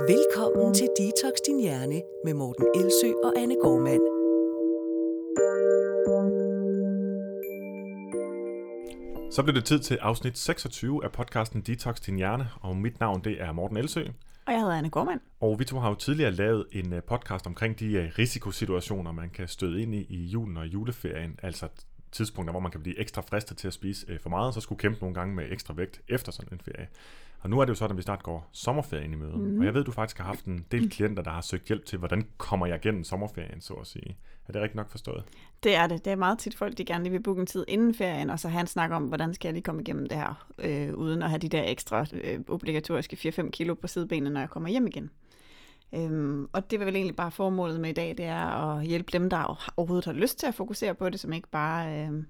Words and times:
Velkommen 0.00 0.74
til 0.74 0.88
Detox 0.98 1.32
Din 1.46 1.60
Hjerne 1.60 2.02
med 2.24 2.34
Morten 2.34 2.66
Elsø 2.74 3.12
og 3.24 3.32
Anne 3.38 3.54
Gormand. 3.54 4.00
Så 9.32 9.42
bliver 9.42 9.54
det 9.54 9.64
tid 9.64 9.78
til 9.78 9.94
afsnit 9.94 10.38
26 10.38 11.04
af 11.04 11.12
podcasten 11.12 11.60
Detox 11.60 12.00
Din 12.00 12.16
Hjerne, 12.16 12.48
og 12.60 12.76
mit 12.76 13.00
navn 13.00 13.24
det 13.24 13.42
er 13.42 13.52
Morten 13.52 13.76
Elsø. 13.76 14.04
Og 14.46 14.52
jeg 14.52 14.60
hedder 14.60 14.74
Anne 14.74 14.90
Gormand. 14.90 15.20
Og 15.40 15.58
vi 15.58 15.64
to 15.64 15.78
har 15.78 15.88
jo 15.88 15.94
tidligere 15.94 16.30
lavet 16.32 16.66
en 16.72 16.92
øh, 16.92 17.02
podcast 17.02 17.46
omkring 17.46 17.78
de 17.78 17.92
øh, 17.92 18.12
risikosituationer, 18.18 19.12
man 19.12 19.30
kan 19.30 19.48
støde 19.48 19.82
ind 19.82 19.94
i 19.94 20.06
i 20.08 20.24
julen 20.24 20.56
og 20.56 20.66
juleferien, 20.66 21.38
altså 21.42 21.68
tidspunkter, 22.14 22.52
hvor 22.52 22.60
man 22.60 22.70
kan 22.70 22.80
blive 22.80 22.98
ekstra 22.98 23.22
fristet 23.22 23.56
til 23.56 23.66
at 23.66 23.74
spise 23.74 24.06
øh, 24.08 24.20
for 24.20 24.30
meget, 24.30 24.54
så 24.54 24.60
skulle 24.60 24.78
kæmpe 24.78 25.00
nogle 25.00 25.14
gange 25.14 25.34
med 25.34 25.44
ekstra 25.50 25.74
vægt 25.74 26.00
efter 26.08 26.32
sådan 26.32 26.52
en 26.52 26.60
ferie. 26.64 26.88
Og 27.40 27.50
nu 27.50 27.60
er 27.60 27.64
det 27.64 27.70
jo 27.70 27.74
sådan, 27.74 27.90
at 27.90 27.96
vi 27.96 28.02
snart 28.02 28.22
går 28.22 28.48
sommerferien 28.52 29.12
i 29.12 29.16
møde. 29.16 29.36
Mm. 29.36 29.58
Og 29.58 29.64
jeg 29.64 29.74
ved, 29.74 29.84
du 29.84 29.92
faktisk 29.92 30.18
har 30.18 30.24
haft 30.24 30.44
en 30.44 30.66
del 30.70 30.90
klienter, 30.90 31.22
der 31.22 31.30
har 31.30 31.40
søgt 31.40 31.68
hjælp 31.68 31.84
til, 31.84 31.98
hvordan 31.98 32.26
kommer 32.36 32.66
jeg 32.66 32.76
igennem 32.84 33.04
sommerferien, 33.04 33.60
så 33.60 33.74
at 33.74 33.86
sige. 33.86 34.16
Er 34.48 34.52
det 34.52 34.62
rigtigt 34.62 34.76
nok 34.76 34.90
forstået? 34.90 35.24
Det 35.62 35.74
er 35.74 35.86
det. 35.86 36.04
Det 36.04 36.10
er 36.10 36.16
meget 36.16 36.38
tit 36.38 36.56
folk, 36.56 36.78
de 36.78 36.84
gerne 36.84 37.04
lige 37.04 37.12
vil 37.12 37.22
booke 37.22 37.40
en 37.40 37.46
tid 37.46 37.64
inden 37.68 37.94
ferien, 37.94 38.30
og 38.30 38.40
så 38.40 38.48
have 38.48 38.60
en 38.60 38.66
snak 38.66 38.90
om, 38.90 39.02
hvordan 39.02 39.34
skal 39.34 39.48
jeg 39.48 39.52
lige 39.52 39.62
komme 39.62 39.82
igennem 39.82 40.06
det 40.06 40.18
her, 40.18 40.46
øh, 40.58 40.94
uden 40.94 41.22
at 41.22 41.30
have 41.30 41.38
de 41.38 41.48
der 41.48 41.64
ekstra 41.64 42.06
øh, 42.12 42.40
obligatoriske 42.48 43.34
4-5 43.38 43.50
kilo 43.50 43.74
på 43.74 43.86
sidebenene, 43.86 44.30
når 44.30 44.40
jeg 44.40 44.50
kommer 44.50 44.68
hjem 44.68 44.86
igen. 44.86 45.10
Øhm, 45.92 46.48
og 46.52 46.70
det 46.70 46.78
var 46.78 46.84
vel 46.84 46.96
egentlig 46.96 47.16
bare 47.16 47.30
formålet 47.30 47.80
med 47.80 47.90
i 47.90 47.92
dag, 47.92 48.08
det 48.08 48.24
er 48.24 48.76
at 48.76 48.86
hjælpe 48.86 49.12
dem, 49.12 49.30
der 49.30 49.70
overhovedet 49.76 50.04
har 50.04 50.12
lyst 50.12 50.38
til 50.38 50.46
at 50.46 50.54
fokusere 50.54 50.94
på 50.94 51.08
det, 51.08 51.20
som 51.20 51.32
ikke 51.32 51.48
bare, 51.48 52.00
øhm, 52.00 52.26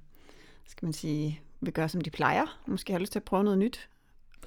skal 0.69 0.87
man 0.87 0.93
sige, 0.93 1.41
vil 1.61 1.73
gøre 1.73 1.89
som 1.89 2.01
de 2.01 2.11
plejer, 2.11 2.61
måske 2.67 2.93
har 2.93 3.01
lyst 3.01 3.13
til 3.13 3.19
at 3.19 3.25
prøve 3.25 3.45
noget 3.45 3.59
nyt, 3.59 3.89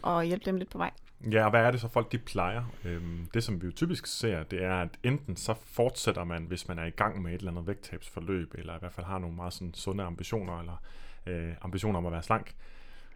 og 0.01 0.23
hjælpe 0.23 0.45
dem 0.45 0.57
lidt 0.57 0.69
på 0.69 0.77
vej. 0.77 0.91
Ja, 1.31 1.43
og 1.43 1.49
hvad 1.49 1.61
er 1.61 1.71
det 1.71 1.81
så 1.81 1.87
folk 1.87 2.11
de 2.11 2.17
plejer? 2.17 2.63
Øhm, 2.85 3.29
det 3.33 3.43
som 3.43 3.61
vi 3.61 3.65
jo 3.65 3.71
typisk 3.71 4.05
ser, 4.05 4.43
det 4.43 4.63
er, 4.63 4.75
at 4.75 4.89
enten 5.03 5.35
så 5.35 5.55
fortsætter 5.63 6.23
man, 6.23 6.43
hvis 6.43 6.67
man 6.67 6.79
er 6.79 6.85
i 6.85 6.89
gang 6.89 7.21
med 7.21 7.33
et 7.33 7.37
eller 7.37 7.51
andet 7.51 7.67
vægttabsforløb, 7.67 8.53
eller 8.57 8.75
i 8.75 8.79
hvert 8.79 8.93
fald 8.93 9.05
har 9.05 9.19
nogle 9.19 9.35
meget 9.35 9.53
sådan 9.53 9.73
sunde 9.73 10.03
ambitioner, 10.03 10.59
eller 10.59 10.81
øh, 11.25 11.53
ambitioner 11.61 11.97
om 11.97 12.05
at 12.05 12.11
være 12.11 12.23
slank, 12.23 12.55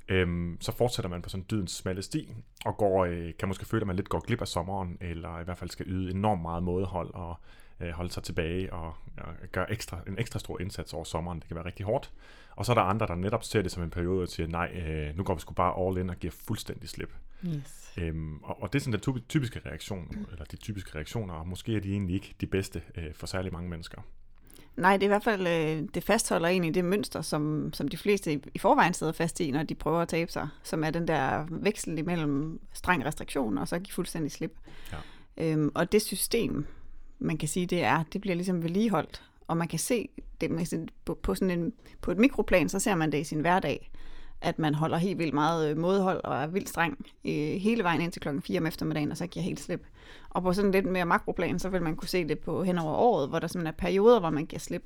øhm, 0.08 0.58
så 0.62 0.72
fortsætter 0.72 1.10
man 1.10 1.22
på 1.22 1.30
sådan 1.30 1.46
dydens 1.52 1.72
smalle 1.72 2.02
sti, 2.02 2.34
og 2.66 2.78
går, 2.78 3.06
øh, 3.06 3.32
kan 3.40 3.48
måske 3.48 3.66
føle, 3.66 3.82
at 3.82 3.88
man 3.88 3.96
lidt 3.96 4.10
går 4.10 4.20
glip 4.20 4.42
af 4.42 4.48
sommeren, 4.48 4.98
eller 5.02 5.40
i 5.40 5.44
hvert 5.44 5.58
fald 5.58 5.70
skal 5.70 5.88
yde 5.88 6.12
enormt 6.12 6.42
meget 6.42 6.64
mådehold, 6.64 7.14
og 7.14 7.36
øh, 7.80 7.90
holde 7.90 8.12
sig 8.12 8.24
tilbage, 8.24 8.74
og, 8.74 8.94
og 9.18 9.34
gøre 9.52 9.72
ekstra, 9.72 10.00
en 10.08 10.20
ekstra 10.20 10.40
stor 10.40 10.62
indsats 10.62 10.94
over 10.94 11.04
sommeren. 11.04 11.40
Det 11.40 11.48
kan 11.48 11.56
være 11.56 11.66
rigtig 11.66 11.86
hårdt. 11.86 12.12
Og 12.56 12.66
så 12.66 12.72
er 12.72 12.74
der 12.74 12.82
andre, 12.82 13.08
der 13.08 13.16
netop 13.16 13.44
ser 13.44 13.62
det 13.62 13.72
som 13.72 13.84
en 13.84 13.90
periode 13.90 14.22
og 14.22 14.28
siger, 14.28 14.48
nej, 14.48 14.84
øh, 14.88 15.18
nu 15.18 15.24
går 15.24 15.34
vi 15.34 15.40
sgu 15.42 15.54
bare 15.54 15.88
all 15.88 15.98
in 15.98 16.10
og 16.10 16.16
giver 16.16 16.32
fuldstændig 16.32 16.90
slip. 16.90 17.14
Yes. 17.46 17.94
Øhm, 17.98 18.38
og, 18.44 18.62
og 18.62 18.74
det 18.74 18.80
er 18.80 18.84
sådan 18.84 19.00
den 19.00 19.22
typiske 19.30 19.62
reaktion, 19.66 20.28
eller 20.32 20.46
de 20.46 20.56
typiske 20.56 20.96
reaktioner, 20.96 21.34
og 21.34 21.48
måske 21.48 21.76
er 21.76 21.80
de 21.80 21.92
egentlig 21.92 22.16
ikke 22.16 22.36
de 22.42 22.48
bedste 22.48 22.82
øh, 22.96 23.14
for 23.14 23.28
særlig 23.28 23.54
mange 23.54 23.70
mennesker. 23.70 24.02
Nej, 24.76 24.98
det 24.98 25.04
er 25.04 25.08
i 25.08 25.16
hvert 25.16 25.24
fald, 25.24 25.48
øh, 25.48 25.88
det 25.94 26.04
fastholder 26.04 26.48
egentlig 26.48 26.76
det 26.76 26.86
mønster, 26.86 27.22
som, 27.22 27.74
som 27.74 27.88
de 27.88 27.98
fleste 27.98 28.34
i, 28.34 28.40
i 28.54 28.60
forvejen 28.60 28.94
sidder 28.94 29.14
fast 29.14 29.40
i, 29.40 29.52
når 29.52 29.64
de 29.64 29.76
prøver 29.76 30.00
at 30.00 30.08
tabe 30.08 30.32
sig, 30.32 30.48
som 30.64 30.84
er 30.84 30.90
den 30.90 31.08
der 31.08 31.46
veksel 31.50 31.98
imellem 31.98 32.60
streng 32.74 33.06
restriktion 33.06 33.58
og 33.58 33.68
så 33.68 33.80
give 33.80 33.94
fuldstændig 33.94 34.32
slip. 34.32 34.58
Ja. 34.92 34.98
Øhm, 35.38 35.72
og 35.76 35.92
det 35.92 36.02
system, 36.02 36.66
man 37.20 37.38
kan 37.38 37.48
sige, 37.48 37.66
det 37.66 37.84
er, 37.84 38.04
det 38.14 38.22
bliver 38.22 38.36
ligesom 38.36 38.64
vedligeholdt, 38.64 39.24
og 39.48 39.58
man 39.58 39.68
kan 39.68 39.80
se 39.80 40.10
det 40.42 40.90
på, 41.06 41.20
på, 41.24 41.36
sådan 41.36 41.60
en, 41.60 41.74
på 42.02 42.12
et 42.12 42.18
mikroplan, 42.18 42.70
så 42.70 42.80
ser 42.80 42.96
man 42.96 43.12
det 43.12 43.18
i 43.18 43.24
sin 43.24 43.40
hverdag, 43.40 43.92
at 44.42 44.59
man 44.59 44.75
holder 44.75 44.97
helt 44.97 45.20
vildt 45.20 45.34
meget 45.34 45.70
øh, 45.70 45.78
modhold 45.78 46.22
og 46.23 46.36
er 46.36 46.47
vildt 46.47 46.70
streng 46.70 47.06
øh, 47.25 47.34
hele 47.34 47.84
vejen 47.84 48.02
ind 48.02 48.11
til 48.11 48.22
klokken 48.22 48.42
4 48.42 48.59
om 48.59 48.66
eftermiddagen, 48.66 49.11
og 49.11 49.17
så 49.17 49.28
giver 49.28 49.44
helt 49.44 49.59
slip. 49.59 49.86
Og 50.30 50.44
på 50.44 50.53
sådan 50.53 50.72
lidt 50.72 50.86
mere 50.86 51.06
makroplan, 51.06 51.59
så 51.59 51.70
vil 51.70 51.81
man 51.81 51.95
kunne 51.95 52.08
se 52.08 52.28
det 52.28 52.39
på 52.39 52.64
hen 52.64 52.78
over 52.78 52.94
året, 52.94 53.30
hvor 53.30 53.39
der 53.39 53.47
simpelthen 53.47 53.73
er 53.73 53.78
perioder, 53.78 54.19
hvor 54.19 54.30
man 54.30 54.45
giver 54.45 54.59
slip, 54.59 54.84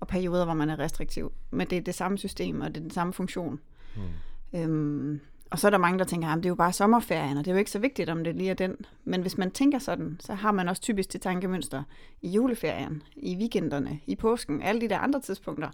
og 0.00 0.08
perioder, 0.08 0.44
hvor 0.44 0.54
man 0.54 0.70
er 0.70 0.78
restriktiv. 0.78 1.32
Men 1.50 1.66
det 1.66 1.78
er 1.78 1.82
det 1.82 1.94
samme 1.94 2.18
system, 2.18 2.60
og 2.60 2.68
det 2.68 2.76
er 2.76 2.80
den 2.80 2.90
samme 2.90 3.12
funktion. 3.12 3.60
Mm. 3.96 4.58
Øhm, 4.58 5.20
og 5.50 5.58
så 5.58 5.66
er 5.66 5.70
der 5.70 5.78
mange, 5.78 5.98
der 5.98 6.04
tænker, 6.04 6.28
at 6.28 6.36
det 6.36 6.44
er 6.44 6.48
jo 6.48 6.54
bare 6.54 6.72
sommerferien, 6.72 7.36
og 7.36 7.44
det 7.44 7.50
er 7.50 7.54
jo 7.54 7.58
ikke 7.58 7.70
så 7.70 7.78
vigtigt, 7.78 8.10
om 8.10 8.24
det 8.24 8.34
lige 8.34 8.50
er 8.50 8.54
den. 8.54 8.76
Men 9.04 9.22
hvis 9.22 9.38
man 9.38 9.50
tænker 9.50 9.78
sådan, 9.78 10.16
så 10.20 10.34
har 10.34 10.52
man 10.52 10.68
også 10.68 10.82
typisk 10.82 11.12
det 11.12 11.20
tankemønster 11.20 11.82
i 12.22 12.28
juleferien, 12.28 13.02
i 13.16 13.36
weekenderne, 13.36 14.00
i 14.06 14.16
påsken, 14.16 14.62
alle 14.62 14.80
de 14.80 14.88
der 14.88 14.98
andre 14.98 15.20
tidspunkter. 15.20 15.68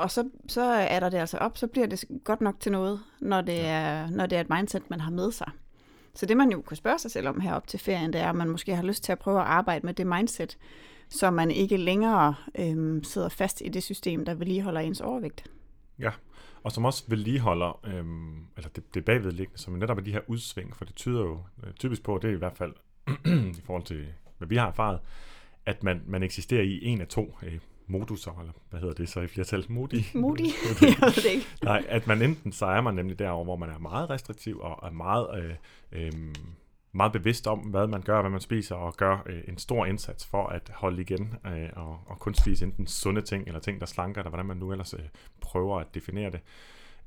Og 0.00 0.10
så, 0.10 0.28
så 0.48 0.62
er 0.62 1.00
der 1.00 1.08
det 1.08 1.18
altså 1.18 1.38
op, 1.38 1.58
så 1.58 1.66
bliver 1.66 1.86
det 1.86 2.04
godt 2.24 2.40
nok 2.40 2.60
til 2.60 2.72
noget, 2.72 3.00
når 3.20 3.40
det, 3.40 3.60
er, 3.60 4.10
når 4.10 4.26
det 4.26 4.36
er 4.36 4.40
et 4.40 4.50
mindset, 4.50 4.90
man 4.90 5.00
har 5.00 5.10
med 5.10 5.32
sig. 5.32 5.50
Så 6.14 6.26
det 6.26 6.36
man 6.36 6.50
jo 6.50 6.60
kunne 6.60 6.76
spørge 6.76 6.98
sig 6.98 7.10
selv 7.10 7.28
om 7.28 7.40
herop 7.40 7.66
til 7.66 7.80
ferien, 7.80 8.12
det 8.12 8.20
er, 8.20 8.28
at 8.28 8.36
man 8.36 8.48
måske 8.48 8.76
har 8.76 8.82
lyst 8.82 9.04
til 9.04 9.12
at 9.12 9.18
prøve 9.18 9.40
at 9.40 9.46
arbejde 9.46 9.86
med 9.86 9.94
det 9.94 10.06
mindset, 10.06 10.58
så 11.08 11.30
man 11.30 11.50
ikke 11.50 11.76
længere 11.76 12.34
øhm, 12.58 13.04
sidder 13.04 13.28
fast 13.28 13.62
i 13.64 13.68
det 13.68 13.82
system, 13.82 14.24
der 14.24 14.34
vedligeholder 14.34 14.80
ens 14.80 15.00
overvægt. 15.00 15.50
Ja, 15.98 16.10
og 16.62 16.72
som 16.72 16.84
også 16.84 17.04
vedligeholder, 17.08 17.80
øhm, 17.86 18.36
eller 18.56 18.70
det, 18.76 18.94
det 18.94 19.04
bagvedliggende, 19.04 19.58
som 19.58 19.74
netop 19.74 19.98
er 19.98 20.02
de 20.02 20.12
her 20.12 20.20
udsving, 20.26 20.76
for 20.76 20.84
det 20.84 20.94
tyder 20.94 21.20
jo 21.20 21.40
øh, 21.64 21.72
typisk 21.72 22.02
på, 22.02 22.18
det 22.22 22.30
er 22.30 22.34
i 22.34 22.38
hvert 22.38 22.56
fald 22.56 22.72
i 23.58 23.62
forhold 23.64 23.84
til, 23.84 24.06
hvad 24.38 24.48
vi 24.48 24.56
har 24.56 24.68
erfaret, 24.68 25.00
at 25.66 25.82
man, 25.82 26.02
man 26.06 26.22
eksisterer 26.22 26.62
i 26.62 26.84
en 26.84 27.00
af 27.00 27.06
to 27.06 27.38
øh, 27.42 27.58
moduser, 27.90 28.38
eller 28.40 28.52
hvad 28.70 28.80
hedder 28.80 28.94
det 28.94 29.08
så 29.08 29.20
i 29.20 29.26
flertal? 29.26 29.64
Moody? 29.68 30.02
Moody? 30.14 30.40
jeg 30.40 30.96
ved 31.00 31.14
det 31.14 31.24
ikke. 31.24 31.46
Nej, 31.62 31.84
at 31.88 32.06
man 32.06 32.22
enten 32.22 32.52
så 32.52 32.66
er 32.66 32.80
man 32.80 32.94
nemlig 32.94 33.18
derovre, 33.18 33.44
hvor 33.44 33.56
man 33.56 33.70
er 33.70 33.78
meget 33.78 34.10
restriktiv 34.10 34.60
og 34.60 34.88
er 34.88 34.90
meget, 34.90 35.26
øh, 35.42 35.54
øh, 35.92 36.12
meget 36.92 37.12
bevidst 37.12 37.46
om, 37.46 37.58
hvad 37.58 37.86
man 37.86 38.02
gør, 38.02 38.20
hvad 38.20 38.30
man 38.30 38.40
spiser, 38.40 38.74
og 38.74 38.96
gør 38.96 39.22
øh, 39.26 39.40
en 39.48 39.58
stor 39.58 39.86
indsats 39.86 40.26
for 40.26 40.46
at 40.46 40.70
holde 40.74 41.02
igen 41.02 41.34
øh, 41.46 41.68
og, 41.76 42.00
og 42.06 42.18
kun 42.18 42.34
spise 42.34 42.64
enten 42.64 42.86
sunde 42.86 43.22
ting, 43.22 43.46
eller 43.46 43.60
ting, 43.60 43.80
der 43.80 43.86
slanker, 43.86 44.20
eller 44.20 44.30
hvordan 44.30 44.46
man 44.46 44.56
nu 44.56 44.72
ellers 44.72 44.94
øh, 44.94 45.00
prøver 45.40 45.80
at 45.80 45.94
definere 45.94 46.30
det. 46.30 46.40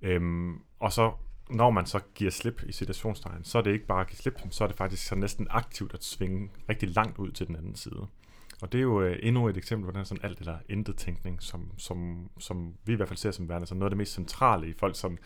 Øhm, 0.02 0.60
og 0.80 0.92
så 0.92 1.12
når 1.50 1.70
man 1.70 1.86
så 1.86 2.00
giver 2.16 2.32
slip 2.32 2.64
i 2.68 2.72
situationstegn, 2.72 3.44
så 3.44 3.58
er 3.58 3.62
det 3.62 3.74
ikke 3.74 3.86
bare 3.86 4.02
at 4.02 4.08
give 4.08 4.18
slip, 4.18 4.42
så 4.50 4.64
er 4.64 4.68
det 4.68 4.78
faktisk 4.78 5.08
så 5.08 5.16
næsten 5.16 5.48
aktivt 5.50 5.94
at 5.94 6.04
svinge 6.04 6.50
rigtig 6.70 6.90
langt 6.90 7.18
ud 7.18 7.32
til 7.32 7.48
den 7.48 7.56
anden 7.56 7.76
side. 7.76 8.08
Og 8.64 8.72
det 8.72 8.78
er 8.78 8.82
jo 8.82 9.02
øh, 9.02 9.20
endnu 9.22 9.48
et 9.48 9.58
eksempel 9.58 9.92
på 9.92 9.98
den 9.98 10.06
sådan 10.06 10.26
alt 10.26 10.40
eller 10.40 10.58
intet 10.70 10.98
tænkning, 10.98 11.42
som, 11.42 11.72
som, 11.78 12.30
som 12.40 12.74
vi 12.86 12.94
i 12.94 12.96
hvert 12.96 13.08
fald 13.08 13.18
ser 13.18 13.32
som 13.32 13.50
værende 13.50 13.68
som 13.68 13.78
noget 13.78 13.88
af 13.88 13.92
det 13.92 13.98
mest 13.98 14.14
centrale 14.14 14.68
i 14.68 14.74
folk 14.74 14.96
som 14.96 15.18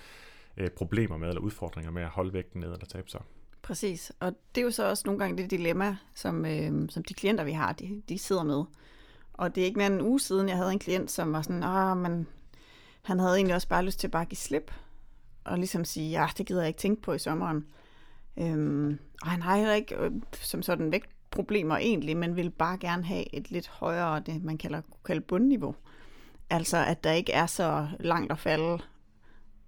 øh, 0.58 0.70
problemer 0.70 1.18
med 1.18 1.28
eller 1.28 1.42
udfordringer 1.42 1.92
med 1.92 2.02
at 2.02 2.10
holde 2.10 2.34
vægten 2.34 2.60
ned 2.62 2.74
eller 2.74 2.86
tabe 2.86 3.10
sig. 3.10 3.22
Præcis, 3.62 4.12
og 4.20 4.34
det 4.56 4.62
er 4.62 4.66
jo 4.66 4.72
så 4.72 4.90
også 4.90 5.04
nogle 5.06 5.20
gange 5.20 5.44
det 5.44 5.52
dilemma, 5.52 5.98
som, 6.16 6.46
øh, 6.46 6.90
som 6.90 7.04
de 7.04 7.14
klienter, 7.14 7.44
vi 7.44 7.52
har, 7.52 7.74
de, 7.74 8.02
de 8.10 8.20
sidder 8.20 8.44
med. 8.44 8.64
Og 9.34 9.56
det 9.56 9.62
er 9.62 9.66
ikke 9.66 9.78
mere 9.78 9.88
end 9.88 9.96
en 9.96 10.02
uge 10.02 10.20
siden, 10.20 10.50
jeg 10.50 10.58
havde 10.58 10.72
en 10.72 10.80
klient, 10.80 11.12
som 11.12 11.34
var 11.34 11.42
sådan, 11.42 11.64
ah, 11.64 11.98
men 11.98 12.28
han 13.02 13.20
havde 13.20 13.36
egentlig 13.36 13.56
også 13.56 13.68
bare 13.68 13.86
lyst 13.86 14.00
til 14.00 14.08
at 14.08 14.12
bare 14.12 14.26
give 14.26 14.38
slip, 14.38 14.72
og 15.44 15.58
ligesom 15.58 15.86
sige, 15.86 16.10
ja, 16.10 16.28
det 16.38 16.46
gider 16.46 16.62
jeg 16.62 16.68
ikke 16.68 16.80
tænke 16.80 17.02
på 17.02 17.14
i 17.14 17.20
sommeren. 17.20 17.66
Øhm, 18.38 19.00
og 19.22 19.28
han 19.28 19.42
har 19.42 19.58
heller 19.58 19.74
ikke 19.74 19.96
øh, 19.96 20.12
som 20.34 20.62
sådan 20.62 20.92
vægt 20.92 21.17
problemer 21.38 21.78
egentlig, 21.78 22.18
men 22.18 22.36
vil 22.36 22.50
bare 22.50 22.78
gerne 22.78 23.04
have 23.04 23.36
et 23.36 23.52
lidt 23.52 23.68
højere, 23.68 24.20
det 24.20 24.44
man 24.44 24.58
kalder, 24.58 24.82
kalde 25.06 25.22
bundniveau. 25.22 25.76
Altså, 26.50 26.78
at 26.78 27.04
der 27.04 27.12
ikke 27.12 27.32
er 27.32 27.46
så 27.46 27.88
langt 28.00 28.32
at 28.32 28.40
falde, 28.40 28.80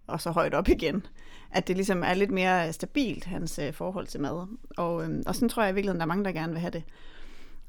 og 0.08 0.22
så 0.22 0.32
højt 0.32 0.54
op 0.54 0.68
igen. 0.68 1.06
At 1.52 1.68
det 1.68 1.76
ligesom 1.76 2.04
er 2.04 2.14
lidt 2.14 2.32
mere 2.32 2.74
stabilt, 2.74 3.26
hans 3.26 3.60
øh, 3.60 3.74
forhold 3.74 4.08
til 4.08 4.22
mad. 4.22 4.48
Og, 4.78 5.04
øh, 5.04 5.24
og 5.28 5.36
sådan 5.36 5.50
tror 5.50 5.64
jeg 5.64 5.72
i 5.72 5.76
virkeligheden, 5.76 6.00
der 6.00 6.06
er 6.06 6.08
mange, 6.08 6.26
der 6.26 6.32
gerne 6.32 6.52
vil 6.52 6.62
have 6.62 6.72
det. 6.72 6.84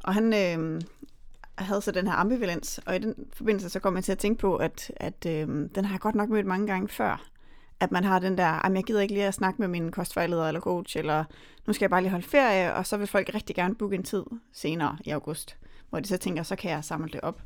Og 0.05 0.15
han 0.15 0.33
øh, 0.33 0.81
havde 1.59 1.81
så 1.81 1.91
den 1.91 2.07
her 2.07 2.15
ambivalens, 2.15 2.81
og 2.87 2.97
i 2.97 2.99
den 2.99 3.15
forbindelse 3.33 3.69
så 3.69 3.81
kom 3.81 3.97
jeg 3.97 4.05
til 4.05 4.13
at 4.13 4.19
tænke 4.19 4.41
på, 4.41 4.57
at, 4.57 4.93
at 4.97 5.27
øh, 5.27 5.49
den 5.75 5.85
har 5.85 5.95
jeg 5.95 6.01
godt 6.01 6.15
nok 6.15 6.29
mødt 6.29 6.47
mange 6.47 6.67
gange 6.67 6.89
før 6.89 7.30
at 7.81 7.93
man 7.93 8.05
har 8.05 8.19
den 8.19 8.39
der, 8.39 8.65
at 8.67 8.75
jeg 8.75 8.85
gider 8.85 9.01
ikke 9.01 9.15
lige 9.15 9.27
at 9.27 9.35
snakke 9.35 9.63
med 9.63 9.69
min 9.69 9.91
kostvejleder 9.91 10.49
eller 10.49 10.61
coach, 10.61 10.99
eller 10.99 11.25
nu 11.67 11.73
skal 11.73 11.85
jeg 11.85 11.91
bare 11.91 12.01
lige 12.03 12.11
holde 12.11 12.27
ferie, 12.27 12.75
og 12.75 12.87
så 12.87 12.97
vil 12.97 13.07
folk 13.07 13.35
rigtig 13.35 13.57
gerne 13.57 13.75
booke 13.75 13.97
en 13.97 14.03
tid 14.03 14.25
senere 14.53 14.99
i 15.05 15.11
august, 15.11 15.57
hvor 15.91 16.01
de 16.01 16.09
så 16.09 16.17
tænker, 16.17 16.43
så 16.43 16.57
kan 16.57 16.71
jeg 16.71 16.85
samle 16.85 17.09
det 17.13 17.21
op. 17.21 17.43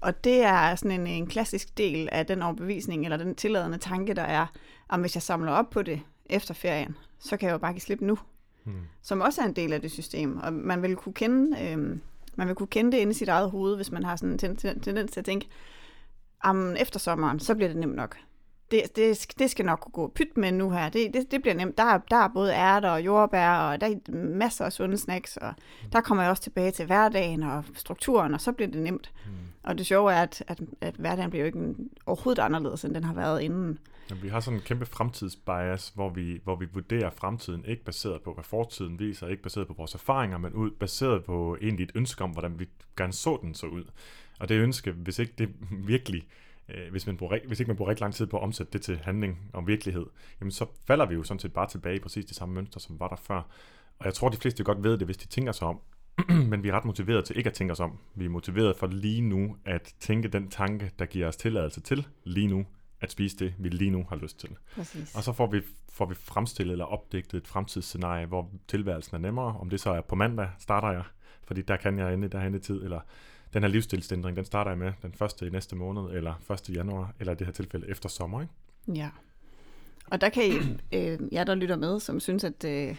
Og 0.00 0.24
det 0.24 0.42
er 0.42 0.74
sådan 0.74 1.00
en, 1.00 1.06
en 1.06 1.26
klassisk 1.26 1.78
del 1.78 2.08
af 2.12 2.26
den 2.26 2.42
overbevisning, 2.42 3.04
eller 3.04 3.16
den 3.16 3.34
tilladende 3.34 3.78
tanke, 3.78 4.14
der 4.14 4.22
er, 4.22 4.46
at 4.92 5.00
hvis 5.00 5.16
jeg 5.16 5.22
samler 5.22 5.52
op 5.52 5.70
på 5.70 5.82
det 5.82 6.00
efter 6.26 6.54
ferien, 6.54 6.96
så 7.18 7.36
kan 7.36 7.46
jeg 7.46 7.52
jo 7.52 7.58
bare 7.58 7.72
give 7.72 7.80
slip 7.80 8.00
nu. 8.00 8.18
Hmm. 8.64 8.74
Som 9.02 9.20
også 9.20 9.42
er 9.42 9.46
en 9.46 9.56
del 9.56 9.72
af 9.72 9.80
det 9.80 9.90
system. 9.90 10.36
Og 10.36 10.52
man 10.52 10.82
vil 10.82 10.96
kunne 10.96 11.12
kende, 11.12 11.58
øh, 11.62 11.98
man 12.36 12.48
vil 12.48 12.54
kunne 12.54 12.66
kende 12.66 12.92
det 12.92 12.98
inde 12.98 13.10
i 13.10 13.14
sit 13.14 13.28
eget 13.28 13.50
hoved, 13.50 13.76
hvis 13.76 13.92
man 13.92 14.04
har 14.04 14.16
sådan 14.16 14.32
en 14.32 14.38
tendens 14.80 15.12
til 15.12 15.20
at 15.20 15.24
tænke, 15.24 15.48
efter 16.76 16.98
sommeren, 16.98 17.40
så 17.40 17.54
bliver 17.54 17.68
det 17.68 17.76
nemt 17.76 17.96
nok 17.96 18.16
det, 18.74 18.96
det, 18.96 19.34
det 19.38 19.50
skal 19.50 19.64
nok 19.64 19.92
gå 19.92 20.12
pyt 20.14 20.36
med 20.36 20.52
nu 20.52 20.70
her. 20.70 20.88
Det, 20.88 21.14
det, 21.14 21.30
det 21.30 21.42
bliver 21.42 21.54
nemt. 21.54 21.78
Der, 21.78 21.98
der 22.10 22.16
er 22.16 22.28
både 22.28 22.52
ærter 22.52 22.90
og 22.90 23.04
jordbær, 23.04 23.50
og 23.50 23.80
der 23.80 23.86
er 23.86 24.12
masser 24.12 24.64
af 24.64 24.72
sunde 24.72 24.98
snacks, 24.98 25.36
og 25.36 25.52
der 25.92 26.00
kommer 26.00 26.22
jeg 26.22 26.30
også 26.30 26.42
tilbage 26.42 26.70
til 26.70 26.86
hverdagen 26.86 27.42
og 27.42 27.64
strukturen, 27.74 28.34
og 28.34 28.40
så 28.40 28.52
bliver 28.52 28.70
det 28.70 28.82
nemt. 28.82 29.12
Mm. 29.26 29.32
Og 29.62 29.78
det 29.78 29.86
sjove 29.86 30.12
er, 30.12 30.22
at, 30.22 30.44
at, 30.48 30.60
at 30.80 30.94
hverdagen 30.94 31.30
bliver 31.30 31.42
jo 31.42 31.46
ikke 31.46 31.74
overhovedet 32.06 32.42
anderledes, 32.42 32.84
end 32.84 32.94
den 32.94 33.04
har 33.04 33.14
været 33.14 33.42
inden. 33.42 33.78
Ja, 34.10 34.14
vi 34.14 34.28
har 34.28 34.40
sådan 34.40 34.58
en 34.58 34.64
kæmpe 34.64 34.86
fremtidsbias, 34.86 35.92
hvor 35.94 36.08
vi, 36.08 36.40
hvor 36.44 36.56
vi 36.56 36.66
vurderer 36.72 37.10
fremtiden 37.10 37.64
ikke 37.64 37.84
baseret 37.84 38.22
på, 38.22 38.34
hvad 38.34 38.44
fortiden 38.44 38.98
viser, 38.98 39.28
ikke 39.28 39.42
baseret 39.42 39.66
på 39.66 39.74
vores 39.74 39.94
erfaringer, 39.94 40.38
men 40.38 40.52
ud, 40.52 40.70
baseret 40.70 41.24
på 41.24 41.56
egentlig 41.62 41.84
et 41.84 41.92
ønske 41.94 42.24
om, 42.24 42.30
hvordan 42.30 42.58
vi 42.58 42.68
gerne 42.96 43.12
så 43.12 43.38
den 43.42 43.54
så 43.54 43.66
ud. 43.66 43.84
Og 44.40 44.48
det 44.48 44.54
ønske, 44.54 44.92
hvis 44.92 45.18
ikke 45.18 45.34
det 45.38 45.48
virkelig 45.70 46.26
øh, 46.68 46.90
hvis, 46.90 47.06
man 47.06 47.16
bruger, 47.16 47.38
hvis 47.46 47.60
ikke 47.60 47.68
man 47.68 47.76
bruger 47.76 47.88
rigtig 47.88 48.00
lang 48.00 48.14
tid 48.14 48.26
på 48.26 48.36
at 48.36 48.42
omsætte 48.42 48.72
det 48.72 48.82
til 48.82 48.98
handling 48.98 49.50
og 49.52 49.66
virkelighed, 49.66 50.06
jamen 50.40 50.52
så 50.52 50.66
falder 50.86 51.06
vi 51.06 51.14
jo 51.14 51.22
sådan 51.22 51.38
set 51.38 51.52
bare 51.52 51.68
tilbage 51.68 51.96
i 51.96 52.00
præcis 52.00 52.24
de 52.24 52.34
samme 52.34 52.54
mønstre, 52.54 52.80
som 52.80 53.00
var 53.00 53.08
der 53.08 53.16
før. 53.16 53.42
Og 53.98 54.06
jeg 54.06 54.14
tror, 54.14 54.28
de 54.28 54.36
fleste 54.36 54.64
godt 54.64 54.84
ved 54.84 54.98
det, 54.98 55.06
hvis 55.06 55.16
de 55.16 55.26
tænker 55.26 55.52
sig 55.52 55.68
om, 55.68 55.80
men 56.50 56.62
vi 56.62 56.68
er 56.68 56.72
ret 56.72 56.84
motiveret 56.84 57.24
til 57.24 57.38
ikke 57.38 57.48
at 57.48 57.54
tænke 57.54 57.72
os 57.72 57.80
om. 57.80 57.98
Vi 58.14 58.24
er 58.24 58.28
motiveret 58.28 58.76
for 58.76 58.86
lige 58.86 59.20
nu 59.20 59.56
at 59.64 59.94
tænke 60.00 60.28
den 60.28 60.50
tanke, 60.50 60.90
der 60.98 61.06
giver 61.06 61.28
os 61.28 61.36
tilladelse 61.36 61.80
til 61.80 62.06
lige 62.24 62.46
nu 62.46 62.66
at 63.00 63.10
spise 63.10 63.36
det, 63.36 63.54
vi 63.58 63.68
lige 63.68 63.90
nu 63.90 64.06
har 64.08 64.16
lyst 64.16 64.40
til. 64.40 64.50
Præcis. 64.74 65.14
Og 65.14 65.22
så 65.22 65.32
får 65.32 65.46
vi, 65.46 65.60
får 65.92 66.06
vi 66.06 66.14
fremstillet 66.14 66.72
eller 66.72 66.84
opdigtet 66.84 67.38
et 67.38 67.48
fremtidsscenarie, 67.48 68.26
hvor 68.26 68.50
tilværelsen 68.68 69.16
er 69.16 69.20
nemmere. 69.20 69.56
Om 69.60 69.70
det 69.70 69.80
så 69.80 69.90
er 69.90 70.00
på 70.00 70.14
mandag, 70.14 70.48
starter 70.58 70.90
jeg, 70.90 71.04
fordi 71.46 71.62
der 71.62 71.76
kan 71.76 71.98
jeg 71.98 72.14
ende 72.14 72.28
der 72.28 72.54
i 72.54 72.58
tid, 72.58 72.82
eller 72.84 73.00
den 73.54 73.62
her 73.62 73.70
livsstilsændring, 73.70 74.36
den 74.36 74.44
starter 74.44 74.70
jeg 74.70 74.78
med 74.78 74.92
den 75.02 75.12
første 75.12 75.46
i 75.46 75.50
næste 75.50 75.76
måned, 75.76 76.02
eller 76.02 76.34
1. 76.50 76.76
januar, 76.76 77.14
eller 77.20 77.32
i 77.32 77.36
det 77.36 77.46
her 77.46 77.52
tilfælde 77.52 77.90
efter 77.90 78.08
sommer. 78.08 78.40
Ikke? 78.40 78.52
Ja. 79.00 79.08
Og 80.10 80.20
der 80.20 80.28
kan 80.28 80.42
I, 80.44 80.56
øh, 80.96 81.18
jer, 81.32 81.44
der 81.44 81.54
lytter 81.54 81.76
med, 81.76 82.00
som 82.00 82.20
synes, 82.20 82.44
at, 82.44 82.64
øh, 82.64 82.96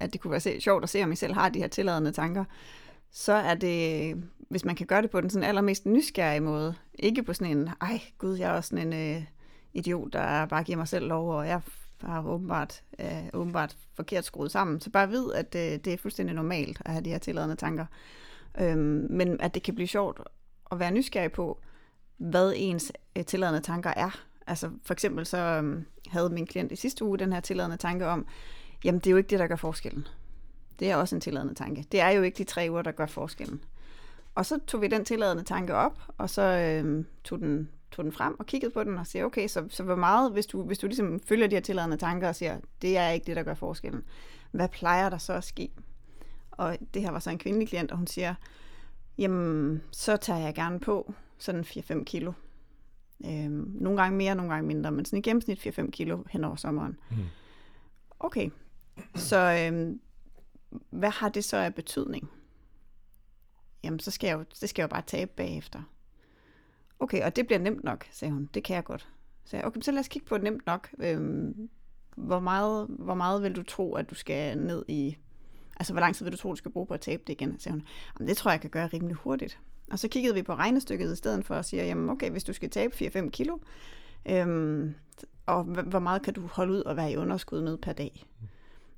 at 0.00 0.12
det 0.12 0.20
kunne 0.20 0.30
være 0.30 0.40
se, 0.40 0.60
sjovt 0.60 0.82
at 0.82 0.88
se, 0.88 1.02
om 1.02 1.12
I 1.12 1.16
selv 1.16 1.34
har 1.34 1.48
de 1.48 1.58
her 1.58 1.68
tilladende 1.68 2.12
tanker, 2.12 2.44
så 3.10 3.32
er 3.32 3.54
det, 3.54 4.14
hvis 4.48 4.64
man 4.64 4.74
kan 4.74 4.86
gøre 4.86 5.02
det 5.02 5.10
på 5.10 5.20
den 5.20 5.30
sådan 5.30 5.48
allermest 5.48 5.86
nysgerrige 5.86 6.40
måde, 6.40 6.74
ikke 6.98 7.22
på 7.22 7.32
sådan 7.32 7.58
en, 7.58 7.70
ej 7.80 8.00
gud, 8.18 8.36
jeg 8.36 8.50
er 8.50 8.54
også 8.56 8.68
sådan 8.68 8.92
en 8.92 9.16
øh, 9.16 9.22
idiot, 9.74 10.12
der 10.12 10.46
bare 10.46 10.64
giver 10.64 10.78
mig 10.78 10.88
selv 10.88 11.06
lov, 11.08 11.30
og 11.30 11.46
jeg 11.46 11.60
har 12.00 12.26
åbenbart, 12.26 12.82
øh, 12.98 13.24
åbenbart 13.34 13.76
forkert 13.94 14.24
skruet 14.24 14.50
sammen. 14.50 14.80
Så 14.80 14.90
bare 14.90 15.08
vid, 15.08 15.32
at 15.34 15.54
øh, 15.54 15.78
det 15.84 15.86
er 15.86 15.96
fuldstændig 15.96 16.34
normalt 16.34 16.82
at 16.84 16.92
have 16.92 17.04
de 17.04 17.10
her 17.10 17.18
tilladende 17.18 17.56
tanker. 17.56 17.86
Øhm, 18.60 19.06
men 19.10 19.40
at 19.40 19.54
det 19.54 19.62
kan 19.62 19.74
blive 19.74 19.88
sjovt 19.88 20.20
at 20.72 20.78
være 20.78 20.90
nysgerrig 20.90 21.32
på, 21.32 21.60
hvad 22.16 22.52
ens 22.56 22.92
øh, 23.16 23.24
tilladende 23.24 23.60
tanker 23.60 23.92
er. 23.96 24.20
Altså 24.46 24.70
for 24.84 24.92
eksempel 24.92 25.26
så 25.26 25.38
øh, 25.38 25.82
havde 26.08 26.30
min 26.30 26.46
klient 26.46 26.72
i 26.72 26.76
sidste 26.76 27.04
uge 27.04 27.18
den 27.18 27.32
her 27.32 27.40
tilladende 27.40 27.76
tanke 27.76 28.06
om, 28.06 28.26
jamen 28.84 28.98
det 28.98 29.06
er 29.06 29.10
jo 29.10 29.16
ikke 29.16 29.30
det, 29.30 29.38
der 29.38 29.46
gør 29.46 29.56
forskellen. 29.56 30.06
Det 30.78 30.90
er 30.90 30.96
også 30.96 31.14
en 31.14 31.20
tilladende 31.20 31.54
tanke. 31.54 31.84
Det 31.92 32.00
er 32.00 32.10
jo 32.10 32.22
ikke 32.22 32.38
de 32.38 32.44
tre 32.44 32.66
uger, 32.70 32.82
der 32.82 32.92
gør 32.92 33.06
forskellen. 33.06 33.64
Og 34.34 34.46
så 34.46 34.58
tog 34.66 34.82
vi 34.82 34.88
den 34.88 35.04
tilladende 35.04 35.42
tanke 35.42 35.74
op, 35.74 35.98
og 36.18 36.30
så 36.30 36.42
øh, 36.42 37.04
tog, 37.24 37.38
den, 37.38 37.70
tog 37.92 38.04
den 38.04 38.12
frem 38.12 38.40
og 38.40 38.46
kiggede 38.46 38.72
på 38.72 38.84
den 38.84 38.98
og 38.98 39.06
siger, 39.06 39.24
okay, 39.24 39.48
så, 39.48 39.64
så 39.68 39.82
hvor 39.82 39.94
meget, 39.94 40.32
hvis 40.32 40.46
du, 40.46 40.62
hvis 40.62 40.78
du 40.78 40.86
ligesom 40.86 41.20
følger 41.20 41.46
de 41.46 41.56
her 41.56 41.60
tilladende 41.60 41.96
tanker 41.96 42.28
og 42.28 42.36
siger, 42.36 42.58
det 42.82 42.96
er 42.96 43.08
ikke 43.08 43.26
det, 43.26 43.36
der 43.36 43.42
gør 43.42 43.54
forskellen, 43.54 44.04
hvad 44.50 44.68
plejer 44.68 45.10
der 45.10 45.18
så 45.18 45.32
at 45.32 45.44
ske? 45.44 45.70
Og 46.56 46.78
det 46.94 47.02
her 47.02 47.10
var 47.10 47.18
så 47.18 47.30
en 47.30 47.38
kvindelig 47.38 47.68
klient, 47.68 47.90
og 47.90 47.98
hun 47.98 48.06
siger, 48.06 48.34
jamen, 49.18 49.82
så 49.90 50.16
tager 50.16 50.40
jeg 50.40 50.54
gerne 50.54 50.80
på 50.80 51.14
sådan 51.38 51.64
4-5 51.64 52.04
kilo. 52.04 52.32
Øhm, 53.24 53.72
nogle 53.74 54.02
gange 54.02 54.16
mere, 54.16 54.34
nogle 54.34 54.52
gange 54.52 54.66
mindre, 54.66 54.90
men 54.92 55.04
sådan 55.04 55.18
i 55.18 55.22
gennemsnit 55.22 55.66
4-5 55.66 55.90
kilo 55.90 56.24
hen 56.30 56.44
over 56.44 56.56
sommeren. 56.56 56.98
Mm. 57.10 57.16
Okay, 58.20 58.50
så 59.14 59.66
øhm, 59.66 60.00
hvad 60.90 61.10
har 61.10 61.28
det 61.28 61.44
så 61.44 61.56
af 61.56 61.74
betydning? 61.74 62.30
Jamen, 63.84 64.00
så 64.00 64.10
skal 64.10 64.28
jeg 64.28 64.38
jo, 64.38 64.44
det 64.60 64.68
skal 64.68 64.82
jeg 64.82 64.90
jo 64.90 64.94
bare 64.94 65.02
tabe 65.06 65.30
bagefter. 65.36 65.82
Okay, 67.00 67.24
og 67.24 67.36
det 67.36 67.46
bliver 67.46 67.58
nemt 67.58 67.84
nok, 67.84 68.06
sagde 68.10 68.32
hun. 68.32 68.50
Det 68.54 68.64
kan 68.64 68.76
jeg 68.76 68.84
godt. 68.84 69.08
Så 69.44 69.56
jeg, 69.56 69.64
okay, 69.64 69.80
så 69.80 69.92
lad 69.92 70.00
os 70.00 70.08
kigge 70.08 70.26
på 70.26 70.38
nemt 70.38 70.66
nok. 70.66 70.88
Øhm, 70.98 71.68
hvor, 72.16 72.40
meget, 72.40 72.86
hvor 72.88 73.14
meget 73.14 73.42
vil 73.42 73.56
du 73.56 73.62
tro, 73.62 73.94
at 73.94 74.10
du 74.10 74.14
skal 74.14 74.58
ned 74.58 74.84
i... 74.88 75.16
Altså, 75.76 75.92
hvor 75.92 76.00
lang 76.00 76.14
tid 76.14 76.24
vil 76.24 76.32
du 76.32 76.38
tro, 76.38 76.50
du 76.50 76.56
skal 76.56 76.70
bruge 76.70 76.86
på 76.86 76.94
at 76.94 77.00
tabe 77.00 77.22
det 77.26 77.32
igen? 77.32 77.58
sagde 77.58 77.72
hun. 77.72 77.82
Jamen, 78.18 78.28
det 78.28 78.36
tror 78.36 78.50
jeg, 78.50 78.54
jeg 78.54 78.60
kan 78.60 78.70
gøre 78.70 78.86
rimelig 78.86 79.16
hurtigt. 79.16 79.58
Og 79.90 79.98
så 79.98 80.08
kiggede 80.08 80.34
vi 80.34 80.42
på 80.42 80.54
regnestykket 80.54 81.12
i 81.12 81.16
stedet 81.16 81.44
for 81.44 81.54
og 81.54 81.64
siger, 81.64 81.84
jamen 81.84 82.10
okay, 82.10 82.30
hvis 82.30 82.44
du 82.44 82.52
skal 82.52 82.70
tabe 82.70 82.94
4-5 82.94 83.30
kilo, 83.30 83.58
øhm, 84.26 84.94
og 85.46 85.64
hvor 85.64 85.98
meget 85.98 86.22
kan 86.22 86.34
du 86.34 86.46
holde 86.46 86.72
ud 86.72 86.80
og 86.80 86.96
være 86.96 87.12
i 87.12 87.16
underskud 87.16 87.60
med 87.60 87.78
per 87.78 87.92
dag? 87.92 88.26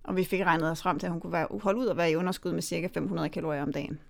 Og 0.05 0.17
vi 0.17 0.25
fik 0.25 0.41
regnet 0.41 0.71
os 0.71 0.83
frem 0.83 0.99
til, 0.99 1.07
at 1.07 1.13
hun 1.13 1.21
kunne 1.21 1.33
være, 1.33 1.47
holde 1.63 1.81
ud 1.81 1.87
og 1.87 1.97
være 1.97 2.11
i 2.11 2.17
underskud 2.17 2.53
med 2.53 2.63
cirka 2.63 2.89
500 2.95 3.29
kalorier 3.29 3.63
om 3.63 3.73
dagen. 3.73 4.01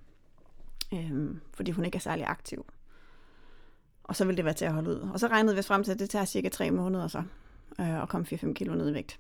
Øhm, 0.94 1.40
fordi 1.54 1.70
hun 1.70 1.84
ikke 1.84 1.96
er 1.96 2.00
særlig 2.00 2.26
aktiv. 2.26 2.66
Og 4.04 4.16
så 4.16 4.24
ville 4.24 4.36
det 4.36 4.44
være 4.44 4.54
til 4.54 4.64
at 4.64 4.72
holde 4.72 4.90
ud. 4.90 5.08
Og 5.12 5.20
så 5.20 5.26
regnede 5.26 5.54
vi 5.54 5.58
os 5.58 5.66
frem 5.66 5.84
til, 5.84 5.92
at 5.92 5.98
det 5.98 6.10
tager 6.10 6.24
cirka 6.24 6.48
3 6.48 6.70
måneder 6.70 7.08
så, 7.08 7.22
øh, 7.80 8.02
at 8.02 8.08
komme 8.08 8.26
4-5 8.26 8.52
kilo 8.52 8.74
ned 8.74 8.90
i 8.90 8.94
vægt. 8.94 9.18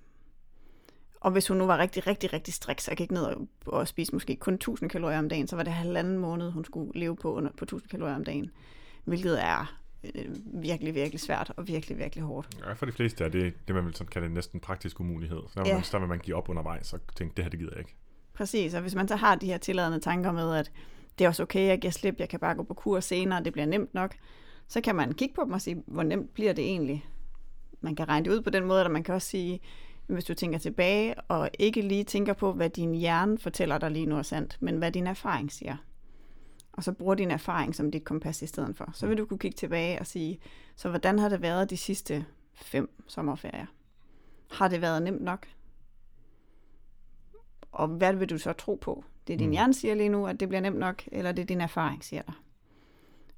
Og 1.20 1.30
hvis 1.30 1.48
hun 1.48 1.56
nu 1.56 1.66
var 1.66 1.78
rigtig, 1.78 2.06
rigtig, 2.06 2.32
rigtig 2.32 2.54
strik, 2.54 2.80
så 2.80 2.90
jeg 2.90 2.96
gik 2.96 3.10
ned 3.10 3.22
og, 3.22 3.48
og 3.66 3.88
spise 3.88 4.12
måske 4.12 4.36
kun 4.36 4.54
1000 4.54 4.90
kalorier 4.90 5.18
om 5.18 5.28
dagen, 5.28 5.48
så 5.48 5.56
var 5.56 5.62
det 5.62 5.72
halvanden 5.72 6.18
måned, 6.18 6.50
hun 6.50 6.64
skulle 6.64 7.00
leve 7.00 7.16
på 7.16 7.34
under, 7.34 7.50
på 7.58 7.64
1000 7.64 7.90
kalorier 7.90 8.14
om 8.14 8.24
dagen. 8.24 8.50
Hvilket 9.04 9.44
er 9.44 9.78
øh, 10.04 10.24
virkelig, 10.62 10.94
virkelig 10.94 11.20
svært 11.20 11.52
og 11.56 11.68
virkelig, 11.68 11.98
virkelig 11.98 12.24
hårdt. 12.24 12.48
Ja, 12.66 12.72
for 12.72 12.86
de 12.86 12.92
fleste 12.92 13.24
er 13.24 13.28
det, 13.28 13.54
det 13.68 13.74
man 13.74 13.86
vil 13.86 13.94
sådan 13.94 14.10
kalde 14.10 14.28
næsten 14.34 14.60
praktisk 14.60 15.00
umulighed. 15.00 15.40
Så, 15.48 15.62
ja. 15.66 15.74
man, 15.74 15.84
så 15.84 15.98
vil 15.98 16.08
man 16.08 16.18
give 16.18 16.36
op 16.36 16.48
undervejs 16.48 16.92
og 16.92 17.00
tænke, 17.16 17.34
det 17.36 17.44
her, 17.44 17.50
det 17.50 17.58
gider 17.58 17.72
jeg 17.72 17.78
ikke. 17.78 17.96
Præcis, 18.34 18.74
og 18.74 18.80
hvis 18.80 18.94
man 18.94 19.08
så 19.08 19.16
har 19.16 19.34
de 19.34 19.46
her 19.46 19.58
tilladende 19.58 20.00
tanker 20.00 20.32
med, 20.32 20.54
at 20.54 20.72
det 21.18 21.24
er 21.24 21.28
også 21.28 21.42
okay, 21.42 21.66
jeg 21.66 21.78
giver 21.78 21.92
slip, 21.92 22.14
jeg 22.18 22.28
kan 22.28 22.40
bare 22.40 22.54
gå 22.54 22.62
på 22.62 22.74
kur 22.74 23.00
senere, 23.00 23.44
det 23.44 23.52
bliver 23.52 23.66
nemt 23.66 23.94
nok, 23.94 24.14
så 24.68 24.80
kan 24.80 24.96
man 24.96 25.12
kigge 25.12 25.34
på 25.34 25.44
dem 25.44 25.52
og 25.52 25.60
sige, 25.60 25.82
hvor 25.86 26.02
nemt 26.02 26.34
bliver 26.34 26.52
det 26.52 26.64
egentlig? 26.64 27.06
Man 27.80 27.96
kan 27.96 28.08
regne 28.08 28.24
det 28.24 28.30
ud 28.30 28.40
på 28.40 28.50
den 28.50 28.64
måde, 28.64 28.84
at 28.84 28.90
man 28.90 29.02
kan 29.02 29.14
også 29.14 29.28
sige, 29.28 29.60
hvis 30.08 30.24
du 30.24 30.34
tænker 30.34 30.58
tilbage, 30.58 31.20
og 31.20 31.50
ikke 31.58 31.82
lige 31.82 32.04
tænker 32.04 32.32
på, 32.32 32.52
hvad 32.52 32.70
din 32.70 32.94
hjerne 32.94 33.38
fortæller 33.38 33.78
dig 33.78 33.90
lige 33.90 34.06
nu 34.06 34.16
er 34.18 34.22
sandt, 34.22 34.56
men 34.60 34.78
hvad 34.78 34.92
din 34.92 35.06
erfaring 35.06 35.52
siger. 35.52 35.76
Og 36.72 36.84
så 36.84 36.92
bruger 36.92 37.14
din 37.14 37.30
erfaring 37.30 37.74
som 37.74 37.90
dit 37.90 38.04
kompas 38.04 38.42
i 38.42 38.46
stedet 38.46 38.76
for. 38.76 38.90
Så 38.92 39.06
vil 39.06 39.18
du 39.18 39.26
kunne 39.26 39.38
kigge 39.38 39.56
tilbage 39.56 40.00
og 40.00 40.06
sige, 40.06 40.38
så 40.76 40.88
hvordan 40.88 41.18
har 41.18 41.28
det 41.28 41.42
været 41.42 41.70
de 41.70 41.76
sidste 41.76 42.26
fem 42.54 43.02
sommerferier? 43.06 43.66
Har 44.50 44.68
det 44.68 44.80
været 44.80 45.02
nemt 45.02 45.22
nok? 45.22 45.46
Og 47.72 47.88
hvad 47.88 48.14
vil 48.14 48.30
du 48.30 48.38
så 48.38 48.52
tro 48.52 48.74
på? 48.74 49.04
Det 49.26 49.32
er 49.32 49.38
din 49.38 49.46
mm. 49.46 49.52
hjerne 49.52 49.74
siger 49.74 49.94
lige 49.94 50.08
nu, 50.08 50.26
at 50.26 50.40
det 50.40 50.48
bliver 50.48 50.60
nemt 50.60 50.78
nok, 50.78 51.02
eller 51.06 51.32
det 51.32 51.42
er 51.42 51.46
din 51.46 51.60
erfaring 51.60 52.04
siger 52.04 52.22
dig? 52.22 52.34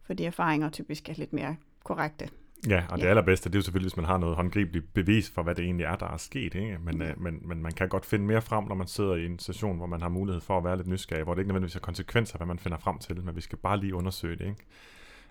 Fordi 0.02 0.24
erfaringer 0.24 0.70
typisk 0.70 1.08
er 1.08 1.14
lidt 1.14 1.32
mere 1.32 1.56
korrekte. 1.84 2.28
Ja, 2.68 2.84
og 2.88 2.98
det 2.98 3.04
ja. 3.04 3.08
allerbedste, 3.08 3.48
det 3.48 3.54
er 3.54 3.58
jo 3.58 3.62
selvfølgelig, 3.62 3.90
hvis 3.90 3.96
man 3.96 4.06
har 4.06 4.18
noget 4.18 4.36
håndgribeligt 4.36 4.94
bevis 4.94 5.30
for, 5.30 5.42
hvad 5.42 5.54
det 5.54 5.64
egentlig 5.64 5.84
er, 5.84 5.96
der 5.96 6.06
er 6.06 6.16
sket. 6.16 6.54
Ikke? 6.54 6.78
Men, 6.84 7.02
ja. 7.02 7.10
øh, 7.10 7.20
men, 7.20 7.48
men 7.48 7.62
man 7.62 7.72
kan 7.72 7.88
godt 7.88 8.06
finde 8.06 8.24
mere 8.24 8.42
frem, 8.42 8.64
når 8.64 8.74
man 8.74 8.86
sidder 8.86 9.14
i 9.14 9.26
en 9.26 9.38
station, 9.38 9.76
hvor 9.76 9.86
man 9.86 10.02
har 10.02 10.08
mulighed 10.08 10.40
for 10.40 10.58
at 10.58 10.64
være 10.64 10.76
lidt 10.76 10.86
nysgerrig, 10.86 11.24
hvor 11.24 11.34
det 11.34 11.40
ikke 11.40 11.48
nødvendigvis 11.48 11.72
har 11.72 11.80
konsekvenser, 11.80 12.36
hvad 12.36 12.46
man 12.46 12.58
finder 12.58 12.78
frem 12.78 12.98
til, 12.98 13.24
men 13.24 13.36
vi 13.36 13.40
skal 13.40 13.58
bare 13.58 13.80
lige 13.80 13.94
undersøge 13.94 14.36
det. 14.36 14.44
Ikke? 14.44 14.66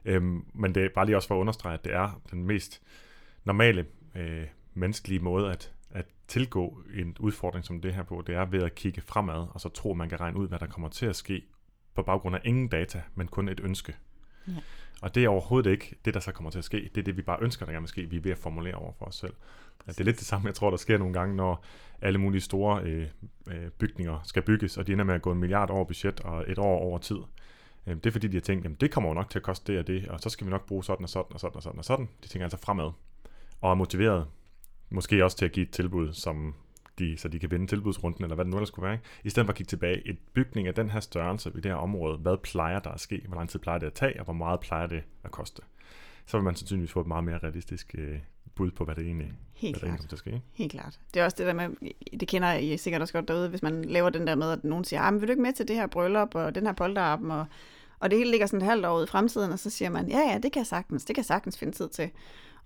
Øhm, 0.06 0.46
men 0.54 0.76
det 0.76 0.86
er 0.86 0.90
bare 0.96 1.06
lige 1.06 1.16
også 1.16 1.28
for 1.28 1.36
at 1.36 1.40
understrege, 1.40 1.74
at 1.74 1.84
det 1.84 1.94
er 1.94 2.22
den 2.32 2.44
mest 2.44 2.82
normale 3.44 3.86
øh, 4.16 4.46
menneskelige 4.74 5.20
måde 5.20 5.52
at, 5.52 5.74
at 5.90 6.06
tilgå 6.28 6.84
en 6.94 7.16
udfordring 7.20 7.66
som 7.66 7.82
det 7.82 7.94
her 7.94 8.04
på, 8.04 8.24
det 8.28 8.36
er 8.36 8.46
ved 8.46 8.64
at 8.64 8.76
kigge 8.76 9.02
fremad, 9.02 9.48
og 9.54 9.62
så 9.62 9.70
tro, 9.70 9.92
at 9.92 9.98
man 9.98 10.10
kan 10.10 10.20
regne 10.20 10.38
ud, 10.38 10.48
hvad 10.48 10.60
der 10.60 10.68
kommer 10.68 10.90
til 10.90 11.06
at 11.06 11.16
ske, 11.16 11.46
på 11.96 12.04
baggrund 12.04 12.36
af 12.36 12.42
ingen 12.46 12.68
data, 12.68 13.02
men 13.16 13.28
kun 13.28 13.50
et 13.50 13.60
ønske. 13.64 13.96
Ja. 14.48 14.54
Og 15.02 15.16
det 15.16 15.24
er 15.24 15.30
overhovedet 15.30 15.72
ikke 15.72 15.96
det, 16.06 16.14
der 16.14 16.20
så 16.20 16.32
kommer 16.32 16.52
til 16.52 16.60
at 16.60 16.66
ske. 16.66 16.90
Det 16.96 17.02
er 17.02 17.06
det, 17.06 17.18
vi 17.18 17.22
bare 17.22 17.38
ønsker, 17.42 17.66
der 17.66 17.74
gerne 17.74 17.84
vil 17.84 17.90
ske. 17.90 18.10
Vi 18.10 18.18
er 18.18 18.22
ved 18.22 18.32
at 18.32 18.38
formulere 18.38 18.76
over 18.76 18.92
for 18.98 19.06
os 19.06 19.16
selv. 19.16 19.34
Ja, 19.88 19.92
det 19.92 20.00
er 20.00 20.04
lidt 20.04 20.20
det 20.20 20.26
samme, 20.26 20.48
jeg 20.48 20.56
tror, 20.56 20.70
der 20.70 20.78
sker 20.78 20.98
nogle 20.98 21.14
gange, 21.14 21.36
når 21.36 21.64
alle 22.02 22.20
mulige 22.20 22.42
store 22.42 22.84
øh, 22.84 23.08
øh, 23.48 23.70
bygninger 23.70 24.20
skal 24.24 24.42
bygges, 24.42 24.78
og 24.78 24.88
de 24.88 24.94
ender 24.94 25.06
med 25.06 25.16
at 25.16 25.22
gå 25.22 25.32
en 25.32 25.40
milliard 25.40 25.70
over 25.70 25.84
budget 25.84 26.20
og 26.20 26.46
et 26.48 26.60
år 26.60 26.80
over 26.80 26.98
tid. 26.98 27.18
Øh, 27.88 27.96
det 27.96 28.06
er 28.06 28.12
fordi, 28.12 28.28
de 28.28 28.36
har 28.36 28.42
tænkt, 28.42 28.66
at 28.66 28.82
det 28.82 28.92
kommer 28.92 29.10
jo 29.10 29.14
nok 29.14 29.30
til 29.30 29.40
at 29.40 29.44
koste 29.44 29.72
det 29.72 29.80
og 29.80 29.88
det, 29.88 30.08
og 30.08 30.20
så 30.20 30.30
skal 30.30 30.48
vi 30.48 30.52
nok 30.52 30.68
bruge 30.68 30.84
sådan 30.84 31.04
og 31.04 31.10
sådan 31.10 31.34
og 31.34 31.40
sådan 31.40 31.56
og 31.56 31.64
sådan 31.64 31.80
og 31.80 31.86
sådan. 31.86 32.10
De 32.24 32.28
tænker 32.28 32.46
altså 32.46 32.58
fremad. 32.58 32.92
Og 33.62 33.72
er 33.72 33.76
motiveret, 33.76 34.26
måske 34.90 35.24
også 35.24 35.38
til 35.38 35.46
at 35.46 35.52
give 35.52 35.64
et 35.64 35.72
tilbud, 35.72 36.14
som 36.14 36.56
de, 37.00 37.18
så 37.18 37.28
de 37.28 37.40
kan 37.40 37.52
vinde 37.52 37.68
tilbudsrunden, 37.68 38.24
eller 38.24 38.36
hvad 38.36 38.46
det 38.46 38.52
nu 38.52 38.58
ellers 38.58 38.68
skulle 38.68 38.84
være. 38.84 38.94
Ikke? 38.94 39.06
I 39.24 39.30
stedet 39.30 39.48
for 39.48 39.52
at 39.52 39.58
kigge 39.58 39.70
tilbage, 39.70 40.08
et 40.08 40.18
bygning 40.34 40.68
af 40.68 40.74
den 40.74 40.90
her 40.90 41.00
størrelse 41.00 41.50
i 41.50 41.62
det 41.62 41.66
her 41.66 41.76
område, 41.76 42.18
hvad 42.18 42.38
plejer 42.38 42.80
der 42.80 42.90
at 42.90 43.00
ske? 43.00 43.22
Hvor 43.28 43.36
lang 43.36 43.50
tid 43.50 43.60
plejer 43.60 43.80
det 43.80 43.88
at 43.88 43.94
tage, 43.94 44.20
og 44.20 44.24
hvor 44.24 44.34
meget 44.34 44.60
plejer 44.60 44.88
det 44.88 45.04
at 45.24 45.32
koste? 45.32 45.62
Så 46.26 46.38
vil 46.38 46.44
man 46.44 46.56
sandsynligvis 46.56 46.92
få 46.92 47.02
et 47.02 47.08
meget 47.08 47.24
mere 47.24 47.38
realistisk 47.38 47.96
øh, 47.98 48.20
bud 48.56 48.72
på, 48.72 48.86
hvad 48.86 48.96
det 48.96 49.06
egentlig, 49.06 49.34
Helt 49.54 49.76
hvad 49.76 49.80
klart. 49.80 49.82
det 49.82 49.88
egentlig 49.88 50.04
skal 50.04 50.18
ske. 50.18 50.42
Helt 50.54 50.72
klart. 50.72 51.00
Det 51.14 51.20
er 51.20 51.26
også 51.26 51.36
det 51.38 51.48
der 51.48 51.54
med, 51.54 51.70
det 52.20 52.28
kender 52.28 52.54
I 52.54 52.78
sikkert 52.78 53.02
også 53.02 53.14
godt 53.14 53.28
derude, 53.28 53.50
hvis 53.50 53.64
man 53.64 53.86
laver 53.86 54.10
den 54.10 54.28
der 54.28 54.36
med, 54.36 54.52
at 54.52 54.64
nogen 54.64 54.84
siger, 54.84 55.02
ah, 55.02 55.14
men 55.14 55.22
vil 55.22 55.28
du 55.28 55.32
ikke 55.32 55.42
med 55.42 55.54
til 55.54 55.68
det 55.68 55.76
her 55.76 55.88
bryllup, 55.88 56.36
og 56.36 56.56
den 56.56 56.66
her 56.66 56.74
polterappen, 56.74 57.32
og, 57.32 57.46
og 58.00 58.10
det 58.10 58.18
hele 58.18 58.32
ligger 58.32 58.48
sådan 58.48 58.62
et 58.62 58.66
halvt 58.68 58.86
år 58.86 58.98
ud 59.00 59.04
i 59.04 59.08
fremtiden, 59.08 59.52
og 59.52 59.60
så 59.60 59.70
siger 59.70 59.90
man, 59.90 60.10
ja, 60.10 60.20
ja, 60.20 60.40
det 60.44 60.52
kan 60.52 60.60
jeg 60.60 60.68
sagtens, 60.68 61.06
det 61.06 61.16
kan 61.16 61.20
jeg 61.22 61.26
sagtens 61.26 61.58
finde 61.58 61.74
tid 61.74 61.90
til. 61.90 62.10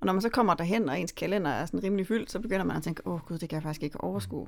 Og 0.04 0.08
når 0.08 0.14
man 0.14 0.22
så 0.22 0.30
kommer 0.30 0.54
derhen, 0.54 0.90
og 0.90 1.00
ens 1.00 1.12
kalender 1.12 1.52
er 1.52 1.66
sådan 1.66 1.84
rimelig 1.84 2.08
fyldt, 2.08 2.32
så 2.32 2.40
begynder 2.40 2.64
man 2.66 2.78
at 2.78 2.84
tænke, 2.84 3.08
åh 3.08 3.14
oh, 3.14 3.20
gud, 3.20 3.38
det 3.38 3.50
kan 3.50 3.56
jeg 3.56 3.64
faktisk 3.64 3.84
ikke 3.84 4.02
overskue. 4.02 4.48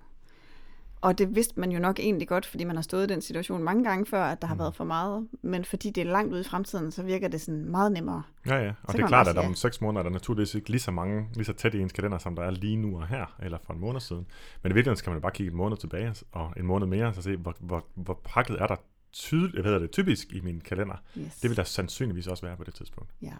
Og 1.02 1.18
det 1.18 1.36
vidste 1.36 1.60
man 1.60 1.72
jo 1.72 1.80
nok 1.80 2.00
egentlig 2.00 2.28
godt, 2.28 2.46
fordi 2.46 2.64
man 2.64 2.76
har 2.76 2.84
stået 2.84 3.04
i 3.04 3.14
den 3.14 3.22
situation 3.22 3.64
mange 3.64 3.84
gange 3.84 4.06
før, 4.06 4.24
at 4.24 4.42
der 4.42 4.48
har 4.48 4.56
Mm. 4.56 4.60
været 4.60 4.76
for 4.76 4.84
meget. 4.84 5.28
Men 5.42 5.66
fordi 5.66 5.90
det 5.90 6.02
er 6.08 6.12
langt 6.12 6.34
ude 6.34 6.42
i 6.42 6.44
fremtiden, 6.44 6.92
så 6.92 7.04
virker 7.04 7.28
det 7.28 7.42
sådan 7.42 7.66
meget 7.66 7.92
nemmere. 7.92 8.24
Ja, 8.48 8.56
ja. 8.56 8.70
Og 8.70 8.92
Så 8.92 8.98
det 8.98 9.04
er 9.04 9.08
klart, 9.08 9.28
at 9.28 9.38
om 9.38 9.56
seks 9.56 9.82
måneder 9.82 10.00
er 10.00 10.04
der 10.04 10.10
naturligvis 10.14 10.56
ikke 10.56 10.70
lige 10.70 10.82
så 10.82 10.92
mange, 10.92 11.28
lige 11.34 11.46
så 11.46 11.54
tæt 11.54 11.74
i 11.74 11.80
ens 11.80 11.92
kalender, 11.92 12.18
som 12.18 12.36
der 12.36 12.44
er 12.44 12.52
lige 12.52 12.76
nu 12.78 12.98
og 12.98 13.08
her, 13.08 13.36
eller 13.44 13.58
for 13.66 13.74
en 13.74 13.80
måned 13.80 14.00
siden. 14.00 14.26
Men 14.64 14.72
i 14.72 14.74
virkeligheden 14.74 14.98
skal 14.98 15.10
man 15.10 15.18
jo 15.18 15.22
bare 15.22 15.32
kigge 15.32 15.52
en 15.52 15.58
måned 15.58 15.78
tilbage, 15.78 16.14
og 16.32 16.54
en 16.58 16.66
måned 16.66 16.88
mere, 16.88 17.14
så 17.14 17.22
se, 17.22 17.36
hvor, 17.36 17.56
hvor, 17.60 17.86
hvor 17.96 18.20
pakket 18.24 18.62
er 18.62 18.68
der 18.68 18.76
tydeligt, 19.15 19.55
hvad 19.55 19.63
hedder 19.63 19.79
det, 19.79 19.91
typisk 19.91 20.31
i 20.34 20.39
min 20.41 20.62
kalender. 20.62 20.95
Yes. 21.17 21.36
Det 21.36 21.50
vil 21.50 21.57
der 21.57 21.63
sandsynligvis 21.63 22.27
også 22.27 22.45
være 22.45 22.57
på 22.57 22.63
det 22.63 22.75
tidspunkt. 22.75 23.10
Ja, 23.22 23.34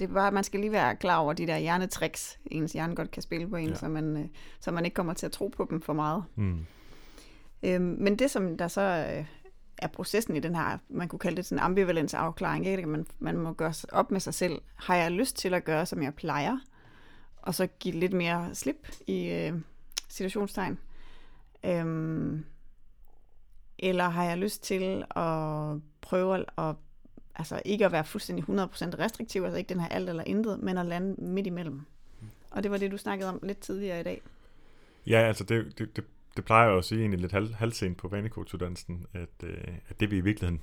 det 0.00 0.08
er 0.10 0.14
bare, 0.14 0.32
man 0.32 0.44
skal 0.44 0.60
lige 0.60 0.72
være 0.72 0.96
klar 0.96 1.16
over 1.18 1.32
de 1.32 1.46
der 1.46 1.58
hjernetricks, 1.58 2.38
ens 2.46 2.72
hjerne 2.72 2.94
godt 2.94 3.10
kan 3.10 3.22
spille 3.22 3.48
på 3.48 3.56
en, 3.56 3.68
Ja. 3.68 3.74
så, 3.74 3.88
man, 3.88 4.16
øh, 4.16 4.24
så 4.60 4.70
man 4.70 4.84
ikke 4.84 4.94
kommer 4.94 5.14
til 5.14 5.26
at 5.26 5.32
tro 5.32 5.48
på 5.48 5.66
dem 5.70 5.80
for 5.82 5.92
meget. 5.92 6.24
Mm. 6.34 6.66
Øhm, 7.62 7.96
men 8.00 8.18
det, 8.18 8.30
som 8.30 8.56
der 8.56 8.68
så 8.68 8.80
øh, 9.18 9.26
er 9.78 9.86
processen 9.88 10.36
i 10.36 10.40
den 10.40 10.54
her, 10.54 10.78
man 10.88 11.08
kunne 11.08 11.18
kalde 11.18 11.36
det 11.36 11.46
sådan 11.46 11.58
en 11.58 11.64
ambivalensafklaring, 11.64 12.66
ikke? 12.66 12.86
Man, 12.86 13.06
man 13.18 13.36
må 13.38 13.52
gøre 13.52 13.74
op 13.92 14.10
med 14.10 14.20
sig 14.20 14.34
selv. 14.34 14.60
Har 14.74 14.96
jeg 14.96 15.10
lyst 15.12 15.36
til 15.36 15.54
at 15.54 15.64
gøre, 15.64 15.86
som 15.86 16.02
jeg 16.02 16.14
plejer? 16.14 16.58
Og 17.36 17.54
så 17.54 17.66
give 17.66 17.94
lidt 17.94 18.12
mere 18.12 18.54
slip 18.54 18.88
i 19.06 19.28
øh, 19.28 19.52
situationstegn. 20.08 20.78
Øhm, 21.64 22.44
eller 23.78 24.08
har 24.08 24.24
jeg 24.24 24.38
lyst 24.38 24.62
til 24.62 25.04
at 25.16 25.80
prøve 26.00 26.44
at 26.58 26.76
altså 27.38 27.62
ikke 27.64 27.86
at 27.86 27.92
være 27.92 28.04
fuldstændig 28.04 28.44
100% 28.44 28.48
restriktiv, 28.98 29.42
altså 29.42 29.58
ikke 29.58 29.68
den 29.68 29.80
her 29.80 29.88
alt 29.88 30.08
eller 30.08 30.24
intet, 30.24 30.58
men 30.62 30.78
at 30.78 30.86
lande 30.86 31.24
midt 31.24 31.46
imellem. 31.46 31.80
Og 32.50 32.62
det 32.62 32.70
var 32.70 32.76
det, 32.76 32.90
du 32.90 32.96
snakkede 32.96 33.28
om 33.28 33.40
lidt 33.42 33.58
tidligere 33.58 34.00
i 34.00 34.02
dag. 34.02 34.22
Ja, 35.06 35.18
altså 35.18 35.44
det, 35.44 35.78
det, 35.78 35.96
det, 35.96 36.04
det 36.36 36.44
plejer 36.44 36.64
jeg 36.64 36.72
jo 36.72 36.78
at 36.78 36.84
sige 36.84 37.00
egentlig 37.00 37.20
lidt 37.20 37.32
hal, 37.32 37.54
halvsent 37.54 37.98
på 37.98 38.08
vanekortuddannelsen, 38.08 39.06
at, 39.12 39.28
øh, 39.42 39.78
at 39.88 40.00
det 40.00 40.10
vi 40.10 40.16
i 40.16 40.20
virkeligheden 40.20 40.62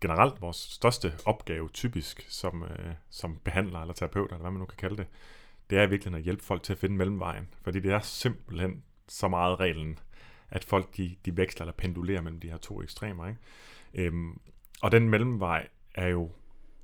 generelt 0.00 0.40
vores 0.40 0.56
største 0.56 1.12
opgave 1.24 1.68
typisk 1.68 2.26
som, 2.28 2.62
øh, 2.62 2.92
som 3.10 3.38
behandler 3.44 3.80
eller 3.80 3.94
terapeut, 3.94 4.30
eller 4.30 4.40
hvad 4.40 4.50
man 4.50 4.60
nu 4.60 4.66
kan 4.66 4.76
kalde 4.76 4.96
det, 4.96 5.06
det 5.70 5.78
er 5.78 5.82
i 5.82 5.90
virkeligheden 5.90 6.18
at 6.18 6.24
hjælpe 6.24 6.44
folk 6.44 6.62
til 6.62 6.72
at 6.72 6.78
finde 6.78 6.96
mellemvejen. 6.96 7.48
Fordi 7.62 7.80
det 7.80 7.92
er 7.92 8.00
simpelthen 8.00 8.82
så 9.08 9.28
meget 9.28 9.60
reglen, 9.60 9.98
at 10.50 10.64
folk 10.64 10.96
de, 10.96 11.16
de 11.24 11.36
veksler 11.36 11.62
eller 11.62 11.72
pendulerer 11.72 12.20
mellem 12.20 12.40
de 12.40 12.50
her 12.50 12.56
to 12.56 12.82
ekstremer. 12.82 13.26
Ikke? 13.26 13.40
Øhm, 13.94 14.40
og 14.82 14.92
den 14.92 15.08
mellemvej 15.08 15.68
er 15.94 16.08
jo 16.08 16.30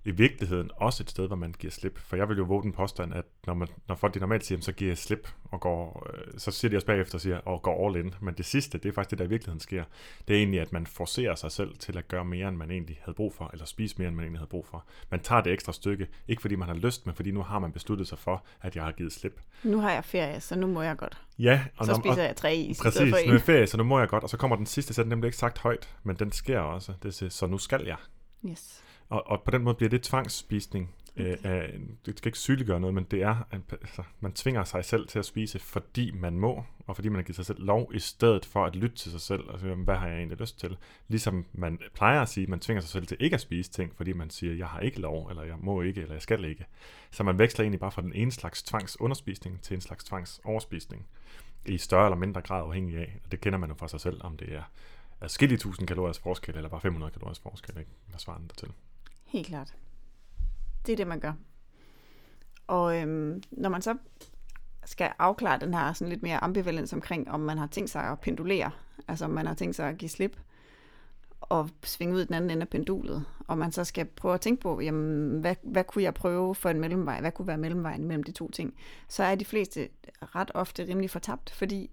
i 0.05 0.11
virkeligheden 0.11 0.71
også 0.77 1.03
et 1.03 1.11
sted, 1.11 1.27
hvor 1.27 1.37
man 1.37 1.53
giver 1.59 1.71
slip. 1.71 1.99
For 1.99 2.17
jeg 2.17 2.29
vil 2.29 2.37
jo 2.37 2.45
våge 2.45 2.63
den 2.63 2.73
påstand, 2.73 3.15
at 3.15 3.25
når, 3.47 3.55
man, 3.55 3.69
når 3.89 3.95
folk 3.95 4.15
de 4.15 4.21
normalt 4.21 4.45
siger, 4.45 4.57
"Jamen, 4.57 4.63
så 4.63 4.73
giver 4.73 4.91
jeg 4.91 4.99
slip, 4.99 5.29
og 5.45 5.61
går, 5.61 6.07
øh, 6.15 6.39
så 6.39 6.51
siger 6.51 6.71
de 6.71 6.77
også 6.77 6.87
bagefter 6.87 7.15
og 7.15 7.21
siger, 7.21 7.39
og 7.39 7.63
går 7.63 7.89
all 7.89 7.97
in. 8.07 8.15
Men 8.21 8.35
det 8.35 8.45
sidste, 8.45 8.79
det 8.79 8.89
er 8.89 8.93
faktisk 8.93 9.11
det, 9.11 9.19
der 9.19 9.25
i 9.25 9.29
virkeligheden 9.29 9.61
sker. 9.61 9.85
Det 10.29 10.35
er 10.35 10.39
egentlig, 10.39 10.61
at 10.61 10.73
man 10.73 10.87
forcerer 10.87 11.35
sig 11.35 11.53
selv 11.53 11.75
til 11.79 11.99
at 11.99 12.09
gøre 12.09 12.25
mere, 12.25 12.49
end 12.49 12.57
man 12.57 12.71
egentlig 12.71 12.99
havde 13.03 13.15
brug 13.15 13.35
for, 13.35 13.51
eller 13.53 13.65
spise 13.65 13.95
mere, 13.99 14.09
end 14.09 14.17
man 14.17 14.25
egentlig 14.25 14.39
havde 14.41 14.49
brug 14.51 14.67
for. 14.67 14.85
Man 15.11 15.21
tager 15.21 15.43
det 15.43 15.53
ekstra 15.53 15.73
stykke, 15.73 16.09
ikke 16.29 16.43
fordi 16.43 16.55
man 16.57 16.69
har 16.69 16.75
lyst, 16.75 17.07
men 17.07 17.15
fordi 17.15 17.31
nu 17.31 17.43
har 17.43 17.59
man 17.59 17.73
besluttet 17.73 18.09
sig 18.09 18.19
for, 18.19 18.45
at 18.61 18.77
jeg 18.77 18.85
har 18.85 18.93
givet 18.93 19.13
slip. 19.13 19.41
Nu 19.65 19.81
har 19.81 19.91
jeg 19.93 20.05
ferie, 20.05 20.41
så 20.41 20.57
nu 20.57 20.67
må 20.67 20.83
jeg 20.83 20.97
godt. 20.97 21.21
Ja, 21.39 21.65
og 21.77 21.87
Så 21.87 21.93
når, 21.93 21.99
spiser 21.99 22.23
og, 22.23 22.27
jeg 22.27 22.37
tre 22.37 22.57
is 22.57 22.81
Præcis, 22.83 22.99
for 23.11 23.29
nu 23.29 23.35
er 23.35 23.39
ferie, 23.39 23.67
så 23.67 23.77
nu 23.77 23.85
må 23.85 23.99
jeg 23.99 24.09
godt. 24.09 24.25
Og 24.25 24.31
så 24.31 24.37
kommer 24.37 24.57
den 24.57 24.67
sidste 24.67 24.95
sætning, 24.95 25.11
den 25.11 25.21
bliver 25.21 25.29
ikke 25.29 25.39
sagt 25.39 25.59
højt, 25.59 25.89
men 26.03 26.17
den 26.17 26.33
sker 26.33 26.59
også. 26.59 26.93
Det 27.03 27.15
siger, 27.15 27.31
så 27.31 27.47
nu 27.47 27.59
skal 27.59 27.85
jeg. 27.87 27.97
Yes. 28.51 28.83
Og, 29.11 29.27
og 29.27 29.43
på 29.43 29.51
den 29.51 29.63
måde 29.63 29.75
bliver 29.75 29.91
det 29.91 30.03
tvangsspisning. 30.03 30.95
Okay. 31.17 31.37
Okay. 31.39 31.69
Øh, 31.69 31.81
det 32.07 32.19
skal 32.19 32.29
ikke 32.29 32.39
sygeliggøre 32.39 32.81
noget, 32.81 32.95
men 32.95 33.05
det 33.05 33.23
er, 33.23 33.47
at 33.51 33.61
altså, 33.71 34.03
man 34.21 34.33
tvinger 34.33 34.65
sig 34.65 34.85
selv 34.85 35.09
til 35.09 35.19
at 35.19 35.25
spise, 35.25 35.59
fordi 35.59 36.11
man 36.11 36.39
må, 36.39 36.65
og 36.87 36.97
fordi 36.97 37.09
man 37.09 37.17
har 37.17 37.23
givet 37.23 37.37
sig 37.37 37.47
selv 37.47 37.65
lov, 37.65 37.91
i 37.95 37.99
stedet 37.99 38.45
for 38.45 38.65
at 38.65 38.77
lytte 38.77 38.97
til 38.97 39.11
sig 39.11 39.21
selv, 39.21 39.49
og 39.49 39.61
sige, 39.61 39.75
hvad 39.75 39.95
har 39.95 40.09
jeg 40.09 40.17
egentlig 40.17 40.41
lyst 40.41 40.61
til? 40.61 40.77
Ligesom 41.09 41.47
man 41.53 41.79
plejer 41.95 42.23
at 42.23 42.29
sige, 42.29 42.47
man 42.47 42.61
tvinger 42.61 42.81
sig 42.81 42.91
selv 42.91 43.07
til 43.07 43.17
ikke 43.21 43.35
at 43.35 43.41
spise 43.41 43.71
ting, 43.71 43.97
fordi 43.97 44.13
man 44.13 44.31
siger, 44.31 44.55
jeg 44.55 44.67
har 44.67 44.81
ikke 44.81 45.01
lov, 45.01 45.29
eller 45.29 45.43
jeg 45.43 45.57
må 45.59 45.83
ikke, 45.83 46.01
eller 46.01 46.15
jeg 46.15 46.23
skal 46.23 46.45
ikke. 46.45 46.67
Så 47.11 47.23
man 47.23 47.39
veksler 47.39 47.63
egentlig 47.63 47.81
bare 47.81 47.93
fra 47.93 48.03
den 48.03 48.13
ene 48.15 48.33
slags 48.33 48.63
tvangsunderspisning 48.63 49.63
til 49.63 49.75
en 49.75 49.81
slags 49.81 50.05
tvangsoverspisning, 50.05 51.07
i 51.67 51.79
større 51.79 52.05
eller 52.05 52.17
mindre 52.17 52.41
grad 52.41 52.63
afhængig 52.63 52.97
af, 52.97 53.19
og 53.25 53.33
det 53.33 53.41
kender 53.41 53.59
man 53.59 53.69
jo 53.69 53.75
fra 53.75 53.89
sig 53.89 54.01
selv, 54.01 54.21
om 54.25 54.37
det 54.37 54.55
er 54.55 54.63
adskillige 55.21 55.59
tusind 55.59 55.89
kaloriers 55.89 56.19
forskel, 56.19 56.57
eller 56.57 56.69
bare 56.69 56.81
500 56.81 57.13
kaloriers 57.13 57.39
forskel, 57.39 57.79
ikke? 57.79 57.91
Hvad 58.09 58.19
svarer 58.19 58.39
den 58.39 58.51
til? 58.57 58.69
Helt 59.31 59.47
klart. 59.47 59.75
Det 60.87 60.93
er 60.93 60.97
det, 60.97 61.07
man 61.07 61.21
gør. 61.21 61.33
Og 62.67 62.97
øhm, 62.97 63.43
når 63.51 63.69
man 63.69 63.83
så 63.83 63.97
skal 64.85 65.13
afklare 65.19 65.61
den 65.61 65.75
her 65.75 65.93
sådan 65.93 66.09
lidt 66.09 66.23
mere 66.23 66.45
ambivalens 66.45 66.93
omkring, 66.93 67.31
om 67.31 67.41
man 67.41 67.59
har 67.59 67.67
tænkt 67.67 67.91
sig 67.91 68.03
at 68.03 68.21
pendulere, 68.21 68.71
altså 69.09 69.25
om 69.25 69.31
man 69.31 69.47
har 69.47 69.55
tænkt 69.55 69.77
sig 69.77 69.89
at 69.89 69.99
give 69.99 70.09
slip 70.09 70.41
og 71.41 71.71
svinge 71.85 72.15
ud 72.15 72.25
den 72.25 72.35
anden 72.35 72.51
ende 72.51 72.63
af 72.63 72.69
pendulet, 72.69 73.25
og 73.47 73.59
man 73.59 73.73
så 73.73 73.85
skal 73.85 74.05
prøve 74.05 74.35
at 74.35 74.41
tænke 74.41 74.63
på, 74.63 74.81
jamen, 74.81 75.41
hvad, 75.41 75.57
hvad 75.63 75.85
kunne 75.85 76.05
jeg 76.05 76.15
prøve 76.15 76.55
for 76.55 76.69
en 76.69 76.81
mellemvej, 76.81 77.21
hvad 77.21 77.33
kunne 77.33 77.49
være 77.49 77.59
mellemvejen 77.59 78.05
mellem 78.05 78.23
de 78.23 78.33
to 78.33 78.51
ting, 78.51 78.75
så 79.09 79.23
er 79.23 79.35
de 79.35 79.45
fleste 79.45 79.89
ret 80.23 80.51
ofte 80.55 80.85
rimelig 80.85 81.11
fortabt, 81.11 81.51
fordi 81.51 81.91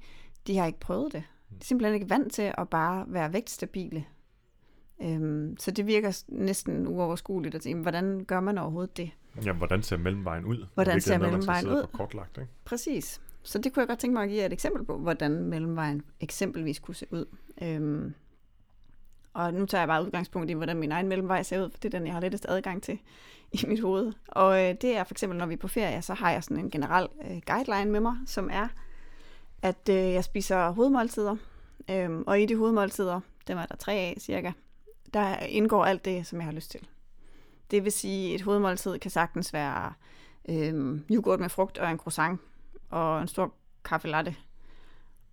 de 0.47 0.57
har 0.57 0.65
ikke 0.65 0.79
prøvet 0.79 1.13
det. 1.13 1.23
De 1.49 1.55
er 1.61 1.65
simpelthen 1.65 1.93
ikke 1.93 2.09
vant 2.09 2.33
til 2.33 2.53
at 2.57 2.69
bare 2.69 3.05
være 3.07 3.33
vægtstabile. 3.33 4.05
Øhm, 5.01 5.57
så 5.59 5.71
det 5.71 5.87
virker 5.87 6.23
næsten 6.27 6.87
uoverskueligt 6.87 7.55
at 7.55 7.61
tænke, 7.61 7.81
hvordan 7.81 8.25
gør 8.27 8.39
man 8.39 8.57
overhovedet 8.57 8.97
det? 8.97 9.11
Ja, 9.45 9.53
hvordan 9.53 9.83
ser 9.83 9.97
mellemvejen 9.97 10.45
ud? 10.45 10.65
Hvordan 10.73 10.95
er 10.95 10.99
ser 10.99 11.17
noget, 11.17 11.33
mellemvejen 11.33 11.67
ud? 11.67 11.87
kortlagt, 11.93 12.37
ikke? 12.37 12.49
Præcis. 12.65 13.21
Så 13.43 13.59
det 13.59 13.73
kunne 13.73 13.81
jeg 13.81 13.87
godt 13.87 13.99
tænke 13.99 14.13
mig 14.13 14.23
at 14.23 14.29
give 14.29 14.39
jer 14.39 14.45
et 14.45 14.53
eksempel 14.53 14.85
på, 14.85 14.97
hvordan 14.97 15.31
mellemvejen 15.31 16.01
eksempelvis 16.19 16.79
kunne 16.79 16.95
se 16.95 17.05
ud. 17.11 17.25
Øhm, 17.61 18.13
og 19.33 19.53
nu 19.53 19.65
tager 19.65 19.81
jeg 19.81 19.87
bare 19.87 20.05
udgangspunkt 20.05 20.49
i, 20.49 20.53
hvordan 20.53 20.77
min 20.77 20.91
egen 20.91 21.07
mellemvej 21.07 21.43
ser 21.43 21.63
ud, 21.63 21.69
for 21.69 21.77
det 21.77 21.93
er 21.93 21.99
den, 21.99 22.07
jeg 22.07 22.13
har 22.13 22.21
lettest 22.21 22.45
adgang 22.49 22.83
til 22.83 22.99
i 23.61 23.65
mit 23.67 23.79
hoved. 23.79 24.13
Og 24.27 24.63
øh, 24.63 24.75
det 24.81 24.97
er 24.97 25.03
for 25.03 25.13
eksempel, 25.13 25.37
når 25.39 25.45
vi 25.45 25.53
er 25.53 25.57
på 25.57 25.67
ferie, 25.67 26.01
så 26.01 26.13
har 26.13 26.31
jeg 26.31 26.43
sådan 26.43 26.63
en 26.63 26.69
generel 26.69 27.07
øh, 27.21 27.41
guideline 27.45 27.91
med 27.91 27.99
mig, 27.99 28.15
som 28.25 28.49
er, 28.51 28.67
at 29.61 29.89
øh, 29.89 29.95
jeg 29.95 30.23
spiser 30.23 30.69
hovedmåltider. 30.69 31.35
Øhm, 31.91 32.23
og 32.27 32.41
i 32.41 32.45
de 32.45 32.55
hovedmåltider, 32.55 33.19
dem 33.47 33.57
er 33.57 33.65
der 33.65 33.75
tre 33.75 33.93
af 33.93 34.15
cirka, 34.19 34.51
der 35.13 35.39
indgår 35.39 35.85
alt 35.85 36.05
det, 36.05 36.27
som 36.27 36.39
jeg 36.39 36.45
har 36.45 36.53
lyst 36.53 36.71
til. 36.71 36.87
Det 37.71 37.83
vil 37.83 37.91
sige, 37.91 38.29
at 38.29 38.35
et 38.35 38.41
hovedmåltid 38.41 38.99
kan 38.99 39.11
sagtens 39.11 39.53
være 39.53 39.93
øh, 40.49 40.99
yoghurt 41.11 41.39
med 41.39 41.49
frugt 41.49 41.77
og 41.77 41.91
en 41.91 41.97
croissant 41.97 42.41
og 42.89 43.21
en 43.21 43.27
stor 43.27 43.53
kaffe 43.83 44.07
latte 44.07 44.35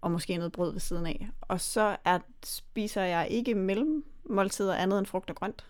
og 0.00 0.10
måske 0.10 0.36
noget 0.36 0.52
brød 0.52 0.72
ved 0.72 0.80
siden 0.80 1.06
af. 1.06 1.28
Og 1.40 1.60
så 1.60 1.96
er, 2.04 2.18
spiser 2.44 3.02
jeg 3.02 3.28
ikke 3.30 3.54
mellemmåltider 3.54 4.74
andet 4.74 4.98
end 4.98 5.06
frugt 5.06 5.30
og 5.30 5.36
grønt. 5.36 5.66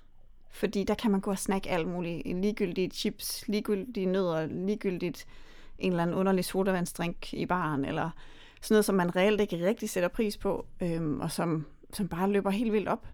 Fordi 0.51 0.85
der 0.85 0.95
kan 0.95 1.11
man 1.11 1.21
gå 1.21 1.31
og 1.31 1.39
snakke 1.39 1.71
alt 1.71 1.89
muligt. 1.89 2.27
Ligegyldigt 2.27 2.95
chips, 2.95 3.49
ligegyldigt 3.49 4.11
nødder, 4.11 4.47
ligegyldigt 4.47 5.27
en 5.79 5.93
eller 5.93 6.03
anden 6.03 6.17
underlig 6.17 6.45
sodavandsdrink 6.45 7.35
i 7.35 7.47
baren, 7.47 7.85
eller 7.85 8.11
sådan 8.61 8.75
noget, 8.75 8.85
som 8.85 8.95
man 8.95 9.17
reelt 9.17 9.41
ikke 9.41 9.67
rigtig 9.67 9.91
sætter 9.91 10.09
pris 10.09 10.37
på, 10.37 10.67
øhm, 10.81 11.21
og 11.21 11.31
som, 11.31 11.67
som 11.93 12.09
bare 12.09 12.31
løber 12.31 12.51
helt 12.51 12.73
vildt 12.73 12.89
op. 12.89 13.07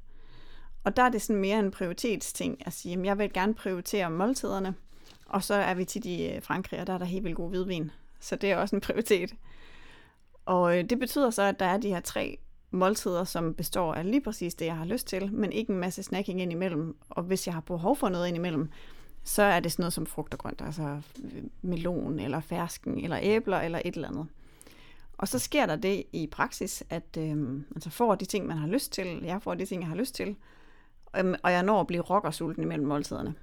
Og 0.85 0.97
der 0.97 1.03
er 1.03 1.09
det 1.09 1.23
sådan 1.23 1.41
mere 1.41 1.59
en 1.59 1.71
prioritetsting 1.71 2.67
at 2.67 2.73
sige, 2.73 2.99
at 2.99 3.05
jeg 3.05 3.19
vil 3.19 3.33
gerne 3.33 3.55
prioritere 3.55 4.11
måltiderne, 4.11 4.75
og 5.27 5.45
så 5.45 5.55
er 5.55 5.75
vi 5.75 5.85
tit 5.85 6.05
i 6.05 6.27
øh, 6.27 6.43
Frankrig, 6.43 6.81
og 6.81 6.87
der 6.87 6.93
er 6.93 6.99
der 6.99 7.05
helt 7.05 7.25
vildt 7.25 7.37
god 7.37 7.49
hvidvin. 7.49 7.91
Så 8.21 8.37
det 8.37 8.51
er 8.51 8.57
også 8.57 8.77
en 8.77 8.81
prioritet. 8.89 9.35
Og 10.47 10.79
øh, 10.79 10.85
det 10.91 10.99
betyder 10.99 11.31
så, 11.31 11.43
at 11.43 11.61
der 11.61 11.67
er 11.67 11.77
de 11.77 11.89
her 11.89 12.01
tre 12.01 12.39
måltider, 12.71 13.25
som 13.25 13.55
består 13.55 13.95
af 13.95 14.11
lige 14.11 14.21
præcis 14.21 14.55
det, 14.55 14.67
jeg 14.67 14.77
har 14.77 14.85
lyst 14.85 15.07
til, 15.07 15.33
men 15.33 15.53
ikke 15.53 15.73
en 15.73 15.79
masse 15.79 16.03
snacking 16.03 16.41
ind 16.41 16.53
imellem. 16.53 16.97
Og 17.11 17.23
hvis 17.23 17.47
jeg 17.47 17.55
har 17.55 17.61
behov 17.61 17.97
for 17.97 18.09
noget 18.09 18.29
ind 18.29 18.37
imellem, 18.37 18.71
så 19.25 19.43
er 19.43 19.61
det 19.61 19.73
sådan 19.73 19.83
noget 19.83 19.93
som 19.93 20.07
frugt 20.07 20.35
og 20.35 20.39
grønt, 20.39 20.63
altså 20.63 21.01
øh, 21.25 21.43
melon 21.63 22.19
eller 22.19 22.41
fersken 22.41 23.05
eller 23.05 23.19
æbler 23.23 23.61
eller 23.61 23.81
et 23.85 23.95
eller 23.95 24.09
andet. 24.09 24.27
Og 25.19 25.29
så 25.29 25.39
sker 25.39 25.67
der 25.67 25.77
det 25.77 26.03
i 26.13 26.27
praksis, 26.27 26.85
at 26.91 27.17
øh, 27.19 27.37
man 27.37 27.81
så 27.81 27.91
får 27.91 28.15
de 28.15 28.25
ting, 28.25 28.47
man 28.47 28.57
har 28.57 28.69
lyst 28.69 28.93
til. 28.93 29.23
Jeg 29.25 29.43
får 29.43 29.55
de 29.55 29.67
ting, 29.67 29.83
jeg 29.83 29.89
har 29.89 29.97
lyst 29.97 30.15
til. 30.15 30.37
Øhm, 31.17 31.35
og 31.43 31.53
jeg 31.53 31.63
når 31.63 31.81
at 31.81 31.87
blive 31.87 32.03
rockersulten 32.03 32.63
imellem 32.63 32.87
måltiderne. 32.87 33.35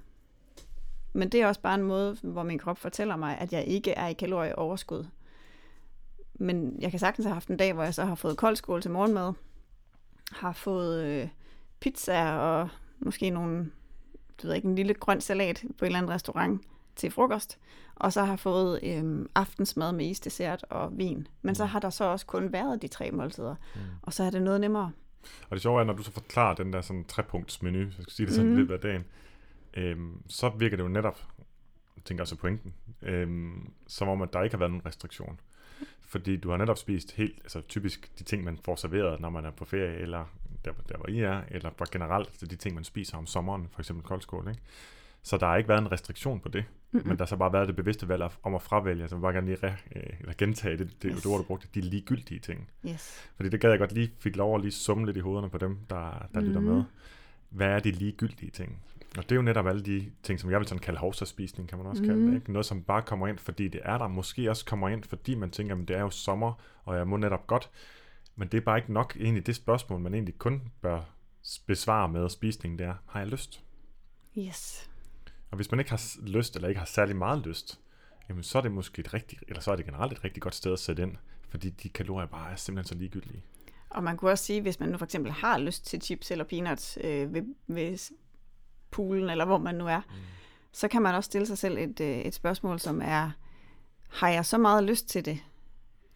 Men 1.12 1.28
det 1.28 1.42
er 1.42 1.46
også 1.46 1.60
bare 1.60 1.74
en 1.74 1.82
måde, 1.82 2.16
hvor 2.22 2.42
min 2.42 2.58
krop 2.58 2.78
fortæller 2.78 3.16
mig, 3.16 3.38
at 3.38 3.52
jeg 3.52 3.64
ikke 3.64 3.90
er 3.90 4.06
i 4.06 4.12
kalorieoverskud. 4.12 5.06
Men 6.34 6.76
jeg 6.80 6.90
kan 6.90 7.00
sagtens 7.00 7.26
have 7.26 7.34
haft 7.34 7.48
en 7.48 7.56
dag, 7.56 7.72
hvor 7.72 7.82
jeg 7.82 7.94
så 7.94 8.04
har 8.04 8.14
fået 8.14 8.36
koldskål 8.36 8.82
til 8.82 8.90
morgenmad, 8.90 9.32
har 10.32 10.52
fået 10.52 11.04
øh, 11.04 11.28
pizza 11.80 12.32
og 12.32 12.68
måske 12.98 13.30
nogle, 13.30 13.70
du 14.42 14.46
ved 14.46 14.54
ikke, 14.54 14.68
en 14.68 14.74
lille 14.74 14.94
grøn 14.94 15.20
salat 15.20 15.64
på 15.78 15.84
en 15.84 15.86
eller 15.86 15.98
anden 15.98 16.12
restaurant 16.12 16.62
til 16.96 17.10
frokost, 17.10 17.58
og 17.94 18.12
så 18.12 18.24
har 18.24 18.36
fået 18.36 18.80
øh, 18.82 19.26
aftensmad 19.34 19.92
med 19.92 20.06
isdessert 20.06 20.64
og 20.70 20.98
vin. 20.98 21.28
Men 21.42 21.54
så 21.54 21.64
har 21.64 21.80
der 21.80 21.90
så 21.90 22.04
også 22.04 22.26
kun 22.26 22.52
været 22.52 22.82
de 22.82 22.88
tre 22.88 23.10
måltider, 23.10 23.54
mm. 23.74 23.80
og 24.02 24.12
så 24.12 24.24
er 24.24 24.30
det 24.30 24.42
noget 24.42 24.60
nemmere. 24.60 24.92
Og 25.42 25.50
det 25.50 25.62
sjove 25.62 25.80
er, 25.80 25.84
når 25.84 25.92
du 25.92 26.02
så 26.02 26.10
forklarer 26.10 26.54
den 26.54 26.72
der 26.72 26.80
sådan 26.80 27.04
trepunktsmenu, 27.04 27.90
så 27.90 27.96
jeg 27.98 28.02
skal 28.02 28.12
sige 28.12 28.26
det 28.26 28.34
sådan 28.34 28.50
mm. 28.50 28.56
Lidt 28.56 28.70
af 28.70 28.80
dagen, 28.80 29.04
øhm, 29.74 30.22
så 30.28 30.48
virker 30.48 30.76
det 30.76 30.84
jo 30.84 30.88
netop, 30.88 31.24
jeg 31.96 32.04
tænker 32.04 32.22
også 32.22 32.36
pointen, 32.36 32.74
øhm, 33.02 33.72
som 33.86 34.08
om, 34.08 34.22
at 34.22 34.32
der 34.32 34.42
ikke 34.42 34.54
har 34.54 34.58
været 34.58 34.70
nogen 34.70 34.86
restriktion. 34.86 35.40
fordi 36.00 36.36
du 36.36 36.50
har 36.50 36.56
netop 36.56 36.78
spist 36.78 37.12
helt, 37.12 37.38
altså 37.42 37.60
typisk 37.60 38.18
de 38.18 38.24
ting, 38.24 38.44
man 38.44 38.58
får 38.64 38.76
serveret, 38.76 39.20
når 39.20 39.30
man 39.30 39.44
er 39.44 39.50
på 39.50 39.64
ferie, 39.64 39.94
eller 39.94 40.24
der, 40.64 40.72
der 40.88 40.96
hvor 40.96 41.08
I 41.08 41.20
er, 41.20 41.42
eller 41.50 41.70
bare 41.70 41.88
generelt 41.92 42.28
altså 42.28 42.46
de 42.46 42.56
ting, 42.56 42.74
man 42.74 42.84
spiser 42.84 43.18
om 43.18 43.26
sommeren, 43.26 43.68
for 43.70 43.80
eksempel 43.80 44.04
koldskål, 44.04 44.48
ikke? 44.48 44.60
Så 45.22 45.36
der 45.36 45.46
har 45.46 45.56
ikke 45.56 45.68
været 45.68 45.80
en 45.80 45.92
restriktion 45.92 46.40
på 46.40 46.48
det, 46.48 46.64
mm-hmm. 46.90 47.08
men 47.08 47.18
der 47.18 47.24
har 47.24 47.26
så 47.26 47.36
bare 47.36 47.52
været 47.52 47.68
det 47.68 47.76
bevidste 47.76 48.08
valg 48.08 48.22
om 48.42 48.54
at 48.54 48.62
fravælge, 48.62 49.02
altså 49.02 49.18
bare 49.18 49.32
gerne 49.32 49.46
lige 49.46 49.58
re, 49.62 49.76
øh, 49.96 50.02
eller 50.20 50.32
gentage 50.38 50.76
det, 50.76 51.02
det, 51.02 51.10
yes. 51.14 51.22
det 51.22 51.32
ord, 51.32 51.38
du 51.38 51.44
brugte, 51.44 51.68
de 51.74 51.80
ligegyldige 51.80 52.40
ting. 52.40 52.70
Yes. 52.86 53.30
Fordi 53.36 53.48
det 53.48 53.60
gad 53.60 53.70
jeg 53.70 53.78
godt 53.78 53.92
lige, 53.92 54.12
fik 54.20 54.36
lov 54.36 54.54
at 54.54 54.60
lige 54.60 54.72
summe 54.72 55.06
lidt 55.06 55.16
i 55.16 55.20
hovederne 55.20 55.50
på 55.50 55.58
dem, 55.58 55.78
der, 55.90 55.96
der 55.96 56.26
mm-hmm. 56.34 56.46
lytter 56.46 56.60
med. 56.60 56.84
Hvad 57.50 57.68
er 57.68 57.78
de 57.78 57.90
ligegyldige 57.90 58.50
ting? 58.50 58.82
Og 59.16 59.22
det 59.22 59.32
er 59.32 59.36
jo 59.36 59.42
netop 59.42 59.66
alle 59.66 59.82
de 59.82 60.10
ting, 60.22 60.40
som 60.40 60.50
jeg 60.50 60.58
vil 60.58 60.68
sådan 60.68 60.82
kalde 60.82 60.98
hovsaspisning, 60.98 61.68
kan 61.68 61.78
man 61.78 61.86
også 61.86 62.02
mm. 62.02 62.08
kalde 62.08 62.26
det. 62.26 62.34
Ikke? 62.34 62.52
Noget, 62.52 62.66
som 62.66 62.82
bare 62.82 63.02
kommer 63.02 63.28
ind, 63.28 63.38
fordi 63.38 63.68
det 63.68 63.80
er 63.84 63.98
der. 63.98 64.08
Måske 64.08 64.50
også 64.50 64.64
kommer 64.64 64.88
ind, 64.88 65.04
fordi 65.04 65.34
man 65.34 65.50
tænker, 65.50 65.76
at 65.76 65.88
det 65.88 65.96
er 65.96 66.00
jo 66.00 66.10
sommer, 66.10 66.52
og 66.84 66.96
jeg 66.96 67.08
må 67.08 67.16
netop 67.16 67.46
godt. 67.46 67.70
Men 68.36 68.48
det 68.48 68.58
er 68.58 68.60
bare 68.60 68.78
ikke 68.78 68.92
nok 68.92 69.16
egentlig 69.20 69.46
det 69.46 69.56
spørgsmål, 69.56 70.00
man 70.00 70.14
egentlig 70.14 70.38
kun 70.38 70.62
bør 70.80 71.00
besvare 71.66 72.08
med 72.08 72.28
spisning, 72.28 72.78
det 72.78 72.86
er, 72.86 72.94
har 73.06 73.20
jeg 73.20 73.28
lyst? 73.28 73.64
Yes. 74.38 74.87
Og 75.50 75.56
hvis 75.56 75.70
man 75.70 75.80
ikke 75.80 75.90
har 75.90 76.26
lyst, 76.26 76.56
eller 76.56 76.68
ikke 76.68 76.78
har 76.78 76.86
særlig 76.86 77.16
meget 77.16 77.46
lyst, 77.46 77.80
jamen 78.28 78.42
så 78.42 78.58
er 78.58 78.62
det 78.62 78.72
måske 78.72 79.00
et 79.00 79.14
rigtigt, 79.14 79.44
eller 79.48 79.60
så 79.60 79.72
er 79.72 79.76
det 79.76 79.84
generelt 79.84 80.12
et 80.12 80.24
rigtig 80.24 80.42
godt 80.42 80.54
sted 80.54 80.72
at 80.72 80.78
sætte 80.78 81.02
ind, 81.02 81.16
fordi 81.48 81.70
de 81.70 81.88
kalorier 81.88 82.26
bare 82.26 82.52
er 82.52 82.56
simpelthen 82.56 82.88
så 82.88 83.00
ligegyldige. 83.00 83.42
Og 83.90 84.04
man 84.04 84.16
kunne 84.16 84.30
også 84.30 84.44
sige, 84.44 84.60
hvis 84.60 84.80
man 84.80 84.88
nu 84.88 84.98
for 84.98 85.04
eksempel 85.04 85.32
har 85.32 85.58
lyst 85.58 85.86
til 85.86 86.02
chips 86.02 86.30
eller 86.30 86.44
peanuts 86.44 86.98
øh, 87.04 87.34
ved, 87.34 87.42
ved 87.66 88.12
poolen, 88.90 89.30
eller 89.30 89.44
hvor 89.44 89.58
man 89.58 89.74
nu 89.74 89.86
er, 89.86 90.00
mm. 90.08 90.14
så 90.72 90.88
kan 90.88 91.02
man 91.02 91.14
også 91.14 91.26
stille 91.26 91.46
sig 91.46 91.58
selv 91.58 91.78
et, 91.78 92.00
øh, 92.00 92.18
et 92.18 92.34
spørgsmål, 92.34 92.80
som 92.80 93.00
er, 93.04 93.30
har 94.08 94.28
jeg 94.28 94.46
så 94.46 94.58
meget 94.58 94.84
lyst 94.84 95.08
til 95.08 95.24
det 95.24 95.38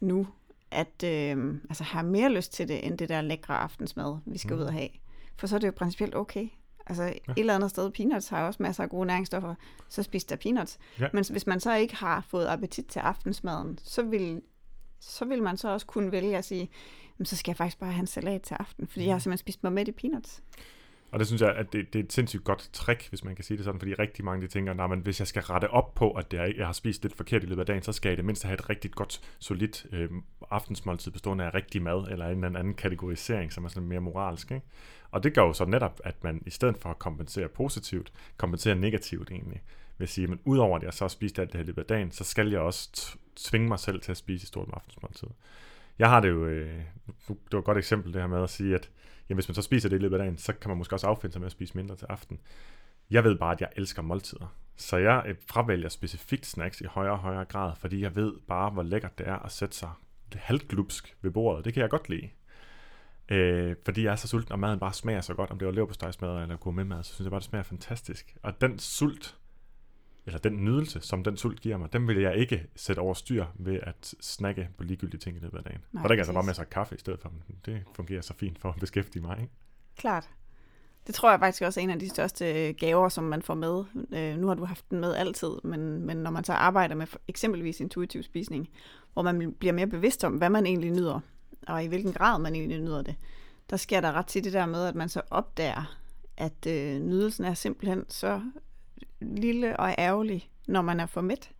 nu, 0.00 0.28
at 0.70 1.04
øh, 1.04 1.54
altså 1.68 1.84
har 1.84 2.02
mere 2.02 2.32
lyst 2.32 2.52
til 2.52 2.68
det, 2.68 2.86
end 2.86 2.98
det 2.98 3.08
der 3.08 3.20
lækre 3.20 3.58
aftensmad, 3.58 4.18
vi 4.26 4.38
skal 4.38 4.54
mm. 4.54 4.60
ud 4.60 4.66
og 4.66 4.72
have? 4.72 4.88
For 5.36 5.46
så 5.46 5.54
er 5.54 5.58
det 5.58 5.66
jo 5.66 5.72
principielt 5.76 6.14
okay. 6.14 6.48
Altså 6.86 7.04
ja. 7.04 7.10
et 7.10 7.18
eller 7.36 7.54
andet 7.54 7.70
sted, 7.70 7.90
peanuts 7.90 8.28
har 8.28 8.46
også 8.46 8.62
masser 8.62 8.82
af 8.82 8.90
gode 8.90 9.06
næringsstoffer, 9.06 9.54
så 9.88 10.02
spis 10.02 10.24
der 10.24 10.36
peanuts. 10.36 10.78
Ja. 11.00 11.08
Men 11.12 11.24
hvis 11.30 11.46
man 11.46 11.60
så 11.60 11.74
ikke 11.74 11.96
har 11.96 12.24
fået 12.28 12.46
appetit 12.46 12.86
til 12.86 13.00
aftensmaden, 13.00 13.78
så 13.82 14.02
vil, 14.02 14.42
så 15.00 15.24
vil 15.24 15.42
man 15.42 15.56
så 15.56 15.68
også 15.68 15.86
kunne 15.86 16.12
vælge 16.12 16.36
at 16.36 16.44
sige, 16.44 16.70
så 17.24 17.36
skal 17.36 17.50
jeg 17.50 17.56
faktisk 17.56 17.78
bare 17.78 17.92
have 17.92 18.00
en 18.00 18.06
salat 18.06 18.42
til 18.42 18.56
aften, 18.60 18.86
fordi 18.86 19.00
mm. 19.00 19.06
jeg 19.06 19.14
har 19.14 19.18
simpelthen 19.18 19.38
spist 19.38 19.62
mig 19.62 19.72
med 19.72 19.88
i 19.88 19.92
peanuts. 19.92 20.42
Og 21.12 21.19
det 21.19 21.26
synes 21.26 21.42
jeg, 21.42 21.54
at 21.54 21.73
det, 21.73 21.92
det 21.92 21.99
er 21.99 22.04
et 22.04 22.12
sindssygt 22.12 22.45
godt 22.45 22.71
trick, 22.73 23.09
hvis 23.09 23.25
man 23.25 23.35
kan 23.35 23.45
sige 23.45 23.57
det 23.57 23.64
sådan, 23.64 23.81
fordi 23.81 23.95
rigtig 23.95 24.25
mange 24.25 24.42
de 24.42 24.47
tænker, 24.47 24.73
nej, 24.73 24.87
men 24.87 25.00
hvis 25.00 25.21
jeg 25.21 25.28
skal 25.28 25.42
rette 25.42 25.71
op 25.71 25.95
på, 25.95 26.11
at 26.11 26.31
det 26.31 26.40
er, 26.40 26.52
jeg 26.57 26.66
har 26.66 26.73
spist 26.73 27.02
lidt 27.02 27.16
forkert 27.16 27.42
i 27.42 27.47
løbet 27.47 27.61
af 27.61 27.66
dagen, 27.66 27.83
så 27.83 27.92
skal 27.92 28.09
jeg 28.09 28.12
i 28.12 28.16
det 28.16 28.25
mindste 28.25 28.47
have 28.47 28.54
et 28.54 28.71
rigtig 28.71 28.90
godt, 28.90 29.21
solidt 29.38 29.87
øh, 29.92 30.11
aftensmåltid 30.50 31.12
bestående 31.12 31.45
af 31.45 31.54
rigtig 31.54 31.83
mad, 31.83 32.09
eller 32.11 32.26
en 32.26 32.45
eller 32.45 32.59
anden 32.59 32.75
kategorisering, 32.75 33.52
som 33.52 33.64
er 33.64 33.69
sådan 33.69 33.88
mere 33.88 34.00
moralsk. 34.00 34.50
Ikke? 34.50 34.66
Og 35.11 35.23
det 35.23 35.35
gør 35.35 35.42
jo 35.42 35.52
så 35.52 35.64
netop, 35.64 36.00
at 36.04 36.25
man 36.25 36.42
i 36.47 36.50
stedet 36.50 36.76
for 36.78 36.90
at 36.90 36.99
kompensere 36.99 37.49
positivt, 37.49 38.12
kompenserer 38.37 38.75
negativt 38.75 39.31
egentlig. 39.31 39.62
Vil 39.99 40.09
sige, 40.09 40.26
men 40.26 40.40
udover 40.45 40.76
at 40.76 40.83
jeg 40.83 40.92
så 40.92 41.04
har 41.04 41.09
spist 41.09 41.38
alt 41.38 41.52
det 41.52 41.59
her 41.59 41.64
i 41.64 41.66
løbet 41.66 41.83
af 41.83 41.87
dagen, 41.87 42.11
så 42.11 42.25
skal 42.25 42.50
jeg 42.50 42.61
også 42.61 43.16
tvinge 43.37 43.69
mig 43.69 43.78
selv 43.78 44.00
til 44.00 44.11
at 44.11 44.16
spise 44.16 44.45
et 44.45 44.49
stort 44.49 44.69
aftensmåltid. 44.73 45.28
Jeg 45.99 46.09
har 46.09 46.21
det 46.21 46.28
jo, 46.28 46.47
øh, 46.47 46.81
det 47.28 47.37
var 47.52 47.59
et 47.59 47.64
godt 47.64 47.78
eksempel 47.78 48.12
det 48.12 48.21
her 48.21 48.28
med 48.28 48.42
at 48.42 48.50
sige, 48.50 48.75
at 48.75 48.90
jamen, 49.29 49.37
hvis 49.37 49.49
man 49.49 49.55
så 49.55 49.62
spiser 49.62 49.88
det 49.88 49.97
i 49.97 49.99
løbet 49.99 50.17
af 50.17 50.19
dagen, 50.19 50.38
så 50.38 50.52
kan 50.52 50.69
man 50.69 50.79
måske 50.79 50.95
også 50.95 51.07
affinde 51.07 51.33
sig 51.33 51.41
med 51.41 51.47
at 51.47 51.52
spise 51.52 51.76
mindre 51.76 51.97
til 51.97 52.07
aften. 52.09 52.41
Jeg 53.11 53.25
ved 53.25 53.38
bare, 53.38 53.52
at 53.52 53.61
jeg 53.61 53.69
elsker 53.76 54.02
måltider. 54.02 54.57
Så 54.76 54.97
jeg 54.97 55.23
øh, 55.26 55.35
fravælger 55.47 55.88
specifikt 55.88 56.47
snacks 56.47 56.81
i 56.81 56.85
højere 56.85 57.12
og 57.12 57.19
højere 57.19 57.45
grad, 57.45 57.73
fordi 57.76 58.00
jeg 58.00 58.17
ved 58.17 58.33
bare, 58.49 58.71
hvor 58.71 58.83
lækkert 58.83 59.19
det 59.19 59.29
er 59.29 59.37
at 59.37 59.52
sætte 59.52 59.76
sig 59.76 59.91
halvglupsk 60.35 61.17
ved 61.23 61.31
bordet. 61.31 61.64
Det 61.64 61.75
kan 61.75 61.81
jeg 61.81 61.91
godt 61.91 62.09
lide. 62.09 62.29
Øh, 63.29 63.76
fordi 63.85 64.05
jeg 64.05 64.12
er 64.12 64.17
så 64.17 64.29
sulten, 64.29 64.52
og 64.52 64.59
maden 64.59 64.79
bare 64.79 64.93
smager 64.93 65.21
så 65.21 65.35
godt. 65.35 65.50
Om 65.50 65.59
det 65.59 65.67
var 65.67 65.73
leverpostejsmad 65.73 66.43
eller 66.43 66.57
gourmetmad, 66.57 67.02
så 67.02 67.14
synes 67.14 67.25
jeg 67.25 67.31
bare, 67.31 67.41
det 67.41 67.49
smager 67.49 67.62
fantastisk. 67.62 68.37
Og 68.43 68.61
den 68.61 68.79
sult, 68.79 69.37
eller 70.26 70.38
den 70.38 70.64
nydelse, 70.64 71.00
som 71.00 71.25
den 71.25 71.37
sult 71.37 71.61
giver 71.61 71.76
mig, 71.76 71.93
den 71.93 72.09
vil 72.09 72.21
jeg 72.21 72.37
ikke 72.37 72.67
sætte 72.76 73.00
over 73.00 73.14
styr 73.14 73.47
ved 73.55 73.81
at 73.83 74.14
snakke 74.21 74.69
på 74.79 74.85
ligegyldige 74.85 75.21
ting 75.21 75.37
i 75.37 75.41
løbet 75.41 75.59
af 75.59 75.64
dagen. 75.64 75.81
Nej, 75.93 76.02
og 76.02 76.09
der 76.09 76.14
kan 76.14 76.19
jeg 76.19 76.26
så 76.26 76.33
bare 76.33 76.43
med 76.43 76.55
sig 76.55 76.71
kaffe 76.71 76.95
i 76.95 76.99
stedet 76.99 77.21
for. 77.21 77.33
Det 77.67 77.83
fungerer 77.95 78.21
så 78.21 78.35
fint 78.35 78.59
for 78.59 78.69
at 78.69 78.81
beskæftige 78.81 79.23
mig. 79.23 79.38
Ikke? 79.41 79.52
Klart. 79.97 80.29
Det 81.07 81.14
tror 81.14 81.31
jeg 81.31 81.41
faktisk 81.41 81.62
også 81.62 81.81
er 81.81 81.85
en 81.85 81.91
af 81.91 81.99
de 81.99 82.09
største 82.09 82.69
øh, 82.69 82.75
gaver, 82.75 83.09
som 83.09 83.25
man 83.25 83.43
får 83.43 83.55
med. 83.55 83.85
Øh, 84.12 84.38
nu 84.38 84.47
har 84.47 84.54
du 84.54 84.65
haft 84.65 84.91
den 84.91 85.00
med 85.00 85.15
altid, 85.15 85.50
men, 85.65 86.06
men 86.06 86.17
når 86.17 86.30
man 86.30 86.45
så 86.45 86.52
arbejder 86.52 86.95
med 86.95 87.06
eksempelvis 87.28 87.80
intuitiv 87.80 88.23
spisning, 88.23 88.69
hvor 89.13 89.23
man 89.23 89.54
bliver 89.58 89.73
mere 89.73 89.87
bevidst 89.87 90.25
om, 90.25 90.32
hvad 90.32 90.50
man 90.50 90.67
egentlig 90.67 90.91
nyder, 90.91 91.21
og 91.67 91.85
i 91.85 91.87
hvilken 91.87 92.13
grad 92.13 92.39
man 92.39 92.54
egentlig 92.54 92.80
nyder 92.80 93.02
det, 93.02 93.15
der 93.71 93.76
sker 93.76 94.00
der 94.00 94.13
ret 94.13 94.26
tit 94.26 94.45
det 94.45 94.52
der 94.52 94.67
med, 94.67 94.87
at 94.87 94.95
man 94.95 95.08
så 95.08 95.23
opdager, 95.30 95.97
at 96.37 96.67
øh, 96.67 97.00
nydelsen 97.00 97.45
er 97.45 97.54
simpelthen 97.54 98.04
så 98.08 98.41
lille 99.21 99.80
og 99.80 99.95
ærgerlig, 99.99 100.50
når 100.67 100.82
man 100.82 101.00
er 101.00 101.06
for 101.06 101.21
mæt. 101.21 101.50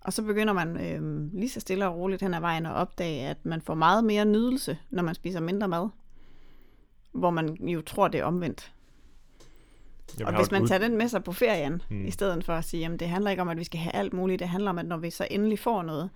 Og 0.00 0.12
så 0.12 0.22
begynder 0.22 0.52
man 0.52 0.76
øh, 0.76 1.32
lige 1.32 1.48
så 1.48 1.60
stille 1.60 1.86
og 1.86 1.96
roligt 1.96 2.22
hen 2.22 2.34
ad 2.34 2.40
vejen 2.40 2.66
at 2.66 2.72
opdage, 2.72 3.26
at 3.26 3.46
man 3.46 3.60
får 3.60 3.74
meget 3.74 4.04
mere 4.04 4.24
nydelse, 4.24 4.78
når 4.90 5.02
man 5.02 5.14
spiser 5.14 5.40
mindre 5.40 5.68
mad. 5.68 5.88
Hvor 7.12 7.30
man 7.30 7.68
jo 7.68 7.82
tror, 7.82 8.08
det 8.08 8.20
er 8.20 8.24
omvendt. 8.24 8.72
Jamen, 10.18 10.34
og 10.34 10.40
hvis 10.40 10.50
man 10.50 10.66
tager 10.66 10.78
den 10.78 10.96
med 10.96 11.08
sig 11.08 11.24
på 11.24 11.32
ferien, 11.32 11.82
hmm. 11.88 12.06
i 12.06 12.10
stedet 12.10 12.44
for 12.44 12.52
at 12.52 12.64
sige, 12.64 12.86
at 12.86 13.00
det 13.00 13.08
handler 13.08 13.30
ikke 13.30 13.42
om, 13.42 13.48
at 13.48 13.58
vi 13.58 13.64
skal 13.64 13.80
have 13.80 13.94
alt 13.94 14.12
muligt, 14.12 14.40
det 14.40 14.48
handler 14.48 14.70
om, 14.70 14.78
at 14.78 14.86
når 14.86 14.96
vi 14.96 15.10
så 15.10 15.26
endelig 15.30 15.58
får 15.58 15.82
noget, 15.82 16.10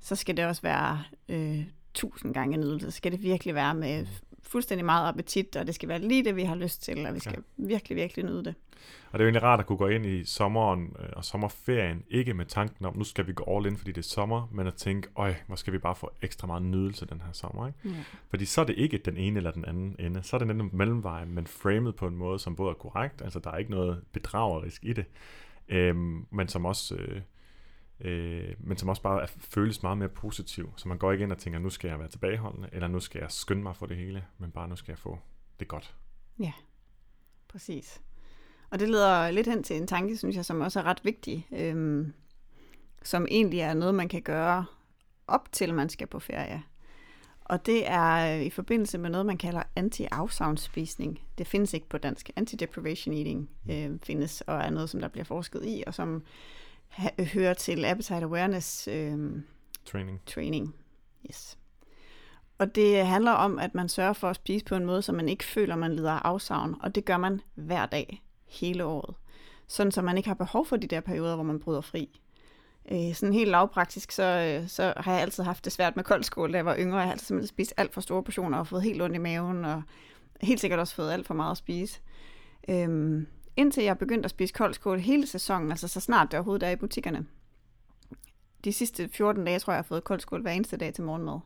så 0.00 0.16
skal 0.16 0.36
det 0.36 0.44
også 0.44 0.62
være 0.62 1.02
øh, 1.28 1.64
tusind 1.94 2.34
gange 2.34 2.56
nydelse. 2.56 2.90
Så 2.90 2.96
skal 2.96 3.12
det 3.12 3.22
virkelig 3.22 3.54
være 3.54 3.74
med 3.74 4.06
fuldstændig 4.42 4.84
meget 4.84 5.08
appetit, 5.08 5.56
og 5.56 5.66
det 5.66 5.74
skal 5.74 5.88
være 5.88 5.98
lige 5.98 6.24
det, 6.24 6.36
vi 6.36 6.42
har 6.42 6.54
lyst 6.54 6.82
til, 6.82 7.06
og 7.06 7.14
vi 7.14 7.20
skal 7.20 7.44
ja. 7.58 7.66
virkelig, 7.66 7.96
virkelig 7.96 8.24
nyde 8.24 8.44
det. 8.44 8.54
Og 9.10 9.18
det 9.18 9.20
er 9.20 9.24
jo 9.24 9.28
egentlig 9.28 9.42
rart 9.42 9.60
at 9.60 9.66
kunne 9.66 9.78
gå 9.78 9.88
ind 9.88 10.06
i 10.06 10.24
sommeren 10.24 10.96
øh, 10.98 11.08
og 11.12 11.24
sommerferien, 11.24 12.04
ikke 12.10 12.34
med 12.34 12.46
tanken 12.46 12.84
om, 12.84 12.96
nu 12.96 13.04
skal 13.04 13.26
vi 13.26 13.32
gå 13.32 13.56
all 13.56 13.66
in, 13.66 13.76
fordi 13.76 13.92
det 13.92 13.98
er 13.98 14.08
sommer, 14.08 14.48
men 14.52 14.66
at 14.66 14.74
tænke, 14.74 15.08
øj, 15.16 15.34
hvor 15.46 15.56
skal 15.56 15.72
vi 15.72 15.78
bare 15.78 15.94
få 15.94 16.10
ekstra 16.22 16.46
meget 16.46 16.62
nydelse 16.62 17.06
den 17.06 17.22
her 17.26 17.32
sommer, 17.32 17.66
ikke? 17.66 17.78
Ja. 17.84 18.02
Fordi 18.30 18.44
så 18.44 18.60
er 18.60 18.64
det 18.64 18.74
ikke 18.78 18.98
den 18.98 19.16
ene 19.16 19.36
eller 19.36 19.50
den 19.50 19.64
anden 19.64 19.96
ende, 19.98 20.22
så 20.22 20.36
er 20.36 20.38
det 20.38 20.56
netop 20.56 20.72
mellemvej, 20.72 21.24
men 21.24 21.46
framet 21.46 21.96
på 21.96 22.06
en 22.06 22.16
måde, 22.16 22.38
som 22.38 22.56
både 22.56 22.70
er 22.70 22.74
korrekt, 22.74 23.22
altså 23.22 23.38
der 23.38 23.50
er 23.50 23.56
ikke 23.56 23.70
noget 23.70 24.02
bedragerisk 24.12 24.84
i 24.84 24.92
det, 24.92 25.04
øhm, 25.68 26.26
men 26.30 26.48
som 26.48 26.64
også... 26.64 26.94
Øh, 26.94 27.20
øh, 28.00 28.54
men 28.58 28.76
som 28.76 28.88
også 28.88 29.02
bare 29.02 29.22
er, 29.22 29.26
føles 29.26 29.82
meget 29.82 29.98
mere 29.98 30.08
positiv. 30.08 30.72
Så 30.76 30.88
man 30.88 30.98
går 30.98 31.12
ikke 31.12 31.24
ind 31.24 31.32
og 31.32 31.38
tænker, 31.38 31.58
nu 31.58 31.70
skal 31.70 31.88
jeg 31.88 31.98
være 31.98 32.08
tilbageholdende, 32.08 32.68
eller 32.72 32.88
nu 32.88 33.00
skal 33.00 33.18
jeg 33.20 33.30
skynde 33.30 33.62
mig 33.62 33.76
for 33.76 33.86
det 33.86 33.96
hele, 33.96 34.24
men 34.38 34.50
bare 34.50 34.68
nu 34.68 34.76
skal 34.76 34.92
jeg 34.92 34.98
få 34.98 35.18
det 35.60 35.68
godt. 35.68 35.94
Ja, 36.38 36.52
præcis. 37.48 38.00
Og 38.70 38.78
det 38.78 38.88
leder 38.88 39.30
lidt 39.30 39.46
hen 39.46 39.62
til 39.62 39.76
en 39.76 39.86
tanke, 39.86 40.16
synes 40.16 40.36
jeg, 40.36 40.44
som 40.44 40.60
også 40.60 40.80
er 40.80 40.84
ret 40.84 41.00
vigtig, 41.04 41.46
øhm, 41.52 42.12
som 43.02 43.26
egentlig 43.30 43.60
er 43.60 43.74
noget, 43.74 43.94
man 43.94 44.08
kan 44.08 44.22
gøre 44.22 44.64
op 45.26 45.52
til, 45.52 45.74
man 45.74 45.88
skal 45.88 46.06
på 46.06 46.18
ferie. 46.18 46.62
Og 47.40 47.66
det 47.66 47.90
er 47.90 48.34
i 48.34 48.50
forbindelse 48.50 48.98
med 48.98 49.10
noget, 49.10 49.26
man 49.26 49.38
kalder 49.38 49.62
anti-afsavnsspisning. 49.76 51.20
Det 51.38 51.46
findes 51.46 51.74
ikke 51.74 51.88
på 51.88 51.98
dansk. 51.98 52.30
Anti-deprivation 52.36 53.14
eating 53.14 53.50
øh, 53.70 53.98
findes, 54.02 54.40
og 54.40 54.60
er 54.60 54.70
noget, 54.70 54.90
som 54.90 55.00
der 55.00 55.08
bliver 55.08 55.24
forsket 55.24 55.62
i, 55.64 55.84
og 55.86 55.94
som 55.94 56.22
hører 57.34 57.54
til 57.54 57.84
appetite 57.84 58.22
awareness 58.24 58.88
øh, 58.88 59.42
training. 59.84 60.20
training. 60.26 60.74
Yes. 61.26 61.58
Og 62.58 62.74
det 62.74 63.06
handler 63.06 63.32
om, 63.32 63.58
at 63.58 63.74
man 63.74 63.88
sørger 63.88 64.12
for 64.12 64.28
at 64.30 64.36
spise 64.36 64.64
på 64.64 64.74
en 64.74 64.84
måde, 64.84 65.02
så 65.02 65.12
man 65.12 65.28
ikke 65.28 65.44
føler, 65.44 65.76
man 65.76 65.92
lider 65.92 66.12
af 66.12 66.20
afsavn. 66.24 66.74
Og 66.80 66.94
det 66.94 67.04
gør 67.04 67.16
man 67.16 67.40
hver 67.54 67.86
dag, 67.86 68.22
hele 68.46 68.84
året. 68.84 69.14
Sådan, 69.66 69.92
så 69.92 70.02
man 70.02 70.16
ikke 70.16 70.28
har 70.28 70.34
behov 70.34 70.66
for 70.66 70.76
de 70.76 70.86
der 70.86 71.00
perioder, 71.00 71.34
hvor 71.34 71.44
man 71.44 71.60
bryder 71.60 71.80
fri. 71.80 72.20
Øh, 72.92 73.14
sådan 73.14 73.32
helt 73.32 73.50
lavpraktisk, 73.50 74.12
så, 74.12 74.22
øh, 74.22 74.68
så 74.68 74.94
har 74.96 75.12
jeg 75.12 75.20
altid 75.20 75.42
haft 75.42 75.64
det 75.64 75.72
svært 75.72 75.96
med 75.96 76.04
koldskål, 76.04 76.52
da 76.52 76.56
jeg 76.56 76.64
var 76.64 76.76
yngre. 76.78 76.98
Jeg 76.98 77.06
har 77.06 77.12
altid 77.12 77.26
simpelthen 77.26 77.48
spist 77.48 77.74
alt 77.76 77.94
for 77.94 78.00
store 78.00 78.22
portioner 78.22 78.58
og 78.58 78.66
fået 78.66 78.82
helt 78.82 79.02
ondt 79.02 79.16
i 79.16 79.18
maven, 79.18 79.64
og 79.64 79.82
helt 80.42 80.60
sikkert 80.60 80.80
også 80.80 80.94
fået 80.94 81.12
alt 81.12 81.26
for 81.26 81.34
meget 81.34 81.50
at 81.50 81.56
spise. 81.56 82.00
Øhm, 82.68 83.26
indtil 83.58 83.84
jeg 83.84 83.98
begyndte 83.98 84.26
at 84.26 84.30
spise 84.30 84.54
koldskål 84.54 84.98
hele 84.98 85.26
sæsonen, 85.26 85.70
altså 85.70 85.88
så 85.88 86.00
snart 86.00 86.30
det 86.30 86.38
overhovedet 86.38 86.66
er 86.66 86.70
i 86.70 86.76
butikkerne. 86.76 87.26
De 88.64 88.72
sidste 88.72 89.08
14 89.08 89.44
dage, 89.44 89.58
tror 89.58 89.72
jeg, 89.72 89.76
jeg 89.76 89.78
har 89.78 89.88
fået 89.88 90.04
koldskål 90.04 90.42
hver 90.42 90.52
eneste 90.52 90.76
dag 90.76 90.94
til 90.94 91.04
morgenmad. 91.04 91.40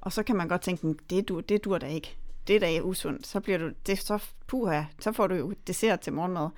Og 0.00 0.12
så 0.12 0.22
kan 0.22 0.36
man 0.36 0.48
godt 0.48 0.60
tænke, 0.60 0.94
det 1.10 1.28
dur, 1.28 1.40
det 1.40 1.64
dur 1.64 1.78
da 1.78 1.86
ikke. 1.86 2.16
Det 2.46 2.56
er 2.56 2.60
da 2.60 2.80
usundt. 2.80 3.26
Så 3.26 3.40
bliver 3.40 3.58
du, 3.58 3.70
det, 3.86 3.98
så, 3.98 4.24
puha, 4.46 4.82
så 5.00 5.12
får 5.12 5.26
du 5.26 5.34
jo 5.34 5.52
dessert 5.66 6.00
til 6.00 6.12
morgenmad. 6.12 6.48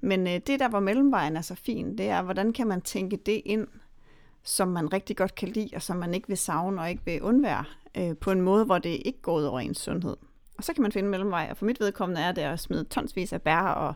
Men 0.00 0.26
øh, 0.26 0.32
det 0.32 0.60
der, 0.60 0.68
hvor 0.68 0.80
mellemvejen 0.80 1.36
er 1.36 1.40
så 1.40 1.54
fin, 1.54 1.98
det 1.98 2.08
er, 2.08 2.22
hvordan 2.22 2.52
kan 2.52 2.66
man 2.66 2.80
tænke 2.80 3.16
det 3.16 3.42
ind, 3.44 3.68
som 4.42 4.68
man 4.68 4.92
rigtig 4.92 5.16
godt 5.16 5.34
kan 5.34 5.48
lide, 5.48 5.70
og 5.74 5.82
som 5.82 5.96
man 5.96 6.14
ikke 6.14 6.28
vil 6.28 6.38
savne 6.38 6.80
og 6.80 6.90
ikke 6.90 7.02
vil 7.04 7.22
undvære, 7.22 7.64
øh, 7.96 8.16
på 8.16 8.30
en 8.30 8.40
måde, 8.40 8.64
hvor 8.64 8.78
det 8.78 9.02
ikke 9.04 9.20
går 9.22 9.36
ud 9.38 9.44
over 9.44 9.60
ens 9.60 9.78
sundhed. 9.78 10.16
Og 10.56 10.64
så 10.64 10.72
kan 10.72 10.82
man 10.82 10.92
finde 10.92 11.08
mellemvej, 11.08 11.48
og 11.50 11.56
for 11.56 11.64
mit 11.64 11.80
vedkommende 11.80 12.20
er 12.20 12.32
det 12.32 12.42
at 12.42 12.60
smide 12.60 12.84
tonsvis 12.84 13.32
af 13.32 13.42
bær 13.42 13.62
og 13.62 13.94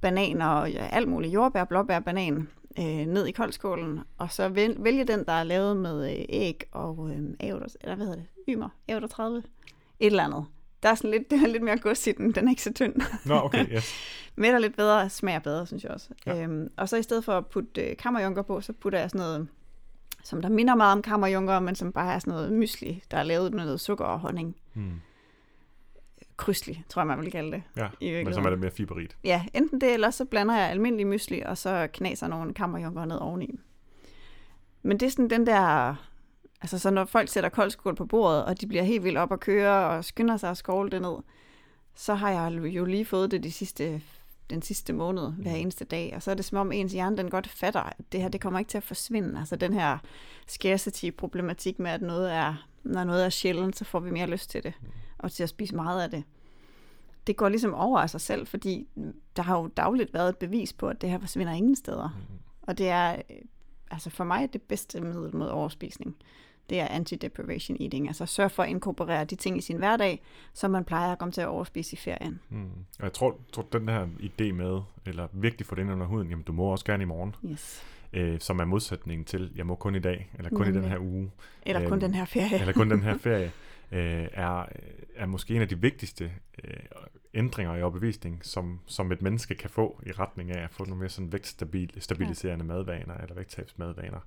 bananer 0.00 0.46
og 0.46 0.70
ja, 0.70 0.88
alt 0.92 1.08
muligt, 1.08 1.34
jordbær, 1.34 1.64
blåbær, 1.64 2.00
banan, 2.00 2.48
øh, 2.78 2.84
ned 2.84 3.26
i 3.26 3.32
koldskålen, 3.32 4.00
og 4.18 4.32
så 4.32 4.48
vælge, 4.48 4.76
vælge 4.78 5.04
den, 5.04 5.24
der 5.24 5.32
er 5.32 5.44
lavet 5.44 5.76
med 5.76 6.10
øh, 6.10 6.24
æg 6.28 6.62
og 6.72 7.10
øh, 7.10 7.18
eller 7.40 7.94
hvad 7.94 8.06
hedder 8.06 8.14
det, 8.14 8.26
ymer, 8.48 8.68
ævler 8.88 9.08
30, 9.08 9.38
et 9.38 9.44
eller 10.00 10.24
andet. 10.24 10.44
Der 10.82 10.88
er 10.88 10.94
sådan 10.94 11.10
lidt, 11.10 11.22
det 11.30 11.42
er 11.42 11.46
lidt 11.46 11.62
mere 11.62 11.78
gods 11.78 12.06
i 12.06 12.12
den, 12.12 12.32
den 12.32 12.46
er 12.46 12.50
ikke 12.50 12.62
så 12.62 12.72
tynd. 12.72 12.94
Nå, 13.26 13.34
okay, 13.34 13.66
yes. 13.74 13.94
Men 14.36 14.52
der 14.52 14.58
lidt 14.58 14.76
bedre, 14.76 15.10
smager 15.10 15.38
bedre, 15.38 15.66
synes 15.66 15.84
jeg 15.84 15.92
også. 15.92 16.08
Ja. 16.26 16.42
Øhm, 16.42 16.70
og 16.76 16.88
så 16.88 16.96
i 16.96 17.02
stedet 17.02 17.24
for 17.24 17.32
at 17.32 17.46
putte 17.46 17.80
øh, 17.80 17.96
kammerjunker 17.96 18.42
på, 18.42 18.60
så 18.60 18.72
putter 18.72 18.98
jeg 18.98 19.10
sådan 19.10 19.26
noget, 19.26 19.48
som 20.24 20.42
der 20.42 20.48
minder 20.48 20.74
meget 20.74 20.92
om 20.92 21.02
kammerjunker, 21.02 21.60
men 21.60 21.74
som 21.74 21.92
bare 21.92 22.14
er 22.14 22.18
sådan 22.18 22.32
noget 22.32 22.52
mysli, 22.52 23.02
der 23.10 23.16
er 23.16 23.22
lavet 23.22 23.54
med 23.54 23.64
noget 23.64 23.80
sukker 23.80 24.04
og 24.04 24.20
honning. 24.20 24.56
Hmm. 24.72 25.00
Krydsli, 26.36 26.82
tror 26.88 27.02
jeg, 27.02 27.06
man 27.06 27.20
vil 27.20 27.30
kalde 27.30 27.52
det. 27.52 27.62
Ja, 27.76 27.82
men 27.82 27.90
så 27.90 27.96
virkeligheden. 28.00 28.46
er 28.46 28.50
det 28.50 28.58
mere 28.58 28.70
fiberrigt. 28.70 29.16
Ja, 29.24 29.44
enten 29.54 29.80
det, 29.80 29.94
eller 29.94 30.10
så 30.10 30.24
blander 30.24 30.56
jeg 30.56 30.70
almindelig 30.70 31.06
mysli, 31.06 31.40
og 31.40 31.58
så 31.58 31.88
knaser 31.92 32.28
nogle 32.28 32.54
kammerjunker 32.54 33.04
ned 33.04 33.16
oveni. 33.16 33.50
Men 34.82 35.00
det 35.00 35.06
er 35.06 35.10
sådan 35.10 35.30
den 35.30 35.46
der... 35.46 35.94
Altså, 36.60 36.78
så 36.78 36.90
når 36.90 37.04
folk 37.04 37.28
sætter 37.28 37.50
koldskål 37.50 37.94
på 37.94 38.06
bordet, 38.06 38.44
og 38.44 38.60
de 38.60 38.66
bliver 38.66 38.82
helt 38.82 39.04
vildt 39.04 39.18
op 39.18 39.32
at 39.32 39.40
køre, 39.40 39.88
og 39.88 40.04
skynder 40.04 40.36
sig 40.36 40.50
at 40.50 40.56
skovle 40.56 40.90
det 40.90 41.02
ned, 41.02 41.16
så 41.94 42.14
har 42.14 42.30
jeg 42.30 42.64
jo 42.64 42.84
lige 42.84 43.04
fået 43.04 43.30
det 43.30 43.42
de 43.42 43.52
sidste, 43.52 44.02
den 44.50 44.62
sidste 44.62 44.92
måned, 44.92 45.32
hver 45.32 45.52
eneste 45.52 45.84
dag. 45.84 46.12
Og 46.16 46.22
så 46.22 46.30
er 46.30 46.34
det 46.34 46.44
som 46.44 46.58
om 46.58 46.72
ens 46.72 46.92
hjerne, 46.92 47.16
den 47.16 47.30
godt 47.30 47.48
fatter, 47.48 47.80
at 47.80 48.12
det 48.12 48.22
her, 48.22 48.28
det 48.28 48.40
kommer 48.40 48.58
ikke 48.58 48.68
til 48.68 48.78
at 48.78 48.84
forsvinde. 48.84 49.38
Altså 49.38 49.56
den 49.56 49.72
her 49.72 49.98
scarcity-problematik 50.46 51.78
med, 51.78 51.90
at 51.90 52.02
noget 52.02 52.32
er, 52.32 52.66
når 52.82 53.04
noget 53.04 53.24
er 53.24 53.28
sjældent, 53.28 53.76
så 53.76 53.84
får 53.84 54.00
vi 54.00 54.10
mere 54.10 54.26
lyst 54.26 54.50
til 54.50 54.62
det, 54.62 54.72
og 55.24 55.32
til 55.32 55.42
at 55.42 55.48
spise 55.48 55.74
meget 55.76 56.02
af 56.02 56.10
det 56.10 56.24
det 57.26 57.36
går 57.36 57.48
ligesom 57.48 57.74
over 57.74 58.00
af 58.00 58.10
sig 58.10 58.20
selv, 58.20 58.46
fordi 58.46 58.88
der 59.36 59.42
har 59.42 59.58
jo 59.58 59.66
dagligt 59.76 60.14
været 60.14 60.28
et 60.28 60.36
bevis 60.36 60.72
på, 60.72 60.88
at 60.88 61.00
det 61.00 61.10
her 61.10 61.18
forsvinder 61.18 61.52
ingen 61.52 61.76
steder. 61.76 62.08
Mm. 62.08 62.34
Og 62.62 62.78
det 62.78 62.88
er, 62.88 63.12
øh, 63.12 63.36
altså 63.90 64.10
for 64.10 64.24
mig, 64.24 64.52
det 64.52 64.62
bedste 64.62 65.00
middel 65.00 65.36
mod 65.36 65.48
overspisning. 65.48 66.16
Det 66.70 66.80
er 66.80 66.86
anti-deprivation 66.88 67.76
eating. 67.82 68.08
Altså 68.08 68.26
sørg 68.26 68.50
for 68.50 68.62
at 68.62 68.68
inkorporere 68.68 69.24
de 69.24 69.34
ting 69.34 69.58
i 69.58 69.60
sin 69.60 69.76
hverdag, 69.76 70.22
som 70.54 70.70
man 70.70 70.84
plejer 70.84 71.12
at 71.12 71.18
komme 71.18 71.32
til 71.32 71.40
at 71.40 71.48
overspise 71.48 71.92
i 71.94 71.96
ferien. 71.96 72.40
Mm. 72.50 72.64
Og 72.98 73.04
jeg 73.04 73.12
tror, 73.12 73.36
tror, 73.52 73.66
den 73.72 73.88
her 73.88 74.06
idé 74.20 74.52
med, 74.52 74.80
eller 75.06 75.28
virkelig 75.32 75.66
få 75.66 75.74
det 75.74 75.82
ind 75.82 75.92
under 75.92 76.06
huden, 76.06 76.30
jamen 76.30 76.42
du 76.44 76.52
må 76.52 76.64
også 76.64 76.84
gerne 76.84 77.02
i 77.02 77.06
morgen, 77.06 77.34
Yes. 77.50 77.82
øh, 78.12 78.40
som 78.40 78.58
er 78.58 78.64
modsætningen 78.64 79.24
til, 79.24 79.52
jeg 79.56 79.66
må 79.66 79.74
kun 79.74 79.94
i 79.94 79.98
dag, 80.00 80.30
eller 80.34 80.50
kun 80.50 80.68
i 80.68 80.72
den 80.72 80.84
her 80.84 80.98
uge, 80.98 81.30
Eller 81.62 81.80
kun 81.84 81.92
Øhm, 81.92 82.00
den 82.00 82.14
her 82.14 82.24
ferie. 82.24 82.60
eller 82.60 82.72
kun 82.72 82.90
den 82.90 83.02
her 83.02 83.18
ferie, 83.28 83.52
øh, 83.92 84.28
er, 84.32 84.66
er 85.16 85.26
måske 85.26 85.54
en 85.54 85.62
af 85.62 85.68
de 85.68 85.80
vigtigste 85.80 86.32
øh, 86.64 86.74
ændringer 87.34 87.74
i 87.76 87.82
overbevisning, 87.82 88.44
som, 88.44 88.80
som 88.86 89.12
et 89.12 89.22
menneske 89.22 89.54
kan 89.54 89.70
få 89.70 90.00
i 90.06 90.12
retning 90.12 90.50
af 90.56 90.64
at 90.64 90.70
få 90.70 90.84
nogle 90.84 90.98
mere 91.00 91.08
sådan 91.08 91.32
vægtstabil, 91.32 91.90
stabiliserende 91.98 92.64
madvaner, 92.64 93.14
eller 93.14 93.34
vægttabsmadvaner, 93.34 94.20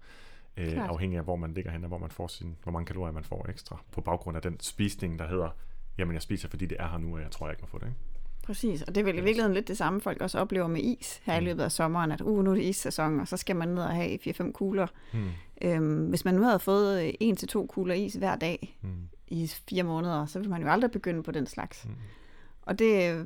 øh, 0.58 0.72
Klart. 0.72 0.90
afhængig 0.90 1.18
af 1.18 1.24
hvor 1.24 1.36
man 1.36 1.54
ligger 1.54 1.72
hen, 1.72 1.84
og 1.84 1.88
hvor, 1.88 1.98
man 1.98 2.12
får 2.12 2.28
sin, 2.28 2.56
hvor 2.64 2.72
mange 2.72 2.86
kalorier 2.86 3.14
man 3.14 3.24
får 3.24 3.46
ekstra, 3.50 3.82
på 3.92 4.02
baggrund 4.02 4.36
af 4.38 4.42
den 4.42 4.60
spisning, 4.60 5.20
der 5.20 5.28
hedder, 5.28 5.50
jamen 5.98 6.14
jeg 6.14 6.22
spiser, 6.22 6.50
fordi 6.50 6.66
det 6.66 6.78
er 6.80 6.88
her 6.90 6.98
nu, 6.98 7.16
og 7.16 7.22
jeg 7.22 7.32
tror, 7.32 7.46
jeg 7.48 7.54
ikke 7.54 7.62
må 7.62 7.68
få 7.68 7.80
det. 7.80 7.86
Ikke? 7.86 7.98
Præcis, 8.44 8.82
og 8.82 8.96
det 8.96 9.02
er 9.02 9.06
vel 9.06 9.18
i 9.18 9.22
virkeligheden 9.22 9.54
lidt 9.54 9.68
det 9.68 9.78
samme, 9.78 10.02
folk 10.02 10.22
også 10.22 10.40
oplever 10.40 10.68
med 10.68 10.82
is 10.84 11.22
her 11.24 11.36
i 11.36 11.40
Mm. 11.40 11.46
løbet 11.46 11.64
af 11.64 11.72
sommeren, 11.72 12.12
at 12.12 12.22
uh, 12.22 12.44
nu 12.44 12.52
er 12.52 12.56
det 12.56 12.64
is-sæson, 12.64 13.20
og 13.20 13.28
så 13.28 13.38
skal 13.38 13.56
man 13.56 13.68
ned 13.68 13.84
og 13.84 13.90
have 13.96 14.20
4-5 14.28 14.52
kugler. 14.52 14.88
Hmm. 15.14 15.30
Øhm, 15.62 16.06
hvis 16.10 16.26
man 16.26 16.34
nu 16.36 16.42
havde 16.44 16.60
fået 16.60 17.04
øh, 17.08 17.14
en 17.20 17.36
til 17.36 17.48
to 17.48 17.66
kugler 17.66 17.96
is 17.96 18.14
hver 18.14 18.36
dag 18.36 18.78
Hmm. 18.82 18.92
I 19.28 19.48
fire 19.70 19.84
måneder, 19.84 20.26
så 20.26 20.40
ville 20.40 20.50
man 20.50 20.62
jo 20.62 20.70
aldrig 20.70 20.92
begynde 20.92 21.24
på 21.24 21.32
den 21.32 21.48
slags. 21.48 21.86
Mm. 21.86 21.92
Og 22.62 22.80
det, 22.80 23.26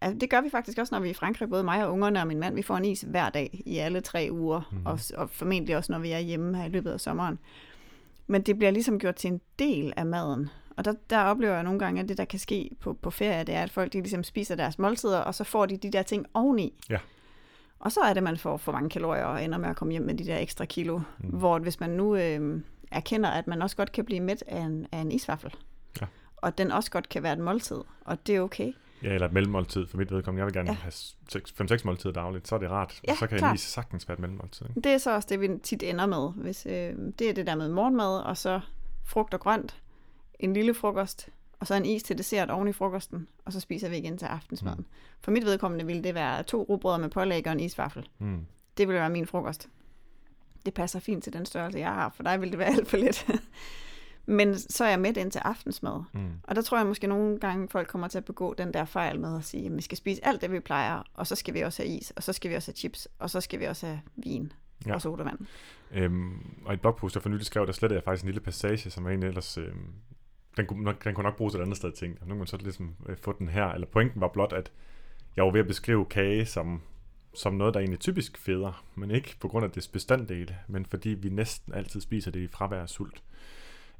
altså, 0.00 0.18
det 0.18 0.30
gør 0.30 0.40
vi 0.40 0.50
faktisk 0.50 0.78
også, 0.78 0.94
når 0.94 1.00
vi 1.00 1.08
er 1.08 1.10
i 1.10 1.14
Frankrig, 1.14 1.48
både 1.48 1.64
mig 1.64 1.84
og 1.84 1.92
ungerne 1.92 2.20
og 2.20 2.26
min 2.26 2.40
mand. 2.40 2.54
Vi 2.54 2.62
får 2.62 2.76
en 2.76 2.84
is 2.84 3.00
hver 3.00 3.30
dag 3.30 3.62
i 3.66 3.78
alle 3.78 4.00
tre 4.00 4.28
uger, 4.30 4.70
mm. 4.72 4.86
og, 4.86 4.98
og 5.16 5.30
formentlig 5.30 5.76
også, 5.76 5.92
når 5.92 5.98
vi 5.98 6.10
er 6.10 6.18
hjemme 6.18 6.56
her 6.56 6.64
i 6.64 6.68
løbet 6.68 6.90
af 6.90 7.00
sommeren. 7.00 7.38
Men 8.26 8.42
det 8.42 8.58
bliver 8.58 8.70
ligesom 8.70 8.98
gjort 8.98 9.14
til 9.14 9.32
en 9.32 9.40
del 9.58 9.92
af 9.96 10.06
maden. 10.06 10.48
Og 10.76 10.84
der, 10.84 10.94
der 11.10 11.18
oplever 11.18 11.54
jeg 11.54 11.62
nogle 11.62 11.78
gange, 11.78 12.02
at 12.02 12.08
det, 12.08 12.18
der 12.18 12.24
kan 12.24 12.38
ske 12.38 12.70
på, 12.80 12.92
på 12.92 13.10
ferie, 13.10 13.44
det 13.44 13.54
er, 13.54 13.62
at 13.62 13.70
folk 13.70 13.92
de 13.92 14.00
ligesom 14.00 14.24
spiser 14.24 14.54
deres 14.54 14.78
måltider, 14.78 15.18
og 15.18 15.34
så 15.34 15.44
får 15.44 15.66
de 15.66 15.76
de 15.76 15.90
der 15.90 16.02
ting 16.02 16.26
oveni. 16.34 16.74
Ja. 16.90 16.98
Og 17.78 17.92
så 17.92 18.00
er 18.00 18.14
det, 18.14 18.22
man 18.22 18.36
får 18.36 18.56
for 18.56 18.72
mange 18.72 18.90
kalorier 18.90 19.24
og 19.24 19.44
ender 19.44 19.58
med 19.58 19.68
at 19.68 19.76
komme 19.76 19.92
hjem 19.92 20.02
med 20.02 20.14
de 20.14 20.26
der 20.26 20.38
ekstra 20.38 20.64
kilo. 20.64 20.98
Mm. 21.18 21.28
Hvor 21.28 21.58
hvis 21.58 21.80
man 21.80 21.90
nu 21.90 22.16
øh, 22.16 22.60
erkender, 22.92 23.30
at 23.30 23.46
man 23.46 23.62
også 23.62 23.76
godt 23.76 23.92
kan 23.92 24.04
blive 24.04 24.20
mæt 24.20 24.44
af 24.46 24.60
en, 24.60 24.86
af 24.92 24.98
en 24.98 25.12
isvaffel, 25.12 25.54
Ja. 26.00 26.06
og 26.36 26.58
den 26.58 26.70
også 26.70 26.90
godt 26.90 27.08
kan 27.08 27.22
være 27.22 27.32
et 27.32 27.38
måltid, 27.38 27.76
og 28.04 28.26
det 28.26 28.36
er 28.36 28.40
okay. 28.40 28.72
Ja, 29.02 29.14
eller 29.14 29.26
et 29.26 29.32
mellemmåltid 29.32 29.86
for 29.86 29.96
mit 29.96 30.10
vedkommende. 30.12 30.40
Jeg 30.40 30.46
vil 30.46 30.54
gerne 30.54 30.70
Ja. 30.70 30.76
have 30.82 30.92
5-6 31.80 31.84
måltider 31.84 32.12
dagligt, 32.12 32.48
så 32.48 32.54
er 32.54 32.58
det 32.58 32.70
rart. 32.70 33.00
Ja, 33.06 33.12
og 33.12 33.18
så 33.18 33.26
kan 33.26 33.38
klart. 33.38 33.50
en 33.50 33.54
is 33.54 33.60
sagtens 33.60 34.08
være 34.08 34.14
et 34.14 34.18
mellemmåltid. 34.20 34.66
Ikke? 34.68 34.80
Det 34.80 34.92
er 34.92 34.98
så 34.98 35.14
også 35.14 35.28
det, 35.30 35.40
vi 35.40 35.48
tit 35.62 35.82
ender 35.82 36.06
med. 36.06 36.32
Hvis, 36.42 36.66
øh, 36.66 36.94
det 37.18 37.28
er 37.30 37.32
det 37.34 37.46
der 37.46 37.54
med 37.54 37.68
morgenmad, 37.68 38.18
og 38.22 38.36
så 38.36 38.60
frugt 39.04 39.34
og 39.34 39.40
grønt, 39.40 39.80
en 40.38 40.52
lille 40.54 40.74
frokost, 40.74 41.28
og 41.60 41.66
så 41.66 41.74
en 41.74 41.84
is 41.86 42.02
til 42.02 42.18
dessert 42.18 42.50
oven 42.50 42.68
i 42.68 42.72
frokosten, 42.72 43.28
og 43.44 43.52
så 43.52 43.60
spiser 43.60 43.88
vi 43.88 43.96
igen 43.96 44.18
til 44.18 44.26
aftensmaden. 44.26 44.78
Mm. 44.78 44.86
For 45.20 45.30
mit 45.30 45.44
vedkommende 45.44 45.86
ville 45.86 46.02
det 46.04 46.14
være 46.14 46.42
to 46.42 46.62
rugbrød 46.68 46.98
med 47.00 47.08
pålæg 47.08 47.46
og 47.46 47.52
en 47.52 47.60
isvaffel. 47.60 48.08
Mm. 48.18 48.46
Det 48.78 48.88
ville 48.88 49.00
være 49.00 49.10
min 49.10 49.26
frokost. 49.26 49.68
Det 50.66 50.74
passer 50.74 51.00
fint 51.00 51.24
til 51.24 51.32
den 51.32 51.46
størrelse, 51.46 51.78
jeg 51.78 51.88
har. 51.88 52.12
For 52.16 52.22
dig 52.22 52.40
ville 52.40 52.50
det 52.50 52.58
være 52.58 52.68
alt 52.76 52.88
for 52.88 52.96
lidt. 52.96 53.26
Men 54.26 54.58
så 54.58 54.84
er 54.84 54.88
jeg 54.88 55.00
med 55.00 55.16
ind 55.16 55.30
til 55.30 55.38
aftensmad. 55.38 56.02
Mm. 56.12 56.30
Og 56.42 56.56
der 56.56 56.62
tror 56.62 56.78
jeg 56.78 56.86
måske 56.86 57.06
nogle 57.06 57.38
gange, 57.38 57.68
folk 57.68 57.88
kommer 57.88 58.08
til 58.08 58.18
at 58.18 58.24
begå 58.24 58.54
den 58.58 58.74
der 58.74 58.84
fejl 58.84 59.20
med 59.20 59.36
at 59.38 59.44
sige, 59.44 59.66
at 59.66 59.76
vi 59.76 59.82
skal 59.82 59.98
spise 59.98 60.24
alt 60.26 60.40
det, 60.40 60.52
vi 60.52 60.60
plejer, 60.60 61.02
og 61.14 61.26
så 61.26 61.34
skal 61.34 61.54
vi 61.54 61.60
også 61.60 61.82
have 61.82 61.96
is, 61.96 62.10
og 62.10 62.22
så 62.22 62.32
skal 62.32 62.50
vi 62.50 62.56
også 62.56 62.70
have 62.70 62.76
chips, 62.76 63.08
og 63.18 63.30
så 63.30 63.40
skal 63.40 63.60
vi 63.60 63.64
også 63.64 63.86
have 63.86 64.00
vin 64.16 64.52
Ja. 64.86 64.94
og 64.94 65.02
sodavand. 65.02 65.38
Øhm, 65.92 66.32
og 66.64 66.72
i 66.72 66.74
et 66.74 66.80
blogpost, 66.80 67.14
der 67.14 67.20
for 67.20 67.28
nylig 67.28 67.46
skrev, 67.46 67.66
der 67.66 67.72
slettede 67.72 67.96
jeg 67.96 68.04
faktisk 68.04 68.22
en 68.24 68.28
lille 68.28 68.40
passage, 68.40 68.90
som 68.90 69.04
jeg 69.04 69.10
egentlig 69.10 69.28
ellers... 69.28 69.58
Øhm, 69.58 69.86
den, 70.56 70.66
kunne 70.66 70.82
nok, 70.84 71.04
den 71.04 71.14
kunne 71.14 71.24
nok 71.24 71.36
bruges 71.36 71.54
et 71.54 71.60
andet 71.60 71.76
sted, 71.76 71.92
tænkte 71.92 72.18
jeg. 72.20 72.28
Nu 72.28 72.34
kan 72.34 72.38
man 72.38 72.46
så 72.46 72.56
ligesom 72.56 72.94
øh, 73.08 73.16
få 73.16 73.34
den 73.38 73.48
her. 73.48 73.66
Eller 73.66 73.86
pointen 73.86 74.20
var 74.20 74.28
blot, 74.28 74.52
at 74.52 74.72
jeg 75.36 75.44
var 75.44 75.50
ved 75.50 75.60
at 75.60 75.66
beskrive 75.66 76.04
kage 76.04 76.46
som, 76.46 76.80
som 77.34 77.54
noget, 77.54 77.74
der 77.74 77.80
egentlig 77.80 78.00
typisk 78.00 78.38
feder, 78.38 78.84
men 78.94 79.10
ikke 79.10 79.36
på 79.40 79.48
grund 79.48 79.64
af 79.64 79.70
dets 79.70 79.88
bestanddele, 79.88 80.58
men 80.68 80.86
fordi 80.86 81.08
vi 81.08 81.28
næsten 81.28 81.74
altid 81.74 82.00
spiser 82.00 82.30
det 82.30 82.40
i 82.40 82.46
fravær 82.46 82.82
af 82.82 82.88
sult. 82.88 83.22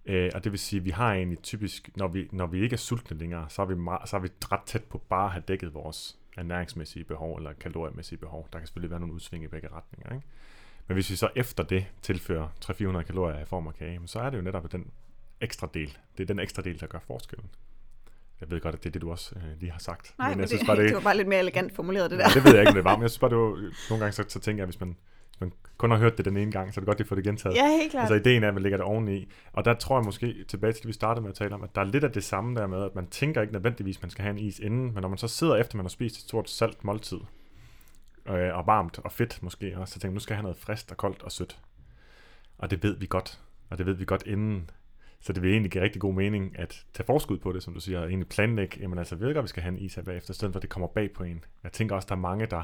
Øh, 0.07 0.31
og 0.35 0.45
det 0.45 0.53
vil 0.53 0.59
sige, 0.59 0.81
at 0.81 0.85
vi 0.85 0.90
har 0.90 1.14
egentlig 1.14 1.42
typisk, 1.42 1.90
når 1.97 2.09
vi, 2.09 2.29
når 2.33 2.47
vi 2.47 2.62
ikke 2.62 2.75
er 2.75 2.79
sultne 2.79 3.18
længere, 3.18 3.51
så 3.51 3.62
er, 3.62 3.66
vi 3.66 3.75
meget, 3.75 4.09
så 4.09 4.16
er 4.16 4.21
vi 4.21 4.29
ret 4.53 4.62
tæt 4.66 4.85
på 4.85 4.99
bare 4.99 5.25
at 5.25 5.33
have 5.33 5.42
dækket 5.49 5.75
vores 5.75 6.18
ernæringsmæssige 6.37 7.05
behov 7.05 7.37
eller 7.37 7.53
kaloriemæssige 7.53 8.18
behov. 8.18 8.49
Der 8.53 8.59
kan 8.59 8.66
selvfølgelig 8.66 8.90
være 8.90 9.01
nogle 9.01 9.14
udsving 9.14 9.45
i 9.45 9.49
begge 9.49 9.68
retninger. 9.68 10.14
Ikke? 10.14 10.27
Men 10.88 10.95
hvis 10.95 11.11
vi 11.11 11.16
så 11.16 11.29
efter 11.37 11.62
det 11.62 11.87
tilfører 12.03 12.49
300-400 12.64 13.03
kalorier 13.03 13.38
i 13.40 13.45
form 13.45 13.66
af 13.66 13.75
kage, 13.75 14.01
så 14.07 14.21
er 14.21 14.31
det 14.31 14.37
jo 14.37 14.42
netop 14.42 14.73
den 14.73 14.90
ekstra 15.40 15.68
del. 15.75 15.99
Det 16.16 16.23
er 16.23 16.27
den 16.27 16.38
ekstra 16.38 16.62
del, 16.62 16.81
der 16.81 16.87
gør 16.87 16.99
forskellen. 16.99 17.51
Jeg 18.43 18.51
ved 18.51 18.61
godt, 18.61 18.75
at 18.75 18.85
det 18.85 18.89
er 18.89 18.93
det, 18.93 19.03
du 19.03 19.11
også 19.11 19.35
øh, 19.37 19.61
lige 19.61 19.73
har 19.73 19.79
sagt. 19.79 20.15
Nej, 20.19 20.29
men, 20.29 20.39
jeg 20.39 20.43
det, 20.43 20.49
synes 20.49 20.67
bare, 20.67 20.77
det, 20.77 20.85
det 20.85 20.95
var 20.95 21.01
bare 21.01 21.17
lidt 21.17 21.29
mere 21.29 21.39
elegant 21.39 21.75
formuleret, 21.75 22.11
det 22.11 22.19
der. 22.19 22.25
Ja, 22.29 22.35
det 22.35 22.45
ved 22.45 22.53
jeg 22.53 22.61
ikke, 22.61 22.69
om 22.71 22.75
det 22.75 22.85
var, 22.85 22.97
men 22.97 23.03
jeg 23.03 23.11
synes 23.11 23.19
bare, 23.19 23.31
det 23.31 23.39
var, 23.39 23.71
nogle 23.91 24.01
gange 24.01 24.13
så, 24.13 24.25
så 24.29 24.41
tænker 24.41 24.63
jeg, 24.63 24.67
hvis 24.67 24.81
man, 24.81 24.97
hvis 25.29 25.41
man 25.41 25.53
kun 25.77 25.91
har 25.91 25.99
hørt 25.99 26.17
det 26.17 26.25
den 26.25 26.37
ene 26.37 26.53
gang, 26.53 26.75
så 26.75 26.81
er 26.81 26.83
det 26.83 26.87
godt, 26.87 27.01
at 27.01 27.07
få 27.07 27.15
det 27.15 27.25
gentaget. 27.25 27.57
Ja, 27.57 27.67
helt 27.67 27.91
klart. 27.91 28.13
Altså 28.13 28.31
ideen 28.31 28.45
er, 28.45 28.49
at 28.49 28.55
man 28.55 28.63
lægger 28.63 28.79
det 28.79 28.85
oveni. 28.85 29.33
Og 29.53 29.65
der 29.65 29.75
tror 29.75 29.99
jeg 29.99 30.05
måske, 30.05 30.45
tilbage 30.49 30.73
til 30.73 30.83
det, 30.83 30.89
vi 30.89 30.93
startede 30.93 31.23
med 31.23 31.31
at 31.31 31.37
tale 31.37 31.55
om, 31.55 31.63
at 31.63 31.75
der 31.75 31.81
er 31.81 31.85
lidt 31.85 32.05
af 32.05 32.13
det 32.13 32.25
samme 32.25 32.61
der 32.61 32.67
med, 32.67 32.85
at 32.85 32.95
man 32.95 33.07
tænker 33.07 33.41
ikke 33.41 33.53
nødvendigvis, 33.53 33.97
at 33.97 34.03
man 34.03 34.11
skal 34.11 34.23
have 34.23 34.33
en 34.33 34.39
is 34.39 34.59
inden, 34.59 34.95
men 34.95 35.03
når 35.03 35.09
man 35.09 35.19
så 35.19 35.29
sidder 35.29 35.57
efter, 35.57 35.77
man 35.77 35.85
har 35.85 35.91
spist 35.91 36.17
et 36.17 36.23
stort 36.23 36.51
salt 36.51 36.85
måltid, 36.85 37.19
øh, 38.29 38.57
og 38.59 38.67
varmt 38.67 38.99
og 38.99 39.13
fedt 39.13 39.43
måske 39.43 39.79
også, 39.79 39.95
så 39.95 40.01
tænker 40.01 40.11
man, 40.11 40.15
nu 40.15 40.21
skal 40.21 40.35
jeg 40.35 40.39
have 40.39 40.43
noget 40.43 40.59
frisk 40.59 40.91
og 40.91 40.97
koldt 40.97 41.23
og 41.23 41.33
sødt. 41.33 41.59
Og 42.59 42.71
det 42.71 42.83
ved 42.83 42.97
vi 42.97 43.07
godt, 43.07 43.41
og 43.71 43.79
det 43.79 43.87
ved 43.87 43.95
vi 43.95 44.05
godt 44.05 44.23
inden. 44.27 44.71
Så 45.23 45.33
det 45.33 45.43
vil 45.43 45.51
egentlig 45.51 45.71
give 45.73 45.85
rigtig 45.85 46.01
god 46.01 46.15
mening 46.15 46.59
at 46.59 46.85
tage 46.95 47.07
forskud 47.07 47.39
på 47.39 47.53
det, 47.53 47.63
som 47.63 47.75
du 47.75 47.81
siger, 47.81 48.01
og 48.01 48.09
egentlig 48.09 48.29
planlægge, 48.29 48.79
jamen 48.81 48.99
altså, 48.99 49.17
ved 49.17 49.35
godt, 49.35 49.43
vi 49.43 49.49
skal 49.49 49.63
have 49.63 49.73
en 49.73 49.79
is 49.79 49.95
her 49.95 50.03
bagefter, 50.03 50.31
i 50.31 50.35
stedet 50.35 50.53
for 50.53 50.59
at 50.59 50.63
det 50.63 50.71
kommer 50.71 50.89
bag 50.89 51.13
på 51.13 51.25
en. 51.25 51.45
Jeg 51.63 51.73
tænker 51.73 51.97
også, 51.97 52.07
der 52.07 52.15
er 52.15 52.21
mange, 52.21 52.47
der 52.47 52.63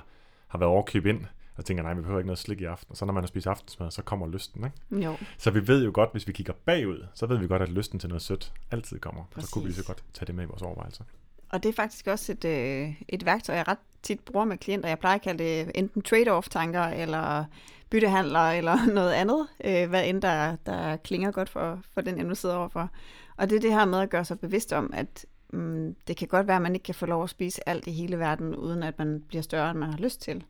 har 0.48 0.58
været 0.58 0.70
overkøb 0.70 1.06
ind, 1.06 1.24
og 1.56 1.64
tænker, 1.64 1.82
nej, 1.82 1.94
vi 1.94 2.00
behøver 2.00 2.18
ikke 2.20 2.26
noget 2.26 2.38
slik 2.38 2.60
i 2.60 2.64
aften. 2.64 2.90
Og 2.90 2.96
så 2.96 3.04
når 3.04 3.12
man 3.12 3.22
har 3.22 3.28
spist 3.28 3.46
aftensmad, 3.46 3.90
så 3.90 4.02
kommer 4.02 4.26
lysten, 4.26 4.64
ikke? 4.64 5.04
Jo, 5.04 5.16
Så 5.38 5.50
vi 5.50 5.66
ved 5.68 5.84
jo 5.84 5.90
godt, 5.94 6.12
hvis 6.12 6.26
vi 6.28 6.32
kigger 6.32 6.52
bagud, 6.64 7.06
så 7.14 7.26
ved 7.26 7.38
vi 7.38 7.46
godt, 7.46 7.62
at 7.62 7.68
lysten 7.68 7.98
til 7.98 8.08
noget 8.08 8.22
sødt 8.22 8.52
altid 8.70 8.98
kommer. 8.98 9.24
Så 9.38 9.50
kunne 9.52 9.64
vi 9.64 9.72
så 9.72 9.76
Præcis. 9.76 9.86
godt 9.86 10.04
tage 10.14 10.26
det 10.26 10.34
med 10.34 10.44
i 10.44 10.46
vores 10.46 10.62
overvejelser 10.62 11.04
og 11.50 11.62
det 11.62 11.68
er 11.68 11.72
faktisk 11.72 12.06
også 12.06 12.32
et, 12.32 12.44
øh, 12.44 13.02
et 13.08 13.26
værktøj, 13.26 13.56
jeg 13.56 13.68
ret 13.68 13.78
tit 14.02 14.20
bruger 14.20 14.44
med 14.44 14.58
klienter. 14.58 14.88
Jeg 14.88 14.98
plejer 14.98 15.14
at 15.14 15.22
kalde 15.22 15.44
det 15.44 15.70
enten 15.74 16.02
trade-off-tanker, 16.02 16.82
eller 16.82 17.44
byttehandler, 17.90 18.50
eller 18.50 18.86
noget 18.94 19.12
andet, 19.12 19.48
øh, 19.64 19.88
hvad 19.88 20.08
end 20.08 20.22
der, 20.22 20.56
der 20.66 20.96
klinger 20.96 21.30
godt 21.30 21.48
for, 21.48 21.80
for 21.94 22.00
den, 22.00 22.16
jeg 22.16 22.24
nu 22.24 22.34
sidder 22.34 22.56
overfor. 22.56 22.90
Og 23.36 23.50
det 23.50 23.56
er 23.56 23.60
det 23.60 23.72
her 23.72 23.84
med 23.84 23.98
at 23.98 24.10
gøre 24.10 24.24
sig 24.24 24.40
bevidst 24.40 24.72
om, 24.72 24.90
at 24.94 25.26
mm, 25.52 25.96
det 26.08 26.16
kan 26.16 26.28
godt 26.28 26.46
være, 26.46 26.56
at 26.56 26.62
man 26.62 26.74
ikke 26.74 26.84
kan 26.84 26.94
få 26.94 27.06
lov 27.06 27.22
at 27.22 27.30
spise 27.30 27.68
alt 27.68 27.86
i 27.86 27.92
hele 27.92 28.18
verden, 28.18 28.56
uden 28.56 28.82
at 28.82 28.98
man 28.98 29.22
bliver 29.28 29.42
større, 29.42 29.70
end 29.70 29.78
man 29.78 29.90
har 29.90 29.98
lyst 29.98 30.20
til. 30.20 30.44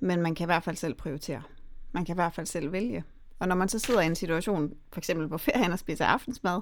Men 0.00 0.22
man 0.22 0.34
kan 0.34 0.44
i 0.44 0.50
hvert 0.50 0.62
fald 0.62 0.76
selv 0.76 0.94
prioritere. 0.94 1.42
Man 1.92 2.04
kan 2.04 2.14
i 2.14 2.18
hvert 2.18 2.34
fald 2.34 2.46
selv 2.46 2.72
vælge. 2.72 3.04
Og 3.38 3.48
når 3.48 3.54
man 3.54 3.68
så 3.68 3.78
sidder 3.78 4.00
i 4.00 4.06
en 4.06 4.14
situation, 4.14 4.74
for 4.92 5.00
eksempel 5.00 5.28
på 5.28 5.38
ferien 5.38 5.72
og 5.72 5.78
spiser 5.78 6.04
aftensmad, 6.04 6.60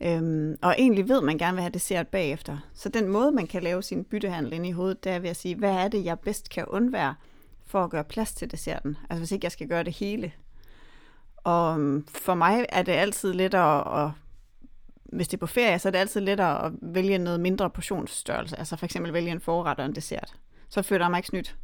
øhm, 0.00 0.56
og 0.62 0.74
egentlig 0.78 1.08
ved, 1.08 1.20
man 1.20 1.38
gerne 1.38 1.54
vil 1.54 1.62
have 1.62 1.72
dessert 1.72 2.08
bagefter, 2.08 2.58
så 2.74 2.88
den 2.88 3.08
måde, 3.08 3.32
man 3.32 3.46
kan 3.46 3.62
lave 3.62 3.82
sin 3.82 4.04
byttehandel 4.04 4.52
ind 4.52 4.66
i 4.66 4.70
hovedet, 4.70 5.04
det 5.04 5.12
er 5.12 5.18
ved 5.18 5.30
at 5.30 5.36
sige, 5.36 5.54
hvad 5.54 5.72
er 5.72 5.88
det, 5.88 6.04
jeg 6.04 6.20
bedst 6.20 6.50
kan 6.50 6.64
undvære, 6.64 7.14
for 7.66 7.84
at 7.84 7.90
gøre 7.90 8.04
plads 8.04 8.34
til 8.34 8.50
desserten. 8.50 8.96
Altså 9.10 9.20
hvis 9.20 9.32
ikke 9.32 9.44
jeg 9.44 9.52
skal 9.52 9.68
gøre 9.68 9.84
det 9.84 9.92
hele. 9.92 10.32
Og 11.36 11.78
øhm, 11.78 12.06
for 12.06 12.34
mig 12.34 12.66
er 12.68 12.82
det 12.82 12.92
altid 12.92 13.32
lettere 13.32 14.04
at, 14.04 14.10
hvis 15.02 15.28
det 15.28 15.36
er 15.36 15.40
på 15.40 15.46
ferie, 15.46 15.78
så 15.78 15.88
er 15.88 15.90
det 15.90 15.98
altid 15.98 16.20
lettere 16.20 16.66
at 16.66 16.72
vælge 16.82 17.18
noget 17.18 17.40
mindre 17.40 17.70
portionsstørrelse. 17.70 18.58
Altså 18.58 18.76
for 18.76 18.84
eksempel 18.84 19.12
vælge 19.12 19.30
en 19.30 19.40
forret 19.40 19.78
og 19.78 19.86
en 19.86 19.94
dessert. 19.94 20.34
Så 20.68 20.82
føler 20.82 21.04
jeg 21.04 21.10
mig 21.10 21.18
ikke 21.18 21.28
snydt. 21.28 21.56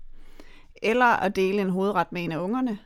Eller 0.82 1.06
at 1.06 1.36
dele 1.36 1.60
en 1.60 1.70
hovedret 1.70 2.12
med 2.12 2.24
en 2.24 2.32
af 2.32 2.38
ungerne, 2.38 2.78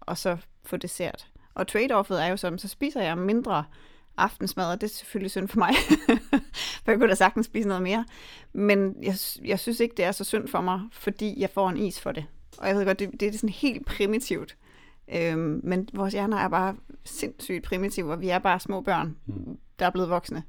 og 0.00 0.18
så 0.18 0.36
få 0.64 0.76
dessert. 0.76 1.26
Og 1.54 1.66
trade-offet 1.66 2.22
er 2.22 2.26
jo 2.26 2.36
sådan, 2.36 2.58
så 2.58 2.68
spiser 2.68 3.02
jeg 3.02 3.18
mindre 3.18 3.64
aftensmad, 4.20 4.66
og 4.66 4.80
det 4.80 4.86
er 4.86 4.94
selvfølgelig 4.94 5.30
synd 5.30 5.48
for 5.48 5.58
mig, 5.58 5.74
for 6.84 6.90
jeg 6.92 6.98
kunne 6.98 7.08
da 7.08 7.14
sagtens 7.14 7.46
spise 7.46 7.68
noget 7.68 7.82
mere. 7.82 8.04
Men 8.52 8.94
jeg, 9.02 9.14
jeg 9.44 9.58
synes 9.58 9.80
ikke, 9.80 9.94
det 9.96 10.04
er 10.04 10.12
så 10.12 10.24
synd 10.24 10.48
for 10.48 10.60
mig, 10.60 10.80
fordi 10.92 11.40
jeg 11.40 11.50
får 11.50 11.68
en 11.68 11.76
is 11.76 12.00
for 12.00 12.12
det. 12.12 12.24
Og 12.58 12.68
jeg 12.68 12.76
ved 12.76 12.84
godt, 12.84 12.98
det, 12.98 13.10
det 13.20 13.28
er 13.28 13.32
sådan 13.32 13.48
helt 13.48 13.86
primitivt. 13.86 14.56
Øhm, 15.14 15.60
men 15.64 15.88
vores 15.92 16.12
hjerner 16.12 16.36
er 16.36 16.48
bare 16.48 16.76
sindssygt 17.04 17.64
primitive, 17.64 18.12
og 18.12 18.20
vi 18.20 18.28
er 18.28 18.38
bare 18.38 18.60
små 18.60 18.80
børn, 18.80 19.16
mm. 19.26 19.58
der 19.78 19.86
er 19.86 19.90
blevet 19.90 20.10
voksne. 20.10 20.42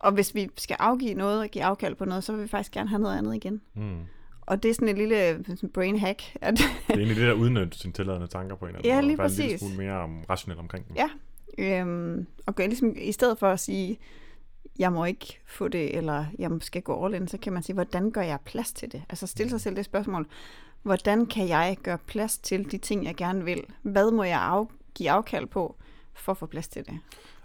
Og 0.00 0.12
hvis 0.12 0.34
vi 0.34 0.48
skal 0.56 0.76
afgive 0.80 1.14
noget 1.14 1.40
og 1.40 1.48
give 1.48 1.64
afkald 1.64 1.94
på 1.94 2.04
noget, 2.04 2.24
så 2.24 2.32
vil 2.32 2.42
vi 2.42 2.48
faktisk 2.48 2.72
gerne 2.72 2.88
have 2.88 3.02
noget 3.02 3.18
andet 3.18 3.34
igen. 3.34 3.60
Mm. 3.74 4.00
Og 4.40 4.62
det 4.62 4.70
er 4.70 4.74
sådan 4.74 4.88
et 4.88 4.98
lille 4.98 5.44
brain 5.74 5.98
hack. 5.98 6.22
At 6.40 6.58
det 6.58 6.64
er 6.88 6.94
egentlig 6.94 7.16
det, 7.16 7.26
der 7.26 7.32
udnytter 7.32 7.78
sine 7.78 7.92
tilladende 7.92 8.26
tanker 8.26 8.56
på 8.56 8.64
en 8.64 8.68
eller 8.68 8.78
anden 8.78 8.92
Ja, 8.92 9.00
lige 9.00 9.16
præcis. 9.16 9.62
Og 9.62 9.68
en 9.68 9.76
lille 9.76 9.92
mere 9.92 10.04
um, 10.04 10.24
rationel 10.30 10.58
omkring 10.58 10.88
dem. 10.88 10.96
Ja, 10.96 11.08
øhm, 11.58 12.26
og 12.46 12.54
gør 12.54 12.66
ligesom, 12.66 12.94
i 12.96 13.12
stedet 13.12 13.38
for 13.38 13.48
at 13.48 13.60
sige, 13.60 13.98
jeg 14.78 14.92
må 14.92 15.04
ikke 15.04 15.40
få 15.46 15.68
det, 15.68 15.96
eller 15.96 16.24
jeg 16.38 16.50
skal 16.60 16.82
gå 16.82 17.04
all 17.04 17.14
in, 17.14 17.28
så 17.28 17.38
kan 17.38 17.52
man 17.52 17.62
sige, 17.62 17.74
hvordan 17.74 18.10
gør 18.10 18.22
jeg 18.22 18.38
plads 18.44 18.72
til 18.72 18.92
det? 18.92 19.02
Altså 19.08 19.26
stille 19.26 19.50
sig 19.50 19.60
selv 19.60 19.76
det 19.76 19.84
spørgsmål, 19.84 20.26
hvordan 20.82 21.26
kan 21.26 21.48
jeg 21.48 21.76
gøre 21.82 21.98
plads 21.98 22.38
til 22.38 22.70
de 22.70 22.78
ting, 22.78 23.04
jeg 23.04 23.14
gerne 23.14 23.44
vil? 23.44 23.64
Hvad 23.82 24.10
må 24.10 24.24
jeg 24.24 24.40
af, 24.40 24.66
give 24.94 25.10
afkald 25.10 25.46
på, 25.46 25.76
for 26.14 26.32
at 26.32 26.38
få 26.38 26.46
plads 26.46 26.68
til 26.68 26.86
det? 26.86 26.98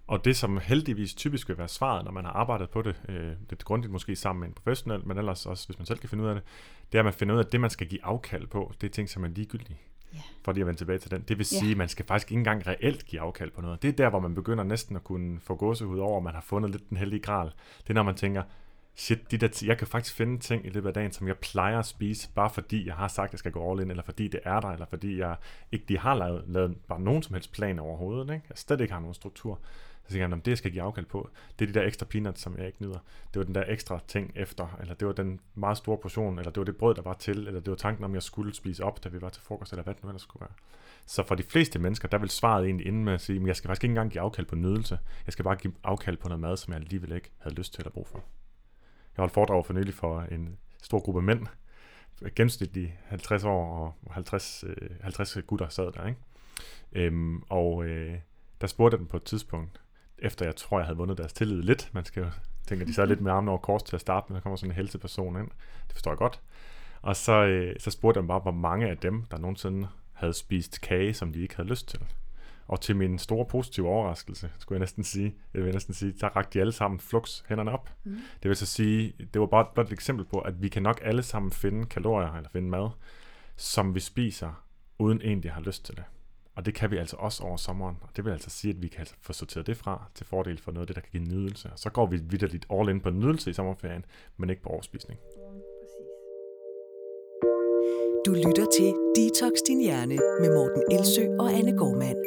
Og 0.08 0.26
det, 0.26 0.38
som 0.38 0.58
heldigvis 0.58 1.14
typisk 1.14 1.50
vil 1.50 1.58
være 1.58 1.68
svaret, 1.68 2.06
når 2.06 2.12
man 2.12 2.26
har 2.26 2.32
arbejdet 2.32 2.70
på 2.70 2.82
det, 2.82 2.96
øh, 3.10 3.32
lidt 3.50 3.66
grundigt 3.66 3.92
måske 3.92 4.16
sammen 4.16 4.40
med 4.40 4.48
en 4.48 4.54
professionel, 4.54 5.08
men 5.08 5.18
ellers 5.18 5.46
også, 5.46 5.68
hvis 5.68 5.78
man 5.78 5.86
selv 5.86 6.00
kan 6.00 6.10
finde 6.10 6.24
ud 6.24 6.30
af 6.30 6.36
det, 6.36 6.44
det 6.92 6.98
er, 6.98 7.00
at 7.02 7.06
man 7.06 7.14
finder 7.14 7.34
ud 7.36 7.40
af, 7.40 7.44
at 7.44 7.52
det, 7.52 7.62
man 7.62 7.70
skal 7.70 7.88
give 7.88 8.06
afkald 8.06 8.48
på, 8.48 8.74
det 8.82 8.88
er 8.88 8.92
ting, 8.92 9.10
som 9.10 9.24
er 9.24 9.28
ligegyldige. 9.28 9.78
Yeah. 10.14 10.24
For 10.44 10.52
lige 10.52 10.62
at 10.62 10.68
vende 10.68 10.80
tilbage 10.80 11.00
til 11.00 11.12
den. 11.12 11.22
Det 11.22 11.38
vil 11.38 11.46
sige, 11.46 11.72
at 11.72 11.78
man 11.78 11.90
skal 11.90 12.06
faktisk 12.06 12.32
ikke 12.32 12.40
engang 12.40 12.68
reelt 12.68 13.06
give 13.06 13.22
afkald 13.22 13.52
på 13.52 13.62
noget. 13.62 13.82
Det 13.82 13.88
er 13.88 13.94
der, 13.94 14.10
hvor 14.10 14.20
man 14.20 14.36
begynder 14.36 14.64
næsten 14.64 14.96
at 14.96 15.04
kunne 15.04 15.40
få 15.40 15.56
gåsehud 15.56 16.00
over, 16.00 16.18
at 16.18 16.24
man 16.24 16.34
har 16.34 16.42
fundet 16.42 16.72
lidt 16.72 16.90
den 16.90 16.98
heldige 16.98 17.20
gral. 17.20 17.52
Det 17.82 17.90
er, 17.90 17.94
når 17.94 18.04
man 18.04 18.16
tænker, 18.16 18.44
shit, 18.96 19.32
de 19.32 19.38
der 19.38 19.48
t- 19.48 19.68
jeg 19.68 19.78
kan 19.78 19.88
faktisk 19.88 20.16
finde 20.16 20.40
ting 20.40 20.66
i 20.66 20.70
løbet 20.70 20.88
af 20.88 20.94
dagen, 20.94 21.12
som 21.12 21.28
jeg 21.28 21.38
plejer 21.38 21.80
at 21.80 21.86
spise, 21.86 22.30
bare 22.36 22.50
fordi 22.50 22.88
jeg 22.88 22.96
har 22.96 23.08
sagt, 23.08 23.30
at 23.30 23.34
jeg 23.34 23.40
skal 23.40 23.52
gå 23.52 23.72
all 23.72 23.82
in, 23.82 23.90
eller 23.90 24.04
fordi 24.04 24.28
det 24.28 24.40
er 24.44 24.60
der, 24.60 24.68
eller 24.68 24.86
fordi 24.86 25.20
jeg 25.20 25.36
ikke 25.72 25.86
de 25.88 25.98
har 25.98 26.16
lavet, 26.16 26.44
lavet 26.48 26.78
bare 26.88 27.00
nogen 27.02 27.24
som 27.24 27.34
helst 27.34 27.52
plan 27.52 27.80
overhovedet. 27.80 28.34
Ikke? 28.34 28.46
Jeg 28.50 28.58
slet 28.58 28.82
ikke 28.82 28.94
har 28.94 29.00
nogen 29.00 29.14
struktur. 29.14 29.60
Så 30.06 30.14
tænker 30.14 30.28
jeg, 30.28 30.46
det 30.46 30.52
jeg 30.52 30.58
skal 30.58 30.72
give 30.72 30.84
afkald 30.84 31.06
på, 31.06 31.30
det 31.60 31.70
er 31.70 31.74
de 31.74 31.80
der 31.80 31.86
ekstra 31.86 32.06
peanuts, 32.06 32.42
som 32.42 32.58
jeg 32.58 32.68
ikke 32.68 32.82
nyder. 32.82 33.00
Det 33.34 33.40
var 33.40 33.44
den 33.44 33.56
der 33.56 33.64
ekstra 33.68 34.00
ting 34.08 34.32
efter, 34.36 34.78
eller 34.82 34.94
det 34.94 35.08
var 35.08 35.14
den 35.14 35.40
meget 35.56 35.78
store 35.78 35.98
portion, 35.98 36.40
eller 36.40 36.52
det 36.52 36.58
var 36.58 36.66
det 36.66 36.78
brød, 36.78 36.96
der 36.96 37.02
var 37.02 37.14
til, 37.14 37.38
eller 37.48 37.60
det 37.60 37.70
var 37.70 37.76
tanken 37.76 38.04
om, 38.04 38.14
jeg 38.14 38.24
skulle 38.24 38.56
spise 38.56 38.84
op, 38.84 39.04
da 39.04 39.10
vi 39.10 39.22
var 39.22 39.30
til 39.30 39.42
frokost, 39.42 39.72
eller 39.72 39.84
hvad 39.84 39.94
det 39.94 40.04
nu 40.04 40.10
ellers 40.10 40.22
skulle 40.22 40.42
være. 40.42 40.54
Så 41.06 41.24
for 41.24 41.36
de 41.36 41.44
fleste 41.44 41.80
mennesker, 41.80 42.08
der 42.08 42.18
vil 42.18 42.30
svaret 42.30 42.66
egentlig 42.66 42.88
inde 42.88 43.04
med 43.04 43.14
at 43.14 43.22
sige, 43.22 43.42
at 43.42 43.48
jeg 43.48 43.56
skal 43.56 43.68
faktisk 43.68 43.84
ikke 43.84 43.92
engang 43.92 44.12
give 44.12 44.22
afkald 44.22 44.46
på 44.46 44.56
nydelse. 44.56 45.00
Jeg 45.26 45.34
skal 45.34 45.44
bare 45.44 45.56
give 45.56 45.74
afkald 45.84 46.18
på 46.18 46.28
noget 46.28 46.42
mad, 46.42 46.58
som 46.58 46.74
jeg 46.74 46.82
alligevel 46.82 47.12
ikke 47.12 47.32
havde 47.38 47.56
lyst 47.56 47.74
til 47.74 47.84
at 47.86 47.94
bruge 47.94 48.06
for. 48.06 48.24
Jeg 49.18 49.22
holdt 49.22 49.34
foredrag 49.34 49.66
for 49.66 49.74
nylig 49.74 49.94
for 49.94 50.22
en 50.22 50.58
stor 50.82 51.00
gruppe 51.00 51.22
mænd, 51.22 51.48
gennemsnitligt 52.36 52.92
50 53.06 53.44
år 53.44 53.94
og 54.06 54.14
50, 54.14 54.64
50 55.02 55.38
øh, 55.38 55.44
gutter 55.44 55.70
sad 55.70 55.92
der, 55.92 56.08
ikke? 56.08 56.20
Øhm, 56.92 57.44
og 57.50 57.86
øh, 57.86 58.18
der 58.62 58.68
spurgte 58.68 58.96
jeg 58.96 59.00
dem 59.00 59.08
på 59.08 59.18
et 59.18 59.24
tidspunkt, 59.24 59.82
efter 60.24 60.46
jeg 60.46 60.56
tror, 60.56 60.80
jeg 60.80 60.86
havde 60.86 60.98
vundet 60.98 61.18
deres 61.18 61.34
tillid 61.34 61.62
lidt. 61.62 61.90
Man 61.94 62.06
skal 62.06 62.24
jo 62.24 62.30
tænke, 62.68 62.82
at 62.82 62.88
de 62.88 62.94
sad 62.94 63.08
lidt 63.08 63.22
med 63.22 63.32
armene 63.32 63.52
over 63.52 63.60
kors 63.60 63.84
til 63.84 63.96
at 63.96 64.02
starte 64.02 64.26
med, 64.30 64.36
der 64.36 64.42
kommer 64.42 64.58
sådan 64.58 64.72
en 64.72 64.76
helseperson 64.76 65.38
ind. 65.38 65.48
Det 65.88 65.92
forstår 65.92 66.12
jeg 66.12 66.18
godt. 66.18 66.42
Og 67.02 67.16
så, 67.16 67.34
øh, 67.34 67.76
så 67.80 67.92
spurgte 67.92 68.20
jeg 68.20 68.28
bare, 68.28 68.40
hvor 68.40 68.52
mange 68.52 68.90
af 68.90 68.98
dem, 68.98 69.24
der 69.32 69.38
nogensinde 69.38 69.88
havde 70.14 70.34
spist 70.34 70.82
kage, 70.82 71.14
som 71.14 71.34
de 71.34 71.42
ikke 71.42 71.56
havde 71.56 71.70
lyst 71.70 71.88
til. 71.88 72.00
Og 72.68 72.82
til 72.82 72.96
min 72.96 73.20
store 73.20 73.46
positive 73.46 73.88
overraskelse, 73.88 74.52
skulle 74.60 74.78
jeg 74.78 74.80
næsten 74.80 75.04
sige, 75.04 75.36
jeg 75.54 75.64
vil 75.64 75.74
næsten 75.74 75.94
sige, 75.94 76.14
så 76.18 76.28
rakte 76.28 76.54
de 76.54 76.62
alle 76.62 76.72
sammen 76.72 77.00
flux 77.00 77.44
hænderne 77.50 77.72
op. 77.72 77.90
Mm. 78.04 78.18
Det 78.44 78.50
vil 78.50 78.56
så 78.56 78.66
sige, 78.66 79.14
det 79.34 79.42
var 79.42 79.48
bare, 79.48 79.66
bare 79.76 79.86
et 79.86 79.92
eksempel 79.92 80.26
på, 80.26 80.40
at 80.40 80.62
vi 80.62 80.70
kan 80.70 80.84
nok 80.84 81.00
alle 81.04 81.24
sammen 81.24 81.52
finde 81.52 81.86
kalorier, 81.86 82.34
eller 82.34 82.50
finde 82.50 82.70
mad, 82.70 82.90
som 83.56 83.96
vi 83.96 84.00
spiser, 84.00 84.64
uden 85.00 85.22
egentlig 85.22 85.52
have 85.52 85.66
lyst 85.66 85.86
til 85.86 85.96
det. 85.96 86.04
Og 86.56 86.66
det 86.66 86.74
kan 86.74 86.92
vi 86.92 86.98
altså 86.98 87.16
også 87.20 87.44
over 87.44 87.58
sommeren. 87.58 87.98
Og 88.02 88.10
det 88.16 88.26
vil 88.26 88.32
altså 88.32 88.50
sige, 88.50 88.74
at 88.74 88.82
vi 88.82 88.88
kan 88.88 89.00
altså 89.00 89.16
få 89.22 89.34
sorteret 89.34 89.68
det 89.68 89.78
fra 89.78 90.06
til 90.16 90.26
fordel 90.26 90.58
for 90.58 90.72
noget 90.72 90.84
af 90.84 90.88
det, 90.88 90.96
der 90.96 91.02
kan 91.02 91.12
give 91.12 91.24
nydelse. 91.24 91.70
Og 91.72 91.80
så 91.80 91.90
går 91.90 92.06
vi 92.06 92.18
vidderligt 92.18 92.66
all 92.72 92.90
in 92.90 93.02
på 93.02 93.10
nydelse 93.10 93.50
i 93.50 93.54
sommerferien, 93.54 94.06
men 94.38 94.50
ikke 94.50 94.62
på 94.62 94.70
overspisning. 94.70 95.20
Du 98.26 98.32
lytter 98.34 98.66
til 98.78 98.90
Detox 99.16 99.54
Din 99.68 99.82
Hjerne 99.82 100.16
med 100.42 100.50
Morten 100.58 100.84
Elsø 100.92 101.24
og 101.40 101.54
Anne 101.54 101.78
Gormand. 101.78 102.18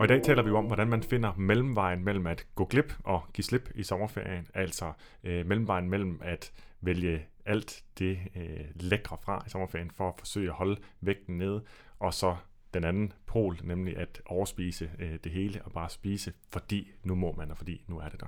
Og 0.00 0.04
i 0.04 0.08
dag 0.08 0.22
taler 0.22 0.42
vi 0.42 0.50
om, 0.50 0.64
hvordan 0.64 0.88
man 0.88 1.02
finder 1.02 1.32
mellemvejen 1.38 2.04
mellem 2.04 2.26
at 2.26 2.46
gå 2.54 2.64
glip 2.64 2.94
og 3.04 3.22
give 3.34 3.44
slip 3.44 3.70
i 3.74 3.82
sommerferien. 3.82 4.46
Altså 4.54 4.92
øh, 5.24 5.46
mellemvejen 5.46 5.90
mellem 5.90 6.20
at 6.24 6.52
vælge 6.80 7.26
alt 7.46 7.84
det 7.98 8.18
øh, 8.36 8.64
lækre 8.74 9.16
fra 9.22 9.42
i 9.46 9.50
sommerferien 9.50 9.90
for 9.90 10.08
at 10.08 10.14
forsøge 10.18 10.48
at 10.48 10.54
holde 10.54 10.76
vægten 11.00 11.38
nede, 11.38 11.62
og 11.98 12.14
så 12.14 12.36
den 12.74 12.84
anden 12.84 13.12
pol, 13.26 13.58
nemlig 13.62 13.96
at 13.96 14.22
overspise 14.26 14.90
øh, 14.98 15.18
det 15.24 15.32
hele 15.32 15.62
og 15.64 15.72
bare 15.72 15.90
spise, 15.90 16.32
fordi 16.52 16.90
nu 17.04 17.14
må 17.14 17.32
man, 17.32 17.50
og 17.50 17.56
fordi 17.56 17.84
nu 17.88 17.98
er 17.98 18.08
det 18.08 18.20
der. 18.20 18.26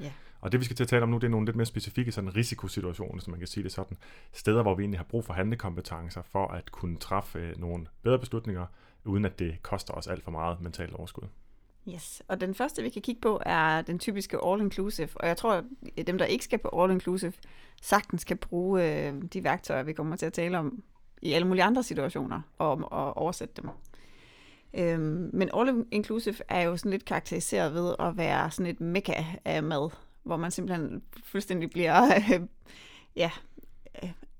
Ja. 0.00 0.12
Og 0.40 0.52
det 0.52 0.60
vi 0.60 0.64
skal 0.64 0.76
til 0.76 0.84
at 0.84 0.88
tale 0.88 1.02
om 1.02 1.08
nu, 1.08 1.16
det 1.16 1.24
er 1.24 1.30
nogle 1.30 1.46
lidt 1.46 1.56
mere 1.56 1.66
specifikke 1.66 2.12
sådan 2.12 2.36
risikosituationer, 2.36 3.20
som 3.20 3.30
man 3.30 3.40
kan 3.40 3.46
sige 3.46 3.64
det 3.64 3.72
sådan. 3.72 3.96
Steder, 4.32 4.62
hvor 4.62 4.74
vi 4.74 4.82
egentlig 4.82 4.98
har 4.98 5.04
brug 5.04 5.24
for 5.24 5.34
handlekompetencer 5.34 6.22
for 6.22 6.46
at 6.46 6.72
kunne 6.72 6.96
træffe 6.96 7.38
øh, 7.38 7.60
nogle 7.60 7.86
bedre 8.02 8.18
beslutninger, 8.18 8.66
uden 9.04 9.24
at 9.24 9.38
det 9.38 9.62
koster 9.62 9.94
os 9.94 10.06
alt 10.06 10.24
for 10.24 10.30
meget 10.30 10.60
mentalt 10.60 10.94
overskud. 10.94 11.28
Yes, 11.88 12.22
og 12.28 12.40
den 12.40 12.54
første, 12.54 12.82
vi 12.82 12.88
kan 12.88 13.02
kigge 13.02 13.20
på, 13.20 13.42
er 13.46 13.82
den 13.82 13.98
typiske 13.98 14.36
all-inclusive. 14.36 15.10
Og 15.14 15.28
jeg 15.28 15.36
tror, 15.36 15.64
at 15.96 16.06
dem, 16.06 16.18
der 16.18 16.24
ikke 16.24 16.44
skal 16.44 16.58
på 16.58 16.68
all-inclusive, 16.68 17.32
sagtens 17.82 18.24
kan 18.24 18.36
bruge 18.36 19.06
øh, 19.08 19.22
de 19.32 19.44
værktøjer, 19.44 19.82
vi 19.82 19.92
kommer 19.92 20.16
til 20.16 20.26
at 20.26 20.32
tale 20.32 20.58
om 20.58 20.82
i 21.22 21.32
alle 21.32 21.46
mulige 21.46 21.64
andre 21.64 21.82
situationer 21.82 22.40
og, 22.58 22.92
og 22.92 23.16
oversætte 23.16 23.62
dem. 23.62 23.70
Øhm, 24.74 25.30
men 25.32 25.50
all 25.54 25.84
inclusive 25.90 26.36
er 26.48 26.62
jo 26.62 26.76
sådan 26.76 26.90
lidt 26.90 27.04
karakteriseret 27.04 27.74
ved 27.74 27.94
at 27.98 28.16
være 28.16 28.50
sådan 28.50 28.70
et 28.70 28.80
mekka 28.80 29.24
af 29.44 29.62
mad, 29.62 29.90
hvor 30.22 30.36
man 30.36 30.50
simpelthen 30.50 31.02
fuldstændig 31.24 31.70
bliver, 31.70 32.04
øh, 32.04 32.40
ja, 33.16 33.30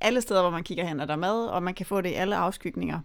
alle 0.01 0.21
steder, 0.21 0.41
hvor 0.41 0.51
man 0.51 0.65
kigger 0.65 0.85
hen, 0.85 1.01
er 1.01 1.05
der 1.05 1.17
mad, 1.17 1.47
og 1.47 1.63
man 1.63 1.75
kan 1.75 1.87
få 1.87 2.01
det 2.01 2.11
i 2.11 2.15
alle 2.15 2.37
afskygninger. 2.37 3.01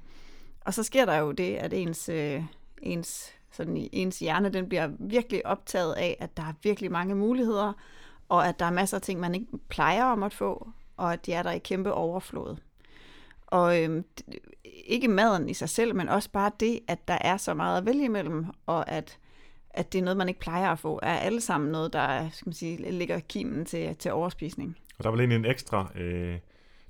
Og 0.62 0.74
så 0.74 0.84
sker 0.84 1.06
der 1.06 1.18
jo 1.18 1.32
det, 1.32 1.56
at 1.56 1.74
ens, 1.74 2.10
øh, 2.10 2.44
ens, 2.82 3.34
sådan, 3.52 3.90
ens 3.92 4.20
hjerne 4.20 4.50
den 4.50 4.70
bliver 4.70 4.90
virkelig 5.00 5.46
optaget 5.46 5.94
af, 5.94 6.18
at 6.20 6.38
der 6.38 6.44
er 6.44 6.54
virkelig 6.64 6.92
mange 6.92 7.16
muligheder, 7.16 7.74
og 8.30 8.48
at 8.48 8.60
der 8.60 8.66
er 8.66 8.72
masser 8.72 8.98
af 8.98 9.02
ting, 9.02 9.20
man 9.20 9.36
ikke 9.36 9.48
plejer 9.70 10.04
om 10.04 10.24
at 10.24 10.34
få, 10.34 10.70
og 10.98 11.14
at 11.14 11.26
de 11.26 11.34
er 11.34 11.44
der 11.44 11.52
i 11.52 11.60
kæmpe 11.60 11.94
overflod. 11.94 12.56
Og 13.48 13.84
øhm, 13.84 14.06
ikke 14.86 15.08
maden 15.08 15.50
i 15.50 15.54
sig 15.54 15.70
selv, 15.70 15.96
men 15.96 16.10
også 16.10 16.32
bare 16.32 16.52
det, 16.60 16.80
at 16.88 17.08
der 17.08 17.18
er 17.22 17.38
så 17.38 17.54
meget 17.54 17.78
at 17.78 17.86
vælge 17.86 18.06
imellem, 18.06 18.46
og 18.66 18.92
at, 18.92 19.18
at 19.70 19.94
det 19.94 20.00
er 20.00 20.04
noget, 20.04 20.18
man 20.18 20.28
ikke 20.28 20.40
plejer 20.40 20.72
at 20.72 20.80
få, 20.80 21.00
er 21.04 21.16
alle 21.16 21.42
sammen 21.42 21.72
noget, 21.72 21.94
der 21.94 22.30
skal 22.30 22.48
man 22.48 22.54
sige, 22.54 22.92
ligger 22.92 23.20
kimen 23.20 23.66
til, 23.66 23.96
til 23.96 24.12
overspisning. 24.12 24.78
Og 24.98 25.04
der 25.04 25.10
er 25.10 25.12
vel 25.12 25.20
egentlig 25.20 25.36
en 25.36 25.52
ekstra 25.52 25.92
øh, 25.96 26.40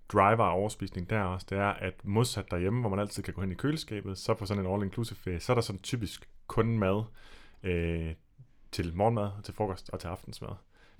driver 0.09 0.43
af 0.43 0.55
overspisning 0.55 1.09
der 1.09 1.21
også, 1.21 1.47
det 1.49 1.57
er, 1.57 1.69
at 1.69 1.93
modsat 2.03 2.51
derhjemme, 2.51 2.79
hvor 2.79 2.89
man 2.89 2.99
altid 2.99 3.23
kan 3.23 3.33
gå 3.33 3.41
hen 3.41 3.51
i 3.51 3.55
køleskabet, 3.55 4.17
så 4.17 4.33
på 4.33 4.45
sådan 4.45 4.65
en 4.65 4.71
all-inclusive 4.73 5.15
ferie, 5.15 5.39
så 5.39 5.51
er 5.51 5.55
der 5.55 5.61
sådan 5.61 5.81
typisk 5.81 6.29
kun 6.47 6.79
mad 6.79 7.03
øh, 7.63 8.13
til 8.71 8.95
morgenmad, 8.95 9.29
til 9.43 9.53
frokost 9.53 9.89
og 9.89 9.99
til 9.99 10.07
aftensmad. 10.07 10.49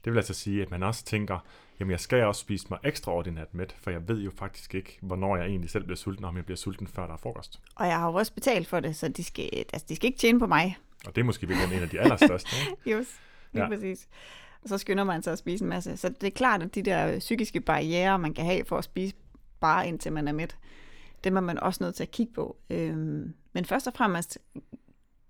Det 0.07 0.13
vil 0.13 0.19
altså 0.19 0.33
sige, 0.33 0.61
at 0.61 0.71
man 0.71 0.83
også 0.83 1.05
tænker, 1.05 1.39
jamen 1.79 1.91
jeg 1.91 1.99
skal 1.99 2.23
også 2.23 2.41
spise 2.41 2.67
mig 2.69 2.79
ekstraordinært 2.83 3.53
mæt, 3.53 3.75
for 3.79 3.91
jeg 3.91 4.07
ved 4.07 4.21
jo 4.21 4.31
faktisk 4.31 4.75
ikke, 4.75 4.97
hvornår 5.01 5.37
jeg 5.37 5.45
egentlig 5.45 5.69
selv 5.69 5.83
bliver 5.83 5.97
sulten, 5.97 6.25
om 6.25 6.35
jeg 6.35 6.45
bliver 6.45 6.57
sulten, 6.57 6.87
før 6.87 7.05
der 7.05 7.13
er 7.13 7.17
frokost. 7.17 7.59
Og 7.75 7.87
jeg 7.87 7.99
har 7.99 8.07
jo 8.07 8.13
også 8.13 8.33
betalt 8.33 8.67
for 8.67 8.79
det, 8.79 8.95
så 8.95 9.07
de 9.07 9.23
skal, 9.23 9.49
altså, 9.53 9.85
de 9.89 9.95
skal 9.95 10.07
ikke 10.07 10.19
tjene 10.19 10.39
på 10.39 10.47
mig. 10.47 10.77
Og 11.05 11.15
det 11.15 11.21
er 11.21 11.25
måske 11.25 11.47
virkelig 11.47 11.77
en 11.77 11.83
af 11.83 11.89
de 11.89 11.99
allerstørste. 11.99 12.55
Ikke? 12.59 12.77
Lige 12.85 13.63
ja. 13.63 13.67
præcis. 13.67 14.07
Og 14.63 14.69
så 14.69 14.77
skynder 14.77 15.03
man 15.03 15.23
sig 15.23 15.33
at 15.33 15.39
spise 15.39 15.63
en 15.63 15.69
masse. 15.69 15.97
Så 15.97 16.09
det 16.09 16.27
er 16.27 16.31
klart, 16.31 16.63
at 16.63 16.75
de 16.75 16.81
der 16.81 17.19
psykiske 17.19 17.61
barriere, 17.61 18.19
man 18.19 18.33
kan 18.33 18.45
have 18.45 18.65
for 18.65 18.77
at 18.77 18.83
spise 18.83 19.15
bare 19.59 19.87
indtil 19.87 20.13
man 20.13 20.27
er 20.27 20.31
mæt, 20.31 20.57
dem 21.23 21.37
er 21.37 21.41
man 21.41 21.59
også 21.59 21.83
nødt 21.83 21.95
til 21.95 22.03
at 22.03 22.11
kigge 22.11 22.33
på. 22.33 22.57
Øhm, 22.69 23.33
men 23.53 23.65
først 23.65 23.87
og 23.87 23.93
fremmest 23.93 24.37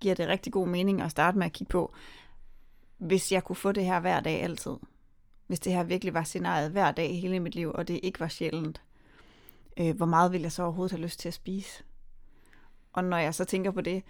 giver 0.00 0.14
det 0.14 0.28
rigtig 0.28 0.52
god 0.52 0.68
mening 0.68 1.02
at 1.02 1.10
starte 1.10 1.38
med 1.38 1.46
at 1.46 1.52
kigge 1.52 1.70
på, 1.70 1.94
hvis 2.98 3.32
jeg 3.32 3.44
kunne 3.44 3.56
få 3.56 3.72
det 3.72 3.84
her 3.84 4.00
hver 4.00 4.20
dag 4.20 4.42
altid. 4.42 4.76
Hvis 5.46 5.60
det 5.60 5.72
her 5.72 5.82
virkelig 5.82 6.14
var 6.14 6.22
scenariet 6.22 6.70
hver 6.70 6.92
dag 6.92 7.20
hele 7.20 7.40
mit 7.40 7.54
liv, 7.54 7.72
og 7.74 7.88
det 7.88 8.00
ikke 8.02 8.20
var 8.20 8.28
sjældent. 8.28 8.82
øh, 9.80 9.96
hvor 9.96 10.06
meget 10.06 10.32
vil 10.32 10.40
jeg 10.40 10.52
så 10.52 10.62
overhovedet 10.62 10.92
have 10.92 11.02
lyst 11.02 11.20
til 11.20 11.28
at 11.28 11.34
spise? 11.34 11.82
Og 12.92 13.04
når 13.04 13.16
jeg 13.16 13.34
så 13.34 13.44
tænker 13.44 13.70
på 13.70 13.80
det, 13.80 14.02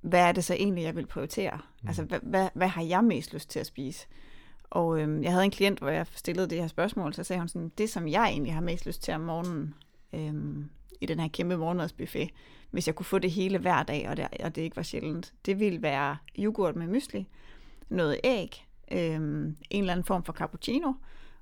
hvad 0.00 0.20
er 0.20 0.32
det 0.32 0.44
så 0.44 0.54
egentlig, 0.54 0.84
jeg 0.84 0.96
vil 0.96 1.06
prioritere? 1.06 1.58
Mm. 1.82 1.88
Altså, 1.88 2.02
hvad, 2.02 2.20
hvad, 2.22 2.48
hvad 2.54 2.68
har 2.68 2.82
jeg 2.82 3.04
mest 3.04 3.34
lyst 3.34 3.50
til 3.50 3.58
at 3.58 3.66
spise? 3.66 4.06
Og 4.70 5.00
øhm, 5.00 5.22
jeg 5.22 5.32
havde 5.32 5.44
en 5.44 5.50
klient, 5.50 5.78
hvor 5.78 5.88
jeg 5.88 6.06
stillede 6.12 6.50
det 6.50 6.60
her 6.60 6.66
spørgsmål, 6.66 7.14
så 7.14 7.24
sagde 7.24 7.40
hun 7.40 7.48
sådan, 7.48 7.72
det 7.78 7.90
som 7.90 8.08
jeg 8.08 8.28
egentlig 8.28 8.54
har 8.54 8.60
mest 8.60 8.86
lyst 8.86 9.02
til 9.02 9.14
om 9.14 9.20
morgenen, 9.20 9.74
øhm, 10.12 10.70
i 11.00 11.06
den 11.06 11.20
her 11.20 11.28
kæmpe 11.28 11.56
morgenmadsbuffet, 11.56 12.30
hvis 12.70 12.86
jeg 12.86 12.94
kunne 12.94 13.06
få 13.06 13.18
det 13.18 13.30
hele 13.30 13.58
hver 13.58 13.82
dag, 13.82 14.08
og 14.08 14.16
det, 14.16 14.28
og 14.44 14.56
det 14.56 14.62
ikke 14.62 14.76
var 14.76 14.82
sjældent, 14.82 15.34
det 15.46 15.60
ville 15.60 15.82
være 15.82 16.16
yoghurt 16.38 16.76
med 16.76 16.86
mysli, 16.86 17.28
noget 17.88 18.20
æg, 18.24 18.66
øh, 18.92 19.14
en 19.14 19.56
eller 19.70 19.92
anden 19.92 20.04
form 20.04 20.24
for 20.24 20.32
cappuccino, 20.32 20.92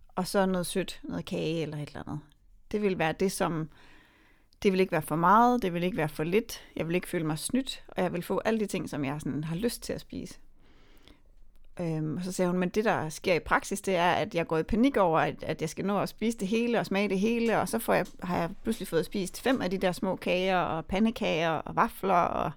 og 0.08 0.26
så 0.26 0.46
noget 0.46 0.66
sødt, 0.66 1.00
noget 1.04 1.24
kage 1.24 1.62
eller 1.62 1.76
et 1.76 1.88
eller 1.88 2.02
andet. 2.08 2.20
Det 2.72 2.82
vil 2.82 2.98
være 2.98 3.12
det, 3.12 3.32
som 3.32 3.68
det 4.62 4.72
vil 4.72 4.80
ikke 4.80 4.92
være 4.92 5.02
for 5.02 5.16
meget, 5.16 5.62
det 5.62 5.74
vil 5.74 5.82
ikke 5.82 5.96
være 5.96 6.08
for 6.08 6.24
lidt, 6.24 6.62
jeg 6.76 6.88
vil 6.88 6.94
ikke 6.94 7.08
føle 7.08 7.26
mig 7.26 7.38
snydt, 7.38 7.84
og 7.88 8.02
jeg 8.02 8.12
vil 8.12 8.22
få 8.22 8.38
alle 8.44 8.60
de 8.60 8.66
ting, 8.66 8.90
som 8.90 9.04
jeg 9.04 9.20
sådan 9.20 9.44
har 9.44 9.56
lyst 9.56 9.82
til 9.82 9.92
at 9.92 10.00
spise. 10.00 10.38
Øhm, 11.80 12.16
og 12.16 12.24
så 12.24 12.32
sagde 12.32 12.50
hun, 12.50 12.60
men 12.60 12.68
det 12.68 12.84
der 12.84 13.08
sker 13.08 13.34
i 13.34 13.40
praksis, 13.40 13.80
det 13.80 13.96
er, 13.96 14.10
at 14.12 14.34
jeg 14.34 14.46
går 14.46 14.58
i 14.58 14.62
panik 14.62 14.96
over, 14.96 15.18
at, 15.20 15.42
at 15.42 15.60
jeg 15.60 15.68
skal 15.68 15.84
nå 15.84 15.98
at 15.98 16.08
spise 16.08 16.38
det 16.38 16.48
hele 16.48 16.80
og 16.80 16.86
smage 16.86 17.08
det 17.08 17.20
hele, 17.20 17.60
og 17.60 17.68
så 17.68 17.78
får 17.78 17.94
jeg, 17.94 18.06
har 18.22 18.38
jeg 18.38 18.50
pludselig 18.62 18.88
fået 18.88 19.04
spist 19.04 19.40
fem 19.40 19.62
af 19.62 19.70
de 19.70 19.78
der 19.78 19.92
små 19.92 20.16
kager 20.16 20.58
og 20.58 20.86
pandekager 20.86 21.50
og 21.50 21.76
vafler 21.76 22.14
og 22.14 22.52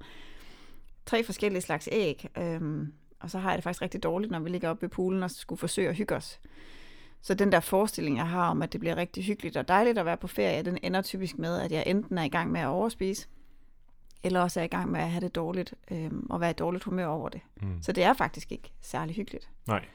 tre 1.06 1.24
forskellige 1.24 1.62
slags 1.62 1.90
æg. 1.92 2.30
Øhm, 2.38 2.94
og 3.20 3.30
så 3.30 3.40
har 3.40 3.50
jeg 3.50 3.58
det 3.58 3.64
faktisk 3.64 3.82
rigtig 3.82 4.04
dårligt, 4.04 4.32
når 4.32 4.40
vi 4.40 4.50
ligger 4.50 4.70
oppe 4.70 4.82
ved 4.82 4.90
poolen 4.90 5.24
og 5.24 5.32
skulle 5.32 5.60
forsøge 5.60 5.90
at 5.90 5.96
hygge 5.96 6.16
os. 6.16 6.40
Så 7.22 7.34
den 7.34 7.52
der 7.52 7.60
forestilling, 7.60 8.18
jeg 8.18 8.28
har 8.28 8.50
om, 8.50 8.62
at 8.62 8.74
det 8.74 8.80
bliver 8.80 8.98
rigtig 8.98 9.24
hyggeligt 9.24 9.58
og 9.58 9.68
dejligt 9.68 9.98
at 9.98 10.06
være 10.06 10.18
på 10.18 10.28
ferie, 10.28 10.64
den 10.64 10.78
ender 10.84 11.02
typisk 11.02 11.38
med, 11.38 11.62
at 11.62 11.72
jeg 11.72 11.84
enten 11.86 12.18
er 12.18 12.24
i 12.24 12.30
gang 12.30 12.52
med 12.52 12.62
at 12.62 12.68
overspise, 12.68 13.28
eller 14.24 14.42
også 14.42 14.60
er 14.60 14.64
i 14.64 14.68
gang 14.68 14.92
med 14.92 15.00
at 15.00 15.10
have 15.10 15.22
det 15.22 15.36
dårligt, 15.36 15.74
øh, 15.92 16.12
og 16.30 16.42
være 16.42 16.50
i 16.50 16.54
dårligt 16.54 16.84
humør 16.84 17.06
over 17.06 17.30
det. 17.30 17.42
Mm. 17.62 17.82
Så 17.82 17.92
det 17.92 18.04
er 18.04 18.14
faktisk 18.14 18.52
ikke 18.52 18.72
særlig 18.82 19.16
hyggeligt. 19.16 19.50
Nej. 19.68 19.86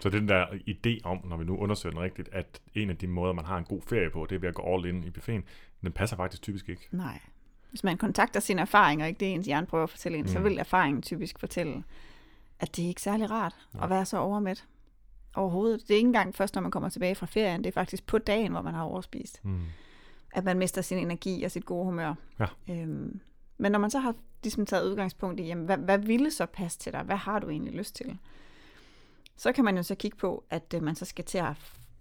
Så 0.00 0.08
den 0.08 0.28
der 0.28 0.46
idé 0.46 1.00
om, 1.04 1.20
når 1.24 1.36
vi 1.36 1.44
nu 1.44 1.56
undersøger 1.56 1.94
den 1.94 2.02
rigtigt, 2.02 2.28
at 2.32 2.60
en 2.74 2.90
af 2.90 2.96
de 2.96 3.06
måder, 3.06 3.32
man 3.32 3.44
har 3.44 3.58
en 3.58 3.64
god 3.64 3.80
ferie 3.88 4.10
på, 4.10 4.26
det 4.30 4.36
er 4.36 4.40
ved 4.40 4.48
at 4.48 4.54
gå 4.54 4.74
all 4.74 4.86
in 4.86 5.04
i 5.04 5.10
buffeten, 5.10 5.44
den 5.82 5.92
passer 5.92 6.16
faktisk 6.16 6.42
typisk 6.42 6.68
ikke. 6.68 6.88
Nej. 6.90 7.20
Hvis 7.70 7.84
man 7.84 7.96
kontakter 7.96 8.40
sine 8.40 8.60
erfaringer, 8.60 9.06
ikke 9.06 9.20
det 9.20 9.32
ens 9.32 9.46
hjerne 9.46 9.66
prøver 9.66 9.84
at 9.84 9.90
fortælle 9.90 10.18
en, 10.18 10.24
mm. 10.24 10.28
så 10.28 10.38
vil 10.38 10.58
erfaringen 10.58 11.02
typisk 11.02 11.38
fortælle, 11.38 11.84
at 12.60 12.76
det 12.76 12.84
er 12.84 12.88
ikke 12.88 13.02
særlig 13.02 13.30
rart 13.30 13.56
Nej. 13.72 13.84
at 13.84 13.90
være 13.90 14.04
så 14.04 14.18
overmæt 14.18 14.64
overhovedet. 15.34 15.80
Det 15.80 15.90
er 15.90 15.96
ikke 15.96 16.06
engang 16.06 16.34
først, 16.34 16.54
når 16.54 16.62
man 16.62 16.70
kommer 16.70 16.88
tilbage 16.88 17.14
fra 17.14 17.26
ferien. 17.26 17.64
Det 17.64 17.68
er 17.68 17.72
faktisk 17.72 18.06
på 18.06 18.18
dagen, 18.18 18.52
hvor 18.52 18.62
man 18.62 18.74
har 18.74 18.82
overspist. 18.82 19.44
Mm. 19.44 19.60
At 20.32 20.44
man 20.44 20.58
mister 20.58 20.82
sin 20.82 20.98
energi 20.98 21.42
og 21.42 21.50
sit 21.50 21.64
gode 21.64 21.84
humør. 21.84 22.14
Ja. 22.40 22.46
Øhm, 22.70 23.20
men 23.58 23.72
når 23.72 23.78
man 23.78 23.90
så 23.90 23.98
har 23.98 24.14
ligesom 24.42 24.66
taget 24.66 24.90
udgangspunkt 24.90 25.40
i, 25.40 25.42
jamen, 25.42 25.64
hvad, 25.64 25.78
hvad 25.78 25.98
ville 25.98 26.30
så 26.30 26.46
passe 26.46 26.78
til 26.78 26.92
dig? 26.92 27.02
Hvad 27.02 27.16
har 27.16 27.38
du 27.38 27.48
egentlig 27.48 27.74
lyst 27.74 27.94
til? 27.94 28.18
Så 29.36 29.52
kan 29.52 29.64
man 29.64 29.76
jo 29.76 29.82
så 29.82 29.94
kigge 29.94 30.16
på, 30.16 30.44
at 30.50 30.74
øh, 30.74 30.82
man 30.82 30.94
så 30.94 31.04
skal 31.04 31.24
til 31.24 31.38
at, 31.38 31.56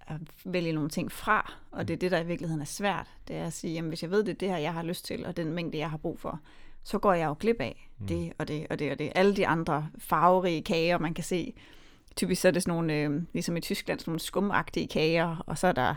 at 0.08 0.22
vælge 0.46 0.72
nogle 0.72 0.90
ting 0.90 1.12
fra, 1.12 1.54
og 1.72 1.88
det 1.88 1.94
er 1.94 1.98
det, 1.98 2.12
der 2.12 2.20
i 2.20 2.26
virkeligheden 2.26 2.62
er 2.62 2.66
svært. 2.66 3.08
Det 3.28 3.36
er 3.36 3.46
at 3.46 3.54
sige, 3.54 3.74
jamen, 3.74 3.90
hvis 3.90 4.04
jeg 4.04 4.12
ved, 4.12 4.24
det 4.24 4.32
er 4.32 4.38
det 4.38 4.50
her, 4.50 4.58
jeg 4.58 4.74
har 4.74 4.84
lyst 4.84 5.06
til, 5.06 5.26
og 5.26 5.38
den 5.38 5.54
mængde, 5.54 5.78
jeg 5.78 5.90
har 5.90 5.98
brug 5.98 6.20
for, 6.20 6.40
så 6.84 6.98
går 7.00 7.14
jeg 7.14 7.28
jo 7.28 7.36
glip 7.40 7.62
af 7.62 7.90
mm. 8.00 8.08
det 8.08 8.34
og 8.38 8.48
det 8.48 8.68
og 8.70 8.80
det 8.80 8.92
og 8.92 9.00
det. 9.00 9.12
Alle 9.16 9.36
de 9.36 9.48
andre 9.48 9.90
farverige 10.00 10.62
kager, 10.62 10.98
man 10.98 11.14
kan 11.14 11.24
se. 11.24 11.54
Typisk 12.16 12.42
så 12.42 12.48
er 12.48 12.52
det 12.52 12.64
sådan 12.64 12.74
nogle, 12.74 12.94
øh, 12.94 13.24
ligesom 13.34 13.58
i 13.58 13.62
Tyskland, 13.62 14.00
sådan 14.00 14.12
nogle 14.12 14.20
skumagtige 14.20 14.88
kager, 14.88 15.44
og 15.48 15.58
så 15.58 15.68
er 15.68 15.72
der 15.72 15.96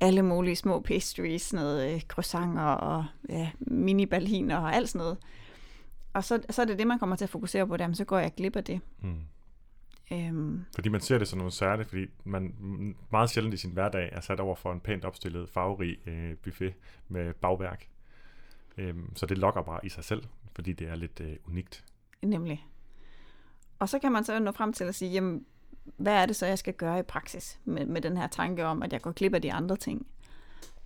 alle 0.00 0.22
mulige 0.22 0.56
små 0.56 0.80
pastries, 0.80 1.42
sådan 1.42 1.64
noget 1.64 1.94
øh, 1.94 2.00
croissanter 2.00 2.62
og 2.62 3.04
ja, 3.28 3.50
mini 3.60 4.04
og 4.50 4.74
alt 4.74 4.88
sådan 4.88 4.98
noget. 4.98 5.18
Og 6.12 6.24
så, 6.24 6.42
så 6.50 6.62
er 6.62 6.66
det 6.66 6.78
det, 6.78 6.86
man 6.86 6.98
kommer 6.98 7.16
til 7.16 7.24
at 7.24 7.30
fokusere 7.30 7.66
på, 7.66 7.76
der, 7.76 7.92
så 7.92 8.04
går 8.04 8.18
jeg 8.18 8.32
glip 8.36 8.56
af 8.56 8.64
det. 8.64 8.80
Mm. 9.02 9.20
Øhm. 10.12 10.64
Fordi 10.74 10.88
man 10.88 11.00
ser 11.00 11.18
det 11.18 11.28
som 11.28 11.38
noget 11.38 11.52
særligt, 11.52 11.88
fordi 11.88 12.06
man 12.24 12.54
meget 13.12 13.30
sjældent 13.30 13.54
i 13.54 13.56
sin 13.56 13.70
hverdag 13.70 14.08
er 14.12 14.20
sat 14.20 14.40
over 14.40 14.54
for 14.54 14.72
en 14.72 14.80
pænt 14.80 15.04
opstillet 15.04 15.48
farverig 15.48 16.08
øh, 16.08 16.36
buffet 16.36 16.74
med 17.08 17.34
bagværk. 17.34 17.88
Øhm, 18.78 19.16
så 19.16 19.26
det 19.26 19.38
lokker 19.38 19.62
bare 19.62 19.86
i 19.86 19.88
sig 19.88 20.04
selv, 20.04 20.22
fordi 20.54 20.72
det 20.72 20.88
er 20.88 20.94
lidt 20.94 21.20
øh, 21.20 21.36
unikt. 21.48 21.84
Nemlig. 22.22 22.66
Og 23.78 23.88
så 23.88 23.98
kan 23.98 24.12
man 24.12 24.24
så 24.24 24.38
nå 24.38 24.52
frem 24.52 24.72
til 24.72 24.84
at 24.84 24.94
sige, 24.94 25.10
jamen, 25.10 25.44
hvad 25.96 26.14
er 26.14 26.26
det 26.26 26.36
så, 26.36 26.46
jeg 26.46 26.58
skal 26.58 26.74
gøre 26.74 26.98
i 26.98 27.02
praksis 27.02 27.60
med, 27.64 27.86
med 27.86 28.00
den 28.00 28.16
her 28.16 28.26
tanke 28.26 28.64
om, 28.64 28.82
at 28.82 28.92
jeg 28.92 29.00
går 29.00 29.12
glip 29.12 29.34
af 29.34 29.42
de 29.42 29.52
andre 29.52 29.76
ting. 29.76 30.06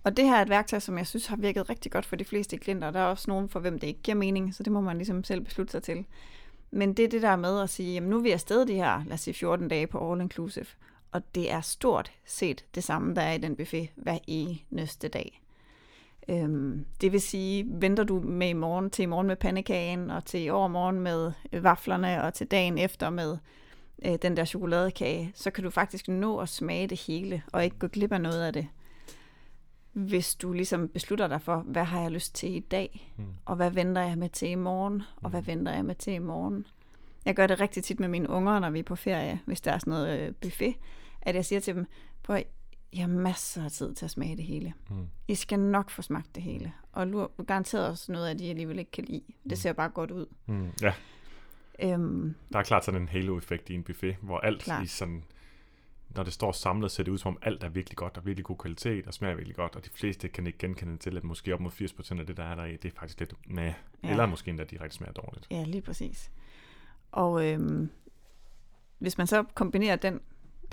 Og 0.03 0.17
det 0.17 0.25
her 0.25 0.35
er 0.35 0.41
et 0.41 0.49
værktøj, 0.49 0.79
som 0.79 0.97
jeg 0.97 1.07
synes 1.07 1.27
har 1.27 1.35
virket 1.35 1.69
rigtig 1.69 1.91
godt 1.91 2.05
for 2.05 2.15
de 2.15 2.25
fleste 2.25 2.57
klienter. 2.57 2.91
Der 2.91 2.99
er 2.99 3.05
også 3.05 3.31
nogen 3.31 3.49
for 3.49 3.59
hvem 3.59 3.79
det 3.79 3.87
ikke 3.87 4.01
giver 4.01 4.15
mening, 4.15 4.55
så 4.55 4.63
det 4.63 4.73
må 4.73 4.81
man 4.81 4.97
ligesom 4.97 5.23
selv 5.23 5.41
beslutte 5.41 5.71
sig 5.71 5.83
til. 5.83 6.05
Men 6.71 6.93
det 6.93 7.05
er 7.05 7.09
det 7.09 7.21
der 7.21 7.35
med 7.35 7.59
at 7.59 7.69
sige, 7.69 7.93
jamen 7.93 8.09
nu 8.09 8.17
er 8.17 8.21
vi 8.21 8.31
afsted 8.31 8.65
de 8.65 8.73
her, 8.73 9.03
lad 9.05 9.13
os 9.13 9.21
sige 9.21 9.33
14 9.33 9.67
dage 9.67 9.87
på 9.87 10.11
All 10.11 10.21
Inclusive, 10.21 10.65
og 11.11 11.35
det 11.35 11.51
er 11.51 11.61
stort 11.61 12.11
set 12.25 12.65
det 12.75 12.83
samme, 12.83 13.15
der 13.15 13.21
er 13.21 13.33
i 13.33 13.37
den 13.37 13.55
buffet 13.55 13.89
hver 13.95 14.17
eneste 14.27 15.07
dag. 15.07 15.41
Øhm, 16.27 16.85
det 17.01 17.11
vil 17.11 17.21
sige, 17.21 17.65
venter 17.67 18.03
du 18.03 18.21
med 18.21 18.49
i 18.49 18.53
morgen 18.53 18.89
til 18.89 19.03
i 19.03 19.05
morgen 19.05 19.27
med 19.27 19.35
pandekagen, 19.35 20.09
og 20.09 20.25
til 20.25 20.43
i 20.43 20.49
overmorgen 20.49 20.99
med 20.99 21.31
vaflerne, 21.51 22.23
og 22.23 22.33
til 22.33 22.47
dagen 22.47 22.77
efter 22.77 23.09
med 23.09 23.37
øh, 24.05 24.17
den 24.21 24.37
der 24.37 24.45
chokoladekage, 24.45 25.31
så 25.35 25.51
kan 25.51 25.63
du 25.63 25.69
faktisk 25.69 26.07
nå 26.07 26.37
at 26.37 26.49
smage 26.49 26.87
det 26.87 27.01
hele, 27.07 27.43
og 27.53 27.63
ikke 27.63 27.79
gå 27.79 27.87
glip 27.87 28.11
af 28.11 28.21
noget 28.21 28.41
af 28.41 28.53
det. 28.53 28.67
Hvis 29.93 30.35
du 30.35 30.53
ligesom 30.53 30.87
beslutter 30.89 31.27
dig 31.27 31.41
for, 31.41 31.57
hvad 31.57 31.83
har 31.83 32.01
jeg 32.01 32.11
lyst 32.11 32.35
til 32.35 32.55
i 32.55 32.59
dag, 32.59 33.13
mm. 33.17 33.25
og 33.45 33.55
hvad 33.55 33.71
venter 33.71 34.01
jeg 34.01 34.17
med 34.17 34.29
til 34.29 34.49
i 34.49 34.55
morgen, 34.55 35.03
og 35.15 35.29
hvad 35.29 35.41
mm. 35.41 35.47
venter 35.47 35.73
jeg 35.73 35.85
med 35.85 35.95
til 35.95 36.13
i 36.13 36.19
morgen. 36.19 36.67
Jeg 37.25 37.35
gør 37.35 37.47
det 37.47 37.59
rigtig 37.59 37.83
tit 37.83 37.99
med 37.99 38.07
mine 38.07 38.29
unger, 38.29 38.59
når 38.59 38.69
vi 38.69 38.79
er 38.79 38.83
på 38.83 38.95
ferie, 38.95 39.39
hvis 39.45 39.61
der 39.61 39.71
er 39.71 39.77
sådan 39.77 39.91
noget 39.91 40.19
øh, 40.19 40.33
buffet, 40.41 40.75
at 41.21 41.35
jeg 41.35 41.45
siger 41.45 41.59
til 41.59 41.75
dem, 41.75 41.85
prøv 42.23 42.41
jeg 42.95 43.03
har 43.03 43.07
masser 43.07 43.63
af 43.63 43.71
tid 43.71 43.95
til 43.95 44.05
at 44.05 44.11
smage 44.11 44.37
det 44.37 44.45
hele. 44.45 44.73
Mm. 44.89 45.07
I 45.27 45.35
skal 45.35 45.59
nok 45.59 45.89
få 45.89 46.01
smagt 46.01 46.35
det 46.35 46.43
hele. 46.43 46.73
Og 46.91 47.31
garanteret 47.47 47.89
også 47.89 48.11
noget 48.11 48.27
af 48.27 48.37
det, 48.37 48.43
jeg 48.43 48.49
alligevel 48.49 48.79
ikke 48.79 48.91
kan 48.91 49.03
lide. 49.03 49.23
Det 49.27 49.51
mm. 49.51 49.55
ser 49.55 49.73
bare 49.73 49.89
godt 49.89 50.11
ud. 50.11 50.25
Mm. 50.45 50.71
Ja. 50.81 50.93
Øhm, 51.79 52.35
der 52.53 52.59
er 52.59 52.63
klart 52.63 52.85
sådan 52.85 53.01
en 53.01 53.07
halo-effekt 53.07 53.69
i 53.69 53.73
en 53.73 53.83
buffet, 53.83 54.15
hvor 54.21 54.39
alt 54.39 54.61
klart. 54.61 54.83
i 54.83 54.87
sådan, 54.87 55.23
når 56.15 56.23
det 56.23 56.33
står 56.33 56.51
samlet, 56.51 56.91
ser 56.91 57.03
det 57.03 57.11
ud 57.11 57.17
som 57.17 57.33
om 57.33 57.37
alt 57.41 57.63
er 57.63 57.69
virkelig 57.69 57.97
godt, 57.97 58.17
og 58.17 58.25
virkelig 58.25 58.45
god 58.45 58.57
kvalitet, 58.57 59.07
og 59.07 59.13
smager 59.13 59.35
virkelig 59.35 59.55
godt, 59.55 59.75
og 59.75 59.85
de 59.85 59.89
fleste 59.89 60.27
kan 60.27 60.47
ikke 60.47 60.59
genkende 60.59 60.97
til, 60.97 61.17
at 61.17 61.23
måske 61.23 61.53
op 61.53 61.59
mod 61.59 61.71
80% 61.71 62.19
af 62.19 62.25
det, 62.25 62.37
der 62.37 62.43
er 62.43 62.55
der 62.55 62.65
i, 62.65 62.75
det 62.75 62.85
er 62.85 62.99
faktisk 62.99 63.19
lidt 63.19 63.33
med, 63.47 63.73
ja. 64.03 64.09
eller 64.09 64.25
måske 64.25 64.49
endda 64.49 64.63
direkte 64.63 64.97
smager 64.97 65.13
dårligt. 65.13 65.47
Ja, 65.51 65.63
lige 65.63 65.81
præcis. 65.81 66.31
Og 67.11 67.47
øhm, 67.47 67.89
hvis 68.99 69.17
man 69.17 69.27
så 69.27 69.43
kombinerer 69.53 69.95
den, 69.95 70.21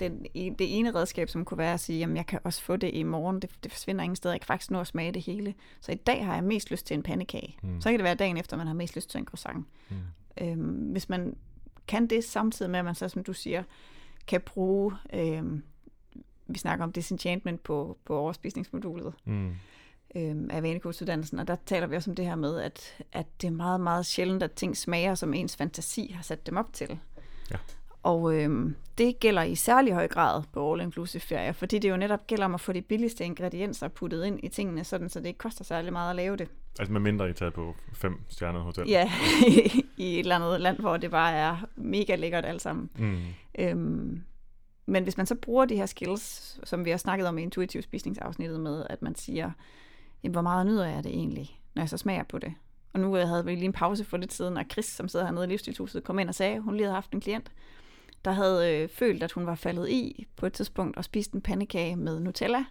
den, 0.09 0.23
det 0.59 0.79
ene 0.79 0.95
redskab, 0.95 1.29
som 1.29 1.45
kunne 1.45 1.57
være 1.57 1.73
at 1.73 1.79
sige, 1.79 2.03
at 2.03 2.15
jeg 2.15 2.25
kan 2.25 2.39
også 2.43 2.61
få 2.61 2.75
det 2.75 2.89
i 2.93 3.03
morgen, 3.03 3.39
det, 3.39 3.49
det 3.63 3.71
forsvinder 3.71 4.03
ingen 4.03 4.15
steder, 4.15 4.33
jeg 4.33 4.41
kan 4.41 4.47
faktisk 4.47 4.71
nå 4.71 4.79
at 4.79 4.87
smage 4.87 5.11
det 5.11 5.21
hele. 5.21 5.53
Så 5.81 5.91
i 5.91 5.95
dag 5.95 6.25
har 6.25 6.33
jeg 6.33 6.43
mest 6.43 6.71
lyst 6.71 6.85
til 6.85 6.93
en 6.93 7.03
pandekage. 7.03 7.57
Mm. 7.63 7.81
Så 7.81 7.89
kan 7.89 7.99
det 7.99 8.03
være 8.03 8.15
dagen 8.15 8.37
efter, 8.37 8.57
man 8.57 8.67
har 8.67 8.73
mest 8.73 8.95
lyst 8.95 9.09
til 9.09 9.17
en 9.17 9.25
croissant. 9.25 9.67
Mm. 9.89 9.95
Øhm, 10.41 10.91
hvis 10.91 11.09
man 11.09 11.35
kan 11.87 12.07
det 12.07 12.23
samtidig 12.23 12.71
med, 12.71 12.79
at 12.79 12.85
man 12.85 12.95
så, 12.95 13.07
som 13.07 13.23
du 13.23 13.33
siger, 13.33 13.63
kan 14.27 14.41
bruge, 14.41 14.93
øhm, 15.13 15.63
vi 16.47 16.59
snakker 16.59 16.85
om 16.85 16.91
disenchantment 16.91 17.63
på, 17.63 17.97
på 18.05 18.17
overspisningsmodulet 18.17 19.13
mm. 19.25 19.55
øhm, 20.15 20.49
af 20.51 20.63
vanekursuddannelsen, 20.63 21.39
og 21.39 21.47
der 21.47 21.55
taler 21.65 21.87
vi 21.87 21.95
også 21.95 22.11
om 22.11 22.15
det 22.15 22.25
her 22.25 22.35
med, 22.35 22.59
at, 22.59 23.03
at 23.11 23.41
det 23.41 23.47
er 23.47 23.51
meget, 23.51 23.81
meget 23.81 24.05
sjældent, 24.05 24.43
at 24.43 24.51
ting 24.51 24.77
smager, 24.77 25.15
som 25.15 25.33
ens 25.33 25.55
fantasi 25.55 26.11
har 26.15 26.23
sat 26.23 26.47
dem 26.47 26.57
op 26.57 26.73
til. 26.73 26.99
Ja. 27.51 27.57
Og 28.03 28.35
øhm, 28.35 28.75
det 28.97 29.19
gælder 29.19 29.43
i 29.43 29.55
særlig 29.55 29.93
høj 29.93 30.07
grad 30.07 30.43
på 30.53 30.73
all 30.73 30.81
inclusive 30.81 31.21
ferier, 31.21 31.51
fordi 31.51 31.79
det 31.79 31.89
jo 31.89 31.97
netop 31.97 32.27
gælder 32.27 32.45
om 32.45 32.53
at 32.53 32.61
få 32.61 32.71
de 32.71 32.81
billigste 32.81 33.25
ingredienser 33.25 33.87
puttet 33.87 34.25
ind 34.25 34.39
i 34.43 34.47
tingene, 34.47 34.83
sådan 34.83 35.09
så 35.09 35.19
det 35.19 35.25
ikke 35.25 35.37
koster 35.37 35.63
særlig 35.63 35.93
meget 35.93 36.09
at 36.09 36.15
lave 36.15 36.37
det. 36.37 36.47
Altså 36.79 36.93
med 36.93 37.01
mindre 37.01 37.29
I 37.29 37.33
tager 37.33 37.51
på 37.51 37.75
fem 37.93 38.19
stjernede 38.29 38.63
hotel? 38.63 38.87
Ja, 38.87 39.11
i 39.97 40.13
et 40.13 40.19
eller 40.19 40.35
andet 40.35 40.61
land, 40.61 40.79
hvor 40.79 40.97
det 40.97 41.11
bare 41.11 41.33
er 41.33 41.57
mega 41.75 42.15
lækkert 42.15 42.45
alt 42.45 42.61
sammen. 42.61 42.89
Mm. 42.97 43.19
Øhm, 43.59 44.23
men 44.85 45.03
hvis 45.03 45.17
man 45.17 45.25
så 45.25 45.35
bruger 45.35 45.65
de 45.65 45.75
her 45.75 45.85
skills, 45.85 46.59
som 46.63 46.85
vi 46.85 46.89
har 46.89 46.97
snakket 46.97 47.27
om 47.27 47.37
i 47.37 47.41
intuitiv 47.41 47.81
spisningsafsnittet 47.81 48.59
med, 48.59 48.85
at 48.89 49.01
man 49.01 49.15
siger, 49.15 49.51
hvor 50.29 50.41
meget 50.41 50.65
nyder 50.65 50.85
jeg 50.85 51.03
det 51.03 51.11
egentlig, 51.11 51.59
når 51.75 51.81
jeg 51.81 51.89
så 51.89 51.97
smager 51.97 52.23
på 52.23 52.39
det. 52.39 52.53
Og 52.93 52.99
nu 52.99 53.13
havde 53.13 53.45
vi 53.45 53.55
lige 53.55 53.65
en 53.65 53.73
pause 53.73 54.05
for 54.05 54.17
lidt 54.17 54.33
siden, 54.33 54.57
og 54.57 54.65
Chris, 54.71 54.85
som 54.85 55.07
sidder 55.07 55.25
hernede 55.25 55.45
i 55.45 55.47
livsstilshuset, 55.47 56.03
kom 56.03 56.19
ind 56.19 56.29
og 56.29 56.35
sagde, 56.35 56.55
at 56.55 56.61
hun 56.61 56.73
lige 56.73 56.83
havde 56.83 56.93
haft 56.93 57.11
en 57.11 57.21
klient, 57.21 57.51
der 58.25 58.31
havde 58.31 58.75
øh, 58.75 58.89
følt, 58.89 59.23
at 59.23 59.31
hun 59.31 59.45
var 59.45 59.55
faldet 59.55 59.89
i 59.89 60.27
på 60.35 60.45
et 60.45 60.53
tidspunkt 60.53 60.97
og 60.97 61.03
spist 61.03 61.31
en 61.31 61.41
pandekage 61.41 61.95
med 61.95 62.19
Nutella. 62.19 62.65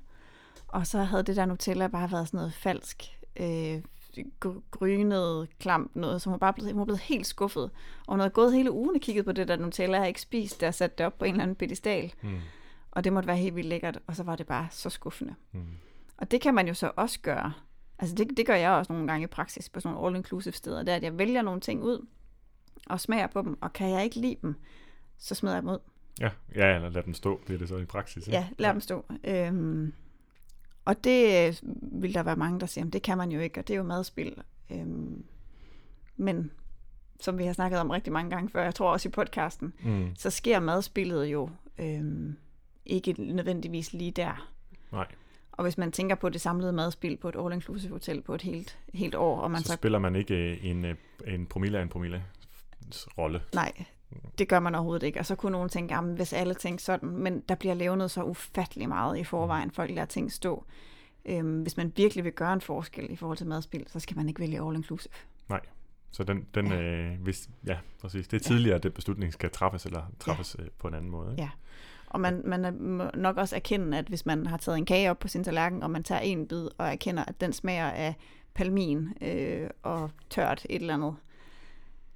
Og 0.69 0.87
så 0.87 0.99
havde 0.99 1.23
det 1.23 1.37
der 1.37 1.47
Nutella 1.47 1.87
bare 1.87 2.13
været 2.13 2.29
sådan 2.29 2.39
noget 2.39 2.55
falsk, 2.55 3.19
øh, 3.37 3.83
grynet, 4.71 5.49
klamt 5.59 5.97
noget, 5.97 6.23
som 6.23 6.31
hun 6.31 6.39
bare 6.39 6.53
blevet, 6.53 6.73
hun 6.73 6.79
var 6.79 6.85
blevet 6.85 7.01
helt 7.01 7.27
skuffet. 7.27 7.71
Og 8.07 8.13
hun 8.13 8.21
havde 8.21 8.31
gået 8.31 8.53
hele 8.53 8.73
ugen 8.73 8.97
og 8.97 9.01
kigget 9.01 9.25
på 9.25 9.33
det 9.33 9.49
der 9.49 9.57
Nutella, 9.57 9.99
jeg 9.99 10.09
ikke 10.09 10.21
spist, 10.21 10.61
der 10.61 10.71
satte 10.71 10.97
det 10.99 11.07
op 11.07 11.19
på 11.19 11.25
en 11.25 11.31
eller 11.31 11.43
anden 11.43 11.57
pedestal. 11.57 12.13
Mm. 12.23 12.39
Og 12.91 13.05
det 13.05 13.13
måtte 13.13 13.27
være 13.27 13.37
helt 13.37 13.57
vildt 13.57 13.69
lækkert, 13.69 13.99
og 14.07 14.17
så 14.17 14.23
var 14.23 14.37
det 14.37 14.47
bare 14.47 14.69
så 14.71 14.91
skuffende. 14.91 15.35
Mm. 15.53 15.67
Og 16.17 16.31
det 16.31 16.41
kan 16.41 16.55
man 16.55 16.69
jo 16.69 16.75
så 16.75 16.91
også 16.97 17.21
gøre. 17.21 17.53
Altså 17.99 18.15
det, 18.15 18.37
det 18.37 18.47
gør 18.47 18.55
jeg 18.55 18.71
også 18.71 18.93
nogle 18.93 19.09
gange 19.09 19.25
i 19.25 19.27
praksis 19.27 19.69
på 19.69 19.81
sådan 19.81 19.95
nogle 19.95 20.19
all-inclusive 20.19 20.53
steder, 20.53 20.83
det 20.83 20.93
er, 20.93 20.97
at 20.97 21.03
jeg 21.03 21.19
vælger 21.19 21.43
nogle 21.43 21.61
ting 21.61 21.83
ud 21.83 22.07
og 22.87 23.01
smager 23.01 23.27
på 23.27 23.43
dem, 23.43 23.63
og 23.63 23.73
kan 23.73 23.91
jeg 23.91 24.05
ikke 24.05 24.21
lide 24.21 24.37
dem, 24.43 24.55
så 25.23 25.35
smider 25.35 25.55
jeg 25.55 25.63
dem 25.63 25.71
ud. 25.71 25.79
Ja, 26.21 26.31
ja 26.55 26.75
eller 26.75 26.89
lad 26.91 27.03
dem 27.03 27.15
stå, 27.15 27.41
bliver 27.47 27.59
det 27.59 27.69
så 27.69 27.77
i 27.77 27.85
praksis. 27.85 28.27
Ikke? 28.27 28.39
Ja, 28.39 28.49
lad 28.59 28.71
dem 28.71 28.81
stå. 28.81 29.05
Øhm, 29.25 29.93
og 30.85 31.05
det 31.05 31.49
øh, 31.49 31.55
vil 32.03 32.15
der 32.15 32.23
være 32.23 32.37
mange, 32.37 32.61
der 32.61 32.67
siger, 32.67 32.85
det 32.85 33.03
kan 33.03 33.19
man 33.19 33.33
jo 33.33 33.41
ikke, 33.41 33.61
og 33.61 33.69
det 33.69 33.75
er 33.75 33.79
jo 33.79 33.83
madspil. 33.85 34.43
Øhm, 34.71 35.25
men 36.17 36.51
som 37.21 37.39
vi 37.39 37.45
har 37.45 37.53
snakket 37.53 37.81
om 37.81 37.91
rigtig 37.91 38.13
mange 38.13 38.31
gange 38.31 38.49
før, 38.51 38.63
jeg 38.65 38.75
tror 38.75 38.93
også 38.93 39.09
i 39.09 39.13
podcasten, 39.13 39.73
Mm. 39.85 40.15
så 40.17 40.31
sker 40.31 40.61
madspillet 40.61 41.27
jo 41.27 41.51
øhm, 41.79 42.37
ikke 42.87 43.13
nødvendigvis 43.19 43.93
lige 43.93 44.11
der. 44.11 44.49
Nej, 44.93 45.07
Og 45.53 45.63
hvis 45.65 45.79
man 45.79 45.93
tænker 45.93 46.15
på 46.15 46.29
det 46.29 46.41
samlede 46.41 46.73
madspil 46.73 47.17
på 47.17 47.29
et 47.29 47.37
all-inclusive 47.37 47.89
hotel 47.91 48.23
på 48.23 48.35
et 48.35 48.43
helt, 48.43 48.79
helt 48.95 49.15
år, 49.15 49.41
og 49.41 49.51
man 49.51 49.61
så 49.63 49.67
så, 49.69 49.75
spiller 49.75 49.99
man 49.99 50.17
ikke 50.17 50.61
en, 50.61 50.85
øh, 50.85 50.95
en 51.27 51.47
promille 51.47 51.79
af 51.79 51.83
en 51.83 51.89
promille 51.89 52.25
rolle. 53.19 53.41
nej, 53.55 53.85
det 54.39 54.49
gør 54.49 54.61
man 54.61 54.75
overhovedet 54.75 55.07
ikke. 55.07 55.19
Og 55.19 55.27
så 55.27 55.35
kunne 55.35 55.53
nogen 55.53 55.69
tænke, 55.69 55.95
jamen, 55.95 56.15
hvis 56.15 56.33
alle 56.33 56.55
tænker 56.55 56.83
sådan, 56.83 57.09
men 57.09 57.41
der 57.49 57.55
bliver 57.55 57.75
levnet 57.75 58.11
så 58.11 58.23
ufattelig 58.23 58.89
meget 58.89 59.19
i 59.19 59.25
forvejen, 59.25 59.71
folk 59.71 59.91
lader 59.91 60.07
ting 60.07 60.33
stå. 60.33 60.65
Øhm, 61.25 61.63
hvis 61.63 61.77
man 61.77 61.93
virkelig 61.97 62.25
vil 62.25 62.33
gøre 62.33 62.53
en 62.53 62.61
forskel 62.61 63.11
i 63.11 63.17
forhold 63.17 63.39
til 63.39 63.47
madspil, 63.47 63.85
så 63.87 64.01
skal 64.01 64.17
man 64.17 64.29
ikke 64.29 64.41
vælge 64.41 64.61
all-inclusive. 64.61 65.09
Så 66.13 66.25
den, 66.25 66.47
den 66.55 66.73
øh, 66.73 67.21
hvis, 67.21 67.51
ja, 67.67 67.79
præcis. 68.01 68.29
Det 68.29 68.37
er 68.37 68.45
tidligere, 68.45 68.77
at 68.77 68.83
den 68.83 68.93
beslutning 68.93 69.33
skal 69.33 69.51
træffes, 69.51 69.87
eller 69.87 70.03
træffes 70.21 70.57
øh, 70.59 70.67
på 70.79 70.89
en 70.89 70.95
anden 70.95 71.11
måde. 71.11 71.31
Ikke? 71.31 71.43
Ja. 71.43 71.51
Og 72.07 72.21
man, 72.21 72.43
man 72.45 72.83
må 72.83 73.05
nok 73.15 73.37
også 73.37 73.57
erkende, 73.57 73.99
at 73.99 74.07
hvis 74.07 74.27
man 74.27 74.47
har 74.47 74.57
taget 74.57 74.79
en 74.79 74.85
kage 74.85 75.11
op 75.11 75.19
på 75.19 75.29
sin 75.29 75.45
tallerken, 75.45 75.83
og 75.83 75.91
man 75.91 76.03
tager 76.03 76.21
en 76.21 76.49
bid 76.49 76.69
og 76.79 76.89
erkender, 76.89 77.25
at 77.25 77.41
den 77.41 77.53
smager 77.53 77.91
af 77.91 78.15
palmin 78.55 79.09
øh, 79.21 79.71
og 79.83 80.11
tørt 80.31 80.67
et 80.71 80.81
eller 80.81 80.95
andet, 80.95 81.15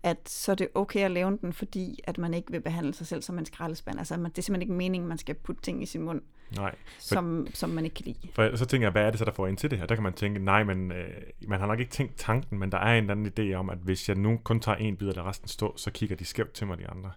at 0.03 0.29
så 0.29 0.53
er 0.53 0.57
det 0.57 0.69
okay 0.75 1.01
at 1.01 1.11
lave 1.11 1.39
den, 1.41 1.53
fordi 1.53 2.01
at 2.05 2.19
man 2.19 2.35
ikke 2.35 2.51
vil 2.51 2.61
behandle 2.61 2.95
sig 2.95 3.07
selv 3.07 3.23
som 3.23 3.39
en 3.39 3.47
skraldespand. 3.47 3.99
Altså 3.99 4.17
man, 4.17 4.31
det 4.31 4.39
er 4.39 4.43
simpelthen 4.43 4.63
ikke 4.63 4.79
meningen, 4.79 5.09
man 5.09 5.19
skal 5.19 5.35
putte 5.35 5.63
ting 5.63 5.83
i 5.83 5.87
sin 5.87 6.03
mund, 6.03 6.23
Nej, 6.57 6.75
som, 6.99 7.47
som 7.55 7.71
man 7.71 7.85
ikke 7.85 7.95
kan 7.95 8.05
lide. 8.05 8.29
for 8.33 8.57
så 8.57 8.67
tænker 8.67 8.87
jeg, 8.87 8.93
hvad 8.93 9.03
er 9.03 9.11
det 9.11 9.19
så, 9.19 9.25
der 9.25 9.33
får 9.33 9.47
ind 9.47 9.57
til 9.57 9.71
det 9.71 9.79
her? 9.79 9.87
Der 9.87 9.95
kan 9.95 10.03
man 10.03 10.13
tænke, 10.13 10.39
nej, 10.39 10.65
men 10.65 10.93
øh, 10.93 11.09
man 11.49 11.61
har 11.61 11.67
nok 11.67 11.81
ikke 11.81 11.93
tænkt 11.93 12.17
tanken, 12.17 12.59
men 12.59 12.73
der 12.73 12.79
er 12.79 12.99
en 12.99 13.11
eller 13.11 13.29
anden 13.29 13.51
idé 13.53 13.55
om, 13.55 13.71
at 13.71 13.79
hvis 13.79 14.09
jeg 14.09 14.17
nu 14.17 14.41
kun 14.45 14.61
tager 14.61 14.77
en 14.77 14.97
bid, 14.97 15.09
og 15.09 15.15
lader 15.15 15.29
resten 15.29 15.49
stå, 15.49 15.77
så 15.77 15.91
kigger 15.91 16.17
de 16.17 16.25
skævt 16.25 16.53
til 16.53 16.67
mig, 16.67 16.79
de 16.79 16.89
andre. 16.89 17.13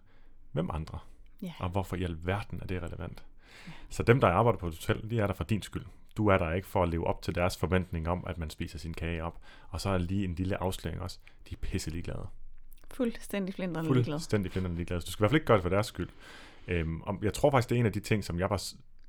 Hvem 0.51 0.69
andre? 0.73 0.99
Ja. 1.41 1.53
Og 1.59 1.69
hvorfor 1.69 1.95
i 1.95 2.03
alverden 2.03 2.59
er 2.61 2.65
det 2.65 2.83
relevant? 2.83 3.23
Så 3.89 4.03
dem, 4.03 4.21
der 4.21 4.27
arbejder 4.27 4.59
på 4.59 4.67
et 4.67 4.73
hotel, 4.87 5.09
de 5.09 5.19
er 5.19 5.27
der 5.27 5.33
for 5.33 5.43
din 5.43 5.61
skyld. 5.61 5.85
Du 6.17 6.27
er 6.27 6.37
der 6.37 6.51
ikke 6.53 6.67
for 6.67 6.83
at 6.83 6.89
leve 6.89 7.07
op 7.07 7.21
til 7.21 7.35
deres 7.35 7.57
forventning 7.57 8.07
om, 8.07 8.23
at 8.27 8.37
man 8.37 8.49
spiser 8.49 8.79
sin 8.79 8.93
kage 8.93 9.23
op. 9.23 9.39
Og 9.69 9.81
så 9.81 9.89
er 9.89 9.97
lige 9.97 10.23
en 10.25 10.35
lille 10.35 10.63
afsløring 10.63 11.01
også. 11.01 11.19
De 11.49 11.55
er 11.55 11.57
pisse 11.61 11.89
ligeglade. 11.89 12.27
Fuldstændig 12.99 13.55
flindrende 13.55 13.93
ligeglad. 13.93 14.13
Fuldstændig 14.13 14.51
flinderne 14.51 14.75
ligeglade. 14.75 15.01
Så 15.01 15.05
du 15.05 15.11
skal 15.11 15.21
i 15.21 15.23
hvert 15.23 15.31
fald 15.31 15.41
ikke 15.41 15.47
gøre 15.47 15.57
det 15.57 15.63
for 15.63 15.69
deres 15.69 15.87
skyld. 15.87 16.09
Øhm, 16.67 17.01
og 17.01 17.17
jeg 17.21 17.33
tror 17.33 17.51
faktisk, 17.51 17.69
det 17.69 17.75
er 17.75 17.79
en 17.79 17.85
af 17.85 17.91
de 17.91 17.99
ting, 17.99 18.23
som 18.23 18.39
jeg 18.39 18.49
var... 18.49 18.57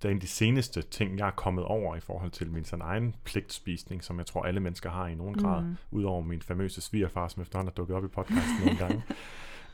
Det 0.03 0.05
er 0.05 0.11
en 0.11 0.17
af 0.17 0.21
de 0.21 0.27
seneste 0.27 0.83
ting, 0.83 1.19
jeg 1.19 1.27
er 1.27 1.31
kommet 1.31 1.65
over 1.65 1.97
i 1.97 2.01
forhold 2.01 2.31
til 2.31 2.51
min 2.51 2.65
sådan 2.65 2.85
egen 2.85 3.15
pligtspisning, 3.25 4.05
som 4.05 4.19
jeg 4.19 4.27
tror, 4.27 4.43
alle 4.43 4.61
mennesker 4.61 4.91
har 4.91 5.07
i 5.07 5.15
nogen 5.15 5.35
grad. 5.35 5.63
Mm. 5.63 5.77
Udover 5.91 6.23
min 6.23 6.43
famøse 6.43 6.81
svigerfar, 6.81 7.29
som 7.29 7.43
efterhånden 7.43 7.71
er 7.71 7.75
dukket 7.75 7.97
op 7.97 8.05
i 8.05 8.09
podcasten 8.09 8.65
nogle 8.65 8.79
gange. 8.79 9.03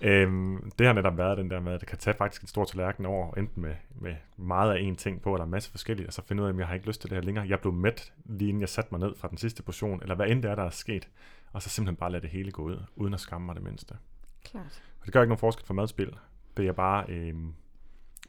Øhm, 0.00 0.70
det 0.78 0.86
har 0.86 0.94
netop 0.94 1.18
været 1.18 1.38
den 1.38 1.50
der 1.50 1.60
med, 1.60 1.72
at 1.72 1.80
det 1.80 1.88
kan 1.88 1.98
tage 1.98 2.16
faktisk 2.16 2.42
en 2.42 2.48
stor 2.48 2.64
tallerken 2.64 3.06
over, 3.06 3.34
enten 3.34 3.62
med, 3.62 3.74
med 4.00 4.14
meget 4.36 4.72
af 4.72 4.80
en 4.80 4.96
ting 4.96 5.22
på, 5.22 5.34
eller 5.34 5.44
en 5.44 5.50
masse 5.50 5.70
forskelligt, 5.70 6.06
og 6.06 6.12
så 6.12 6.22
finde 6.22 6.42
ud 6.42 6.48
af, 6.48 6.52
om 6.52 6.58
jeg 6.58 6.66
har 6.66 6.74
ikke 6.74 6.86
lyst 6.86 7.00
til 7.00 7.10
det 7.10 7.16
her 7.16 7.22
længere. 7.22 7.48
Jeg 7.48 7.60
blev 7.60 7.72
mæt, 7.72 8.12
lige 8.24 8.48
inden 8.48 8.60
jeg 8.60 8.68
satte 8.68 8.88
mig 8.92 9.00
ned 9.00 9.14
fra 9.16 9.28
den 9.28 9.38
sidste 9.38 9.62
portion, 9.62 10.02
eller 10.02 10.14
hvad 10.14 10.26
end 10.26 10.42
det 10.42 10.50
er, 10.50 10.54
der 10.54 10.62
er 10.62 10.70
sket, 10.70 11.08
og 11.52 11.62
så 11.62 11.68
simpelthen 11.68 11.96
bare 11.96 12.12
lade 12.12 12.22
det 12.22 12.30
hele 12.30 12.50
gå 12.50 12.62
ud, 12.62 12.82
uden 12.96 13.14
at 13.14 13.20
skamme 13.20 13.46
mig 13.46 13.54
det 13.54 13.64
mindste. 13.64 13.96
Klart. 14.44 14.82
Og 15.00 15.06
det 15.06 15.12
gør 15.12 15.22
ikke 15.22 15.28
nogen 15.28 15.38
forskel 15.38 15.66
for 15.66 15.74
madspil. 15.74 16.16
Det 16.56 16.66
er 16.66 16.72
bare, 16.72 17.04
øhm, 17.08 17.54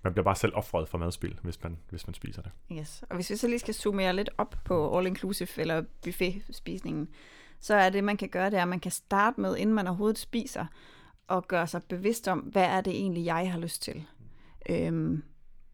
man 0.04 0.14
bliver 0.14 0.24
bare 0.24 0.36
selv 0.36 0.56
offret 0.56 0.90
for 0.90 0.98
madspil, 0.98 1.40
hvis 1.44 1.64
man, 1.64 1.78
hvis 1.90 2.08
man 2.08 2.14
spiser 2.14 2.42
det. 2.42 2.52
Yes. 2.72 3.04
Og 3.10 3.16
hvis 3.16 3.30
vi 3.30 3.36
så 3.36 3.48
lige 3.48 3.60
skal 3.60 3.74
zoomere 3.74 4.16
lidt 4.16 4.30
op 4.38 4.56
på 4.66 5.00
all-inclusive 5.00 5.62
eller 5.62 5.84
buffetspisningen, 6.04 7.08
så 7.60 7.76
er 7.76 7.90
det, 7.90 8.04
man 8.04 8.18
kan 8.18 8.30
gøre, 8.30 8.50
det 8.50 8.58
er, 8.58 8.62
at 8.62 8.68
man 8.68 8.80
kan 8.80 8.92
starte 8.92 9.42
med, 9.42 9.58
inden 9.58 9.76
man 9.76 9.88
overhovedet 9.88 10.18
spiser, 10.18 10.66
og 11.28 11.48
gøre 11.48 11.68
sig 11.68 11.84
bevidst 11.84 12.28
om, 12.28 12.40
hvad 12.40 12.66
er 12.66 12.82
det 12.82 12.94
egentlig, 12.94 13.26
jeg 13.26 13.52
har 13.52 13.60
lyst 13.60 13.82
til. 13.82 14.06
Øhm, 14.70 15.24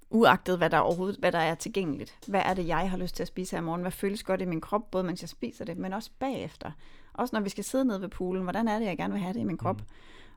uagtet 0.10 0.58
hvad 0.58 0.70
der 0.70 0.78
overhovedet 0.78 1.20
hvad 1.20 1.32
der 1.32 1.40
er 1.40 1.56
tilgængeligt. 1.56 2.18
Hvad 2.28 2.42
er 2.46 2.54
det, 2.54 2.68
jeg 2.68 2.90
har 2.90 2.98
lyst 2.98 3.16
til 3.16 3.24
at 3.24 3.28
spise 3.28 3.56
her 3.56 3.62
i 3.62 3.66
morgen? 3.66 3.82
Hvad 3.82 3.92
føles 3.92 4.24
godt 4.24 4.42
i 4.42 4.46
min 4.46 4.62
krop, 4.62 4.92
både 4.92 5.04
mens 5.04 5.22
jeg 5.22 5.30
spiser 5.30 5.66
det, 5.66 5.78
men 5.78 5.94
også 5.94 6.10
bagefter. 6.20 6.72
Også 7.14 7.36
når 7.36 7.42
vi 7.42 7.50
skal 7.50 7.64
sidde 7.64 7.86
nede 7.86 8.02
ved 8.02 8.10
poolen, 8.10 8.44
hvordan 8.44 8.68
er 8.68 8.80
det, 8.80 8.86
jeg 8.86 8.98
gerne 8.98 9.14
vil 9.14 9.22
have 9.22 9.34
det 9.34 9.40
i 9.40 9.44
min 9.44 9.58
krop? 9.58 9.78
Mm. 9.78 9.86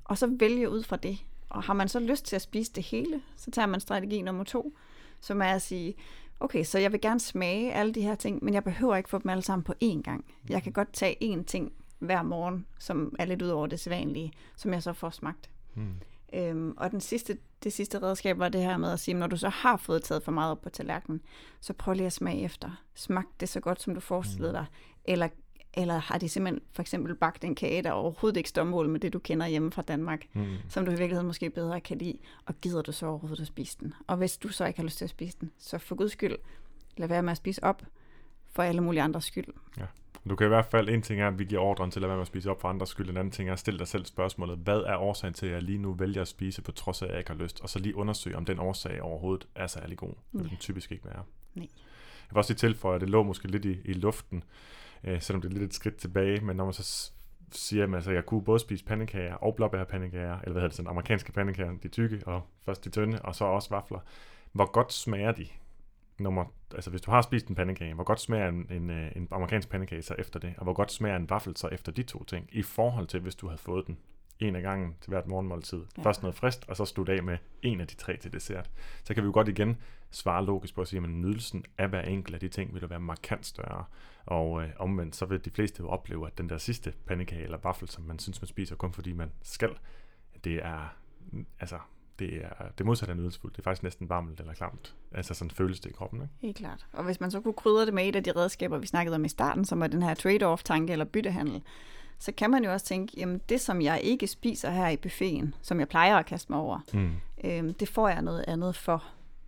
Og 0.05 0.19
så 0.19 0.37
vælge 0.39 0.71
ud 0.71 0.83
fra 0.83 0.97
det. 0.97 1.25
Og 1.49 1.63
har 1.63 1.75
man 1.75 1.89
så 1.89 2.01
lyst 2.01 2.25
til 2.25 2.37
at 2.37 2.43
spise 2.43 2.73
det 2.73 2.85
hele, 2.85 3.23
så 3.37 3.51
tager 3.51 3.67
man 3.67 3.81
strategi 3.81 4.23
nummer 4.23 4.45
to, 4.45 4.77
som 5.21 5.43
er 5.43 5.47
at 5.47 5.63
sige, 5.63 5.95
okay, 6.41 6.65
så 6.65 6.79
jeg 6.79 6.93
vil 6.93 7.01
gerne 7.01 7.21
smage 7.21 7.73
alle 7.73 7.93
de 7.93 8.03
her 8.03 8.15
ting, 8.15 8.45
men 8.45 8.55
jeg 8.55 8.65
behøver 8.65 8.97
ikke 8.97 9.09
få 9.09 9.19
dem 9.19 9.31
alle 9.31 9.43
sammen 9.43 9.65
på 9.65 9.75
én 9.85 10.03
gang. 10.03 10.25
Jeg 10.49 10.63
kan 10.63 10.73
godt 10.73 10.93
tage 10.93 11.35
én 11.35 11.45
ting 11.45 11.73
hver 11.99 12.23
morgen, 12.23 12.67
som 12.79 13.17
er 13.19 13.25
lidt 13.25 13.43
ud 13.43 13.49
over 13.49 13.67
det 13.67 13.81
sædvanlige, 13.81 14.33
som 14.57 14.73
jeg 14.73 14.83
så 14.83 14.93
får 14.93 15.11
smagt. 15.11 15.51
Mm. 15.75 15.95
Øhm, 16.35 16.75
og 16.77 16.91
den 16.91 17.01
sidste, 17.01 17.39
det 17.65 17.73
sidste 17.73 18.03
redskab 18.03 18.39
var 18.39 18.49
det 18.49 18.61
her 18.61 18.77
med 18.77 18.93
at 18.93 19.01
sige, 19.01 19.15
når 19.15 19.27
du 19.27 19.37
så 19.37 19.49
har 19.49 19.77
fået 19.77 20.03
taget 20.03 20.23
for 20.23 20.33
meget 20.33 20.51
op 20.51 20.63
på 20.63 20.71
tallerkenen, 20.71 21.21
så 21.61 21.73
prøv 21.73 21.95
lige 21.95 22.07
at 22.07 22.13
smage 22.13 22.43
efter. 22.43 22.71
Smag 22.95 23.23
det 23.41 23.49
så 23.49 23.61
godt, 23.61 23.83
som 23.83 23.95
du 23.95 24.01
forestillede 24.01 24.53
dig. 24.53 24.67
Eller, 25.05 25.29
eller 25.77 25.99
har 25.99 26.19
de 26.19 26.29
simpelthen 26.29 26.63
for 26.73 26.83
eksempel 26.83 27.15
bagt 27.15 27.45
en 27.45 27.55
kage, 27.55 27.83
der 27.83 27.91
overhovedet 27.93 28.37
ikke 28.37 28.49
står 28.49 28.65
mål 28.65 28.89
med 28.89 29.01
det, 29.01 29.13
du 29.13 29.19
kender 29.19 29.47
hjemme 29.47 29.73
fra 29.73 29.83
Danmark, 29.83 30.27
Mm. 30.33 30.47
som 30.69 30.85
du 30.85 30.91
i 30.91 30.95
virkeligheden 30.95 31.27
måske 31.27 31.51
bedre 31.51 31.81
kan 31.81 31.99
lide, 31.99 32.19
og 32.47 32.55
gider 32.61 32.83
du 32.83 32.93
så 32.93 33.07
overhovedet 33.07 33.41
at 33.41 33.47
spise 33.47 33.77
den? 33.81 33.95
Og 34.07 34.17
hvis 34.17 34.39
du 34.39 34.49
så 34.49 34.65
ikke 34.67 34.79
har 34.79 34.85
lyst 34.85 34.99
til 34.99 35.05
at 35.05 35.11
spise 35.11 35.37
den, 35.41 35.51
så 35.59 35.79
for 35.79 35.95
guds 35.95 36.13
skyld, 36.13 36.37
lad 36.97 37.09
være 37.09 37.23
med 37.23 37.31
at 37.31 37.37
spise 37.37 37.65
op, 37.65 37.83
for 38.53 38.63
alle 38.63 38.81
mulige 38.81 39.03
andres 39.03 39.25
skyld. 39.25 39.47
Du 40.29 40.37
kan 40.37 40.47
i 40.47 40.49
hvert 40.49 40.67
fald, 40.67 40.89
en 40.89 41.03
ting 41.03 41.21
er, 41.21 41.29
at 41.29 41.39
vi 41.39 41.45
giver 41.45 41.61
ordren 41.61 41.91
til 41.91 41.99
at 41.99 42.03
lade 42.03 42.09
være 42.09 42.17
med 42.17 42.23
at 42.23 42.27
spise 42.27 42.51
op 42.51 42.61
for 42.61 42.69
andres 42.69 42.89
skyld. 42.89 43.11
En 43.11 43.17
anden 43.17 43.31
ting 43.33 43.49
er 43.49 43.53
at 43.53 43.59
stille 43.59 43.79
dig 43.79 43.89
selv 43.89 44.05
spørgsmålet, 44.07 44.59
hvad 44.59 44.79
er 44.81 44.97
årsagen 44.97 45.35
til, 45.35 45.47
at 45.47 45.53
jeg 45.53 45.63
lige 45.63 45.79
nu 45.79 45.93
vælger 45.93 46.23
at 46.23 46.29
spise, 46.29 46.63
på 46.63 46.73
trods 46.73 47.03
af, 47.03 47.07
at 47.07 47.11
jeg 47.13 47.19
ikke 47.19 47.31
har 47.31 47.39
lyst? 47.39 47.61
Og 47.61 47.69
så 47.69 47.79
lige 47.79 47.97
undersøge, 47.97 48.37
om 48.37 48.45
den 48.45 48.59
årsag 48.59 49.03
overhovedet 49.03 49.49
er 49.55 49.67
særlig 49.67 49.97
god. 49.97 50.09
Det 50.09 50.17
vil 50.33 50.43
Ja. 50.43 50.49
den 50.49 50.57
typisk 50.57 50.93
ikke 50.93 51.05
være. 51.05 51.23
Nej. 51.55 51.67
Jeg 52.29 52.31
vil 52.31 52.39
også 52.39 52.53
lige 52.53 52.59
tilføje, 52.59 52.95
at 52.95 53.01
det 53.01 53.11
lå 53.11 53.23
måske 53.23 53.49
lidt 53.49 53.65
i, 53.65 53.77
i 53.85 53.93
luften, 53.93 54.45
øh, 55.07 55.23
selvom 55.23 55.43
det 55.43 55.49
er 55.49 55.53
lidt 55.53 55.65
et 55.65 55.75
skridt 55.75 55.97
tilbage, 55.97 56.41
men 56.41 56.57
når 56.57 56.65
man 56.65 56.75
så 56.75 57.13
siger, 57.53 57.85
at 57.85 57.95
altså, 57.95 58.11
jeg 58.11 58.27
kunne 58.27 58.45
både 58.45 58.59
spise 58.59 58.85
pandekager 58.85 59.35
og 59.35 59.55
blåbærpandekager, 59.55 60.39
eller 60.39 60.53
hvad 60.53 60.55
hedder 60.55 60.69
det, 60.69 60.77
sådan 60.77 60.91
amerikanske 60.91 61.33
pandekager, 61.33 61.73
de 61.83 61.89
tykke, 61.89 62.23
og 62.27 62.43
først 62.65 62.85
de 62.85 62.91
tynde, 62.91 63.23
og 63.23 63.35
så 63.35 63.45
også 63.45 63.71
vafler. 63.71 64.01
Hvor 64.53 64.71
godt 64.71 64.93
smager 64.93 65.33
de? 65.33 65.47
Nummer, 66.19 66.45
altså 66.75 66.91
hvis 66.91 67.01
du 67.01 67.11
har 67.11 67.23
spist 67.23 67.47
en 67.47 67.55
pandekage, 67.55 67.95
hvor 67.95 68.05
godt 68.05 68.21
smager 68.21 68.49
en, 68.49 68.67
en, 68.71 68.91
øh, 68.91 69.13
en 69.17 69.29
amerikansk 69.31 69.69
pandekage 69.69 70.03
så 70.03 70.15
efter 70.19 70.41
det, 70.41 70.55
og 70.57 70.65
hvor 70.65 70.73
godt 70.73 70.93
smager 70.93 71.17
en 71.17 71.31
vaffel 71.31 71.57
så 71.57 71.69
efter 71.69 71.93
de 71.93 72.03
to 72.03 72.25
ting, 72.25 72.49
i 72.53 72.63
forhold 72.63 73.07
til 73.07 73.21
hvis 73.21 73.35
du 73.35 73.47
havde 73.47 73.61
fået 73.61 73.87
den 73.87 73.99
en 74.39 74.57
af 74.57 74.63
gangen 74.63 74.95
til 75.01 75.11
hvert 75.11 75.27
morgenmåltid. 75.27 75.83
Ja. 75.99 76.03
Først 76.03 76.23
noget 76.23 76.37
frist, 76.37 76.65
og 76.69 76.77
så 76.77 76.85
slutte 76.85 77.13
af 77.13 77.23
med 77.23 77.39
en 77.63 77.81
af 77.81 77.87
de 77.87 77.95
tre 77.95 78.17
til 78.17 78.33
dessert. 78.33 78.71
Så 79.05 79.15
kan 79.15 79.23
vi 79.23 79.27
jo 79.27 79.33
godt 79.33 79.49
igen 79.49 79.77
svare 80.11 80.45
logisk 80.45 80.75
på 80.75 80.81
at 80.81 80.89
sige, 80.89 81.03
at 81.03 81.09
nydelsen 81.11 81.65
af 81.79 81.89
hver 81.89 82.01
enkelt 82.03 82.35
af 82.35 82.41
de 82.41 82.49
ting 82.49 82.75
vil 82.75 82.91
være 82.91 83.01
markant 83.01 83.47
større. 83.47 83.85
Og 84.27 84.63
øh, 84.63 84.69
omvendt, 84.79 85.17
så 85.17 85.27
vil 85.27 85.45
de 85.45 85.51
fleste 85.51 85.81
jo 85.81 85.89
opleve, 85.89 86.27
at 86.27 86.39
den 86.39 86.49
der 86.49 86.59
sidste 86.59 86.93
pandekage 87.07 87.43
eller 87.45 87.59
vaffel, 87.59 87.89
som 87.89 88.05
man 88.05 88.19
synes, 88.19 88.43
man 88.43 88.49
spiser 88.49 88.77
kun 88.77 88.93
fordi 88.93 89.13
man 89.13 89.33
skal, 89.43 89.71
det 90.45 90.55
er, 90.65 90.95
altså, 91.61 91.79
det 92.19 92.45
er 92.45 92.49
det 92.79 92.87
modsatte 92.87 93.11
af 93.11 93.17
nydelsesfuldt. 93.17 93.57
Det 93.57 93.63
er 93.63 93.65
faktisk 93.65 93.83
næsten 93.83 94.09
varmt 94.09 94.41
eller 94.41 94.55
klamt. 94.55 94.95
Altså 95.13 95.35
sådan 95.35 95.51
føles 95.51 95.81
det 95.81 95.91
i 95.91 95.93
kroppen, 95.93 96.23
ikke? 96.23 96.35
Helt 96.41 96.57
klart. 96.57 96.87
Og 96.93 97.05
hvis 97.05 97.21
man 97.21 97.31
så 97.31 97.41
kunne 97.41 97.55
krydre 97.55 97.87
det 97.87 97.95
med 97.95 98.09
et 98.09 98.17
af 98.17 98.25
de 98.25 98.33
redskaber, 98.33 98.79
vi 98.79 98.87
snakkede 98.87 99.15
om 99.17 99.25
i 99.25 99.29
starten, 99.29 99.65
som 99.65 99.83
er 99.83 99.87
den 99.87 100.03
her 100.03 100.15
trade-off-tanke 100.15 100.93
eller 100.93 101.05
byttehandel, 101.05 101.63
så 102.19 102.33
kan 102.33 102.51
man 102.51 102.65
jo 102.65 102.73
også 102.73 102.87
tænke, 102.87 103.13
jamen 103.17 103.41
det, 103.49 103.61
som 103.61 103.83
jeg 103.83 104.01
ikke 104.03 104.27
spiser 104.27 104.71
her 104.71 104.89
i 104.89 104.97
buffeten, 104.97 105.55
som 105.63 105.81
jeg 105.81 105.89
plejer 105.89 106.17
at 106.17 106.27
kaste 106.27 106.53
mig 106.53 106.61
over, 106.61 106.81
Mm. 106.93 107.13
øhm, 107.45 107.75
det 107.75 107.89
får 107.89 108.09
jeg 108.09 108.23
noget 108.23 108.45
andet 108.49 108.77
for. 108.77 109.05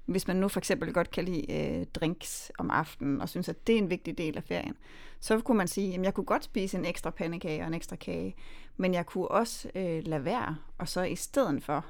Hvis 0.08 0.26
man 0.26 0.36
nu 0.36 0.48
for 0.48 0.60
eksempel 0.60 0.92
godt 0.92 1.10
kan 1.10 1.24
lide 1.24 1.52
øh, 1.80 1.86
drinks 1.94 2.52
om 2.58 2.70
aftenen, 2.70 3.20
og 3.20 3.28
synes, 3.28 3.48
at 3.48 3.66
det 3.66 3.74
er 3.74 3.78
en 3.78 3.90
vigtig 3.90 4.18
del 4.18 4.36
af 4.36 4.44
ferien, 4.44 4.76
så 5.20 5.40
kunne 5.40 5.56
man 5.58 5.68
sige, 5.68 5.94
at 5.94 6.02
jeg 6.02 6.14
kunne 6.14 6.24
godt 6.26 6.44
spise 6.44 6.78
en 6.78 6.84
ekstra 6.84 7.10
pandekage 7.10 7.60
og 7.62 7.66
en 7.68 7.74
ekstra 7.74 7.96
kage, 7.96 8.34
men 8.76 8.94
jeg 8.94 9.06
kunne 9.06 9.28
også 9.28 9.70
øh, 9.74 10.02
lade 10.06 10.24
være, 10.24 10.56
og 10.78 10.88
så 10.88 11.02
i 11.02 11.16
stedet 11.16 11.62
for 11.64 11.84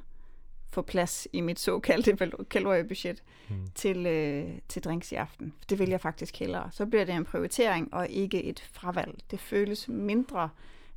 få 0.70 0.82
plads 0.82 1.28
i 1.32 1.40
mit 1.40 1.58
såkaldte 1.60 2.12
kal- 2.16 2.44
kaloriebudget 2.50 3.22
Mm. 3.50 3.56
til, 3.74 4.06
øh, 4.06 4.48
til 4.68 4.84
drinks 4.84 5.12
i 5.12 5.14
aften. 5.14 5.54
Det 5.70 5.78
vil 5.78 5.88
jeg 5.88 6.00
faktisk 6.00 6.36
hellere. 6.38 6.68
Så 6.72 6.86
bliver 6.86 7.04
det 7.04 7.14
en 7.14 7.24
prioritering 7.24 7.94
og 7.94 8.08
ikke 8.08 8.44
et 8.44 8.60
fravalg. 8.72 9.18
Det 9.30 9.40
føles 9.40 9.88
mindre 9.88 10.42
øh, 10.42 10.48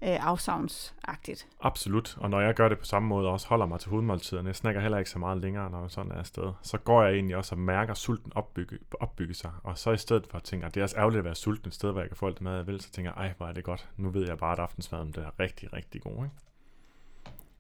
afsavnsagtigt. 0.01 1.47
Absolut, 1.61 2.17
og 2.17 2.29
når 2.29 2.41
jeg 2.41 2.53
gør 2.53 2.69
det 2.69 2.79
på 2.79 2.85
samme 2.85 3.09
måde, 3.09 3.27
og 3.27 3.33
også 3.33 3.47
holder 3.47 3.65
mig 3.65 3.79
til 3.79 3.89
hovedmåltiderne, 3.89 4.47
jeg 4.47 4.55
snakker 4.55 4.81
heller 4.81 4.97
ikke 4.97 5.09
så 5.09 5.19
meget 5.19 5.37
længere, 5.37 5.69
når 5.69 5.81
jeg 5.81 5.91
sådan 5.91 6.11
er 6.11 6.15
afsted, 6.15 6.53
så 6.61 6.77
går 6.77 7.03
jeg 7.03 7.13
egentlig 7.13 7.35
også 7.35 7.55
og 7.55 7.59
mærker 7.59 7.93
sulten 7.93 8.31
opbygge, 8.35 8.77
opbygge 8.99 9.33
sig, 9.33 9.51
og 9.63 9.77
så 9.77 9.91
i 9.91 9.97
stedet 9.97 10.27
for 10.27 10.37
at 10.37 10.43
tænke, 10.43 10.65
at 10.65 10.75
det 10.75 10.79
er 10.79 10.83
også 10.83 10.97
ærgerligt 10.97 11.19
at 11.19 11.25
være 11.25 11.35
sulten 11.35 11.67
et 11.67 11.73
sted, 11.73 11.91
hvor 11.91 12.01
jeg 12.01 12.09
kan 12.09 12.17
få 12.17 12.27
alt 12.27 12.35
det 12.35 12.41
mad, 12.41 12.55
jeg 12.55 12.67
vil, 12.67 12.81
så 12.81 12.91
tænker 12.91 13.11
jeg, 13.15 13.25
ej, 13.25 13.33
hvor 13.37 13.47
er 13.47 13.53
det 13.53 13.63
godt, 13.63 13.89
nu 13.97 14.09
ved 14.09 14.27
jeg 14.27 14.37
bare, 14.37 14.51
at 14.51 14.59
aftensmaden 14.59 15.07
det 15.07 15.17
er 15.17 15.39
rigtig, 15.39 15.73
rigtig 15.73 16.01
god, 16.01 16.13
ikke? 16.13 16.35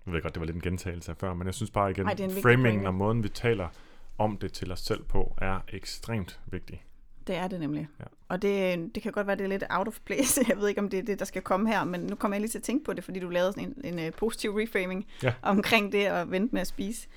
Jeg 0.05 0.13
ved 0.13 0.21
godt, 0.21 0.35
det 0.35 0.39
var 0.39 0.45
lidt 0.45 0.55
en 0.55 0.61
gentagelse 0.61 1.11
af 1.11 1.17
før, 1.17 1.33
men 1.33 1.47
jeg 1.47 1.53
synes 1.53 1.71
bare 1.71 1.91
igen, 1.91 2.07
Ej, 2.07 2.15
framingen 2.41 2.85
og 2.85 2.93
måden, 2.93 3.23
vi 3.23 3.29
taler 3.29 3.67
om 4.17 4.37
det 4.37 4.53
til 4.53 4.71
os 4.71 4.79
selv 4.79 5.03
på, 5.03 5.35
er 5.37 5.59
ekstremt 5.67 6.39
vigtig. 6.45 6.83
Det 7.27 7.35
er 7.35 7.47
det 7.47 7.59
nemlig. 7.59 7.87
Ja. 7.99 8.05
Og 8.27 8.41
det, 8.41 8.95
det 8.95 9.03
kan 9.03 9.11
godt 9.11 9.27
være, 9.27 9.35
det 9.35 9.43
er 9.43 9.47
lidt 9.47 9.63
out 9.69 9.87
of 9.87 9.99
place. 10.05 10.41
Jeg 10.49 10.57
ved 10.57 10.67
ikke, 10.67 10.81
om 10.81 10.89
det 10.89 10.99
er 10.99 11.03
det, 11.03 11.19
der 11.19 11.25
skal 11.25 11.41
komme 11.41 11.69
her, 11.69 11.83
men 11.83 11.99
nu 12.01 12.15
kommer 12.15 12.35
jeg 12.35 12.41
lige 12.41 12.51
til 12.51 12.57
at 12.57 12.63
tænke 12.63 12.85
på 12.85 12.93
det, 12.93 13.03
fordi 13.03 13.19
du 13.19 13.29
lavede 13.29 13.53
sådan 13.53 13.73
en, 13.83 13.99
en 13.99 14.07
uh, 14.07 14.13
positiv 14.13 14.51
reframing 14.51 15.05
Ja. 15.23 15.33
omkring 15.41 15.91
det 15.91 16.05
at 16.05 16.31
vente 16.31 16.53
med 16.55 16.61
at 16.61 16.67
spise. 16.67 17.07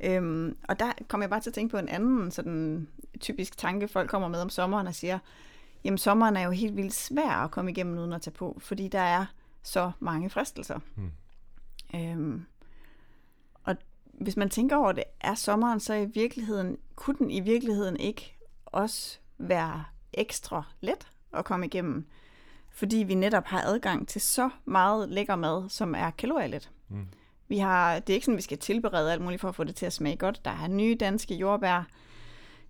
Øhm, 0.00 0.56
og 0.68 0.78
der 0.78 0.92
kommer 1.08 1.24
jeg 1.24 1.30
bare 1.30 1.40
til 1.40 1.50
at 1.50 1.54
tænke 1.54 1.70
på 1.72 1.78
en 1.78 1.88
anden 1.88 2.30
sådan 2.30 2.88
typisk 3.20 3.58
tanke, 3.58 3.88
folk 3.88 4.10
kommer 4.10 4.28
med 4.28 4.40
om 4.40 4.50
sommeren 4.50 4.86
og 4.86 4.94
siger, 4.94 5.18
jamen 5.84 5.98
sommeren 5.98 6.36
er 6.36 6.42
jo 6.42 6.50
helt 6.50 6.76
vildt 6.76 6.94
svær 6.94 7.30
at 7.44 7.50
komme 7.50 7.70
igennem 7.70 7.98
uden 7.98 8.12
at 8.12 8.22
tage 8.22 8.34
på, 8.34 8.56
fordi 8.60 8.88
der 8.88 9.00
er 9.00 9.26
så 9.62 9.92
mange 10.00 10.30
fristelser. 10.30 10.78
Mm. 10.96 11.10
Øhm, 12.00 12.44
og 13.64 13.76
hvis 14.12 14.36
man 14.36 14.50
tænker 14.50 14.76
over 14.76 14.92
det, 14.92 15.04
er 15.20 15.34
sommeren 15.34 15.80
så 15.80 15.94
i 15.94 16.04
virkeligheden, 16.04 16.76
kunne 16.94 17.16
den 17.18 17.30
i 17.30 17.40
virkeligheden 17.40 17.96
ikke 17.96 18.36
også 18.66 19.18
være 19.48 19.84
ekstra 20.12 20.62
let 20.80 21.08
at 21.32 21.44
komme 21.44 21.66
igennem? 21.66 22.06
Fordi 22.70 22.96
vi 22.96 23.14
netop 23.14 23.46
har 23.46 23.60
adgang 23.60 24.08
til 24.08 24.20
så 24.20 24.50
meget 24.64 25.08
lækker 25.08 25.36
mad, 25.36 25.68
som 25.68 25.94
er 25.94 26.10
kalorielet. 26.10 26.70
Mm. 26.88 27.06
Vi 27.48 27.58
har, 27.58 27.98
det 27.98 28.12
er 28.12 28.14
ikke 28.14 28.24
sådan, 28.24 28.34
at 28.34 28.38
vi 28.38 28.42
skal 28.42 28.58
tilberede 28.58 29.12
alt 29.12 29.22
muligt 29.22 29.40
for 29.40 29.48
at 29.48 29.54
få 29.54 29.64
det 29.64 29.76
til 29.76 29.86
at 29.86 29.92
smage 29.92 30.16
godt. 30.16 30.44
Der 30.44 30.50
er 30.50 30.68
nye 30.68 30.96
danske 31.00 31.34
jordbær. 31.34 31.86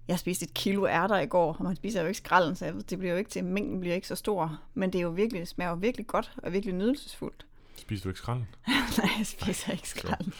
Jeg 0.08 0.18
spiste 0.18 0.44
et 0.44 0.54
kilo 0.54 0.86
ærter 0.86 1.18
i 1.18 1.26
går, 1.26 1.56
og 1.58 1.64
man 1.64 1.76
spiser 1.76 2.00
jo 2.00 2.06
ikke 2.06 2.18
skralden, 2.18 2.56
så 2.56 2.82
det 2.90 2.98
bliver 2.98 3.12
jo 3.12 3.18
ikke 3.18 3.30
til, 3.30 3.44
mængden 3.44 3.80
bliver 3.80 3.94
ikke 3.94 4.08
så 4.08 4.14
stor. 4.14 4.58
Men 4.74 4.92
det 4.92 4.98
er 4.98 5.02
jo 5.02 5.10
virkelig, 5.10 5.40
det 5.40 5.48
smager 5.48 5.70
jo 5.70 5.76
virkelig 5.76 6.06
godt 6.06 6.32
og 6.36 6.52
virkelig 6.52 6.74
nydelsesfuldt. 6.74 7.46
Spiser 7.76 8.02
du 8.02 8.08
ikke 8.08 8.18
skralden? 8.18 8.46
Nej, 8.98 9.10
jeg 9.18 9.26
spiser 9.26 9.72
ikke 9.72 9.88
skrald. 9.88 10.32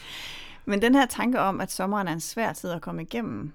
Men 0.65 0.81
den 0.81 0.95
her 0.95 1.05
tanke 1.05 1.39
om, 1.39 1.61
at 1.61 1.71
sommeren 1.71 2.07
er 2.07 2.13
en 2.13 2.19
svær 2.19 2.53
tid 2.53 2.69
at 2.69 2.81
komme 2.81 3.01
igennem, 3.01 3.53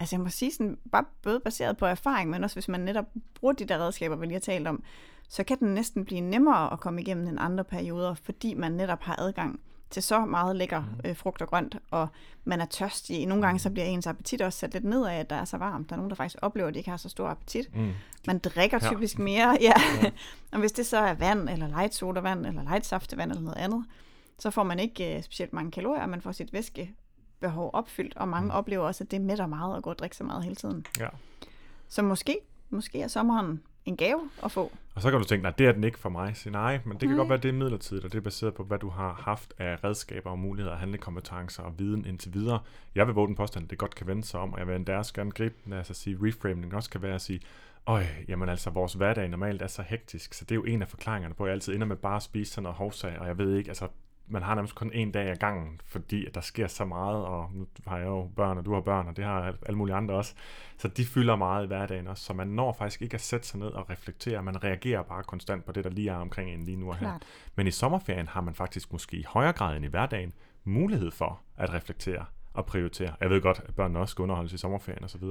altså 0.00 0.16
jeg 0.16 0.20
må 0.20 0.28
sige 0.28 0.52
sådan, 0.52 0.78
bare 0.92 1.04
både 1.22 1.40
baseret 1.40 1.76
på 1.76 1.86
erfaring, 1.86 2.30
men 2.30 2.44
også 2.44 2.56
hvis 2.56 2.68
man 2.68 2.80
netop 2.80 3.04
bruger 3.34 3.54
de 3.54 3.64
der 3.64 3.78
redskaber, 3.78 4.16
vi 4.16 4.26
lige 4.26 4.32
har 4.34 4.40
talt 4.40 4.68
om, 4.68 4.82
så 5.28 5.44
kan 5.44 5.58
den 5.58 5.74
næsten 5.74 6.04
blive 6.04 6.20
nemmere 6.20 6.72
at 6.72 6.80
komme 6.80 7.00
igennem 7.00 7.28
end 7.28 7.38
andre 7.40 7.64
perioder, 7.64 8.14
fordi 8.14 8.54
man 8.54 8.72
netop 8.72 9.02
har 9.02 9.16
adgang 9.18 9.60
til 9.90 10.02
så 10.02 10.20
meget 10.24 10.56
lækker 10.56 10.82
øh, 11.04 11.16
frugt 11.16 11.42
og 11.42 11.48
grønt, 11.48 11.76
og 11.90 12.08
man 12.44 12.60
er 12.60 12.64
tørstig. 12.66 13.26
Nogle 13.26 13.42
gange 13.46 13.58
så 13.58 13.70
bliver 13.70 13.84
ens 13.86 14.06
appetit 14.06 14.42
også 14.42 14.58
sat 14.58 14.72
lidt 14.72 14.84
ned 14.84 15.06
af, 15.06 15.14
at 15.20 15.30
der 15.30 15.36
er 15.36 15.44
så 15.44 15.56
varmt. 15.56 15.88
Der 15.88 15.94
er 15.94 15.96
nogen, 15.96 16.10
der 16.10 16.16
faktisk 16.16 16.38
oplever, 16.42 16.68
at 16.68 16.74
de 16.74 16.78
ikke 16.78 16.90
har 16.90 16.96
så 16.96 17.08
stor 17.08 17.28
appetit. 17.28 17.76
Mm. 17.76 17.92
Man 18.26 18.38
drikker 18.38 18.78
Ja. 18.82 18.88
typisk 18.90 19.18
mere, 19.18 19.58
ja. 19.68 19.72
og 20.52 20.58
hvis 20.58 20.72
det 20.72 20.86
så 20.86 20.96
er 20.98 21.14
vand, 21.14 21.48
eller 21.48 21.68
light 21.68 21.94
sodavand, 21.94 22.46
eller 22.46 22.62
light 22.62 22.86
saftevand, 22.86 23.30
eller 23.30 23.42
noget 23.42 23.58
andet, 23.58 23.84
så 24.38 24.50
får 24.50 24.62
man 24.62 24.78
ikke 24.78 25.16
øh, 25.16 25.22
specielt 25.22 25.52
mange 25.52 25.70
kalorier, 25.70 26.06
man 26.06 26.20
får 26.20 26.32
sit 26.32 26.52
væskebehov 27.40 27.70
opfyldt, 27.72 28.16
og 28.16 28.28
mange 28.28 28.44
Mm. 28.46 28.50
oplever 28.50 28.84
også, 28.86 29.04
at 29.04 29.10
det 29.10 29.20
mætter 29.20 29.46
meget 29.46 29.76
at 29.76 29.82
gå 29.82 29.90
og 29.90 29.98
drikke 29.98 30.16
så 30.16 30.24
meget 30.24 30.44
hele 30.44 30.56
tiden. 30.56 30.86
Ja. 31.00 31.08
Så 31.88 32.02
måske, 32.02 32.38
måske 32.70 33.00
er 33.02 33.08
sommeren 33.08 33.62
en 33.84 33.96
gave 33.96 34.30
at 34.44 34.52
få. 34.52 34.72
Og 34.94 35.02
så 35.02 35.10
kan 35.10 35.18
du 35.20 35.24
tænke, 35.24 35.42
nej, 35.42 35.52
det 35.58 35.66
er 35.66 35.72
den 35.72 35.84
ikke 35.84 35.98
for 35.98 36.08
mig. 36.08 36.36
Så 36.36 36.50
nej, 36.50 36.80
men 36.84 36.92
det 36.92 37.00
kan 37.00 37.08
Nej. 37.08 37.16
godt 37.16 37.28
være, 37.28 37.38
det 37.38 37.48
er 37.48 37.52
midlertidigt, 37.52 38.04
og 38.04 38.12
det 38.12 38.18
er 38.18 38.22
baseret 38.22 38.54
på, 38.54 38.64
hvad 38.64 38.78
du 38.78 38.88
har 38.88 39.12
haft 39.12 39.54
af 39.58 39.84
redskaber 39.84 40.30
og 40.30 40.38
muligheder, 40.38 40.76
handlekompetencer 40.76 41.62
og 41.62 41.78
viden 41.78 42.04
indtil 42.04 42.34
videre. 42.34 42.58
Jeg 42.94 43.06
vil 43.06 43.14
våge 43.14 43.26
den 43.28 43.36
påstand, 43.36 43.64
at 43.64 43.70
det 43.70 43.78
godt 43.78 43.94
kan 43.94 44.06
vende 44.06 44.24
sig 44.24 44.40
om, 44.40 44.52
og 44.52 44.58
jeg 44.58 44.66
vil 44.66 44.76
endda 44.76 44.96
også 44.98 45.14
gerne 45.14 45.30
gribe 45.30 45.54
den, 45.64 45.72
altså 45.72 45.94
sige, 45.94 46.18
reframing 46.22 46.74
også 46.74 46.90
kan 46.90 47.02
være 47.02 47.14
at 47.14 47.20
sige, 47.20 47.40
Øj, 47.86 48.04
jamen 48.28 48.48
altså, 48.48 48.70
vores 48.70 48.94
hverdag 48.94 49.28
normalt 49.28 49.62
er 49.62 49.66
så 49.66 49.82
hektisk, 49.82 50.34
så 50.34 50.44
det 50.44 50.50
er 50.50 50.54
jo 50.56 50.64
en 50.64 50.82
af 50.82 50.88
forklaringerne 50.88 51.34
på, 51.34 51.44
at 51.44 51.48
jeg 51.48 51.52
altid 51.54 51.74
ender 51.74 51.86
med 51.86 51.96
bare 51.96 52.16
at 52.16 52.22
spise 52.22 52.52
sådan 52.52 52.62
noget 52.62 52.76
hovsag, 52.76 53.18
og 53.18 53.26
jeg 53.26 53.38
ved 53.38 53.56
ikke, 53.56 53.68
altså, 53.68 53.88
man 54.28 54.42
har 54.42 54.54
nærmest 54.54 54.74
kun 54.74 54.90
en 54.94 55.12
dag 55.12 55.30
ad 55.30 55.36
gangen, 55.36 55.80
fordi 55.86 56.26
der 56.34 56.40
sker 56.40 56.66
så 56.66 56.84
meget, 56.84 57.24
og 57.24 57.50
nu 57.54 57.66
har 57.86 57.98
jeg 57.98 58.06
jo 58.06 58.30
børn, 58.36 58.58
og 58.58 58.64
du 58.64 58.74
har 58.74 58.80
børn, 58.80 59.08
og 59.08 59.16
det 59.16 59.24
har 59.24 59.54
alle 59.66 59.78
mulige 59.78 59.96
andre 59.96 60.14
også. 60.14 60.34
Så 60.78 60.88
de 60.88 61.04
fylder 61.06 61.36
meget 61.36 61.64
i 61.64 61.66
hverdagen 61.66 62.06
også, 62.06 62.24
så 62.24 62.32
man 62.32 62.46
når 62.48 62.72
faktisk 62.72 63.02
ikke 63.02 63.14
at 63.14 63.20
sætte 63.20 63.46
sig 63.46 63.58
ned 63.60 63.66
og 63.66 63.90
reflektere, 63.90 64.42
man 64.42 64.64
reagerer 64.64 65.02
bare 65.02 65.22
konstant 65.22 65.64
på 65.64 65.72
det, 65.72 65.84
der 65.84 65.90
lige 65.90 66.10
er 66.10 66.16
omkring 66.16 66.50
en 66.50 66.64
lige 66.64 66.76
nu 66.76 66.88
og 66.88 66.96
her. 66.96 67.06
Klart. 67.08 67.22
Men 67.56 67.66
i 67.66 67.70
sommerferien 67.70 68.26
har 68.28 68.40
man 68.40 68.54
faktisk 68.54 68.92
måske 68.92 69.16
i 69.16 69.24
højere 69.28 69.52
grad 69.52 69.76
end 69.76 69.84
i 69.84 69.88
hverdagen 69.88 70.32
mulighed 70.64 71.10
for 71.10 71.40
at 71.56 71.72
reflektere 71.74 72.24
og 72.54 72.66
prioritere. 72.66 73.14
Jeg 73.20 73.30
ved 73.30 73.40
godt, 73.42 73.60
at 73.66 73.74
børnene 73.74 73.98
også 73.98 74.12
skal 74.12 74.22
underholdes 74.22 74.52
i 74.52 74.58
sommerferien 74.58 75.04
osv., 75.04 75.22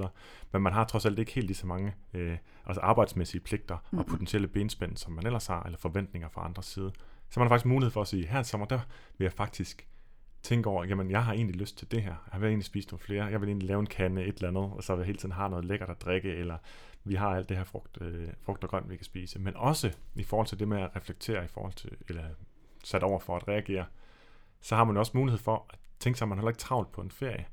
men 0.51 0.61
man 0.61 0.73
har 0.73 0.83
trods 0.83 1.05
alt 1.05 1.19
ikke 1.19 1.31
helt 1.31 1.47
lige 1.47 1.57
så 1.57 1.67
mange 1.67 1.93
øh, 2.13 2.37
altså 2.65 2.81
arbejdsmæssige 2.81 3.41
pligter 3.41 3.75
og 3.75 3.81
Mhm. 3.91 4.03
potentielle 4.05 4.47
benspænd, 4.47 4.97
som 4.97 5.13
man 5.13 5.25
ellers 5.25 5.47
har, 5.47 5.63
eller 5.63 5.77
forventninger 5.77 6.29
fra 6.29 6.45
andres 6.45 6.65
side. 6.65 6.91
Så 7.29 7.39
man 7.39 7.47
har 7.47 7.49
faktisk 7.49 7.65
mulighed 7.65 7.91
for 7.91 8.01
at 8.01 8.07
sige, 8.07 8.27
her 8.27 8.39
i 8.39 8.43
sommer, 8.43 8.67
der 8.67 8.79
vil 9.17 9.25
jeg 9.25 9.33
faktisk 9.33 9.87
tænke 10.43 10.69
over, 10.69 10.83
jamen 10.83 11.11
jeg 11.11 11.25
har 11.25 11.33
egentlig 11.33 11.55
lyst 11.55 11.77
til 11.77 11.91
det 11.91 12.01
her. 12.01 12.15
Jeg 12.33 12.41
vil 12.41 12.47
egentlig 12.47 12.65
spise 12.65 12.87
nogle 12.87 12.99
flere. 12.99 13.25
Jeg 13.25 13.41
vil 13.41 13.49
egentlig 13.49 13.67
lave 13.67 13.79
en 13.79 13.85
kande 13.85 14.25
et 14.25 14.35
eller 14.35 14.47
andet, 14.47 14.63
og 14.63 14.83
så 14.83 14.95
vil 14.95 15.01
jeg 15.01 15.05
hele 15.05 15.17
tiden 15.17 15.31
have 15.31 15.49
noget 15.49 15.65
lækkert 15.65 15.89
at 15.89 16.01
drikke, 16.01 16.35
eller 16.35 16.57
vi 17.03 17.15
har 17.15 17.35
alt 17.35 17.49
det 17.49 17.57
her 17.57 17.63
frugt, 17.63 17.97
øh, 18.01 18.27
frugt 18.41 18.63
og 18.63 18.69
grønt, 18.69 18.89
vi 18.89 18.95
kan 18.95 19.05
spise. 19.05 19.39
Men 19.39 19.55
også 19.55 19.95
i 20.15 20.23
forhold 20.23 20.47
til 20.47 20.59
det 20.59 20.67
med 20.67 20.81
at 20.81 20.95
reflektere 20.95 21.43
i 21.43 21.47
forhold 21.47 21.73
til, 21.73 21.91
eller 22.09 22.23
sat 22.83 23.03
over 23.03 23.19
for 23.19 23.35
at 23.35 23.47
reagere, 23.47 23.85
så 24.61 24.75
har 24.75 24.83
man 24.83 24.97
også 24.97 25.11
mulighed 25.15 25.39
for 25.39 25.65
at 25.69 25.79
tænke 25.99 26.17
sig, 26.17 26.25
at 26.25 26.29
man 26.29 26.37
heller 26.37 26.49
ikke 26.49 26.59
travlt 26.59 26.91
på 26.91 27.01
en 27.01 27.11
ferie. 27.11 27.45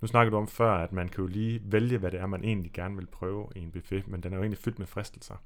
Nu 0.00 0.08
snakkede 0.08 0.32
du 0.32 0.36
om 0.36 0.48
før, 0.48 0.72
at 0.72 0.92
man 0.92 1.08
kan 1.08 1.24
jo 1.24 1.26
lige 1.26 1.60
vælge, 1.64 1.98
hvad 1.98 2.10
det 2.10 2.20
er, 2.20 2.26
man 2.26 2.44
egentlig 2.44 2.72
gerne 2.72 2.96
vil 2.96 3.06
prøve 3.06 3.48
i 3.56 3.60
en 3.60 3.70
buffet, 3.70 4.08
men 4.08 4.22
den 4.22 4.32
er 4.32 4.36
jo 4.36 4.42
egentlig 4.42 4.58
fyldt 4.58 4.78
med 4.78 4.86
fristelser. 4.86 5.36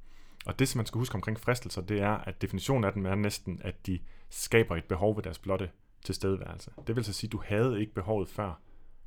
Og 0.46 0.58
det, 0.58 0.68
som 0.68 0.78
man 0.78 0.86
skal 0.86 0.98
huske 0.98 1.14
omkring 1.14 1.40
fristelser, 1.40 1.82
det 1.82 2.00
er, 2.00 2.10
at 2.12 2.42
definitionen 2.42 2.84
af 2.84 2.92
dem 2.92 3.06
er 3.06 3.14
næsten, 3.14 3.60
at 3.64 3.86
de 3.86 3.98
skaber 4.30 4.76
et 4.76 4.84
behov 4.84 5.16
ved 5.16 5.22
deres 5.22 5.38
blotte 5.38 5.70
tilstedeværelse. 6.04 6.70
Det 6.86 6.96
vil 6.96 7.04
så 7.04 7.12
sige, 7.12 7.28
at 7.28 7.32
du 7.32 7.42
havde 7.46 7.80
ikke 7.80 7.94
behovet 7.94 8.28
før. 8.28 8.60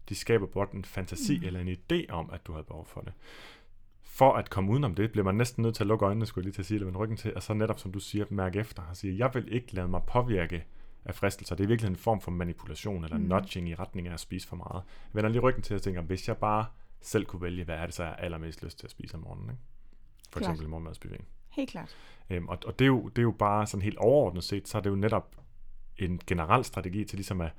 De 0.10 0.16
skaber 0.16 0.46
blot 0.46 0.72
en 0.72 0.86
fantasi 0.86 1.38
mm. 1.38 1.46
eller 1.46 1.60
en 1.60 1.70
idé 1.70 2.12
om, 2.12 2.30
at 2.34 2.48
du 2.48 2.52
havde 2.52 2.64
behov 2.64 2.86
for 2.86 3.02
det. 3.02 3.14
For 4.04 4.34
at 4.34 4.50
komme 4.50 4.72
udenom 4.72 4.96
det, 4.96 5.12
bliver 5.12 5.26
man 5.26 5.36
næsten 5.36 5.62
nødt 5.62 5.76
til 5.76 5.84
at 5.84 5.88
lukke 5.88 6.06
øjnene, 6.06 6.26
skulle 6.26 6.44
jeg 6.44 6.46
lige 6.46 6.54
til 6.54 6.62
at 6.62 6.66
sige 6.66 6.80
det, 6.80 6.88
men 6.88 6.98
ryggen 6.98 7.18
til, 7.18 7.36
og 7.36 7.44
så 7.44 7.54
netop, 7.54 7.80
som 7.80 7.92
du 7.92 8.00
siger, 8.00 8.26
mærke 8.30 8.60
efter 8.60 8.84
og 8.84 8.98
sige, 8.98 9.18
jeg 9.18 9.32
vil 9.34 9.54
ikke 9.54 9.76
lade 9.76 9.88
mig 9.88 10.02
påvirke 10.08 10.66
af 11.06 11.16
fristelser. 11.16 11.56
Det 11.56 11.64
er 11.64 11.68
virkelig 11.68 11.90
en 11.90 11.96
form 11.96 12.22
for 12.22 12.32
manipulation 12.32 13.04
eller 13.04 13.18
mm. 13.18 13.24
Nudging 13.24 13.70
i 13.70 13.76
retning 13.76 14.08
af 14.08 14.14
at 14.14 14.20
spise 14.20 14.48
for 14.48 14.56
meget. 14.56 14.84
Jeg 14.84 15.14
vender 15.14 15.30
lige 15.30 15.42
ryggen 15.42 15.64
til 15.64 15.74
at 15.74 15.82
tænke, 15.82 16.02
hvis 16.02 16.28
jeg 16.28 16.38
bare 16.38 16.66
selv 17.02 17.26
kunne 17.26 17.42
vælge, 17.42 17.64
hvad 17.64 17.76
er 17.76 17.86
det 17.86 17.96
så, 17.96 18.04
jeg 18.04 18.12
har 18.12 18.18
allermest 18.18 18.64
lyst 18.64 18.80
til 18.80 18.88
at 18.88 18.92
spise 18.92 19.16
om 19.16 19.22
morgenen. 19.22 19.50
Ikke? 19.50 19.62
For 20.32 20.40
Klart. 20.40 20.52
eksempel 20.52 20.70
morgenmadsbuffeten. 20.70 21.26
Helt 21.50 21.70
klart. 21.70 21.96
Øhm, 22.30 22.48
og 22.48 22.58
og 22.66 22.80
det, 22.80 22.86
er 22.86 22.90
jo, 22.90 23.08
det 23.10 23.18
er 23.18 23.24
jo 23.24 23.32
bare 23.32 23.68
sådan 23.68 23.82
helt 23.82 23.98
overordnet 23.98 24.44
set, 24.44 24.68
så 24.68 24.78
er 24.78 24.82
det 24.82 24.90
jo 24.90 24.96
netop 24.96 25.36
en 25.98 26.22
generel 26.28 26.64
strategi 26.66 27.04
til 27.06 27.18
ligesom 27.18 27.42
at, 27.42 27.52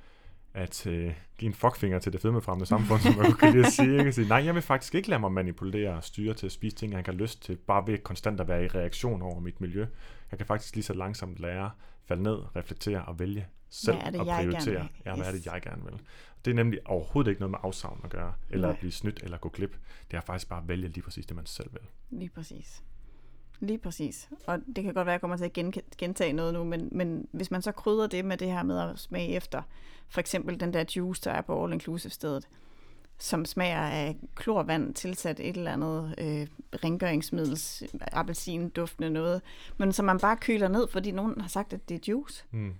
at 0.53 0.87
øh, 0.87 1.13
give 1.37 1.47
en 1.49 1.53
fuckfinger 1.53 1.99
til 1.99 2.13
det 2.13 2.21
fedmefremmede 2.21 2.65
samfund, 2.65 2.99
som 2.99 3.15
man 3.15 3.33
kan 3.33 3.53
lide 3.53 3.65
at 3.65 3.73
sige. 3.73 3.99
Ikke? 3.99 4.11
Sige, 4.11 4.27
nej, 4.27 4.45
jeg 4.45 4.53
vil 4.55 4.61
faktisk 4.63 4.95
ikke 4.95 5.09
lade 5.09 5.19
mig 5.19 5.31
manipulere 5.31 5.93
og 5.93 6.03
styre 6.03 6.33
til 6.33 6.45
at 6.45 6.51
spise 6.51 6.75
ting, 6.75 6.91
jeg 6.91 6.99
ikke 6.99 7.11
har 7.11 7.17
lyst 7.17 7.43
til, 7.43 7.55
bare 7.57 7.87
ved 7.87 7.97
konstant 7.97 8.39
at 8.41 8.47
være 8.47 8.63
i 8.65 8.67
reaktion 8.67 9.21
over 9.21 9.39
mit 9.39 9.61
miljø. 9.61 9.85
Jeg 10.31 10.37
kan 10.39 10.47
faktisk 10.47 10.75
lige 10.75 10.83
så 10.83 10.93
langsomt 10.93 11.39
lære, 11.39 11.71
falde 12.05 12.23
ned, 12.23 12.55
reflektere 12.55 13.05
og 13.05 13.19
vælge 13.19 13.47
selv 13.69 13.97
Hvad 13.97 14.05
er 14.05 14.11
det, 14.11 14.19
at 14.19 14.27
jeg 14.27 14.35
gerne 14.37 14.51
prioritere. 14.51 14.81
vil? 14.81 14.89
Ja, 15.05 15.15
hvad 15.15 15.25
er 15.27 15.31
det, 15.31 15.45
jeg 15.45 15.61
gerne 15.61 15.83
vil? 15.83 15.99
Det 16.45 16.51
er 16.51 16.55
nemlig 16.55 16.79
overhovedet 16.85 17.29
ikke 17.31 17.41
noget 17.41 17.51
med 17.51 17.59
afsavn 17.63 18.01
at 18.03 18.09
gøre, 18.09 18.33
eller 18.49 18.67
Nej. 18.67 18.73
at 18.73 18.79
blive 18.79 18.91
snydt 18.91 19.23
eller 19.23 19.37
gå 19.37 19.49
glip. 19.49 19.77
Det 20.11 20.17
er 20.17 20.21
faktisk 20.21 20.49
bare 20.49 20.61
at 20.61 20.67
vælge 20.67 20.87
lige 20.87 21.01
præcis 21.03 21.25
det, 21.25 21.35
man 21.35 21.45
selv 21.45 21.69
vil. 21.73 21.81
Lige 22.19 22.29
præcis. 22.29 22.83
Lige 23.59 23.77
præcis. 23.77 24.29
Og 24.47 24.59
det 24.75 24.83
kan 24.83 24.93
godt 24.93 25.05
være, 25.05 25.13
at 25.13 25.17
jeg 25.17 25.21
kommer 25.21 25.37
til 25.37 25.45
at 25.45 25.53
gen- 25.53 25.73
gentage 25.97 26.33
noget 26.33 26.53
nu, 26.53 26.63
men, 26.63 26.89
men 26.91 27.27
hvis 27.31 27.51
man 27.51 27.61
så 27.61 27.71
krydder 27.71 28.07
det 28.07 28.25
med 28.25 28.37
det 28.37 28.51
her 28.51 28.63
med 28.63 28.79
at 28.79 28.99
smage 28.99 29.29
efter, 29.35 29.61
for 30.09 30.19
eksempel 30.19 30.59
den 30.59 30.73
der 30.73 30.83
juice, 30.95 31.21
der 31.23 31.31
er 31.31 31.41
på 31.41 31.63
All 31.63 31.73
Inclusive 31.73 32.11
stedet, 32.11 32.47
som 33.19 33.45
smager 33.45 33.79
af 33.81 34.17
klorvand 34.35 34.93
tilsat 34.93 35.39
et 35.39 35.57
eller 35.57 35.71
andet 35.73 36.15
øh, 36.17 36.47
rengøringsmiddels, 36.83 37.83
appelsin 38.11 38.69
duftende 38.69 39.09
noget, 39.09 39.41
men 39.77 39.93
som 39.93 40.05
man 40.05 40.19
bare 40.19 40.37
køler 40.37 40.67
ned, 40.67 40.87
fordi 40.87 41.11
nogen 41.11 41.41
har 41.41 41.47
sagt, 41.47 41.73
at 41.73 41.89
det 41.89 41.95
er 41.95 41.99
juice. 42.07 42.45
Mm. 42.51 42.73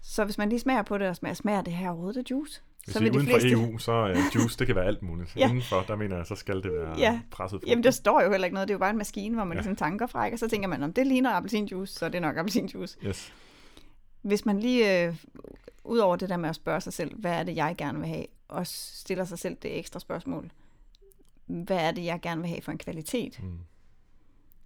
Så 0.00 0.24
hvis 0.24 0.38
man 0.38 0.48
lige 0.48 0.60
smager 0.60 0.82
på 0.82 0.98
det 0.98 1.08
og 1.08 1.16
smager, 1.16 1.34
smager 1.34 1.62
det 1.62 1.72
her 1.72 1.88
overhovedet 1.90 2.18
af 2.20 2.24
juice? 2.30 2.62
Hvis 2.86 2.92
så 2.92 3.00
vi 3.00 3.06
er 3.06 3.10
vil 3.10 3.20
de 3.20 3.26
uden 3.26 3.40
fleste... 3.40 3.56
for 3.56 3.66
EU, 3.66 3.78
så 3.78 4.04
uh, 4.04 4.16
juice, 4.34 4.58
det 4.58 4.66
kan 4.66 4.76
være 4.76 4.84
alt 4.84 5.02
muligt. 5.02 5.36
Ja. 5.36 5.48
Indenfor, 5.48 5.84
der 5.88 5.96
mener 5.96 6.16
jeg, 6.16 6.26
så 6.26 6.34
skal 6.34 6.62
det 6.62 6.72
være 6.72 6.98
Ja. 6.98 7.20
presset 7.30 7.60
frugt. 7.60 7.70
Jamen, 7.70 7.84
der 7.84 7.90
står 7.90 8.22
jo 8.22 8.30
heller 8.30 8.44
ikke 8.44 8.54
noget. 8.54 8.68
Det 8.68 8.72
er 8.72 8.76
jo 8.76 8.78
bare 8.78 8.90
en 8.90 8.98
maskine, 8.98 9.34
hvor 9.34 9.44
man 9.44 9.56
ja. 9.56 9.60
ligesom 9.60 9.76
tanker 9.76 10.06
fra, 10.06 10.24
ikke? 10.24 10.34
og 10.34 10.38
så 10.38 10.48
tænker 10.48 10.68
man, 10.68 10.82
om 10.82 10.92
det 10.92 11.06
ligner 11.06 11.30
appelsinjuice, 11.30 11.94
så 11.94 12.04
er 12.04 12.08
det 12.08 12.22
nok 12.22 12.36
appelsinjuice. 12.36 12.98
Yes. 13.06 13.32
Hvis 14.22 14.46
man 14.46 14.60
lige, 14.60 15.06
øh, 15.06 15.16
ud 15.84 15.98
over 15.98 16.16
det 16.16 16.28
der 16.28 16.36
med 16.36 16.48
at 16.48 16.54
spørge 16.54 16.80
sig 16.80 16.92
selv, 16.92 17.16
hvad 17.16 17.32
er 17.32 17.42
det, 17.42 17.56
jeg 17.56 17.74
gerne 17.78 17.98
vil 17.98 18.08
have, 18.08 18.26
og 18.48 18.66
stiller 18.66 19.24
sig 19.24 19.38
selv 19.38 19.56
det 19.62 19.78
ekstra 19.78 20.00
spørgsmål, 20.00 20.50
hvad 21.46 21.78
er 21.78 21.90
det, 21.90 22.04
jeg 22.04 22.20
gerne 22.22 22.40
vil 22.40 22.50
have 22.50 22.62
for 22.62 22.72
en 22.72 22.78
kvalitet? 22.78 23.40
Mm. 23.42 23.58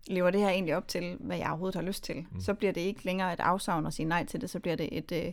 lever 0.07 0.31
det 0.31 0.41
her 0.41 0.49
egentlig 0.49 0.77
op 0.77 0.89
til, 0.89 1.16
hvad 1.21 1.37
jeg 1.37 1.49
overhovedet 1.49 1.75
har 1.75 1.83
lyst 1.83 2.05
til, 2.05 2.27
mm. 2.33 2.41
så 2.41 2.55
bliver 2.55 2.73
det 2.73 2.81
ikke 2.81 3.05
længere 3.05 3.33
et 3.33 3.41
afsavn 3.41 3.87
at 3.87 3.95
sige 3.95 4.07
nej 4.07 4.25
til 4.27 4.41
det, 4.41 4.51
så 4.51 4.61
bliver 4.61 4.77
det 4.77 4.89
et, 4.93 5.12
øh, 5.12 5.33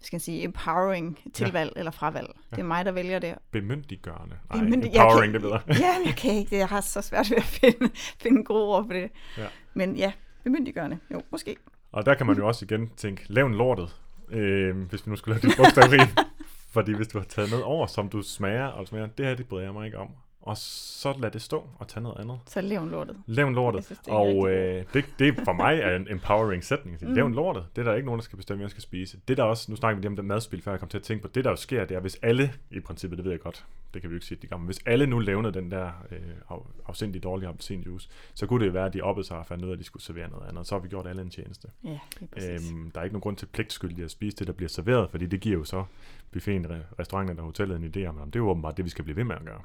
skal 0.00 0.16
jeg 0.16 0.20
sige, 0.22 0.44
empowering 0.44 1.18
tilvalg 1.32 1.72
ja. 1.76 1.78
eller 1.78 1.90
fravalg. 1.90 2.28
Ja. 2.50 2.56
Det 2.56 2.62
er 2.62 2.66
mig, 2.66 2.84
der 2.84 2.92
vælger 2.92 3.18
det. 3.18 3.34
Bemyndiggørende. 3.50 4.36
Nej, 4.54 4.62
Bemyndig- 4.64 4.96
empowering, 4.96 5.32
jeg 5.32 5.40
det 5.40 5.42
bedre. 5.42 5.60
ja, 5.68 5.96
jeg 6.06 6.14
kan 6.16 6.32
ikke. 6.34 6.56
Jeg 6.56 6.68
har 6.68 6.80
så 6.80 7.02
svært 7.02 7.30
ved 7.30 7.36
at 7.36 7.42
finde, 7.44 7.90
finde 8.22 8.44
gode 8.44 8.64
ord 8.64 8.84
for 8.86 8.92
det. 8.92 9.10
Ja. 9.38 9.46
Men 9.74 9.96
ja, 9.96 10.12
bemyndiggørende. 10.44 10.98
Jo, 11.12 11.22
måske. 11.30 11.56
Og 11.92 12.06
der 12.06 12.14
kan 12.14 12.26
man 12.26 12.36
jo 12.36 12.46
også 12.46 12.64
igen 12.64 12.88
tænke, 12.96 13.22
lav 13.28 13.46
en 13.46 13.54
lortet, 13.54 13.96
øh, 14.30 14.76
hvis 14.76 15.06
vi 15.06 15.10
nu 15.10 15.16
skulle 15.16 15.40
lave 15.40 15.50
det 15.50 15.56
bogstaveri. 15.58 15.98
Fordi 16.74 16.92
hvis 16.92 17.08
du 17.08 17.18
har 17.18 17.24
taget 17.24 17.50
noget 17.50 17.64
over, 17.64 17.86
som 17.86 18.08
du 18.08 18.22
smager, 18.22 18.66
og 18.66 18.86
smager, 18.88 19.06
det 19.06 19.26
her, 19.26 19.34
det 19.34 19.48
bryder 19.48 19.64
jeg 19.64 19.72
mig 19.72 19.86
ikke 19.86 19.98
om. 19.98 20.08
Og 20.42 20.56
så 20.56 21.14
lad 21.18 21.30
det 21.30 21.42
stå 21.42 21.68
og 21.78 21.88
tage 21.88 22.02
noget 22.02 22.18
andet. 22.18 22.38
Så 22.46 22.60
lev 22.60 22.82
en 22.82 22.88
lortet. 22.88 23.16
Jeg 23.28 23.50
lortet. 23.52 23.84
synes, 23.84 23.98
det 23.98 24.10
er 24.10 24.14
og 24.14 24.50
øh, 24.50 24.84
det, 24.94 25.04
det 25.18 25.34
for 25.44 25.52
mig 25.52 25.78
er 25.78 25.96
en 25.96 26.06
empowering 26.10 26.64
sætning. 26.64 26.98
Mm. 27.00 27.14
Lav 27.14 27.26
en 27.26 27.34
lortet. 27.34 27.66
Det 27.76 27.80
er 27.80 27.90
der 27.90 27.94
ikke 27.94 28.06
nogen, 28.06 28.18
der 28.18 28.24
skal 28.24 28.36
bestemme, 28.36 28.58
hvad 28.58 28.64
jeg 28.64 28.70
skal 28.70 28.82
spise. 28.82 29.18
Det 29.28 29.36
der 29.36 29.42
også, 29.42 29.70
nu 29.70 29.76
snakker 29.76 29.96
vi 29.96 30.00
lige 30.00 30.08
om 30.08 30.16
det 30.16 30.24
madspil, 30.24 30.62
før 30.62 30.72
jeg 30.72 30.80
kom 30.80 30.88
til 30.88 30.98
at 30.98 31.04
tænke 31.04 31.22
på, 31.22 31.28
det 31.34 31.44
der 31.44 31.50
jo 31.50 31.56
sker, 31.56 31.84
det 31.84 31.96
er, 31.96 32.00
hvis 32.00 32.18
alle, 32.22 32.52
i 32.70 32.80
princippet, 32.80 33.16
det 33.18 33.24
ved 33.24 33.32
jeg 33.32 33.40
godt, 33.40 33.66
det 33.94 34.02
kan 34.02 34.10
vi 34.10 34.14
jo 34.14 34.16
ikke 34.16 34.26
sige, 34.26 34.38
de 34.42 34.56
men 34.56 34.66
hvis 34.66 34.78
alle 34.86 35.06
nu 35.06 35.18
lavede 35.18 35.52
den 35.52 35.70
der 35.70 35.90
øh, 36.10 36.18
af, 36.50 36.56
afsindig 36.88 37.22
dårlige 37.22 37.48
appelsinjuice, 37.48 38.08
så 38.34 38.46
kunne 38.46 38.60
det 38.60 38.66
jo 38.66 38.72
være, 38.72 38.86
at 38.86 38.92
de 38.94 39.00
oppede 39.00 39.26
sig 39.26 39.38
og 39.38 39.46
fandt 39.46 39.64
ud 39.64 39.68
af, 39.68 39.72
at 39.72 39.78
de 39.78 39.84
skulle 39.84 40.02
servere 40.02 40.30
noget 40.30 40.48
andet. 40.48 40.66
Så 40.66 40.74
har 40.74 40.80
vi 40.82 40.88
gjort 40.88 41.06
alle 41.06 41.22
en 41.22 41.30
tjeneste. 41.30 41.68
Ja, 41.84 41.98
præcis. 42.34 42.70
Øhm, 42.70 42.90
der 42.90 43.00
er 43.00 43.04
ikke 43.04 43.14
nogen 43.14 43.22
grund 43.22 43.36
til 43.36 43.46
pligtskyldigt 43.46 44.04
at 44.04 44.10
spise 44.10 44.36
det, 44.36 44.46
der 44.46 44.52
bliver 44.52 44.68
serveret, 44.68 45.10
fordi 45.10 45.26
det 45.26 45.40
giver 45.40 45.58
jo 45.58 45.64
så 45.64 45.84
buffeten, 46.32 46.66
re- 46.66 46.94
restauranten 46.98 47.30
eller 47.30 47.42
hotellet 47.42 47.76
en 47.76 47.84
idé 47.96 48.08
om, 48.08 48.16
det 48.30 48.36
er 48.36 48.40
jo 48.44 48.50
åbenbart 48.50 48.76
det, 48.76 48.84
vi 48.84 48.90
skal 48.90 49.04
blive 49.04 49.16
ved 49.16 49.24
med 49.24 49.36
at 49.36 49.44
gøre. 49.44 49.60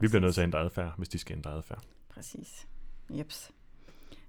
Vi 0.00 0.08
bliver 0.08 0.20
nødt 0.20 0.34
til 0.34 0.40
at 0.40 0.44
ændre 0.44 0.58
adfærd, 0.60 0.94
hvis 0.96 1.08
de 1.08 1.18
skal 1.18 1.36
ændre 1.36 1.50
adfærd. 1.52 1.82
Præcis. 2.08 2.66
Jeps. 3.10 3.50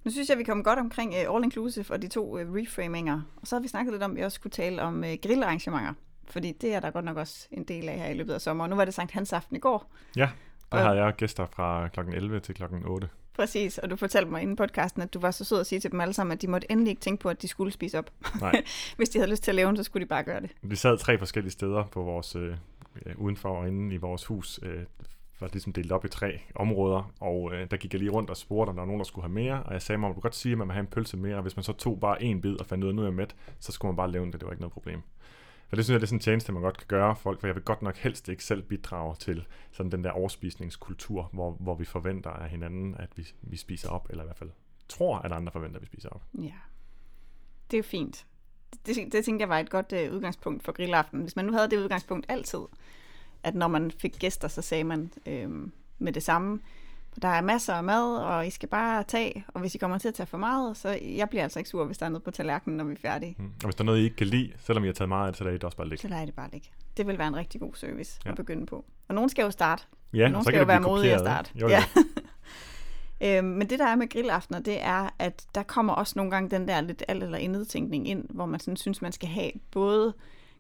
Nu 0.04 0.12
synes 0.12 0.30
jeg, 0.30 0.38
vi 0.38 0.44
kom 0.44 0.64
godt 0.64 0.80
omkring 0.80 1.14
uh, 1.28 1.36
All 1.36 1.44
Inclusive 1.44 1.86
og 1.90 2.02
de 2.02 2.08
to 2.08 2.34
uh, 2.34 2.40
reframinger. 2.56 3.22
Og 3.42 3.48
så 3.48 3.56
har 3.56 3.62
vi 3.62 3.68
snakket 3.68 3.94
lidt 3.94 4.04
om, 4.04 4.12
at 4.12 4.18
vi 4.18 4.22
også 4.24 4.36
skulle 4.36 4.52
tale 4.52 4.82
om 4.82 4.96
uh, 5.00 5.10
grillarrangementer. 5.24 5.94
Fordi 6.28 6.52
det 6.52 6.74
er 6.74 6.80
der 6.80 6.92
godt 6.92 7.06
nok 7.06 7.18
også 7.18 7.48
en 7.52 7.64
del 7.64 7.90
af 7.90 8.00
her 8.00 8.08
i 8.08 8.14
løbet 8.14 8.34
af 8.34 8.42
sommeren. 8.42 8.70
Nu 8.70 8.76
var 8.76 8.86
det 8.86 8.94
Sankt 8.94 9.12
Hans 9.12 9.34
aften 9.34 9.56
i 9.56 9.60
går. 9.60 9.92
Ja, 10.16 10.30
der 10.72 10.78
Og- 10.78 10.84
havde 10.84 11.04
jeg 11.04 11.16
gæster 11.16 11.46
fra 11.46 11.88
kl. 11.88 12.00
11 12.00 12.40
til 12.40 12.56
kl. 12.56 12.64
8. 12.86 13.10
Præcis, 13.34 13.78
og 13.78 13.90
du 13.90 13.96
fortalte 13.96 14.32
mig 14.32 14.42
inden 14.42 14.56
podcasten, 14.56 15.02
at 15.02 15.14
du 15.14 15.20
var 15.20 15.32
så 15.32 15.44
sød 15.46 15.60
at 15.60 15.68
sige 15.68 15.80
til 15.80 15.92
dem 15.92 16.02
alle 16.02 16.14
sammen, 16.14 16.32
at 16.32 16.42
de 16.42 16.48
måtte 16.48 16.72
endelig 16.72 16.90
ikke 16.92 17.02
tænke 17.02 17.22
på, 17.22 17.30
at 17.30 17.42
de 17.42 17.48
skulle 17.48 17.72
spise 17.72 17.98
op. 17.98 18.12
Nej, 18.42 18.64
Hvis 18.98 19.10
de 19.10 19.20
havde 19.20 19.32
lyst 19.32 19.44
til 19.44 19.52
at 19.52 19.56
lave 19.56 19.68
den, 19.68 19.78
så 19.78 19.84
skulle 19.84 20.04
de 20.06 20.10
bare 20.10 20.24
gøre 20.24 20.42
det. 20.42 20.50
vi 20.62 20.76
sad 20.76 20.98
tre 20.98 21.18
forskellige 21.18 21.52
steder 21.52 21.84
på 21.84 22.04
vores, 22.04 22.36
øh, 22.36 22.56
udenfor 23.18 23.50
og 23.58 23.68
inde 23.68 23.96
i 23.96 23.98
vores 23.98 24.26
hus. 24.26 24.60
Øh, 24.64 24.84
var 25.40 25.50
ligesom 25.52 25.74
delt 25.74 25.92
op 25.92 26.06
i 26.06 26.08
tre 26.08 26.40
områder, 26.56 27.12
og 27.20 27.54
øh, 27.54 27.72
der 27.72 27.78
gik 27.78 27.94
jeg 27.94 28.00
lige 28.00 28.12
rundt 28.12 28.30
og 28.30 28.38
spurgte, 28.38 28.70
om 28.70 28.76
der 28.76 28.82
var 28.82 28.88
nogen, 28.88 29.00
der 29.00 29.06
skulle 29.06 29.24
have 29.24 29.34
mere, 29.34 29.64
og 29.64 29.74
jeg 29.74 29.82
sagde 29.82 30.00
mig, 30.00 30.16
du 30.16 30.20
godt 30.20 30.36
sige, 30.36 30.52
at 30.52 30.58
man 30.58 30.68
vil 30.68 30.74
have 30.74 30.82
en 30.82 30.88
pølse 30.88 31.18
mere, 31.18 31.36
og 31.36 31.42
hvis 31.42 31.56
man 31.56 31.64
så 31.64 31.74
tog 31.74 32.00
bare 32.00 32.24
en 32.24 32.42
bid 32.42 32.60
og 32.60 32.66
fandt 32.66 32.84
ud 32.84 32.90
af, 32.90 32.92
at 32.92 32.96
nu 32.96 33.02
er 33.02 33.06
jeg 33.06 33.14
mæt, 33.14 33.36
så 33.60 33.72
skulle 33.72 33.90
man 33.90 33.96
bare 33.96 34.12
lave 34.12 34.26
det, 34.26 34.34
det 34.34 34.44
var 34.44 34.52
ikke 34.52 34.62
noget 34.62 34.74
problem. 34.74 35.02
For 35.70 35.76
det 35.76 35.86
synes 35.86 35.94
jeg, 35.94 36.02
det 36.02 36.06
er 36.06 36.08
sådan 36.08 36.18
en 36.18 36.22
tjeneste, 36.22 36.52
man 36.52 36.62
godt 36.62 36.78
kan 36.78 36.88
gøre 36.88 37.16
folk, 37.16 37.40
for 37.40 37.48
jeg 37.48 37.56
vil 37.56 37.64
godt 37.64 37.82
nok 37.82 37.98
helst 37.98 38.30
ikke 38.30 38.44
selv 38.44 38.62
bidrage 38.62 39.16
til 39.16 39.46
sådan 39.72 39.92
den 39.92 40.04
der 40.04 40.12
overspisningskultur, 40.12 41.30
hvor, 41.34 41.52
hvor 41.52 41.76
vi 41.76 41.86
forventer 41.86 42.30
af 42.30 42.50
hinanden, 42.50 42.96
at 43.00 43.10
vi, 43.16 43.28
vi 43.42 43.58
spiser 43.58 43.90
op, 43.90 44.08
eller 44.10 44.24
i 44.24 44.28
hvert 44.28 44.38
fald 44.38 44.50
tror, 44.88 45.18
at 45.20 45.32
andre 45.32 45.52
forventer, 45.52 45.76
at 45.76 45.82
vi 45.82 45.86
spiser 45.86 46.10
op. 46.10 46.24
Ja. 46.34 46.54
Det 47.72 47.80
er 47.80 47.84
fint. 47.84 48.26
Det, 48.86 49.14
det 49.14 49.26
tænkte 49.26 49.42
jeg 49.42 49.50
var 49.50 49.60
et 49.60 49.70
godt 49.70 49.94
øh, 49.94 50.14
udgangspunkt 50.14 50.64
for 50.64 50.72
grillaften. 50.72 51.22
Hvis 51.22 51.36
man 51.36 51.46
nu 51.46 51.52
havde 51.52 51.70
det 51.70 51.78
udgangspunkt 51.78 52.26
altid, 52.30 52.60
at 53.44 53.56
når 53.56 53.68
man 53.68 53.92
fik 53.92 54.20
gæster, 54.20 54.48
så 54.48 54.62
sagde 54.62 54.84
man 54.84 55.12
øhm, 55.26 55.72
med 56.00 56.14
det 56.14 56.24
samme, 56.24 56.60
der 57.22 57.28
er 57.28 57.42
masser 57.42 57.74
af 57.74 57.84
mad, 57.84 58.16
og 58.16 58.48
I 58.48 58.50
skal 58.50 58.70
bare 58.70 59.04
tage, 59.04 59.46
og 59.48 59.60
hvis 59.62 59.76
I 59.76 59.78
kommer 59.78 59.98
til 59.98 60.08
at 60.08 60.14
tage 60.14 60.28
for 60.28 60.38
meget, 60.38 60.78
så 60.78 61.00
jeg 61.02 61.30
bliver 61.30 61.44
altså 61.44 61.60
ikke 61.60 61.70
sur, 61.70 61.86
hvis 61.86 61.98
der 61.98 62.06
er 62.06 62.10
noget 62.10 62.24
på 62.24 62.32
tallerkenen, 62.32 62.78
når 62.78 62.84
vi 62.84 62.94
er 62.94 62.98
færdige. 62.98 63.36
Mm. 63.40 63.46
Og 63.46 63.64
hvis 63.66 63.76
der 63.76 63.84
er 63.84 63.86
noget, 63.86 64.00
I 64.00 64.04
ikke 64.04 64.16
kan 64.16 64.28
lide, 64.28 64.52
selvom 64.60 64.84
I 64.84 64.88
har 64.88 64.94
taget 64.94 65.10
meget 65.10 65.28
af 65.28 65.34
det, 65.34 65.38
så 65.38 65.44
lader 65.44 65.54
I 65.54 65.58
det 65.58 65.64
også 65.64 65.78
bare 65.78 65.88
ligge. 65.90 66.02
Så 66.02 66.08
lader 66.08 66.20
jeg 66.20 66.28
det 66.28 66.36
bare 66.36 66.50
ligge. 66.52 66.70
Det 66.98 67.08
vil 67.08 67.18
være 67.18 67.28
en 67.28 67.36
rigtig 67.36 67.62
god 67.62 67.74
service 67.76 68.20
Ja. 68.26 68.30
at 68.30 68.36
begynde 68.36 68.66
på. 68.66 68.86
Og 69.08 69.16
nogen 69.16 69.30
skal 69.30 69.44
jo 69.44 69.52
starte. 69.52 69.84
Ja, 70.14 70.18
Nogen 70.18 70.36
og 70.36 70.44
så 70.44 70.48
skal 70.50 70.60
jo 70.60 70.66
være 70.66 70.82
modige 70.82 71.14
at 71.14 71.20
starte. 71.20 71.52
Jo, 71.56 71.68
jo. 71.68 71.74
Ja. 71.74 71.84
øhm, 73.38 73.48
men 73.48 73.70
det 73.70 73.80
der 73.80 73.88
er 73.88 73.96
med 73.96 74.10
grillaftener, 74.10 74.60
det 74.60 74.84
er, 74.84 75.10
at 75.20 75.46
der 75.56 75.64
kommer 75.64 75.94
også 75.94 76.14
nogle 76.16 76.32
gange 76.32 76.50
den 76.50 76.68
der 76.68 76.82
lidt 76.82 77.04
alt 77.08 77.24
eller 77.24 77.38
intet 77.38 77.68
tænkning 77.68 78.08
ind, 78.08 78.26
hvor 78.30 78.46
man 78.46 78.60
sådan 78.60 78.78
synes, 78.78 79.02
man 79.02 79.12
skal 79.12 79.30
have 79.30 79.52
både 79.72 80.14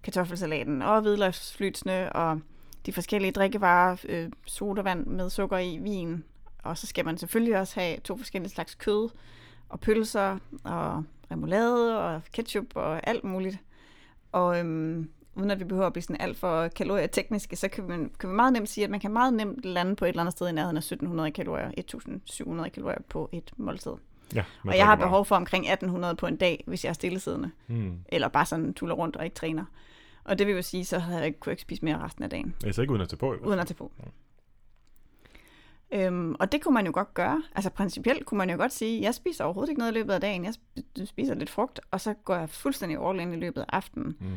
kartoffelsalaten 0.04 0.82
og 0.82 1.02
hvidløgsflytsene 1.02 2.14
og 2.14 2.40
de 2.86 2.94
forskellige 2.94 3.32
drikkevarer, 3.32 3.98
øh, 4.10 4.30
sodavand 4.46 5.06
med 5.06 5.30
sukker 5.30 5.58
i, 5.58 5.78
vin, 5.78 6.24
og 6.64 6.78
så 6.78 6.88
skal 6.88 7.06
man 7.06 7.18
selvfølgelig 7.18 7.58
også 7.60 7.80
have 7.80 7.98
to 8.00 8.18
forskellige 8.18 8.52
slags 8.52 8.76
kød 8.76 9.10
og 9.70 9.80
pølser 9.80 10.38
og 10.64 11.04
remoulade 11.32 12.00
og 12.00 12.22
ketchup 12.34 12.66
og 12.76 13.08
alt 13.08 13.24
muligt. 13.24 13.58
Og 14.32 14.60
øhm, 14.60 15.10
uden 15.36 15.52
at 15.52 15.60
vi 15.60 15.64
behøver 15.64 15.88
at 15.88 15.94
blive 15.94 16.04
sådan 16.04 16.22
alt 16.22 16.38
for 16.38 16.68
kalorietekniske, 16.68 17.56
så 17.56 17.68
kan, 17.68 17.84
man, 17.88 18.12
kan 18.20 18.30
vi 18.30 18.36
meget 18.36 18.54
nemt 18.54 18.70
sige, 18.70 18.84
at 18.84 18.90
man 18.90 19.00
kan 19.00 19.12
meget 19.12 19.34
nemt 19.34 19.66
lande 19.66 19.96
på 19.96 20.06
et 20.06 20.10
eller 20.10 20.22
andet 20.22 20.34
sted 20.34 20.48
i 20.48 20.52
nærheden 20.52 20.78
af 20.78 20.82
1700 20.82 21.32
kalorier, 21.32 21.72
1700 21.78 22.70
kalorier 22.70 23.02
på 23.10 23.30
et 23.32 23.52
måltid. 23.58 23.92
Ja, 24.36 24.44
Og 24.64 24.78
jeg 24.78 24.86
har 24.86 24.96
behov 24.96 25.26
for 25.26 25.36
omkring 25.36 25.66
1800 25.72 26.16
på 26.16 26.28
en 26.28 26.36
dag, 26.38 26.64
hvis 26.68 26.84
jeg 26.84 26.90
er 26.90 26.94
stillesiddende, 26.94 27.52
Mm. 27.68 28.00
eller 28.10 28.28
bare 28.28 28.46
sådan 28.46 28.74
tuller 28.74 28.96
rundt 28.96 29.16
og 29.16 29.24
ikke 29.26 29.36
træner. 29.36 29.66
Og 30.30 30.40
det 30.40 30.48
vil 30.48 30.56
jo 30.56 30.62
sige, 30.62 30.86
så 30.86 31.00
havde 31.00 31.18
jeg 31.18 31.28
ikke, 31.28 31.40
kunne 31.40 31.54
ikke 31.54 31.62
spise 31.62 31.86
mere 31.86 31.98
resten 32.00 32.24
af 32.24 32.30
dagen, 32.30 32.56
Altså 32.66 32.82
ikke 32.82 32.92
uden 32.92 33.02
at 33.02 33.10
tage 33.10 33.18
på. 33.18 33.34
i 33.34 33.38
uden 33.38 33.60
at 33.60 33.68
tage 33.68 33.76
på. 33.78 33.92
Øhm, 35.92 36.36
og 36.40 36.52
det 36.52 36.62
kunne 36.62 36.74
man 36.74 36.86
jo 36.86 36.92
godt 36.94 37.14
gøre. 37.14 37.44
Altså 37.56 37.70
principielt 37.70 38.26
kunne 38.26 38.38
man 38.38 38.50
jo 38.50 38.58
godt 38.58 38.74
sige, 38.74 39.02
jeg 39.02 39.16
spiser 39.16 39.44
overhovedet 39.44 39.70
ikke 39.70 39.80
noget 39.80 39.92
i 39.92 39.96
løbet 39.96 40.14
af 40.14 40.22
dagen. 40.22 40.44
Jeg 40.46 40.54
sp- 40.54 41.06
spiser 41.06 41.34
lidt 41.36 41.50
frugt, 41.50 41.80
og 41.92 42.02
så 42.02 42.14
går 42.14 42.36
jeg 42.36 42.50
fuldstændig 42.50 42.98
all 43.10 43.20
in 43.20 43.34
i 43.34 43.36
løbet 43.38 43.62
af 43.62 43.66
aftenen. 43.70 44.18
Mm. 44.20 44.28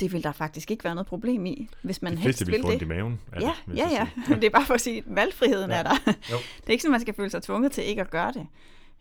Det 0.00 0.12
vil 0.12 0.24
der 0.24 0.32
faktisk 0.32 0.70
ikke 0.70 0.84
være 0.84 0.94
noget 0.94 1.06
problem 1.06 1.46
i, 1.46 1.68
hvis 1.82 2.02
man 2.02 2.18
helst 2.18 2.46
vil 2.46 2.54
det. 2.62 2.64
ondt 2.64 2.82
i 2.82 2.84
maven. 2.84 3.20
Ja, 3.40 3.52
det, 3.66 3.76
ja, 3.76 3.88
ja. 3.90 4.08
så 4.26 4.34
det 4.34 4.44
er 4.44 4.50
bare 4.50 4.64
for 4.66 4.74
at 4.74 4.80
sige, 4.80 4.98
at 4.98 5.04
valgfriheden 5.06 5.70
Ja. 5.70 5.76
er 5.76 5.82
der. 5.82 5.94
Jo. 6.06 6.36
Det 6.56 6.66
er 6.66 6.70
ikke 6.70 6.82
sådan, 6.82 6.90
man 6.92 7.00
skal 7.00 7.14
føle 7.14 7.30
sig 7.30 7.42
tvunget 7.42 7.72
til 7.72 7.84
ikke 7.84 8.00
at 8.00 8.10
gøre 8.10 8.32
det. 8.32 8.46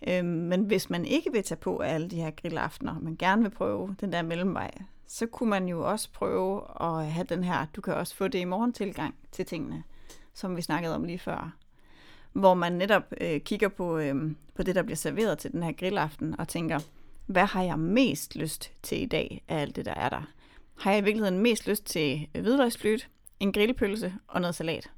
Øhm, 0.07 0.27
men 0.27 0.63
hvis 0.63 0.89
man 0.89 1.05
ikke 1.05 1.31
vil 1.31 1.43
tage 1.43 1.57
på 1.59 1.77
alle 1.79 2.09
de 2.09 2.15
her 2.15 2.31
grillaftener, 2.31 2.99
men 2.99 3.17
gerne 3.17 3.41
vil 3.41 3.49
prøve 3.49 3.95
den 4.01 4.11
der 4.13 4.21
mellemvej, 4.21 4.71
så 5.07 5.25
kunne 5.25 5.49
man 5.49 5.67
jo 5.67 5.89
også 5.89 6.09
prøve 6.11 6.61
at 6.81 7.11
have 7.11 7.25
den 7.29 7.43
her, 7.43 7.65
du 7.75 7.81
kan 7.81 7.93
også 7.93 8.15
få 8.15 8.27
det 8.27 8.39
i 8.39 8.45
morgen 8.45 8.73
tilgang 8.73 9.15
til 9.31 9.45
tingene, 9.45 9.83
som 10.33 10.57
vi 10.57 10.61
snakkede 10.61 10.95
om 10.95 11.03
lige 11.03 11.19
før. 11.19 11.55
Hvor 12.33 12.53
man 12.53 12.73
netop 12.73 13.03
øh, 13.21 13.41
kigger 13.41 13.67
på, 13.67 13.97
øh, 13.97 14.31
på 14.55 14.63
det, 14.63 14.75
der 14.75 14.83
bliver 14.83 14.95
serveret 14.95 15.37
til 15.37 15.51
den 15.51 15.63
her 15.63 15.71
grillaften, 15.71 16.39
og 16.39 16.47
tænker, 16.47 16.79
hvad 17.25 17.45
har 17.45 17.63
jeg 17.63 17.79
mest 17.79 18.35
lyst 18.35 18.71
til 18.83 19.01
i 19.01 19.05
dag 19.05 19.43
af 19.47 19.61
alt 19.61 19.75
det, 19.75 19.85
der 19.85 19.93
er 19.93 20.09
der? 20.09 20.21
Har 20.79 20.91
jeg 20.91 21.01
i 21.01 21.03
virkeligheden 21.03 21.39
mest 21.39 21.67
lyst 21.67 21.85
til 21.85 22.27
hvidløgsflyt, 22.31 23.09
en 23.39 23.53
grillpølse 23.53 24.13
og 24.27 24.41
noget 24.41 24.55
salat? 24.55 24.91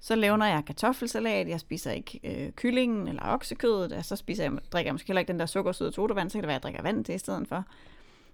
Så 0.00 0.14
laver 0.14 0.44
jeg 0.44 0.62
kartoffelsalat, 0.66 1.48
jeg 1.48 1.60
spiser 1.60 1.92
ikke 1.92 2.20
øh, 2.24 2.52
kyllingen 2.52 3.08
eller 3.08 3.22
oksekødet, 3.22 3.92
og 3.92 4.04
så 4.04 4.16
spiser 4.16 4.44
jeg, 4.44 4.52
drikker 4.72 4.88
jeg 4.88 4.94
måske 4.94 5.06
heller 5.06 5.20
ikke 5.20 5.32
den 5.32 5.40
der 5.40 5.46
sukkersøde 5.46 5.90
todavand, 5.90 6.30
så 6.30 6.38
kan 6.38 6.42
det 6.42 6.48
være, 6.48 6.56
at 6.56 6.62
jeg 6.62 6.62
drikker 6.62 6.82
vand 6.82 7.04
til 7.04 7.14
i 7.14 7.18
stedet 7.18 7.48
for. 7.48 7.64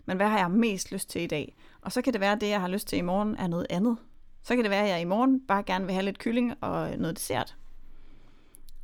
Men 0.07 0.17
hvad 0.17 0.29
har 0.29 0.39
jeg 0.39 0.51
mest 0.51 0.93
lyst 0.93 1.11
til 1.11 1.23
i 1.23 1.27
dag? 1.27 1.55
Og 1.81 1.93
så 1.93 2.03
kan 2.03 2.13
det 2.13 2.21
være, 2.21 2.33
at 2.33 2.41
det, 2.41 2.49
jeg 2.49 2.61
har 2.61 2.69
lyst 2.69 2.89
til 2.89 2.99
i 2.99 3.03
morgen, 3.03 3.37
er 3.37 3.47
noget 3.47 3.67
andet. 3.71 3.97
Så 4.43 4.55
kan 4.55 4.65
det 4.65 4.71
være, 4.71 4.83
at 4.85 4.89
jeg 4.91 5.01
i 5.01 5.05
morgen 5.05 5.41
bare 5.49 5.63
gerne 5.63 5.85
vil 5.85 5.95
have 5.95 6.05
lidt 6.05 6.19
kylling 6.19 6.55
og 6.61 6.91
noget 6.99 7.17
dessert. 7.17 7.57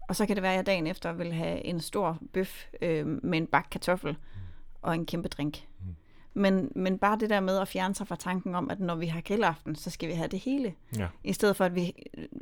Og 0.09 0.17
så 0.17 0.27
kan 0.27 0.37
det 0.37 0.43
være, 0.43 0.53
at 0.53 0.57
jeg 0.57 0.67
dagen 0.67 0.87
efter 0.87 1.13
vil 1.13 1.33
have 1.33 1.65
en 1.65 1.81
stor 1.81 2.19
bøf 2.33 2.65
øh, 2.83 3.07
med 3.07 3.39
en 3.39 3.47
bak 3.47 3.67
kartoffel 3.71 4.17
og 4.83 4.95
en 4.95 5.07
kæmpe 5.07 5.29
drink. 5.29 5.67
Men, 6.35 6.73
men 6.77 6.99
bare 6.99 7.19
det 7.19 7.31
der 7.31 7.41
med 7.41 7.59
at 7.59 7.69
fjerne 7.69 7.95
sig 7.95 8.09
fra 8.09 8.17
tanken 8.17 8.55
om, 8.55 8.71
at 8.71 8.81
når 8.81 8.95
vi 8.95 9.07
har 9.07 9.21
grillaften, 9.21 9.75
så 9.75 9.91
skal 9.91 10.09
vi 10.09 10.15
have 10.15 10.29
det 10.29 10.39
hele. 10.39 10.75
Ja. 10.99 11.07
I 11.25 11.33
stedet 11.33 11.57
for, 11.57 11.65
at 11.65 11.75
vi 11.75 11.93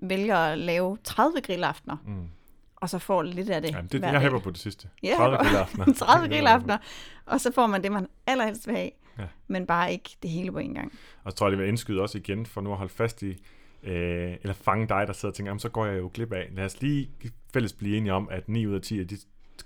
vælger 0.02 0.36
at 0.36 0.58
lave 0.58 0.98
30 1.04 1.40
grillaftener, 1.40 1.96
Mm. 2.06 2.28
Og 2.80 2.90
så 2.90 2.98
får 2.98 3.22
lidt 3.22 3.50
af 3.50 3.62
det 3.62 3.70
Jamen, 3.70 3.88
det, 3.92 4.02
jeg 4.02 4.20
hæpper 4.20 4.38
på 4.38 4.50
det 4.50 4.58
sidste. 4.58 4.88
Ja, 5.02 5.14
30 5.16 5.38
og- 5.38 5.44
grillaftener. 5.44 5.92
30 5.94 6.28
grillaftener, 6.28 6.78
og 7.26 7.40
så 7.40 7.52
får 7.52 7.66
man 7.66 7.82
det, 7.82 7.92
man 7.92 8.06
allerhelst 8.26 8.66
vil 8.66 8.76
have, 8.76 8.90
Ja. 9.18 9.24
men 9.48 9.66
bare 9.66 9.92
ikke 9.92 10.16
det 10.22 10.30
hele 10.30 10.52
på 10.52 10.58
en 10.58 10.74
gang. 10.74 10.92
Og 11.24 11.32
så 11.32 11.36
tror 11.36 11.46
jeg, 11.46 11.50
det 11.50 11.58
vil 11.58 11.68
indskyde 11.68 12.00
også 12.02 12.18
igen, 12.18 12.46
for 12.46 12.60
nu 12.60 12.70
at 12.72 12.76
holde 12.78 12.92
fast 12.92 13.22
i, 13.22 13.30
øh, 13.82 14.32
eller 14.42 14.52
fange 14.52 14.88
dig, 14.88 15.04
der 15.06 15.12
sidder 15.12 15.32
og 15.32 15.36
tænker, 15.36 15.50
jamen, 15.50 15.60
så 15.60 15.68
går 15.68 15.86
jeg 15.86 15.98
jo 15.98 16.10
glip 16.14 16.32
af. 16.32 16.48
Lad 16.52 16.64
os 16.64 16.80
lige 16.82 17.10
fælles 17.52 17.72
blive 17.72 17.96
enige 17.96 18.12
om, 18.12 18.28
at 18.30 18.48
9 18.48 18.66
ud 18.66 18.74
af 18.74 18.80
10 18.82 19.00
af 19.00 19.08
de 19.08 19.18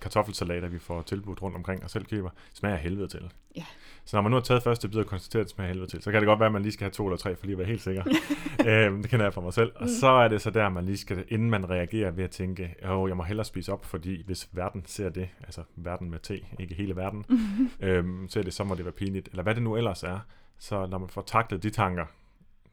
kartoffelsalater, 0.02 0.68
vi 0.68 0.78
får 0.78 1.02
tilbudt 1.02 1.42
rundt 1.42 1.56
omkring 1.56 1.84
og 1.84 1.90
selv 1.90 2.04
køber, 2.04 2.30
smager 2.54 2.76
helvede 2.76 3.08
til. 3.08 3.32
Ja. 3.56 3.64
Så 4.04 4.16
når 4.16 4.22
man 4.22 4.30
nu 4.30 4.36
har 4.36 4.42
taget 4.42 4.62
første 4.62 4.88
bid 4.88 4.98
og 4.98 5.06
konstateret, 5.06 5.40
at 5.40 5.46
det 5.46 5.54
smager 5.54 5.68
helvede 5.68 5.90
til, 5.90 6.02
så 6.02 6.10
kan 6.10 6.20
det 6.20 6.26
godt 6.26 6.40
være, 6.40 6.46
at 6.46 6.52
man 6.52 6.62
lige 6.62 6.72
skal 6.72 6.84
have 6.84 6.90
to 6.90 7.06
eller 7.06 7.16
tre, 7.16 7.36
for 7.36 7.46
lige 7.46 7.54
at 7.54 7.58
være 7.58 7.68
helt 7.68 7.82
sikker. 7.82 8.04
øhm, 8.68 9.02
det 9.02 9.10
kender 9.10 9.26
jeg 9.26 9.34
for 9.34 9.40
mig 9.40 9.52
selv. 9.52 9.72
Og 9.74 9.88
så 9.88 10.06
er 10.06 10.28
det 10.28 10.42
så 10.42 10.50
der, 10.50 10.68
man 10.68 10.84
lige 10.84 10.98
skal, 10.98 11.24
inden 11.28 11.50
man 11.50 11.70
reagerer 11.70 12.10
ved 12.10 12.24
at 12.24 12.30
tænke, 12.30 12.74
åh, 12.88 13.08
jeg 13.08 13.16
må 13.16 13.22
hellere 13.22 13.44
spise 13.44 13.72
op, 13.72 13.84
fordi 13.84 14.22
hvis 14.26 14.48
verden 14.52 14.82
ser 14.86 15.08
det, 15.08 15.28
altså 15.40 15.62
verden 15.76 16.10
med 16.10 16.18
T, 16.18 16.30
ikke 16.60 16.74
hele 16.74 16.96
verden, 16.96 17.24
øhm, 17.80 18.28
ser 18.28 18.42
det, 18.42 18.54
så 18.54 18.64
må 18.64 18.74
det 18.74 18.84
være 18.84 18.92
pinligt. 18.92 19.28
Eller 19.28 19.42
hvad 19.42 19.54
det 19.54 19.62
nu 19.62 19.76
ellers 19.76 20.02
er. 20.02 20.18
Så 20.58 20.86
når 20.86 20.98
man 20.98 21.08
får 21.08 21.22
taklet 21.22 21.62
de 21.62 21.70
tanker, 21.70 22.06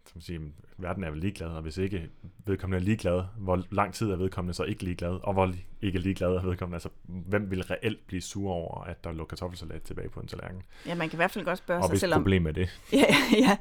som 0.06 0.22
siger, 0.22 0.40
verden 0.82 1.04
er 1.04 1.10
vel 1.12 1.20
ligeglad, 1.20 1.48
og 1.48 1.62
hvis 1.62 1.78
ikke 1.78 2.10
vedkommende 2.46 2.82
er 2.84 2.86
ligeglad, 2.86 3.24
hvor 3.38 3.64
lang 3.72 3.94
tid 3.94 4.12
er 4.12 4.16
vedkommende 4.16 4.54
så 4.54 4.64
ikke 4.64 4.84
ligeglad, 4.84 5.20
og 5.24 5.34
hvor 5.34 5.54
ikke 5.82 6.00
ligeglad 6.00 6.30
er 6.30 6.42
vedkommende, 6.46 6.76
altså 6.76 6.90
hvem 7.04 7.52
vil 7.52 7.64
reelt 7.64 8.08
blive 8.08 8.22
sur 8.22 8.52
over, 8.52 8.84
at 8.84 9.04
der 9.04 9.12
lå 9.12 9.26
kartoffelsalat 9.26 9.82
tilbage 9.82 10.10
på 10.10 10.20
en 10.20 10.28
tallerken? 10.28 10.62
Ja, 10.86 10.96
man 10.96 11.10
kan 11.10 11.16
i 11.16 11.20
hvert 11.20 11.32
fald 11.32 11.46
godt 11.46 11.58
spørge 11.58 11.84
og 11.84 11.90
sig 11.90 12.00
selv 12.00 12.14
om, 12.14 12.22
problem 12.22 12.48
er 12.48 12.52
det. 12.52 12.80
ja, 12.94 13.06
ja, 13.38 13.58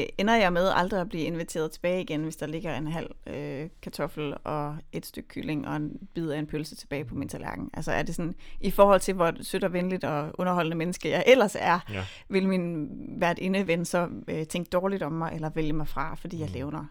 øh, 0.00 0.06
ender 0.18 0.34
jeg 0.36 0.52
med 0.52 0.70
aldrig 0.74 1.00
at 1.00 1.08
blive 1.08 1.22
inviteret 1.24 1.70
tilbage 1.70 2.00
igen, 2.00 2.22
hvis 2.22 2.36
der 2.36 2.46
ligger 2.46 2.76
en 2.78 2.86
halv 2.86 3.10
øh, 3.26 3.68
kartoffel 3.82 4.34
og 4.44 4.76
et 4.92 5.06
stykke 5.06 5.28
kylling 5.28 5.68
og 5.68 5.76
en 5.76 6.08
bid 6.14 6.30
af 6.30 6.38
en 6.38 6.46
pølse 6.46 6.76
tilbage 6.76 7.04
på 7.04 7.14
min 7.14 7.28
tallerken? 7.28 7.70
Altså 7.74 7.92
er 7.92 8.02
det 8.02 8.14
sådan, 8.14 8.34
i 8.60 8.70
forhold 8.70 9.00
til 9.00 9.14
hvor 9.14 9.32
sødt 9.40 9.64
og 9.64 9.72
venligt 9.72 10.04
og 10.04 10.30
underholdende 10.34 10.76
menneske 10.76 11.10
jeg 11.10 11.24
ellers 11.26 11.56
er, 11.60 11.78
Ja. 11.90 12.04
vil 12.28 12.48
min 12.48 12.88
hvert 13.18 13.66
ven 13.66 13.84
så 13.84 14.08
øh, 14.28 14.46
tænke 14.46 14.68
dårligt 14.70 15.02
om 15.02 15.12
mig, 15.12 15.32
eller 15.34 15.50
vælge 15.50 15.72
mig 15.72 15.88
fra, 15.88 16.14
fordi 16.14 16.42
jeg 16.44 16.50
Mm. 16.50 16.54
levner. 16.54 16.84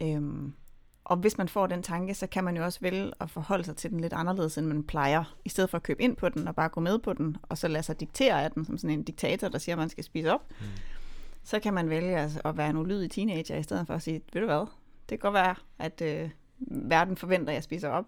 Ja. 0.00 0.14
Øhm, 0.16 0.52
og 1.04 1.16
hvis 1.16 1.38
man 1.38 1.48
får 1.48 1.66
den 1.66 1.82
tanke, 1.82 2.14
så 2.14 2.26
kan 2.26 2.44
man 2.44 2.56
jo 2.56 2.64
også 2.64 2.78
vælge 2.82 3.12
at 3.20 3.30
forholde 3.30 3.64
sig 3.64 3.76
til 3.76 3.90
den 3.90 4.00
lidt 4.00 4.12
anderledes, 4.12 4.58
end 4.58 4.66
man 4.66 4.84
plejer. 4.84 5.36
I 5.44 5.48
stedet 5.48 5.70
for 5.70 5.76
at 5.76 5.82
købe 5.82 6.02
ind 6.02 6.16
på 6.16 6.28
den 6.28 6.48
og 6.48 6.54
bare 6.54 6.68
gå 6.68 6.80
med 6.80 6.98
på 6.98 7.12
den, 7.12 7.36
og 7.42 7.58
så 7.58 7.68
lade 7.68 7.82
sig 7.82 8.00
diktere 8.00 8.44
af 8.44 8.50
den, 8.50 8.64
som 8.64 8.78
sådan 8.78 8.98
en 8.98 9.02
diktator, 9.04 9.48
der 9.48 9.58
siger, 9.58 9.74
at 9.74 9.78
man 9.78 9.88
skal 9.88 10.04
spise 10.04 10.32
op. 10.32 10.50
Mm. 10.60 10.66
Så 11.44 11.60
kan 11.60 11.74
man 11.74 11.90
vælge 11.90 12.16
altså 12.18 12.40
at 12.44 12.56
være 12.56 12.70
en 12.70 12.76
ulydig 12.76 13.10
teenager, 13.10 13.56
i 13.56 13.62
stedet 13.62 13.86
for 13.86 13.94
at 13.94 14.02
sige, 14.02 14.20
ved 14.32 14.40
du 14.40 14.46
hvad, 14.46 14.58
det 15.08 15.08
kan 15.08 15.18
godt 15.18 15.34
være, 15.34 15.54
at 15.78 16.00
øh, 16.00 16.30
verden 16.68 17.16
forventer, 17.16 17.48
at 17.48 17.54
jeg 17.54 17.62
spiser 17.62 17.88
op, 17.88 18.04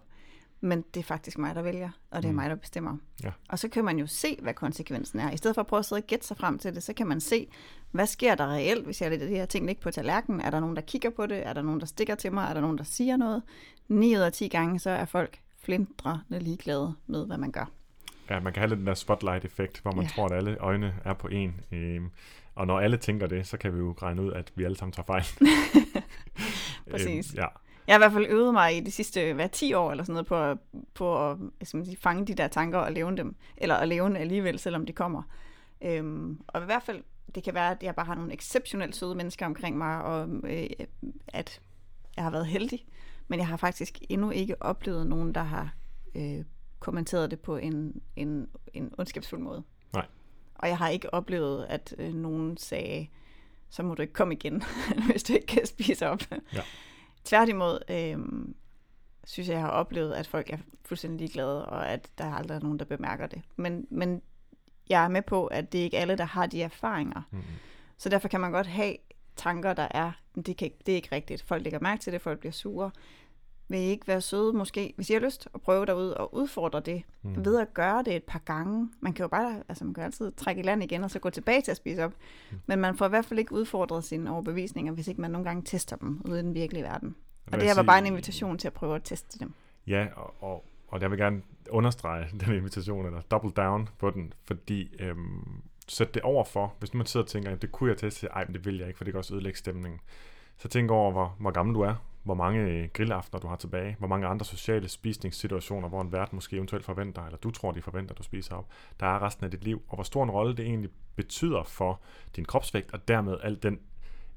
men 0.61 0.83
det 0.93 0.99
er 0.99 1.03
faktisk 1.03 1.37
mig, 1.37 1.55
der 1.55 1.61
vælger, 1.61 1.89
og 2.11 2.21
det 2.21 2.27
er 2.27 2.31
Mm. 2.31 2.35
mig, 2.35 2.49
der 2.49 2.55
bestemmer. 2.55 2.97
Ja. 3.23 3.31
Og 3.49 3.59
så 3.59 3.67
kan 3.67 3.85
man 3.85 3.99
jo 3.99 4.07
se, 4.07 4.37
hvad 4.41 4.53
konsekvensen 4.53 5.19
er. 5.19 5.31
I 5.31 5.37
stedet 5.37 5.55
for 5.55 5.61
at 5.61 5.67
prøve 5.67 5.79
at 5.79 5.85
sidde 5.85 5.99
og 5.99 6.07
gætte 6.07 6.27
sig 6.27 6.37
frem 6.37 6.59
til 6.59 6.75
det, 6.75 6.83
så 6.83 6.93
kan 6.93 7.07
man 7.07 7.21
se, 7.21 7.47
hvad 7.91 8.05
sker 8.07 8.35
der 8.35 8.47
reelt, 8.47 8.85
hvis 8.85 9.01
jeg 9.01 9.09
lægger 9.09 9.27
de 9.27 9.35
her 9.35 9.45
ting 9.45 9.69
ikke 9.69 9.81
på 9.81 9.91
tallerkenen? 9.91 10.41
Er 10.41 10.49
der 10.49 10.59
nogen, 10.59 10.75
der 10.75 10.81
kigger 10.81 11.09
på 11.09 11.25
det? 11.25 11.47
Er 11.47 11.53
der 11.53 11.61
nogen, 11.61 11.79
der 11.79 11.85
stikker 11.85 12.15
til 12.15 12.33
mig? 12.33 12.49
Er 12.49 12.53
der 12.53 12.61
nogen, 12.61 12.77
der 12.77 12.83
siger 12.83 13.17
noget? 13.17 13.43
9 13.87 14.15
ud 14.15 14.21
af 14.21 14.33
10 14.33 14.47
gange, 14.47 14.79
så 14.79 14.89
er 14.89 15.05
folk 15.05 15.39
flindrende 15.63 16.39
ligeglade 16.39 16.93
med, 17.07 17.25
hvad 17.25 17.37
man 17.37 17.51
gør. 17.51 17.71
Ja, 18.29 18.39
man 18.39 18.53
kan 18.53 18.59
have 18.61 18.69
lidt 18.69 18.77
den 18.79 18.87
der 18.87 18.93
spotlight-effekt, 18.93 19.79
hvor 19.81 19.91
man 19.91 20.03
ja. 20.05 20.09
tror, 20.09 20.25
at 20.25 20.31
alle 20.31 20.57
øjne 20.57 20.95
er 21.05 21.13
på 21.13 21.27
en. 21.27 21.61
Øhm, 21.71 22.09
og 22.55 22.67
når 22.67 22.79
alle 22.79 22.97
tænker 22.97 23.27
det, 23.27 23.47
så 23.47 23.57
kan 23.57 23.73
vi 23.73 23.77
jo 23.79 23.95
regne 24.01 24.21
ud, 24.21 24.31
at 24.33 24.51
vi 24.55 24.63
alle 24.63 24.77
sammen 24.77 24.93
tager 24.93 25.05
fejl. 25.05 25.23
Præcis. 26.91 27.33
Øhm, 27.33 27.39
ja, 27.39 27.45
Jeg 27.87 27.93
har 27.95 27.99
i 27.99 28.01
hvert 28.01 28.13
fald 28.13 28.25
øvet 28.29 28.53
mig 28.53 28.77
i 28.77 28.79
de 28.79 28.91
sidste 28.91 29.33
hvad, 29.33 29.49
10 29.49 29.73
år 29.73 29.91
eller 29.91 30.03
sådan 30.03 30.13
noget 30.13 30.27
på, 30.27 30.61
på 30.93 31.31
at 31.31 31.37
skal 31.63 31.77
man 31.77 31.85
sige, 31.85 31.97
fange 31.97 32.25
de 32.25 32.33
der 32.33 32.47
tanker 32.47 32.79
og 32.79 32.91
leve 32.91 33.15
dem, 33.15 33.35
eller 33.57 33.75
at 33.75 33.87
leve 33.87 34.17
alligevel, 34.17 34.59
selvom 34.59 34.85
de 34.85 34.93
kommer. 34.93 35.23
Øhm, 35.81 36.41
og 36.47 36.61
i 36.61 36.65
hvert 36.65 36.83
fald, 36.83 37.03
det 37.35 37.43
kan 37.43 37.53
være, 37.53 37.71
at 37.71 37.83
jeg 37.83 37.95
bare 37.95 38.05
har 38.05 38.15
nogle 38.15 38.33
exceptionelt 38.33 38.95
søde 38.95 39.15
mennesker 39.15 39.45
omkring 39.45 39.77
mig, 39.77 40.03
og 40.03 40.29
øh, 40.43 40.69
at 41.27 41.61
jeg 42.15 42.23
har 42.23 42.31
været 42.31 42.47
heldig, 42.47 42.85
men 43.27 43.39
jeg 43.39 43.47
har 43.47 43.57
faktisk 43.57 43.99
endnu 44.09 44.31
ikke 44.31 44.61
oplevet 44.61 45.07
nogen, 45.07 45.35
der 45.35 45.43
har 45.43 45.73
øh, 46.15 46.43
kommenteret 46.79 47.31
det 47.31 47.39
på 47.39 47.57
en, 47.57 48.01
en, 48.15 48.47
en 48.73 48.93
ondskabsfuld 48.97 49.41
måde. 49.41 49.63
Nej. 49.93 50.05
Og 50.55 50.67
jeg 50.67 50.77
har 50.77 50.89
ikke 50.89 51.13
oplevet, 51.13 51.65
at 51.69 51.95
øh, 51.97 52.13
nogen 52.13 52.57
sagde, 52.57 53.07
så 53.69 53.83
må 53.83 53.95
du 53.95 54.01
ikke 54.01 54.13
komme 54.13 54.33
igen, 54.33 54.63
hvis 55.11 55.23
du 55.23 55.33
ikke 55.33 55.47
kan 55.47 55.65
spise 55.65 56.07
op. 56.07 56.21
Ja. 56.53 56.61
Tværtimod 57.27 57.79
øh, 57.89 58.17
synes 59.25 59.47
jeg, 59.47 59.53
jeg 59.53 59.61
har 59.61 59.69
oplevet, 59.69 60.13
at 60.13 60.27
folk 60.27 60.49
er 60.49 60.57
fuldstændig 60.85 61.19
ligeglade, 61.19 61.65
og 61.65 61.89
at 61.89 62.09
der 62.17 62.33
aldrig 62.33 62.55
er 62.55 62.59
nogen, 62.59 62.79
der 62.79 62.85
bemærker 62.85 63.27
det. 63.27 63.41
Men, 63.55 63.87
men 63.89 64.21
jeg 64.89 65.03
er 65.03 65.07
med 65.07 65.21
på, 65.21 65.47
at 65.47 65.71
det 65.71 65.79
er 65.79 65.83
ikke 65.83 65.97
alle, 65.97 66.15
der 66.17 66.23
har 66.25 66.45
de 66.45 66.61
erfaringer. 66.63 67.21
mm, 67.31 67.41
Så 67.97 68.09
derfor 68.09 68.27
kan 68.27 68.41
man 68.41 68.51
godt 68.51 68.67
have 68.67 68.95
tanker, 69.35 69.73
der 69.73 69.87
er, 69.91 70.11
"Men 70.33 70.43
det, 70.43 70.57
kan 70.57 70.71
det 70.85 70.91
er 70.91 70.95
ikke 70.95 71.15
rigtigt. 71.15 71.41
Folk 71.43 71.63
lægger 71.63 71.79
mærke 71.79 72.01
til 72.01 72.13
det, 72.13 72.21
folk 72.21 72.39
bliver 72.39 72.51
sure. 72.53 72.91
Vil 73.69 73.79
I 73.79 73.83
ikke 73.83 74.07
være 74.07 74.21
søde 74.21 74.53
måske, 74.53 74.93
hvis 74.95 75.09
I 75.09 75.13
har 75.13 75.19
lyst 75.19 75.47
at 75.53 75.61
prøve 75.61 75.85
derud 75.85 76.09
og 76.09 76.35
udfordre 76.35 76.79
det, 76.79 77.03
mm. 77.21 77.45
ved 77.45 77.59
at 77.59 77.73
gøre 77.73 78.03
det 78.03 78.15
et 78.15 78.23
par 78.23 78.39
gange. 78.39 78.89
Man 78.99 79.13
kan 79.13 79.23
jo 79.23 79.27
bare, 79.27 79.63
altså 79.69 79.85
man 79.85 79.93
kan 79.93 80.03
altid 80.03 80.31
trække 80.31 80.61
i 80.61 80.63
land 80.63 80.83
igen, 80.83 81.03
og 81.03 81.11
så 81.11 81.19
gå 81.19 81.29
tilbage 81.29 81.61
til 81.61 81.71
at 81.71 81.77
spise 81.77 82.03
op. 82.05 82.13
Mm. 82.51 82.57
Men 82.65 82.79
man 82.79 82.97
får 82.97 83.05
i 83.05 83.09
hvert 83.09 83.25
fald 83.25 83.39
ikke 83.39 83.53
udfordret 83.53 84.03
sine 84.03 84.31
overbevisninger, 84.31 84.93
hvis 84.93 85.07
ikke 85.07 85.21
man 85.21 85.31
nogle 85.31 85.45
gange 85.45 85.61
tester 85.61 85.95
dem 85.95 86.21
ude 86.29 86.39
i 86.39 86.43
den 86.43 86.53
virkelige 86.53 86.83
verden. 86.83 87.15
Og 87.51 87.53
det 87.53 87.63
her 87.63 87.75
var 87.75 87.83
bare 87.83 87.99
en 87.99 88.05
invitation 88.05 88.57
til 88.57 88.67
at 88.67 88.73
prøve 88.73 88.95
at 88.95 89.01
teste 89.03 89.39
dem. 89.39 89.53
Ja, 89.87 90.07
og, 90.15 90.33
og, 90.39 90.65
og 90.87 91.01
jeg 91.01 91.11
vil 91.11 91.17
gerne 91.19 91.41
understrege 91.69 92.27
den 92.45 92.53
invitation, 92.53 93.05
eller 93.05 93.21
double 93.21 93.51
down 93.51 93.89
på 93.99 94.09
den, 94.09 94.33
fordi 94.45 94.95
øhm, 94.99 95.61
sæt 95.87 96.13
det 96.13 96.21
over 96.21 96.43
for, 96.43 96.73
hvis 96.79 96.93
nu 96.93 96.97
man 96.97 97.07
sidder 97.07 97.23
og 97.23 97.29
tænker, 97.29 97.49
"Jamen, 97.49 97.61
det 97.61 97.71
kunne 97.71 97.89
jeg 97.89 97.97
teste, 97.97 98.27
ej, 98.27 98.45
men 98.45 98.53
det 98.53 98.65
vil 98.65 98.77
jeg 98.77 98.87
ikke, 98.87 98.97
for 98.97 99.03
det 99.03 99.13
kan 99.13 99.17
også 99.17 99.33
ødelægge 99.33 99.57
stemningen. 99.57 99.99
Så 100.57 100.67
tænk 100.67 100.91
over, 100.91 101.11
hvor, 101.11 101.35
hvor 101.39 101.51
gammel 101.51 101.75
du 101.75 101.81
er, 101.81 101.95
hvor 102.27 102.35
mange 102.35 102.59
øh, 102.59 102.89
grillaftener 102.93 103.39
du 103.39 103.47
har 103.47 103.55
tilbage, 103.55 103.95
hvor 103.99 104.07
mange 104.07 104.27
andre 104.27 104.45
sociale 104.45 104.87
spisningssituationer, 104.87 105.89
hvor 105.89 106.01
en 106.01 106.11
vært 106.11 106.33
måske 106.33 106.55
eventuelt 106.55 106.85
forventer, 106.85 107.25
eller 107.25 107.37
du 107.37 107.51
tror, 107.51 107.71
de 107.71 107.81
forventer, 107.81 108.11
at 108.11 108.17
du 108.17 108.23
spiser 108.23 108.55
op, 108.55 108.67
der 108.99 109.05
er 109.05 109.25
resten 109.25 109.45
af 109.45 109.51
dit 109.51 109.63
liv, 109.63 109.81
og 109.87 109.95
hvor 109.95 110.03
stor 110.03 110.23
en 110.23 110.31
rolle 110.31 110.55
det 110.55 110.65
egentlig 110.65 110.89
betyder 111.15 111.63
for 111.63 112.01
din 112.35 112.45
kropsvægt, 112.45 112.93
og 112.93 113.07
dermed 113.07 113.37
al 113.43 113.63
den 113.63 113.79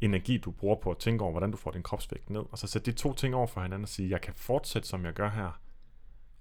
energi, 0.01 0.39
du 0.39 0.51
bruger 0.51 0.77
på 0.77 0.91
at 0.91 0.99
tænke 0.99 1.25
over, 1.25 1.33
hvordan 1.33 1.51
du 1.51 1.57
får 1.57 1.71
din 1.71 1.83
kropsvægt 1.83 2.31
ned, 2.31 2.43
og 2.51 2.59
så 2.59 2.67
sætte 2.67 2.93
de 2.93 2.97
to 2.97 3.13
ting 3.13 3.35
over 3.35 3.47
for 3.47 3.61
hinanden 3.61 3.85
og 3.85 3.89
sige, 3.89 4.11
jeg 4.11 4.21
kan 4.21 4.35
fortsætte, 4.35 4.89
som 4.89 5.05
jeg 5.05 5.13
gør 5.13 5.29
her, 5.29 5.61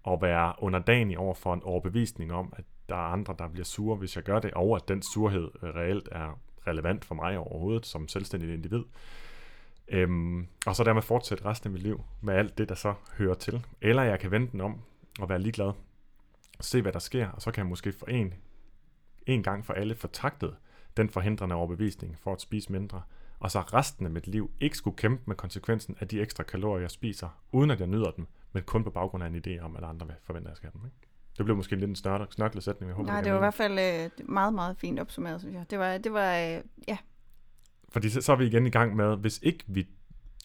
og 0.04 0.22
være 0.22 0.54
underdanig 0.58 1.18
over 1.18 1.34
for 1.34 1.54
en 1.54 1.64
overbevisning 1.64 2.34
om, 2.34 2.54
at 2.58 2.64
der 2.89 2.95
er 2.95 3.12
andre, 3.12 3.36
der 3.39 3.47
bliver 3.47 3.66
sure, 3.66 3.95
hvis 3.95 4.16
jeg 4.16 4.24
gør 4.24 4.39
det, 4.39 4.52
og 4.54 4.76
at 4.76 4.88
den 4.88 5.02
surhed 5.14 5.50
øh, 5.64 5.70
reelt 5.70 6.10
er 6.12 6.39
relevant 6.68 7.06
for 7.06 7.16
mig 7.16 7.38
overhovedet 7.38 7.86
som 7.86 8.08
selvstændig 8.08 8.54
individ. 8.54 8.84
Øhm, 9.90 10.48
og 10.66 10.76
så 10.76 10.84
dermed 10.84 11.02
fortsætte 11.02 11.46
resten 11.46 11.68
af 11.68 11.72
mit 11.72 11.82
liv 11.82 12.04
med 12.22 12.34
alt 12.34 12.58
det, 12.58 12.70
der 12.70 12.76
så 12.76 12.94
hører 13.18 13.34
til. 13.34 13.66
Eller 13.82 14.04
jeg 14.04 14.20
kan 14.20 14.32
vende 14.32 14.52
den 14.52 14.62
om 14.62 14.82
og 15.20 15.30
være 15.30 15.40
ligeglad. 15.40 15.72
Se, 16.62 16.82
hvad 16.82 16.94
der 16.94 17.00
sker, 17.00 17.28
og 17.28 17.42
så 17.42 17.52
kan 17.52 17.62
jeg 17.62 17.70
måske 17.70 17.92
for 17.92 18.06
en, 18.06 18.34
en 19.26 19.44
gang 19.44 19.66
for 19.66 19.74
alle 19.74 19.96
fortagtet 19.96 20.56
den 20.98 21.10
forhindrende 21.10 21.56
overbevisning 21.56 22.18
for 22.20 22.34
at 22.34 22.42
spise 22.42 22.72
mindre, 22.72 23.02
og 23.40 23.52
så 23.52 23.60
resten 23.60 24.06
af 24.06 24.12
mit 24.12 24.28
liv 24.28 24.52
ikke 24.60 24.78
skulle 24.78 24.98
kæmpe 24.98 25.24
med 25.26 25.36
konsekvensen 25.36 25.96
af 26.00 26.08
de 26.08 26.22
ekstra 26.22 26.44
kalorier, 26.44 26.82
jeg 26.82 26.92
spiser, 26.92 27.30
uden 27.52 27.72
at 27.72 27.80
jeg 27.80 27.88
nyder 27.88 28.12
dem, 28.12 28.28
men 28.54 28.64
kun 28.64 28.84
på 28.84 28.90
baggrund 28.90 29.24
af 29.24 29.28
en 29.28 29.44
idé 29.48 29.64
om, 29.64 29.76
at 29.76 29.84
andre 29.84 30.08
vil 30.08 30.16
forvente, 30.24 30.48
at 30.48 30.50
jeg 30.50 30.58
skal 30.58 30.72
have 30.74 30.80
dem. 30.80 30.86
Ikke? 30.86 30.98
Det 31.38 31.46
blev 31.46 31.58
måske 31.58 31.76
lidt 31.76 31.90
en 31.90 31.96
snørklet 31.96 32.64
sætning, 32.64 32.88
jeg 32.88 32.96
håber, 32.96 33.12
Nej, 33.12 33.22
det 33.22 33.32
var 33.32 33.38
i 33.38 33.42
hvert 33.42 33.54
fald 33.54 33.80
øh, 33.80 34.30
meget, 34.30 34.54
meget 34.54 34.78
fint 34.78 35.00
opsummeret, 35.00 35.42
synes 35.42 35.56
jeg. 35.56 35.66
Det 35.70 35.80
var, 35.80 35.98
det 35.98 36.14
var 36.14 36.36
øh, 36.36 36.62
ja, 36.88 36.98
Fordi 37.92 38.10
så, 38.10 38.22
så 38.22 38.32
er 38.32 38.36
vi 38.36 38.46
igen 38.46 38.68
i 38.68 38.70
gang 38.70 38.96
med, 38.96 39.18
hvis 39.18 39.40
ikke 39.44 39.64
vi 39.68 39.88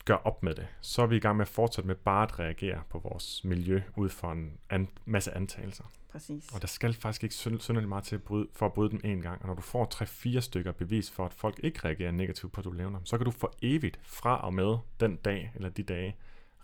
gør 0.05 0.15
op 0.15 0.43
med 0.43 0.55
det, 0.55 0.67
så 0.81 1.03
er 1.03 1.07
vi 1.07 1.17
i 1.17 1.21
gang 1.21 1.37
med 1.37 1.45
at 1.45 1.49
fortsætte 1.49 1.89
med 1.89 1.95
bare 1.95 2.23
at 2.23 2.39
reagere 2.39 2.83
på 2.91 2.99
vores 2.99 3.45
miljø 3.45 3.83
ud 3.97 4.09
fra 4.09 4.33
en 4.33 4.59
an, 4.71 4.89
masse 5.05 5.35
antagelser. 5.35 5.85
præcis. 6.13 6.53
Og 6.55 6.61
der 6.61 6.67
skal 6.67 6.95
faktisk 6.95 7.23
ikke 7.23 7.35
synd- 7.35 7.61
synderligt 7.61 7.89
meget 7.89 8.05
til 8.05 8.15
at 8.15 8.23
bryde, 8.23 8.49
for 8.53 8.67
at 8.67 8.73
bryde 8.73 8.91
dem 8.91 9.01
en 9.05 9.23
gang. 9.23 9.43
Og 9.43 9.49
når 9.49 9.55
du 9.55 9.63
får 9.63 9.91
3-4 10.37 10.41
stykker 10.41 10.73
bevis 10.73 11.11
for, 11.11 11.27
at 11.27 11.33
folk 11.33 11.61
ikke 11.63 11.81
reagerer 11.85 12.11
negativt 12.11 12.53
på, 12.53 12.61
at 12.61 12.65
du 12.65 12.71
levner, 12.73 12.99
så 13.05 13.19
kan 13.19 13.25
du 13.25 13.31
for 13.31 13.55
evigt 13.63 14.01
fra 14.03 14.45
og 14.45 14.55
med 14.55 14.77
den 15.01 15.17
dag 15.17 15.53
eller 15.55 15.69
de 15.69 15.83
dage, 15.83 16.17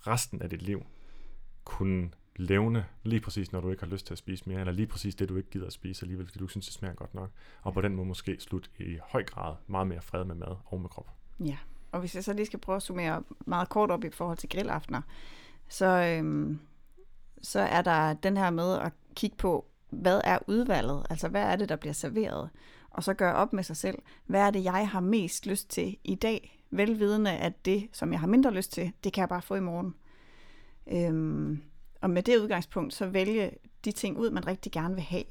resten 0.07 0.43
af 0.43 0.51
dit 0.51 0.63
liv, 0.63 0.87
kunne 1.65 2.11
levende, 2.41 2.85
lige 3.03 3.21
præcis, 3.21 3.53
når 3.53 3.61
du 3.61 3.71
ikke 3.71 3.83
har 3.83 3.91
lyst 3.91 4.07
til 4.07 4.15
at 4.15 4.19
spise 4.19 4.45
mere, 4.47 4.61
eller 4.61 4.73
lige 4.73 4.87
præcis 4.87 5.15
det, 5.15 5.29
du 5.29 5.37
ikke 5.37 5.51
gider 5.51 5.67
at 5.67 5.73
spise 5.73 6.03
alligevel, 6.05 6.27
fordi 6.27 6.39
du 6.39 6.47
synes, 6.47 6.67
det 6.67 6.75
smager 6.75 6.95
godt 6.95 7.15
nok. 7.15 7.31
Og 7.63 7.75
på 7.75 7.81
den 7.81 7.97
måde 7.97 8.09
måske 8.09 8.37
slut 8.41 8.71
i 8.79 8.99
høj 9.03 9.25
grad 9.25 9.55
meget 9.67 9.87
mere 9.87 10.03
fred 10.03 10.25
med 10.25 10.35
mad 10.35 10.57
og 10.67 10.81
med 10.81 10.89
krop. 10.89 11.11
Ja, 11.41 11.57
og 11.93 12.01
hvis 12.01 12.15
jeg 12.15 12.25
så 12.25 12.33
lige 12.33 12.47
skal 12.47 12.59
prøve 12.59 12.77
at 12.77 12.83
summere 12.83 13.23
meget 13.47 13.69
kort 13.69 13.91
op 13.91 14.05
i 14.05 14.11
forhold 14.11 14.39
til 14.39 14.49
grillaftener, 14.49 15.03
så, 15.69 15.87
øhm, 15.87 16.61
så 17.43 17.61
er 17.61 17.83
der 17.83 18.13
den 18.13 18.37
her 18.37 18.51
med 18.51 18.79
at 18.79 18.93
kigge 19.15 19.37
på, 19.37 19.67
hvad 19.91 20.21
er 20.25 20.39
udvalget? 20.47 21.07
Altså, 21.11 21.29
hvad 21.29 21.43
er 21.43 21.57
det, 21.57 21.69
der 21.69 21.77
bliver 21.77 21.93
serveret? 21.93 22.51
Og 22.91 23.05
så 23.05 23.15
gøre 23.15 23.35
op 23.35 23.53
med 23.53 23.63
sig 23.63 23.77
selv, 23.77 23.99
hvad 24.27 24.41
er 24.41 24.51
det, 24.51 24.65
jeg 24.65 24.89
har 24.89 25.01
mest 25.01 25.47
lyst 25.47 25.71
til 25.71 25.97
i 26.05 26.15
dag? 26.15 26.57
Velvidende, 26.71 27.31
at 27.31 27.65
det, 27.65 27.89
som 27.93 28.13
jeg 28.13 28.21
har 28.21 28.27
mindre 28.27 28.51
lyst 28.51 28.73
til, 28.73 28.93
det 29.05 29.13
kan 29.13 29.21
jeg 29.21 29.29
bare 29.29 29.43
få 29.43 29.55
i 29.55 29.61
morgen. 29.61 29.95
Øhm, 30.87 31.63
og 32.01 32.11
med 32.11 32.23
det 32.23 32.39
udgangspunkt, 32.39 32.95
så 32.95 33.07
vælge 33.07 33.51
de 33.85 33.93
ting 33.93 34.19
ud, 34.19 34.31
man 34.31 34.47
rigtig 34.47 34.73
gerne 34.73 34.95
vil 34.95 35.05
have. 35.05 35.25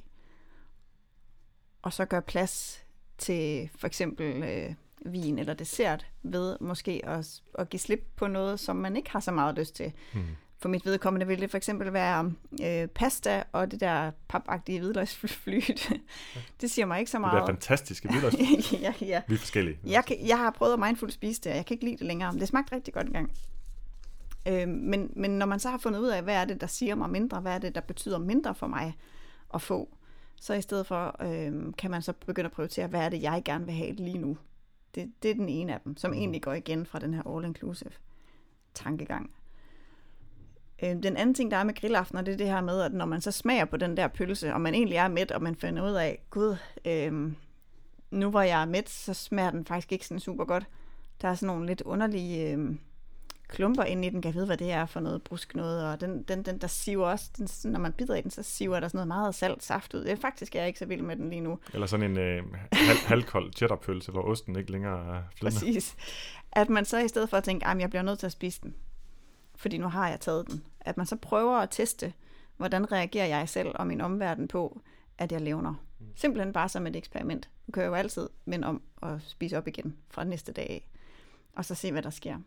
Og 1.82 1.93
så 1.93 2.05
gøre 2.05 2.22
plads 2.22 2.84
til 3.17 3.70
for 3.76 3.88
eksempel 3.88 4.43
øh, 4.43 4.74
vin 5.05 5.39
eller 5.39 5.53
dessert 5.53 6.05
ved 6.24 6.57
måske 6.61 7.01
at, 7.03 7.41
at 7.59 7.70
give 7.70 7.80
slip 7.80 8.07
på 8.15 8.28
noget, 8.28 8.59
som 8.59 8.76
man 8.76 8.95
ikke 8.95 9.11
har 9.11 9.20
så 9.20 9.32
meget 9.32 9.55
lyst 9.55 9.76
til. 9.76 9.93
Hmm. 10.13 10.24
For 10.61 10.70
mit 10.70 10.86
vedkommende 10.86 11.28
vil 11.28 11.41
det 11.41 11.51
for 11.51 11.57
eksempel 11.57 11.93
være 11.93 12.34
øh, 12.63 12.88
pasta 12.88 13.43
og 13.51 13.72
det 13.72 13.80
der 13.80 14.11
papagtige 14.28 14.80
hvidløgsflyt. 14.80 15.91
det 16.61 16.72
siger 16.72 16.86
mig 16.86 16.99
ikke 16.99 17.11
så 17.11 17.17
Det 17.17 17.24
der 17.24 17.32
meget. 17.32 17.47
fantastiske 17.47 18.09
hvidløg. 18.09 18.34
ja, 18.82 18.93
ja. 19.01 19.22
Vi 19.28 19.34
er 19.36 19.39
forskellige. 19.39 19.80
Jeg, 19.86 20.05
kan, 20.05 20.28
jeg 20.28 20.38
har 20.38 20.51
prøvet 20.51 20.74
at 20.74 20.80
mindful 20.80 21.11
spise 21.11 21.41
det, 21.41 21.51
og 21.51 21.55
jeg 21.55 21.65
kan 21.65 21.76
ikke 21.76 21.86
lide 21.86 21.97
det 21.97 22.07
længere. 22.07 22.32
Men 22.34 22.39
det 22.39 22.47
smagte 22.47 22.76
rigtig 22.76 22.93
godt 22.93 23.07
engang. 23.07 23.32
Øh, 24.48 24.68
men, 24.68 25.12
men 25.16 25.32
når 25.32 25.46
man 25.46 25.60
så 25.60 25.70
har 25.70 25.78
fundet 25.78 26.00
ud 26.00 26.08
af, 26.08 26.24
hvad 26.24 26.36
er 26.36 26.46
det, 26.46 26.62
der 26.62 26.68
siger 26.68 26.96
mig 26.96 27.10
mindre, 27.10 27.40
hvad 27.40 27.54
er 27.54 27.60
det, 27.60 27.76
der 27.76 27.82
betyder 27.82 28.18
mindre 28.18 28.56
for 28.56 28.68
mig 28.68 28.98
at 29.54 29.62
få, 29.62 29.90
så 30.42 30.54
i 30.54 30.62
stedet 30.62 30.88
for 30.88 31.16
øh, 31.24 31.74
kan 31.78 31.92
man 31.92 32.02
så 32.02 32.14
begynde 32.26 32.46
at 32.46 32.52
prioritere, 32.52 32.88
hvad 32.88 33.02
er 33.02 33.10
det, 33.10 33.22
jeg 33.22 33.42
gerne 33.46 33.66
vil 33.66 33.74
have 33.74 33.92
lige 33.92 34.18
nu. 34.18 34.38
Det, 34.96 35.12
det 35.24 35.32
er 35.32 35.36
den 35.36 35.50
ene 35.50 35.74
af 35.74 35.82
dem, 35.82 35.98
som 35.98 36.14
egentlig 36.14 36.42
går 36.42 36.54
igen 36.54 36.86
fra 36.86 37.00
den 37.00 37.14
her 37.14 37.24
all-inclusive 37.24 38.00
tankegang. 38.74 39.32
Øh, 40.84 41.04
den 41.04 41.18
anden 41.18 41.36
ting, 41.36 41.52
der 41.52 41.58
er 41.58 41.64
med 41.64 41.74
grillaftener, 41.74 42.22
det 42.22 42.34
er 42.34 42.38
det 42.38 42.48
her 42.48 42.62
med, 42.62 42.82
at 42.82 42.94
når 42.94 43.06
man 43.06 43.22
så 43.22 43.32
smager 43.32 43.66
på 43.66 43.78
den 43.78 43.98
der 43.98 44.08
pølse, 44.08 44.54
og 44.54 44.62
man 44.62 44.74
egentlig 44.74 44.98
er 44.98 45.08
mæt, 45.08 45.32
og 45.32 45.44
man 45.44 45.56
finder 45.56 45.90
ud 45.90 45.96
af, 45.96 46.22
gud, 46.30 46.56
øh, 46.86 47.32
nu 48.12 48.30
hvor 48.30 48.42
jeg 48.42 48.62
er 48.62 48.66
mæt, 48.66 48.90
så 48.90 49.14
smager 49.14 49.52
den 49.52 49.66
faktisk 49.66 49.92
ikke 49.92 50.08
sådan 50.08 50.20
super 50.20 50.46
godt. 50.46 50.68
Der 51.22 51.28
er 51.28 51.36
sådan 51.36 51.48
nogle 51.48 51.68
lidt 51.68 51.82
underlige 51.82 52.52
øh, 52.52 52.76
klumper 53.50 53.84
inde 53.84 54.08
i 54.08 54.10
den, 54.10 54.22
kan 54.22 54.30
jeg 54.30 54.36
vide, 54.36 54.45
hvad 54.45 54.58
det 54.58 54.72
er 54.72 54.86
for 54.86 55.00
noget 55.00 55.24
brusk 55.24 55.56
noget, 55.56 55.86
og 55.86 56.02
den, 56.02 56.24
den, 56.24 56.43
den 56.43 56.58
der 56.58 56.68
siver 56.68 57.08
også, 57.08 57.30
den, 57.38 57.72
når 57.72 57.80
man 57.80 57.93
bider 57.93 58.16
i 58.16 58.22
den, 58.22 58.32
så 58.32 58.43
siver 58.43 58.80
der 58.80 58.88
sådan 58.88 58.97
noget 58.97 59.08
meget 59.08 59.36
salt 59.36 59.64
saft 59.64 59.93
ud. 59.93 60.04
Det, 60.04 60.20
faktisk 60.20 60.56
er 60.56 60.60
jeg 60.60 60.68
ikke 60.68 60.80
så 60.80 60.86
vild 60.86 61.02
med 61.02 61.16
den 61.16 61.30
lige 61.30 61.41
nu. 61.41 61.60
Eller 61.74 61.88
sådan 61.88 62.12
en 62.12 62.18
øh, 62.18 62.43
halv, 62.72 62.97
halvkold 62.97 63.54
cheddarpølse, 63.54 64.12
hvor 64.12 64.22
osten 64.22 64.56
ikke 64.56 64.72
længere 64.72 65.16
er 65.16 65.22
flydende. 65.36 65.60
Præcis. 65.60 65.95
At 66.52 66.70
man 66.70 66.86
så 66.86 66.97
i 66.97 67.08
stedet 67.08 67.30
for 67.30 67.38
at 67.38 67.43
tænke, 67.43 67.68
at 67.68 67.80
jeg 67.80 67.89
bliver 67.89 68.04
nødt 68.04 68.20
til 68.20 68.26
at 68.26 68.32
spise 68.32 68.62
den, 68.62 68.76
fordi 69.56 69.78
nu 69.78 69.88
har 69.88 70.10
jeg 70.10 70.20
taget 70.20 70.47
den, 70.47 70.64
at 70.80 70.97
man 70.97 71.06
så 71.06 71.16
prøver 71.16 71.58
at 71.58 71.70
teste, 71.72 72.14
hvordan 72.58 72.91
reagerer 72.91 73.26
jeg 73.26 73.50
selv 73.50 73.72
og 73.76 73.88
min 73.88 74.02
omverden 74.02 74.47
på, 74.47 74.82
at 75.18 75.32
jeg 75.32 75.41
levner. 75.41 75.74
Simpelthen 76.16 76.54
bare 76.54 76.70
som 76.70 76.88
et 76.88 76.95
eksperiment. 76.95 77.50
Du 77.68 77.72
kan 77.72 77.86
jo 77.86 77.93
altid 77.93 78.30
vende 78.45 78.68
om 78.68 78.82
og 78.95 79.22
spise 79.22 79.58
op 79.58 79.68
igen 79.68 79.95
fra 80.10 80.24
næste 80.24 80.52
dag 80.52 80.70
af, 80.70 80.89
og 81.56 81.66
så 81.66 81.76
se, 81.76 81.91
hvad 81.91 82.02
der 82.02 82.10
sker. 82.10 82.38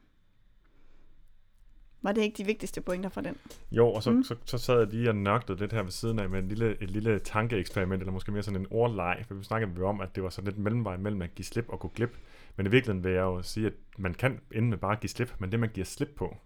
Var 2.03 2.13
det 2.13 2.23
ikke 2.23 2.37
de 2.37 2.45
vigtigste 2.45 2.81
pointer 2.81 3.09
fra 3.09 3.21
den? 3.21 3.37
Jo, 3.71 3.93
og 3.93 4.03
så, 4.03 4.11
mm. 4.11 4.23
så, 4.23 4.37
så 4.45 4.59
sad 4.59 4.79
jeg 4.79 4.87
lige 4.87 5.09
og 5.09 5.17
nøgtede 5.17 5.59
lidt 5.59 5.73
her 5.73 5.83
ved 5.83 5.91
siden 5.91 6.19
af 6.19 6.29
med 6.31 6.39
en 6.39 6.49
lille, 6.49 6.83
et 6.83 6.91
lille 6.91 7.19
tankeeksperiment, 7.19 8.03
eller 8.03 8.13
måske 8.13 8.33
mere 8.33 8.43
sådan 8.43 8.61
en 8.61 8.67
ordleg, 8.71 9.25
for 9.29 9.35
vi 9.35 9.45
snakkede 9.45 9.83
om, 9.83 10.01
at 10.01 10.15
det 10.15 10.23
var 10.23 10.31
sådan 10.31 10.49
lidt 10.49 10.59
mellemvej 10.59 10.97
mellem 10.97 11.23
at 11.23 11.35
give 11.35 11.47
slip 11.47 11.69
og 11.69 11.79
gå 11.81 11.89
glip. 11.89 12.17
Men 12.57 12.67
i 12.67 12.71
virkeligheden 12.71 13.05
vil 13.05 13.13
jeg 13.13 13.21
jo 13.21 13.43
sige, 13.43 13.67
at 13.67 13.73
man 13.99 14.15
kan 14.15 14.41
ende 14.55 14.69
med 14.69 14.79
bare 14.79 14.93
at 14.93 15.01
give 15.01 15.11
slip, 15.11 15.35
men 15.39 15.53
det 15.53 15.61
man 15.61 15.71
giver 15.75 15.85
slip 15.85 16.09
på, 16.17 16.37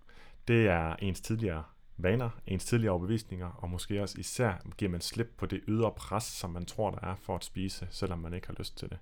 det 0.48 0.66
er 0.66 0.96
ens 0.98 1.20
tidligere 1.20 1.62
vaner, 1.96 2.30
ens 2.46 2.64
tidligere 2.64 2.92
overbevisninger, 2.92 3.46
og 3.46 3.70
måske 3.70 4.02
også 4.02 4.20
især 4.20 4.52
giver 4.76 4.90
man 4.90 5.00
slip 5.00 5.28
på 5.36 5.46
det 5.46 5.60
ydre 5.68 5.92
pres, 5.96 6.24
som 6.24 6.50
man 6.50 6.64
tror, 6.64 6.90
der 6.90 7.08
er 7.08 7.14
for 7.14 7.36
at 7.36 7.44
spise, 7.44 7.86
selvom 7.90 8.18
man 8.18 8.34
ikke 8.34 8.46
har 8.46 8.54
lyst 8.58 8.78
til 8.78 8.90
det. 8.90 8.98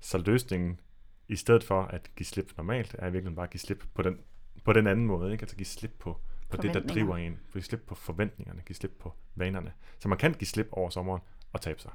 Så 0.00 0.18
løsningen, 0.18 0.80
i 1.28 1.36
stedet 1.36 1.64
for 1.64 1.82
at 1.82 2.10
give 2.16 2.26
slip 2.26 2.52
normalt, 2.56 2.96
er 2.98 3.06
i 3.06 3.12
virkeligheden 3.12 3.36
bare 3.36 3.46
at 3.46 3.50
give 3.50 3.60
slip 3.60 3.84
på 3.94 4.02
den, 4.02 4.18
på 4.64 4.72
den 4.72 4.86
anden 4.86 5.06
måde, 5.06 5.32
ikke? 5.32 5.42
altså 5.42 5.56
give 5.56 5.66
slip 5.66 5.94
på, 5.98 6.16
på 6.48 6.56
det, 6.56 6.74
der 6.74 6.80
driver 6.80 7.16
en, 7.16 7.38
give 7.52 7.62
slip 7.62 7.80
på 7.86 7.94
forventningerne, 7.94 8.62
give 8.66 8.76
slip 8.76 8.92
på 8.98 9.14
vanerne. 9.34 9.72
Så 9.98 10.08
man 10.08 10.18
kan 10.18 10.32
give 10.32 10.48
slip 10.48 10.68
over 10.72 10.90
sommeren 10.90 11.20
og 11.52 11.60
tabe 11.60 11.80
sig. 11.80 11.90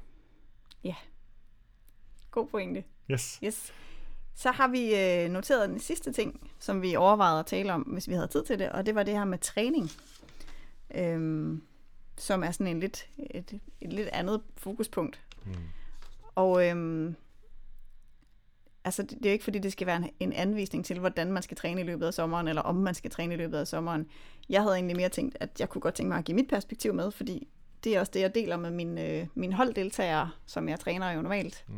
Ja. 0.84 0.94
God 2.30 2.46
pointe. 2.46 2.84
Yes. 3.10 3.40
Yes. 3.44 3.72
Så 4.34 4.50
har 4.50 4.68
vi 4.68 4.96
øh, 4.96 5.30
noteret 5.30 5.68
den 5.68 5.78
sidste 5.78 6.12
ting, 6.12 6.50
som 6.58 6.82
vi 6.82 6.96
overvejede 6.96 7.38
at 7.38 7.46
tale 7.46 7.72
om, 7.72 7.82
hvis 7.82 8.08
vi 8.08 8.14
havde 8.14 8.28
tid 8.28 8.44
til 8.44 8.58
det, 8.58 8.72
og 8.72 8.86
det 8.86 8.94
var 8.94 9.02
det 9.02 9.14
her 9.14 9.24
med 9.24 9.38
træning, 9.38 9.90
øhm, 10.94 11.62
som 12.16 12.42
er 12.42 12.50
sådan 12.50 12.66
en 12.66 12.80
lidt, 12.80 13.08
et, 13.18 13.60
et 13.80 13.92
lidt 13.92 14.08
andet 14.08 14.42
fokuspunkt. 14.56 15.20
Mm. 15.44 15.52
Og 16.34 16.68
øhm, 16.68 17.16
altså, 18.84 19.02
det, 19.02 19.10
det 19.10 19.26
er 19.26 19.30
jo 19.30 19.32
ikke 19.32 19.44
fordi, 19.44 19.58
det 19.58 19.72
skal 19.72 19.86
være 19.86 19.96
en, 19.96 20.10
en 20.20 20.32
anvisning 20.32 20.84
til, 20.84 20.98
hvordan 20.98 21.32
man 21.32 21.42
skal 21.42 21.56
træne 21.56 21.80
i 21.80 21.84
løbet 21.84 22.06
af 22.06 22.14
sommeren, 22.14 22.48
eller 22.48 22.62
om 22.62 22.74
man 22.74 22.94
skal 22.94 23.10
træne 23.10 23.34
i 23.34 23.36
løbet 23.36 23.58
af 23.58 23.66
sommeren. 23.66 24.06
Jeg 24.48 24.62
havde 24.62 24.74
egentlig 24.74 24.96
mere 24.96 25.08
tænkt, 25.08 25.36
at 25.40 25.50
jeg 25.60 25.68
kunne 25.68 25.82
godt 25.82 25.94
tænke 25.94 26.08
mig 26.08 26.18
at 26.18 26.24
give 26.24 26.36
mit 26.36 26.48
perspektiv 26.48 26.94
med, 26.94 27.10
fordi 27.10 27.48
det 27.84 27.96
er 27.96 28.00
også 28.00 28.12
det, 28.14 28.20
jeg 28.20 28.34
deler 28.34 28.56
med 28.56 28.70
mine, 28.70 29.08
øh, 29.08 29.26
mine 29.34 29.54
holddeltagere, 29.54 30.30
som 30.46 30.68
jeg 30.68 30.80
træner 30.80 31.10
jo 31.10 31.22
normalt. 31.22 31.64
Mm. 31.68 31.74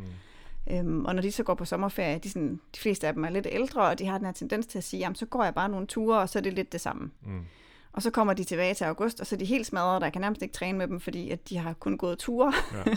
Øhm, 0.70 1.04
og 1.04 1.14
når 1.14 1.22
de 1.22 1.32
så 1.32 1.42
går 1.42 1.54
på 1.54 1.64
sommerferie, 1.64 2.18
de, 2.18 2.30
sådan, 2.30 2.60
de 2.74 2.80
fleste 2.80 3.06
af 3.06 3.14
dem 3.14 3.24
er 3.24 3.30
lidt 3.30 3.46
ældre, 3.50 3.82
og 3.82 3.98
de 3.98 4.06
har 4.06 4.18
den 4.18 4.26
her 4.26 4.32
tendens 4.32 4.66
til 4.66 4.78
at 4.78 4.84
sige, 4.84 5.00
jamen 5.00 5.16
så 5.16 5.26
går 5.26 5.44
jeg 5.44 5.54
bare 5.54 5.68
nogle 5.68 5.86
ture, 5.86 6.18
og 6.18 6.28
så 6.28 6.38
er 6.38 6.42
det 6.42 6.52
lidt 6.52 6.72
det 6.72 6.80
samme. 6.80 7.10
Mm. 7.26 7.44
Og 7.92 8.02
så 8.02 8.10
kommer 8.10 8.32
de 8.32 8.44
tilbage 8.44 8.74
til 8.74 8.84
august, 8.84 9.20
og 9.20 9.26
så 9.26 9.34
er 9.34 9.38
de 9.38 9.44
helt 9.44 9.66
smadrede, 9.66 9.96
og 9.96 10.02
jeg 10.04 10.12
kan 10.12 10.20
nærmest 10.20 10.42
ikke 10.42 10.54
træne 10.54 10.78
med 10.78 10.88
dem, 10.88 11.00
fordi 11.00 11.30
at 11.30 11.48
de 11.48 11.58
har 11.58 11.72
kun 11.72 11.98
gået 11.98 12.18
ture. 12.18 12.52
Ja. 12.74 12.84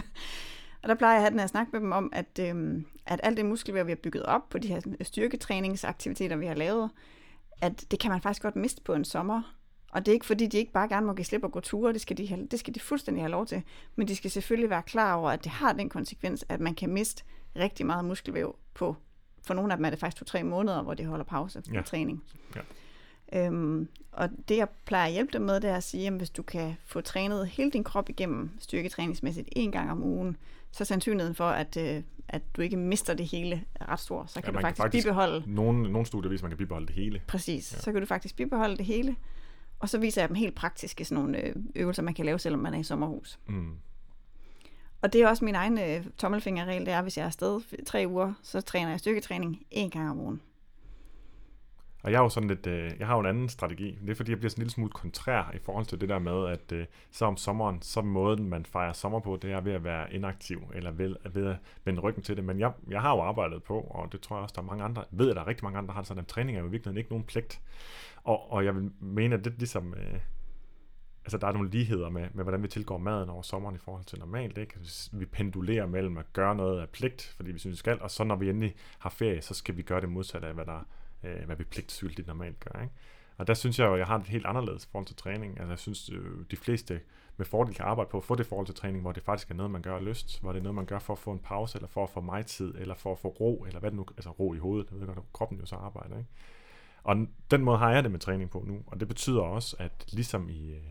og 0.85 0.89
der 0.89 0.95
plejer 0.95 1.13
jeg 1.13 1.17
at 1.17 1.21
have 1.21 1.31
den 1.31 1.39
her 1.39 1.47
snak 1.47 1.67
med 1.71 1.79
dem 1.79 1.91
om, 1.91 2.09
at, 2.13 2.39
øhm, 2.39 2.85
at 3.05 3.19
alt 3.23 3.37
det 3.37 3.45
muskelvæv, 3.45 3.85
vi 3.85 3.91
har 3.91 3.95
bygget 3.95 4.23
op 4.23 4.49
på 4.49 4.57
de 4.57 4.67
her 4.67 4.81
styrketræningsaktiviteter, 5.01 6.35
vi 6.35 6.45
har 6.45 6.53
lavet, 6.53 6.89
at 7.61 7.85
det 7.91 7.99
kan 7.99 8.11
man 8.11 8.21
faktisk 8.21 8.41
godt 8.41 8.55
miste 8.55 8.81
på 8.81 8.93
en 8.93 9.05
sommer. 9.05 9.55
Og 9.91 10.05
det 10.05 10.11
er 10.11 10.13
ikke 10.13 10.25
fordi, 10.25 10.47
de 10.47 10.57
ikke 10.57 10.71
bare 10.71 10.87
gerne 10.87 11.05
må 11.05 11.13
give 11.13 11.25
slip 11.25 11.43
og 11.43 11.51
gå 11.51 11.59
ture, 11.59 11.93
det 11.93 12.01
skal, 12.01 12.17
de 12.17 12.27
have, 12.27 12.47
det 12.51 12.59
skal 12.59 12.75
de 12.75 12.79
fuldstændig 12.79 13.23
have 13.23 13.31
lov 13.31 13.45
til. 13.45 13.63
Men 13.95 14.07
de 14.07 14.15
skal 14.15 14.31
selvfølgelig 14.31 14.69
være 14.69 14.81
klar 14.83 15.13
over, 15.13 15.31
at 15.31 15.43
det 15.43 15.51
har 15.51 15.73
den 15.73 15.89
konsekvens, 15.89 16.45
at 16.49 16.59
man 16.59 16.75
kan 16.75 16.89
miste 16.89 17.23
rigtig 17.55 17.85
meget 17.85 18.05
muskelvæv 18.05 18.55
på, 18.73 18.95
for 19.43 19.53
nogle 19.53 19.73
af 19.73 19.77
dem 19.77 19.85
er 19.85 19.89
det 19.89 19.99
faktisk 19.99 20.17
to-tre 20.17 20.43
måneder, 20.43 20.81
hvor 20.81 20.93
de 20.93 21.05
holder 21.05 21.25
pause 21.25 21.63
ja. 21.73 21.81
træning. 21.81 22.23
Ja. 22.55 22.61
Øhm, 23.33 23.87
og 24.11 24.29
det 24.49 24.57
jeg 24.57 24.67
plejer 24.85 25.05
at 25.05 25.11
hjælpe 25.11 25.31
dem 25.33 25.41
med, 25.41 25.59
det 25.59 25.69
er 25.69 25.75
at 25.75 25.83
sige, 25.83 26.07
at 26.07 26.13
hvis 26.13 26.29
du 26.29 26.43
kan 26.43 26.77
få 26.85 27.01
trænet 27.01 27.47
hele 27.47 27.71
din 27.71 27.83
krop 27.83 28.09
igennem 28.09 28.49
styrketræningsmæssigt 28.59 29.49
en 29.51 29.71
gang 29.71 29.91
om 29.91 30.03
ugen, 30.03 30.37
så 30.75 30.83
er 30.83 30.85
sandsynligheden 30.85 31.35
for, 31.35 31.47
at, 31.47 31.77
øh, 31.77 32.03
at 32.27 32.41
du 32.55 32.61
ikke 32.61 32.77
mister 32.77 33.13
det 33.13 33.25
hele 33.25 33.63
er 33.75 33.89
ret 33.89 33.99
stor. 33.99 34.25
Så 34.25 34.41
kan 34.41 34.53
ja, 34.53 34.57
du 34.57 34.61
faktisk, 34.61 34.77
kan 34.77 34.83
faktisk 34.83 35.05
bibeholde... 35.05 35.43
Nogle, 35.47 35.91
nogle 35.91 36.05
studier 36.05 36.29
viser, 36.29 36.41
at 36.41 36.43
man 36.43 36.51
kan 36.51 36.57
bibeholde 36.57 36.87
det 36.87 36.95
hele. 36.95 37.21
Præcis. 37.27 37.73
Ja. 37.73 37.79
Så 37.79 37.91
kan 37.91 38.01
du 38.01 38.07
faktisk 38.07 38.35
bibeholde 38.35 38.77
det 38.77 38.85
hele. 38.85 39.15
Og 39.79 39.89
så 39.89 39.97
viser 39.97 40.21
jeg 40.21 40.29
dem 40.29 40.35
helt 40.35 40.55
praktiske 40.55 41.05
sådan 41.05 41.23
nogle 41.23 41.43
øh, 41.43 41.55
øvelser, 41.75 42.03
man 42.03 42.13
kan 42.13 42.25
lave, 42.25 42.39
selvom 42.39 42.61
man 42.61 42.73
er 42.73 42.79
i 42.79 42.83
sommerhus. 42.83 43.39
Mm. 43.47 43.73
Og 45.01 45.13
det 45.13 45.21
er 45.21 45.27
også 45.27 45.45
min 45.45 45.55
egen 45.55 45.79
øh, 45.79 46.05
tommelfingerregel, 46.17 46.85
det 46.85 46.93
er, 46.93 47.01
hvis 47.01 47.17
jeg 47.17 47.23
er 47.23 47.27
afsted 47.27 47.61
tre 47.85 48.05
uger, 48.07 48.33
så 48.43 48.61
træner 48.61 48.89
jeg 48.89 48.99
styrketræning 48.99 49.65
en 49.71 49.89
gang 49.89 50.09
om 50.09 50.19
ugen. 50.19 50.41
Og 52.05 52.11
jeg 52.11 52.19
har 52.19 52.23
jo 52.23 52.29
sådan 52.29 52.49
lidt, 52.49 52.67
øh, 52.67 52.91
jeg 52.99 53.07
har 53.07 53.13
jo 53.13 53.19
en 53.19 53.25
anden 53.25 53.49
strategi. 53.49 53.97
Det 54.01 54.09
er 54.09 54.15
fordi, 54.15 54.31
jeg 54.31 54.37
bliver 54.37 54.49
sådan 54.49 54.61
en 54.61 54.63
lille 54.63 54.73
smule 54.73 54.91
kontrær 54.91 55.51
i 55.55 55.57
forhold 55.57 55.85
til 55.85 56.01
det 56.01 56.09
der 56.09 56.19
med, 56.19 56.47
at 56.47 56.71
øh, 56.71 56.85
så 57.11 57.25
om 57.25 57.37
sommeren, 57.37 57.81
så 57.81 58.01
måden 58.01 58.49
man 58.49 58.65
fejrer 58.65 58.93
sommer 58.93 59.19
på, 59.19 59.39
det 59.41 59.51
er 59.51 59.61
ved 59.61 59.73
at 59.73 59.83
være 59.83 60.13
inaktiv, 60.13 60.63
eller 60.73 60.91
ved, 60.91 61.15
ved 61.33 61.47
at 61.47 61.55
vende 61.85 62.01
ryggen 62.01 62.23
til 62.23 62.37
det. 62.37 62.43
Men 62.43 62.59
jeg, 62.59 62.71
jeg 62.89 63.01
har 63.01 63.15
jo 63.15 63.21
arbejdet 63.21 63.63
på, 63.63 63.79
og 63.79 64.11
det 64.11 64.21
tror 64.21 64.35
jeg 64.35 64.43
også, 64.43 64.53
der 64.55 64.61
er 64.61 64.65
mange 64.65 64.83
andre, 64.83 65.03
ved 65.11 65.29
at 65.29 65.35
der 65.35 65.41
er 65.41 65.47
rigtig 65.47 65.63
mange 65.63 65.77
andre, 65.77 65.87
der 65.87 65.93
har 65.93 66.03
sådan, 66.03 66.21
at 66.21 66.27
træning 66.27 66.57
er 66.57 66.61
jo 66.61 66.67
virkelig 66.67 66.97
ikke 66.97 67.09
nogen 67.09 67.25
pligt. 67.25 67.61
Og, 68.23 68.51
og 68.51 68.65
jeg 68.65 68.75
vil 68.75 68.91
mene, 68.99 69.35
at 69.35 69.45
det 69.45 69.53
ligesom, 69.57 69.93
øh, 69.93 70.19
altså 71.25 71.37
der 71.37 71.47
er 71.47 71.51
nogle 71.51 71.69
ligheder 71.69 72.09
med, 72.09 72.27
med, 72.33 72.43
hvordan 72.43 72.63
vi 72.63 72.67
tilgår 72.67 72.97
maden 72.97 73.29
over 73.29 73.41
sommeren 73.41 73.75
i 73.75 73.79
forhold 73.79 74.05
til 74.05 74.19
normalt. 74.19 74.57
Ikke? 74.57 74.73
Vi 75.11 75.25
pendulerer 75.25 75.85
mellem 75.85 76.17
at 76.17 76.33
gøre 76.33 76.55
noget 76.55 76.81
af 76.81 76.89
pligt, 76.89 77.33
fordi 77.35 77.51
vi 77.51 77.59
synes, 77.59 77.73
vi 77.73 77.77
skal, 77.77 78.01
og 78.01 78.11
så 78.11 78.23
når 78.23 78.35
vi 78.35 78.49
endelig 78.49 78.75
har 78.99 79.09
ferie, 79.09 79.41
så 79.41 79.53
skal 79.53 79.77
vi 79.77 79.81
gøre 79.81 80.01
det 80.01 80.09
modsatte 80.09 80.47
af, 80.47 80.53
hvad, 80.53 80.65
der, 80.65 80.85
øh, 81.23 81.45
hvad 81.45 81.55
vi 81.55 81.63
pligtsyldigt 81.63 82.27
normalt 82.27 82.59
gør. 82.59 82.81
Ikke? 82.81 82.93
Og 83.37 83.47
der 83.47 83.53
synes 83.53 83.79
jeg 83.79 83.85
jo, 83.85 83.93
at 83.93 83.99
jeg 83.99 84.07
har 84.07 84.19
et 84.19 84.27
helt 84.27 84.45
anderledes 84.45 84.85
forhold 84.85 85.05
til 85.05 85.15
træning. 85.15 85.59
Altså 85.59 85.71
jeg 85.71 85.79
synes, 85.79 86.09
øh, 86.09 86.45
de 86.51 86.57
fleste 86.57 87.01
med 87.37 87.45
fordel 87.45 87.75
kan 87.75 87.85
arbejde 87.85 88.09
på 88.09 88.17
at 88.17 88.23
få 88.23 88.35
det 88.35 88.45
forhold 88.45 88.65
til 88.65 88.75
træning, 88.75 89.01
hvor 89.01 89.11
det 89.11 89.23
faktisk 89.23 89.51
er 89.51 89.55
noget, 89.55 89.71
man 89.71 89.81
gør 89.81 89.95
af 89.95 90.05
lyst, 90.05 90.41
hvor 90.41 90.51
det 90.51 90.59
er 90.59 90.63
noget, 90.63 90.75
man 90.75 90.85
gør 90.85 90.99
for 90.99 91.13
at 91.13 91.19
få 91.19 91.31
en 91.31 91.39
pause, 91.39 91.77
eller 91.77 91.87
for 91.87 92.03
at 92.03 92.09
få 92.09 92.21
mig 92.21 92.45
tid, 92.45 92.75
eller 92.77 92.95
for 92.95 93.11
at 93.11 93.19
få 93.19 93.27
ro, 93.27 93.65
eller 93.67 93.79
hvad 93.79 93.91
det 93.91 93.97
nu, 93.97 94.05
altså 94.17 94.29
ro 94.29 94.53
i 94.53 94.57
hovedet, 94.57 94.91
jeg 94.91 94.99
ved 94.99 95.07
godt, 95.07 95.17
at 95.17 95.23
kroppen 95.33 95.59
jo 95.59 95.65
så 95.65 95.75
arbejder. 95.75 96.17
Ikke? 96.17 96.29
Og 97.03 97.27
den 97.51 97.63
måde 97.63 97.77
har 97.77 97.91
jeg 97.91 98.03
det 98.03 98.11
med 98.11 98.19
træning 98.19 98.49
på 98.49 98.63
nu, 98.67 98.83
og 98.87 98.99
det 98.99 99.07
betyder 99.07 99.41
også, 99.41 99.75
at 99.79 100.05
ligesom 100.11 100.49
i, 100.49 100.71
øh, 100.71 100.81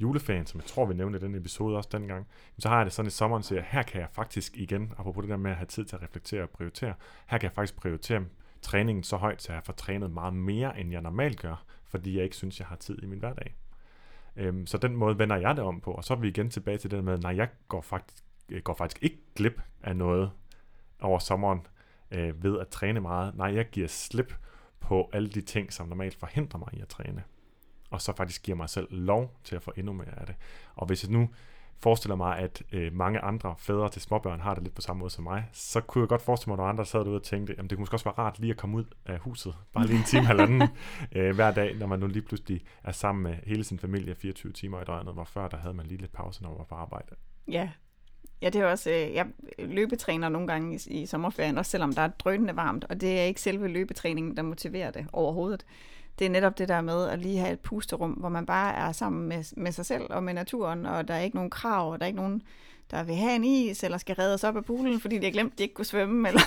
juleferien, 0.00 0.46
som 0.46 0.60
jeg 0.60 0.66
tror, 0.66 0.86
vi 0.86 0.94
nævnte 0.94 1.18
i 1.18 1.22
den 1.22 1.34
episode 1.34 1.76
også 1.76 1.88
dengang, 1.92 2.26
så 2.58 2.68
har 2.68 2.76
jeg 2.76 2.86
det 2.86 2.92
sådan 2.92 3.06
i 3.06 3.10
sommeren, 3.10 3.42
så 3.42 3.62
her 3.66 3.82
kan 3.82 4.00
jeg 4.00 4.08
faktisk 4.12 4.56
igen, 4.56 4.92
apropos 4.98 5.22
det 5.22 5.30
der 5.30 5.36
med 5.36 5.50
at 5.50 5.56
have 5.56 5.66
tid 5.66 5.84
til 5.84 5.96
at 5.96 6.02
reflektere 6.02 6.42
og 6.42 6.50
prioritere, 6.50 6.94
her 7.26 7.38
kan 7.38 7.44
jeg 7.46 7.52
faktisk 7.52 7.76
prioritere 7.76 8.24
træningen 8.62 9.04
så 9.04 9.16
højt, 9.16 9.42
så 9.42 9.52
jeg 9.52 9.62
får 9.64 9.72
trænet 9.72 10.10
meget 10.10 10.34
mere, 10.34 10.80
end 10.80 10.92
jeg 10.92 11.02
normalt 11.02 11.40
gør, 11.40 11.64
fordi 11.84 12.16
jeg 12.16 12.24
ikke 12.24 12.36
synes, 12.36 12.60
jeg 12.60 12.66
har 12.66 12.76
tid 12.76 13.02
i 13.02 13.06
min 13.06 13.18
hverdag. 13.18 13.54
Øhm, 14.36 14.66
så 14.66 14.78
den 14.78 14.96
måde 14.96 15.18
vender 15.18 15.36
jeg 15.36 15.56
det 15.56 15.64
om 15.64 15.80
på, 15.80 15.92
og 15.92 16.04
så 16.04 16.14
er 16.14 16.18
vi 16.18 16.28
igen 16.28 16.50
tilbage 16.50 16.78
til 16.78 16.90
det 16.90 17.04
med, 17.04 17.18
nej, 17.18 17.36
jeg 17.36 17.48
går 17.68 17.80
faktisk, 17.80 18.24
øh, 18.48 18.62
går 18.62 18.74
faktisk 18.74 19.02
ikke 19.02 19.18
glip 19.34 19.62
af 19.82 19.96
noget 19.96 20.30
over 21.00 21.18
sommeren 21.18 21.66
øh, 22.10 22.44
ved 22.44 22.60
at 22.60 22.68
træne 22.68 23.00
meget. 23.00 23.36
Nej, 23.36 23.54
jeg 23.54 23.70
giver 23.70 23.88
slip 23.88 24.34
på 24.80 25.10
alle 25.12 25.28
de 25.28 25.40
ting, 25.40 25.72
som 25.72 25.88
normalt 25.88 26.14
forhindrer 26.14 26.58
mig 26.58 26.68
i 26.72 26.80
at 26.80 26.88
træne 26.88 27.24
og 27.92 28.02
så 28.02 28.12
faktisk 28.16 28.42
giver 28.42 28.56
mig 28.56 28.68
selv 28.68 28.86
lov 28.90 29.36
til 29.44 29.56
at 29.56 29.62
få 29.62 29.72
endnu 29.76 29.92
mere 29.92 30.20
af 30.20 30.26
det. 30.26 30.34
Og 30.74 30.86
hvis 30.86 31.04
jeg 31.04 31.12
nu 31.12 31.28
forestiller 31.82 32.16
mig, 32.16 32.38
at 32.38 32.62
øh, 32.72 32.92
mange 32.92 33.20
andre 33.20 33.54
fædre 33.58 33.88
til 33.88 34.02
småbørn 34.02 34.40
har 34.40 34.54
det 34.54 34.62
lidt 34.62 34.74
på 34.74 34.80
samme 34.80 35.00
måde 35.00 35.10
som 35.10 35.24
mig, 35.24 35.48
så 35.52 35.80
kunne 35.80 36.02
jeg 36.02 36.08
godt 36.08 36.22
forestille 36.22 36.50
mig, 36.50 36.54
at 36.54 36.58
nogle 36.58 36.70
andre 36.70 36.86
sad 36.86 37.00
derude 37.00 37.16
og 37.16 37.22
tænkte, 37.22 37.52
at 37.52 37.62
det 37.62 37.70
kunne 37.70 37.80
måske 37.80 37.94
også 37.94 38.04
være 38.04 38.14
rart 38.18 38.38
lige 38.38 38.50
at 38.50 38.56
komme 38.56 38.76
ud 38.76 38.84
af 39.06 39.18
huset, 39.18 39.54
bare 39.72 39.86
lige 39.86 39.98
en 39.98 40.04
time 40.04 40.24
halvanden 40.24 40.62
øh, 41.16 41.34
hver 41.34 41.50
dag, 41.50 41.76
når 41.76 41.86
man 41.86 42.00
nu 42.00 42.06
lige 42.06 42.22
pludselig 42.22 42.60
er 42.84 42.92
sammen 42.92 43.22
med 43.22 43.34
hele 43.46 43.64
sin 43.64 43.78
familie 43.78 44.14
24 44.14 44.52
timer 44.52 44.80
i 44.80 44.84
døgnet, 44.84 45.14
hvor 45.14 45.24
før 45.24 45.48
der 45.48 45.56
havde 45.56 45.74
man 45.74 45.86
lige 45.86 46.00
lidt 46.00 46.12
pause, 46.12 46.42
når 46.42 46.48
man 46.48 46.58
var 46.58 46.64
på 46.64 46.74
arbejde. 46.74 47.14
Ja, 47.48 47.70
Ja, 48.42 48.48
det 48.48 48.60
er 48.60 48.66
også, 48.66 48.90
øh, 48.90 49.14
jeg 49.14 49.26
løbetræner 49.58 50.28
nogle 50.28 50.48
gange 50.48 50.74
i, 50.74 51.02
i 51.02 51.06
sommerferien, 51.06 51.58
også 51.58 51.70
selvom 51.70 51.92
der 51.92 52.02
er 52.02 52.08
drønende 52.08 52.56
varmt, 52.56 52.84
og 52.84 53.00
det 53.00 53.18
er 53.18 53.22
ikke 53.22 53.40
selve 53.40 53.68
løbetræningen, 53.68 54.36
der 54.36 54.42
motiverer 54.42 54.90
det 54.90 55.06
overhovedet. 55.12 55.66
Det 56.18 56.24
er 56.24 56.30
netop 56.30 56.58
det 56.58 56.68
der 56.68 56.80
med 56.80 57.08
at 57.08 57.18
lige 57.18 57.38
have 57.38 57.52
et 57.52 57.60
pusterum, 57.60 58.10
hvor 58.10 58.28
man 58.28 58.46
bare 58.46 58.74
er 58.74 58.92
sammen 58.92 59.28
med, 59.28 59.44
med 59.56 59.72
sig 59.72 59.86
selv 59.86 60.02
og 60.10 60.22
med 60.22 60.34
naturen, 60.34 60.86
og 60.86 61.08
der 61.08 61.14
er 61.14 61.20
ikke 61.20 61.36
nogen 61.36 61.50
krav, 61.50 61.92
og 61.92 61.98
der 61.98 62.04
er 62.04 62.08
ikke 62.08 62.20
nogen, 62.20 62.42
der 62.90 63.02
vil 63.02 63.14
have 63.14 63.36
en 63.36 63.44
is, 63.44 63.84
eller 63.84 63.98
skal 63.98 64.14
reddes 64.14 64.44
op 64.44 64.56
af 64.56 64.64
poolen, 64.64 65.00
fordi 65.00 65.18
de 65.18 65.24
har 65.24 65.32
glemt, 65.32 65.52
at 65.52 65.58
de 65.58 65.62
ikke 65.62 65.74
kunne 65.74 65.84
svømme. 65.84 66.28
Eller 66.28 66.40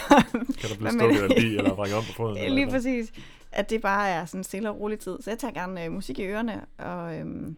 kan 0.59 0.69
der 0.69 0.75
blive 0.77 0.91
stukket 0.91 1.21
af 1.21 1.41
eller 1.41 1.73
række 1.73 1.95
op 1.95 2.03
på 2.03 2.13
foden? 2.13 2.53
Lige 2.53 2.69
præcis. 2.69 3.11
At 3.51 3.69
det 3.69 3.81
bare 3.81 4.09
er 4.09 4.25
sådan 4.25 4.39
en 4.39 4.43
stille 4.43 4.69
og 4.69 4.79
rolig 4.79 4.99
tid. 4.99 5.17
Så 5.21 5.29
jeg 5.29 5.39
tager 5.39 5.53
gerne 5.53 5.85
øh, 5.85 5.91
musik 5.91 6.19
i 6.19 6.25
ørerne, 6.25 6.61
og 6.77 7.15
øhm, 7.19 7.57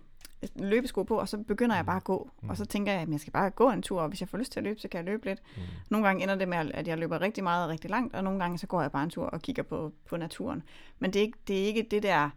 løbesko 0.55 1.03
på, 1.03 1.19
og 1.19 1.29
så 1.29 1.37
begynder 1.37 1.75
jeg 1.75 1.85
bare 1.85 1.97
at 1.97 2.03
gå. 2.03 2.29
Mm. 2.41 2.49
Og 2.49 2.57
så 2.57 2.65
tænker 2.65 2.91
jeg, 2.91 3.01
at 3.01 3.09
jeg 3.09 3.19
skal 3.19 3.33
bare 3.33 3.49
gå 3.49 3.69
en 3.69 3.81
tur, 3.81 4.01
og 4.01 4.07
hvis 4.07 4.21
jeg 4.21 4.29
får 4.29 4.37
lyst 4.37 4.51
til 4.51 4.59
at 4.59 4.63
løbe, 4.63 4.79
så 4.79 4.87
kan 4.87 4.97
jeg 4.97 5.05
løbe 5.05 5.25
lidt. 5.25 5.41
Mm. 5.57 5.61
Nogle 5.89 6.07
gange 6.07 6.23
ender 6.23 6.35
det 6.35 6.47
med, 6.47 6.71
at 6.73 6.87
jeg 6.87 6.97
løber 6.97 7.21
rigtig 7.21 7.43
meget 7.43 7.63
og 7.63 7.69
rigtig 7.69 7.89
langt, 7.89 8.15
og 8.15 8.23
nogle 8.23 8.39
gange 8.39 8.57
så 8.57 8.67
går 8.67 8.81
jeg 8.81 8.91
bare 8.91 9.03
en 9.03 9.09
tur 9.09 9.25
og 9.25 9.41
kigger 9.41 9.63
på, 9.63 9.93
på 10.09 10.17
naturen. 10.17 10.63
Men 10.99 11.13
det 11.13 11.19
er, 11.19 11.23
ikke, 11.23 11.37
det 11.47 11.61
er 11.61 11.65
ikke 11.65 11.87
det 11.91 12.03
der, 12.03 12.29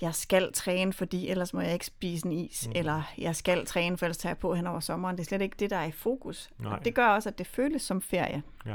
jeg 0.00 0.14
skal 0.14 0.52
træne, 0.52 0.92
fordi 0.92 1.28
ellers 1.28 1.54
må 1.54 1.60
jeg 1.60 1.72
ikke 1.72 1.86
spise 1.86 2.26
en 2.26 2.32
is, 2.32 2.66
mm. 2.66 2.72
eller 2.76 3.02
jeg 3.18 3.36
skal 3.36 3.66
træne, 3.66 3.98
for 3.98 4.06
ellers 4.06 4.18
tager 4.18 4.30
jeg 4.30 4.38
på 4.38 4.54
hen 4.54 4.66
over 4.66 4.80
sommeren. 4.80 5.16
Det 5.16 5.22
er 5.22 5.26
slet 5.26 5.42
ikke 5.42 5.56
det, 5.58 5.70
der 5.70 5.76
er 5.76 5.84
i 5.84 5.92
fokus. 5.92 6.50
Nej. 6.58 6.72
Og 6.72 6.84
det 6.84 6.94
gør 6.94 7.06
også, 7.06 7.28
at 7.28 7.38
det 7.38 7.46
føles 7.46 7.82
som 7.82 8.02
ferie. 8.02 8.42
Ja. 8.66 8.74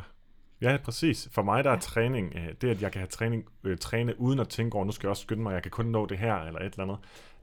Ja, 0.61 0.77
præcis. 0.83 1.29
For 1.31 1.41
mig 1.41 1.63
der 1.63 1.69
er 1.69 1.73
ja. 1.73 1.79
træning, 1.79 2.33
øh, 2.35 2.53
det 2.61 2.69
at 2.69 2.81
jeg 2.81 2.91
kan 2.91 2.99
have 2.99 3.07
træning, 3.07 3.45
øh, 3.63 3.77
træne 3.77 4.19
uden 4.19 4.39
at 4.39 4.49
tænke 4.49 4.75
over, 4.75 4.85
nu 4.85 4.91
skal 4.91 5.07
jeg 5.07 5.09
også 5.09 5.21
skynde 5.21 5.43
mig, 5.43 5.53
jeg 5.53 5.61
kan 5.61 5.71
kun 5.71 5.85
nå 5.85 6.05
det 6.05 6.17
her, 6.17 6.35
eller 6.35 6.59
et 6.59 6.65
eller 6.65 6.83
andet 6.83 6.97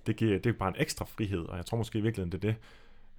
det, 0.07 0.17
giver, 0.17 0.39
det 0.39 0.47
er 0.47 0.59
bare 0.59 0.69
en 0.69 0.75
ekstra 0.79 1.05
frihed, 1.05 1.41
og 1.41 1.57
jeg 1.57 1.67
tror 1.67 1.79
måske 1.79 1.99
i 1.99 2.03
virkeligheden, 2.03 2.33
det 2.33 2.45
er 2.45 2.53
det, 2.53 2.57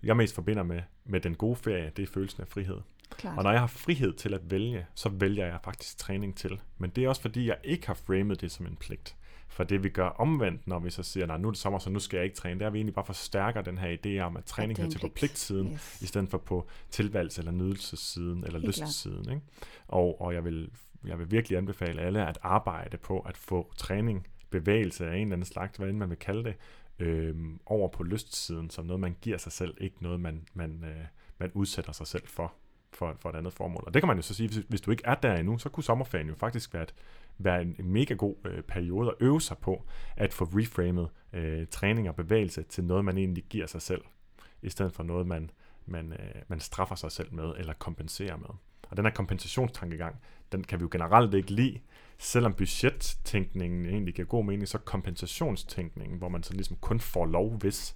jeg 0.03 0.17
mest 0.17 0.35
forbinder 0.35 0.63
med, 0.63 0.81
med 1.05 1.19
den 1.19 1.35
gode 1.35 1.55
ferie, 1.55 1.91
det 1.97 2.03
er 2.03 2.07
følelsen 2.07 2.41
af 2.41 2.47
frihed. 2.47 2.77
Klart. 3.09 3.37
Og 3.37 3.43
når 3.43 3.51
jeg 3.51 3.59
har 3.59 3.67
frihed 3.67 4.13
til 4.13 4.33
at 4.33 4.51
vælge, 4.51 4.85
så 4.95 5.09
vælger 5.09 5.45
jeg 5.45 5.59
faktisk 5.63 5.97
træning 5.97 6.37
til. 6.37 6.61
Men 6.77 6.89
det 6.89 7.03
er 7.03 7.09
også 7.09 7.21
fordi, 7.21 7.47
jeg 7.47 7.57
ikke 7.63 7.87
har 7.87 7.93
framet 7.93 8.41
det 8.41 8.51
som 8.51 8.65
en 8.65 8.75
pligt. 8.75 9.15
For 9.47 9.63
det 9.63 9.83
vi 9.83 9.89
gør 9.89 10.07
omvendt, 10.07 10.67
når 10.67 10.79
vi 10.79 10.89
så 10.89 11.03
siger, 11.03 11.25
nej 11.25 11.37
nu 11.37 11.47
er 11.47 11.51
det 11.51 11.59
sommer, 11.59 11.79
så 11.79 11.89
nu 11.89 11.99
skal 11.99 12.17
jeg 12.17 12.23
ikke 12.23 12.35
træne, 12.35 12.59
det 12.59 12.61
er, 12.61 12.67
at 12.67 12.73
vi 12.73 12.77
egentlig 12.77 12.95
bare 12.95 13.05
forstærker 13.05 13.61
den 13.61 13.77
her 13.77 13.97
idé 13.97 14.19
om, 14.19 14.37
at 14.37 14.45
træning 14.45 14.79
hører 14.79 14.89
til 14.89 14.99
på 14.99 15.09
pligtsiden, 15.15 15.73
yes. 15.73 16.01
i 16.01 16.05
stedet 16.05 16.29
for 16.29 16.37
på 16.37 16.67
tilvalgs- 16.89 17.39
eller 17.39 17.51
nydelsessiden, 17.51 18.43
eller 18.43 18.59
lystsiden. 18.59 19.29
Ikke? 19.29 19.41
Og, 19.87 20.21
og 20.21 20.33
jeg, 20.33 20.45
vil, 20.45 20.69
jeg 21.07 21.19
vil 21.19 21.31
virkelig 21.31 21.57
anbefale 21.57 22.01
alle 22.01 22.27
at 22.27 22.37
arbejde 22.41 22.97
på 22.97 23.19
at 23.19 23.37
få 23.37 23.73
træning 23.77 24.27
bevægelse 24.59 25.09
af 25.09 25.15
en 25.15 25.21
eller 25.21 25.35
anden 25.35 25.45
slags, 25.45 25.77
hvad 25.77 25.89
end 25.89 25.97
man 25.97 26.09
vil 26.09 26.17
kalde 26.17 26.43
det, 26.43 26.55
øh, 26.99 27.35
over 27.65 27.87
på 27.87 28.03
lystsiden, 28.03 28.69
som 28.69 28.85
noget, 28.85 28.99
man 28.99 29.15
giver 29.21 29.37
sig 29.37 29.51
selv, 29.51 29.73
ikke 29.77 29.95
noget, 29.99 30.19
man, 30.19 30.47
man, 30.53 30.83
øh, 30.83 31.05
man 31.39 31.51
udsætter 31.53 31.91
sig 31.91 32.07
selv 32.07 32.27
for, 32.27 32.53
for, 32.93 33.15
for 33.19 33.29
et 33.29 33.35
andet 33.35 33.53
formål. 33.53 33.83
Og 33.87 33.93
det 33.93 34.01
kan 34.01 34.07
man 34.07 34.17
jo 34.17 34.21
så 34.21 34.33
sige, 34.33 34.49
hvis, 34.49 34.65
hvis 34.69 34.81
du 34.81 34.91
ikke 34.91 35.03
er 35.05 35.15
der 35.15 35.35
endnu, 35.35 35.57
så 35.57 35.69
kunne 35.69 35.83
sommerferien 35.83 36.27
jo 36.27 36.35
faktisk 36.35 36.73
være, 36.73 36.83
et, 36.83 36.93
være 37.37 37.61
en, 37.61 37.75
en 37.79 37.89
mega 37.89 38.13
god 38.13 38.35
øh, 38.45 38.61
periode 38.61 39.09
at 39.09 39.15
øve 39.19 39.41
sig 39.41 39.57
på, 39.57 39.83
at 40.15 40.33
få 40.33 40.45
reframet 40.45 41.09
øh, 41.33 41.67
træning 41.67 42.09
og 42.09 42.15
bevægelse 42.15 42.63
til 42.63 42.83
noget, 42.83 43.05
man 43.05 43.17
egentlig 43.17 43.43
giver 43.43 43.67
sig 43.67 43.81
selv, 43.81 44.01
i 44.61 44.69
stedet 44.69 44.93
for 44.93 45.03
noget, 45.03 45.27
man, 45.27 45.51
man, 45.85 46.11
øh, 46.11 46.41
man 46.47 46.59
straffer 46.59 46.95
sig 46.95 47.11
selv 47.11 47.33
med, 47.33 47.53
eller 47.57 47.73
kompenserer 47.73 48.37
med. 48.37 48.49
Og 48.89 48.97
den 48.97 49.05
her 49.05 49.11
kompensationstankegang, 49.11 50.15
den 50.51 50.63
kan 50.63 50.79
vi 50.79 50.81
jo 50.81 50.89
generelt 50.91 51.33
ikke 51.33 51.51
lide, 51.51 51.79
selvom 52.17 52.53
budgettænkningen 52.53 53.85
egentlig 53.85 54.13
giver 54.13 54.27
god 54.27 54.45
mening, 54.45 54.67
så 54.67 54.77
kompensationstænkningen, 54.77 56.17
hvor 56.17 56.29
man 56.29 56.43
så 56.43 56.53
ligesom 56.53 56.77
kun 56.81 56.99
får 56.99 57.25
lov, 57.25 57.57
hvis 57.57 57.95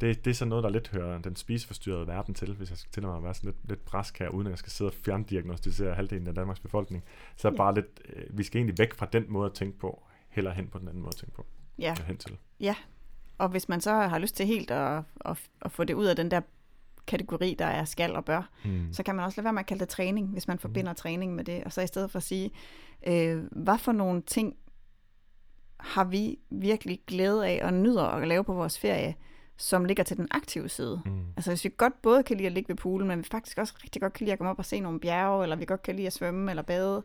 det, 0.00 0.24
det 0.24 0.30
er 0.30 0.34
så 0.34 0.44
noget, 0.44 0.64
der 0.64 0.70
lidt 0.70 0.88
hører 0.88 1.18
den 1.18 1.36
spiseforstyrrede 1.36 2.06
verden 2.06 2.34
til, 2.34 2.54
hvis 2.54 2.70
jeg 2.70 2.78
skal 2.78 2.92
til 2.92 3.02
mig 3.02 3.16
at 3.16 3.24
være 3.24 3.34
sådan 3.34 3.50
lidt, 3.50 3.68
lidt 3.68 3.84
brask 3.84 4.18
her, 4.18 4.28
uden 4.28 4.46
at 4.46 4.50
jeg 4.50 4.58
skal 4.58 4.72
sidde 4.72 4.88
og 4.88 4.94
fjerndiagnostisere 4.94 5.94
halvdelen 5.94 6.26
af 6.26 6.34
Danmarks 6.34 6.60
befolkning. 6.60 7.04
Så 7.36 7.48
er 7.48 7.52
ja. 7.52 7.56
bare 7.56 7.74
lidt, 7.74 8.00
øh, 8.08 8.38
vi 8.38 8.42
skal 8.42 8.58
egentlig 8.58 8.78
væk 8.78 8.94
fra 8.94 9.06
den 9.12 9.24
måde 9.28 9.46
at 9.46 9.52
tænke 9.52 9.78
på, 9.78 10.02
heller 10.28 10.52
hen 10.52 10.68
på 10.68 10.78
den 10.78 10.88
anden 10.88 11.02
måde 11.02 11.12
at 11.12 11.16
tænke 11.16 11.34
på. 11.34 11.46
Ja. 11.78 11.94
Hen 12.06 12.16
til. 12.16 12.36
Ja, 12.60 12.74
og 13.38 13.48
hvis 13.48 13.68
man 13.68 13.80
så 13.80 13.92
har 13.92 14.18
lyst 14.18 14.36
til 14.36 14.46
helt 14.46 14.70
at, 14.70 15.02
at, 15.24 15.38
at 15.62 15.72
få 15.72 15.84
det 15.84 15.94
ud 15.94 16.06
af 16.06 16.16
den 16.16 16.30
der 16.30 16.40
kategori, 17.06 17.56
der 17.58 17.66
er 17.66 17.84
skal 17.84 18.16
og 18.16 18.24
bør, 18.24 18.50
mm. 18.64 18.92
så 18.92 19.02
kan 19.02 19.14
man 19.14 19.24
også 19.24 19.40
lade 19.40 19.44
være 19.44 19.52
med 19.52 19.60
at 19.60 19.66
kalde 19.66 19.80
det 19.80 19.88
træning, 19.88 20.28
hvis 20.28 20.48
man 20.48 20.58
forbinder 20.58 20.92
mm. 20.92 20.96
træning 20.96 21.34
med 21.34 21.44
det. 21.44 21.64
Og 21.64 21.72
så 21.72 21.80
i 21.80 21.86
stedet 21.86 22.10
for 22.10 22.16
at 22.16 22.22
sige, 22.22 22.50
øh, 23.06 23.44
hvad 23.50 23.78
for 23.78 23.92
nogle 23.92 24.22
ting 24.22 24.56
har 25.76 26.04
vi 26.04 26.38
virkelig 26.50 27.00
glæde 27.06 27.46
af 27.46 27.60
og 27.64 27.74
nyder 27.74 28.04
at 28.04 28.28
lave 28.28 28.44
på 28.44 28.54
vores 28.54 28.78
ferie, 28.78 29.14
som 29.56 29.84
ligger 29.84 30.04
til 30.04 30.16
den 30.16 30.28
aktive 30.30 30.68
side. 30.68 31.02
Mm. 31.04 31.20
Altså 31.36 31.50
hvis 31.50 31.64
vi 31.64 31.70
godt 31.76 32.02
både 32.02 32.22
kan 32.22 32.36
lide 32.36 32.46
at 32.46 32.52
ligge 32.52 32.68
ved 32.68 32.76
poolen, 32.76 33.08
men 33.08 33.18
vi 33.18 33.24
faktisk 33.24 33.58
også 33.58 33.74
rigtig 33.84 34.02
godt 34.02 34.12
kan 34.12 34.24
lide 34.24 34.32
at 34.32 34.38
komme 34.38 34.50
op 34.50 34.58
og 34.58 34.64
se 34.64 34.80
nogle 34.80 35.00
bjerge, 35.00 35.42
eller 35.42 35.56
vi 35.56 35.64
godt 35.64 35.82
kan 35.82 35.96
lide 35.96 36.06
at 36.06 36.12
svømme 36.12 36.50
eller 36.50 36.62
bade, 36.62 37.02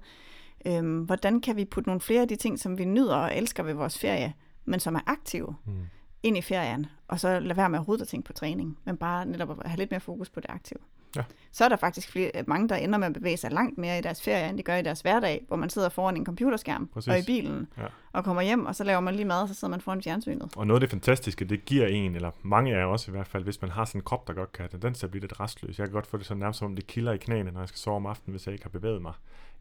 øhm, 0.66 1.04
hvordan 1.04 1.41
kan 1.41 1.56
vi 1.56 1.66
putte 1.66 1.89
nogle 1.89 2.02
flere 2.02 2.22
af 2.22 2.28
de 2.28 2.36
ting, 2.36 2.60
som 2.60 2.78
vi 2.78 2.86
nyder 2.86 3.16
og 3.16 3.38
elsker 3.38 3.64
ved 3.64 3.74
vores 3.74 4.00
ferie, 4.00 4.34
men 4.66 4.80
som 4.80 4.96
er 4.96 5.02
aktive, 5.08 5.56
mm 5.66 5.86
ind 6.26 6.38
i 6.38 6.41
ferien, 6.41 6.86
og 7.08 7.20
så 7.20 7.39
lade 7.39 7.58
være 7.58 7.70
med 7.70 7.80
at 7.80 8.02
og 8.02 8.08
tænke 8.08 8.26
på 8.26 8.34
træning, 8.34 8.80
men 8.84 8.98
bare 8.98 9.26
netop 9.26 9.50
at 9.50 9.70
have 9.70 9.78
lidt 9.78 9.91
mere 9.91 10.00
fokus 10.00 10.30
på 10.30 10.39
det 10.39 10.50
aktive. 10.50 10.80
Ja. 11.16 11.24
Så 11.51 11.66
er 11.66 11.70
der 11.70 11.76
faktisk 11.76 12.11
flere, 12.11 12.32
mange, 12.47 12.70
der 12.70 12.76
ender 12.76 12.99
med 12.99 13.07
at 13.07 13.13
bevæge 13.13 13.38
sig 13.38 13.51
langt 13.51 13.78
mere 13.78 13.97
i 13.99 14.01
deres 14.01 14.22
ferie, 14.22 14.49
end 14.49 14.57
de 14.57 14.63
gør 14.63 14.76
i 14.76 14.82
deres 14.82 15.01
hverdag, 15.01 15.45
hvor 15.47 15.57
man 15.57 15.70
sidder 15.70 15.89
foran 15.89 16.18
en 16.18 16.26
computerskærm 16.26 16.88
Præcis. 16.88 17.07
og 17.07 17.20
i 17.20 17.24
bilen, 17.26 17.68
ja. 17.78 17.86
og 18.13 18.24
kommer 18.24 18.41
hjem, 18.41 18.66
og 18.66 18.76
så 18.76 18.84
laver 18.84 18.99
man 18.99 19.16
lige 19.16 19.26
mad, 19.26 19.41
og 19.41 19.47
så 19.47 19.53
sidder 19.53 19.72
man 19.72 19.82
foran 19.82 20.01
fjernsynet. 20.03 20.51
Og 20.55 20.68
noget 20.68 20.78
af 20.78 20.82
det 20.82 20.89
fantastiske, 20.89 21.45
det 21.45 21.66
giver 21.66 21.88
en, 21.88 22.16
eller 22.16 22.32
mange 22.43 22.76
af 22.76 22.80
jer 22.80 22.86
også 22.86 23.11
i 23.11 23.13
hvert 23.13 23.28
fald, 23.28 23.43
hvis 23.43 23.61
man 23.61 23.72
har 23.72 23.86
sådan 23.86 23.99
en 23.99 24.05
krop, 24.05 24.28
der 24.28 24.34
godt 24.34 24.51
kan 24.51 24.63
have 24.63 24.70
tendens 24.70 24.99
til 24.99 25.07
at 25.07 25.11
blive 25.11 25.22
lidt 25.22 25.39
restløs. 25.39 25.80
Jeg 25.80 25.88
kan 25.88 25.93
godt 25.93 26.07
få 26.07 26.18
det 26.18 26.26
sådan 26.26 26.39
nærmest 26.39 26.59
som, 26.59 26.76
det 26.76 26.88
kilder 26.88 27.11
i 27.11 27.18
knæene, 27.18 27.51
når 27.51 27.59
jeg 27.59 27.68
skal 27.68 27.80
sove 27.80 27.95
om 27.95 28.05
aftenen, 28.05 28.32
hvis 28.34 28.45
jeg 28.47 28.53
ikke 28.53 28.66
har 28.66 28.70
bevæget 28.70 29.01
mig. 29.01 29.13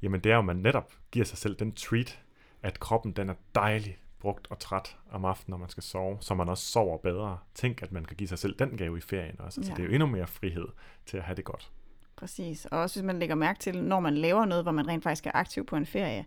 Jamen 0.03 0.21
det 0.21 0.31
er 0.31 0.35
jo, 0.35 0.39
at 0.39 0.45
man 0.45 0.57
netop 0.57 0.93
giver 1.11 1.25
sig 1.25 1.39
selv 1.39 1.57
den 1.57 1.73
treat, 1.73 2.19
at 2.63 2.81
kroppen 2.81 3.13
den 3.13 3.29
er 3.29 3.35
dejlig, 3.55 3.99
brugt 4.25 4.47
og 4.51 4.59
træt 4.59 4.97
om 5.11 5.25
aftenen, 5.25 5.53
når 5.53 5.59
man 5.59 5.69
skal 5.69 5.83
sove, 5.83 6.17
så 6.21 6.35
man 6.35 6.49
også 6.49 6.65
sover 6.65 6.99
bedre. 6.99 7.39
Tænk, 7.55 7.83
at 7.83 7.93
man 7.93 8.05
kan 8.05 8.17
give 8.17 8.29
sig 8.29 8.39
selv 8.39 8.55
den 8.59 8.77
gave 8.77 8.99
i 8.99 9.01
ferien 9.01 9.41
også. 9.41 9.61
Altså, 9.61 9.73
ja. 9.73 9.77
det 9.77 9.83
er 9.83 9.87
jo 9.87 9.93
endnu 9.95 10.07
mere 10.07 10.27
frihed 10.27 10.67
til 11.07 11.17
at 11.17 11.23
have 11.23 11.37
det 11.37 11.45
godt. 11.45 11.71
Præcis. 12.17 12.65
Og 12.65 12.79
også 12.79 13.01
hvis 13.01 13.07
man 13.07 13.19
lægger 13.19 13.35
mærke 13.35 13.59
til, 13.59 13.83
når 13.83 14.01
man 14.01 14.15
laver 14.15 14.45
noget, 14.45 14.65
hvor 14.65 14.73
man 14.73 14.89
rent 14.89 15.03
faktisk 15.03 15.27
er 15.27 15.31
aktiv 15.35 15.67
på 15.67 15.77
en 15.77 15.87
ferie, 15.87 16.25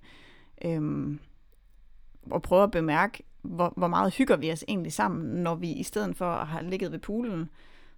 øhm, 0.65 1.19
og 2.31 2.41
prøver 2.41 2.63
at 2.63 2.71
bemærke, 2.71 3.23
hvor, 3.41 3.73
hvor 3.77 3.87
meget 3.87 4.13
hygger 4.13 4.35
vi 4.35 4.51
os 4.51 4.65
egentlig 4.67 4.93
sammen, 4.93 5.43
når 5.43 5.55
vi 5.55 5.71
i 5.71 5.83
stedet 5.83 6.17
for 6.17 6.31
at 6.31 6.47
have 6.47 6.69
ligget 6.69 6.91
ved 6.91 6.99
poolen, 6.99 7.49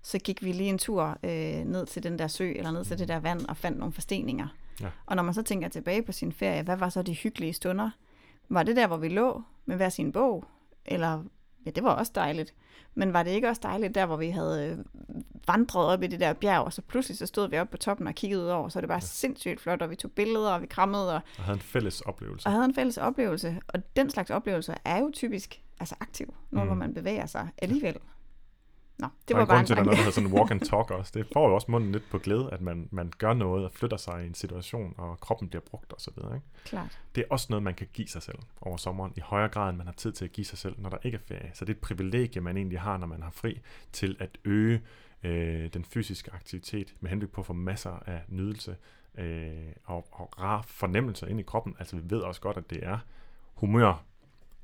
så 0.02 0.20
gik 0.20 0.44
vi 0.44 0.52
lige 0.52 0.70
en 0.70 0.78
tur 0.78 1.18
øh, 1.24 1.66
ned 1.66 1.86
til 1.86 2.04
den 2.04 2.20
der 2.20 2.28
sø, 2.28 2.52
eller 2.56 2.72
ned 2.72 2.86
til 2.86 3.00
det 3.00 3.08
der 3.08 3.20
vand, 3.20 3.46
og 3.46 3.58
fandt 3.58 3.78
nogle 3.78 3.94
forsteninger. 3.94 4.48
Ja. 4.82 4.90
Og 5.06 5.16
når 5.16 5.24
man 5.24 5.34
så 5.34 5.42
tænker 5.42 5.68
tilbage 5.68 6.04
på 6.04 6.12
sin 6.12 6.32
ferie, 6.32 6.64
hvad 6.64 6.78
var 6.78 6.90
så 6.90 7.02
de 7.02 7.14
hyggelige 7.14 7.54
stunder? 7.54 7.90
Var 8.50 8.64
det 8.64 8.76
der, 8.76 8.88
hvor 8.88 8.98
vi 8.98 9.08
lå 9.08 9.44
med 9.66 9.76
hver 9.76 9.90
sin 9.90 10.12
bog? 10.12 10.46
Eller, 10.86 11.24
ja, 11.66 11.72
det 11.72 11.84
var 11.84 11.90
også 11.90 12.12
dejligt. 12.16 12.54
Men 12.96 13.14
var 13.14 13.24
det 13.24 13.32
ikke 13.32 13.50
også 13.50 13.62
dejligt 13.64 13.96
der, 13.96 14.06
hvor 14.06 14.18
vi 14.18 14.30
havde 14.30 14.70
øh, 14.70 14.78
vandret 15.48 15.86
op 15.86 16.04
i 16.04 16.08
det 16.08 16.20
der 16.20 16.34
bjerg, 16.34 16.64
og 16.64 16.74
så 16.74 16.82
pludselig 16.82 17.18
så 17.18 17.26
stod 17.26 17.50
vi 17.50 17.60
oppe 17.60 17.72
på 17.72 17.78
toppen 17.78 18.08
og 18.08 18.16
kiggede 18.16 18.44
ud 18.44 18.48
over, 18.48 18.70
så 18.70 18.82
det 18.82 18.90
var 18.90 18.96
ja. 18.96 19.00
sindssygt 19.00 19.62
flot, 19.62 19.82
og 19.82 19.90
vi 19.90 19.96
tog 19.96 20.12
billeder, 20.12 20.52
og 20.52 20.62
vi 20.62 20.68
krammede. 20.68 21.16
Og, 21.16 21.22
og 21.38 21.44
havde 21.44 21.56
en 21.56 21.62
fælles 21.62 22.02
oplevelse. 22.02 22.48
Og 22.48 22.52
havde 22.52 22.66
en 22.66 22.76
fælles 22.76 22.98
oplevelse. 22.98 23.60
Og 23.68 23.96
den 23.96 24.10
slags 24.10 24.30
oplevelser 24.30 24.74
er 24.86 25.00
jo 25.00 25.12
typisk 25.14 25.62
altså 25.80 25.96
aktiv, 26.00 26.34
når 26.52 26.64
mm. 26.64 26.78
man 26.78 26.94
bevæger 26.94 27.26
sig 27.26 27.50
alligevel. 27.58 27.94
Ja. 27.94 28.19
Nå, 29.00 29.08
det 29.28 29.38
var 29.38 29.46
bare 29.46 29.60
en 29.60 29.66
til, 29.66 29.76
der 29.76 29.82
er 29.82 29.86
noget, 29.86 29.98
der 29.98 30.04
hedder 30.04 30.22
sådan 30.22 30.34
walk 30.34 30.52
and 30.52 30.62
talk 30.70 30.92
også. 30.92 31.12
Det 31.16 31.28
får 31.34 31.48
jo 31.48 31.56
også 31.56 31.72
munden 31.72 31.92
lidt 31.92 32.04
på 32.12 32.18
glæde, 32.18 32.50
at 32.52 32.62
man, 32.62 32.90
man 32.92 33.12
gør 33.18 33.34
noget 33.34 33.66
og 33.66 33.72
flytter 33.72 33.98
sig 33.98 34.24
i 34.24 34.28
en 34.28 34.34
situation, 34.34 34.94
og 34.98 35.20
kroppen 35.20 35.50
bliver 35.50 35.62
brugt 35.62 35.94
osv. 35.94 36.14
Ikke? 36.18 36.46
Klart. 36.66 37.00
Det 37.16 37.22
er 37.22 37.26
også 37.30 37.48
noget, 37.50 37.64
man 37.64 37.74
kan 37.74 37.88
give 37.94 38.08
sig 38.08 38.22
selv 38.22 38.38
over 38.62 38.78
sommeren, 38.78 39.14
i 39.16 39.20
højere 39.20 39.50
grad, 39.50 39.70
end 39.70 39.78
man 39.78 39.88
har 39.88 39.94
tid 39.94 40.12
til 40.12 40.26
at 40.26 40.32
give 40.32 40.46
sig 40.46 40.58
selv, 40.58 40.76
når 40.78 40.90
der 40.90 40.98
ikke 41.04 41.16
er 41.16 41.22
ferie. 41.36 41.52
Så 41.54 41.66
det 41.66 41.74
er 41.74 41.76
et 41.76 41.82
privilegie, 41.82 42.42
man 42.42 42.58
egentlig 42.58 42.80
har, 42.80 42.98
når 42.98 43.08
man 43.08 43.24
har 43.24 43.32
fri, 43.32 43.60
til 43.92 44.18
at 44.20 44.38
øge 44.46 44.82
øh, 45.24 45.70
den 45.74 45.86
fysiske 45.86 46.34
aktivitet 46.34 46.96
med 47.00 47.10
henblik 47.10 47.32
på 47.32 47.42
at 47.42 47.48
få 47.48 47.54
masser 47.54 48.04
af 48.06 48.22
nydelse 48.28 48.76
øh, 49.18 49.52
og, 49.86 50.08
og 50.12 50.40
rar 50.42 50.62
fornemmelser 50.62 51.28
ind 51.28 51.40
i 51.40 51.44
kroppen. 51.44 51.76
Altså 51.80 51.96
vi 51.96 52.02
ved 52.06 52.20
også 52.20 52.42
godt, 52.42 52.58
at 52.58 52.70
det 52.70 52.80
er 52.82 52.98
humør 53.54 54.04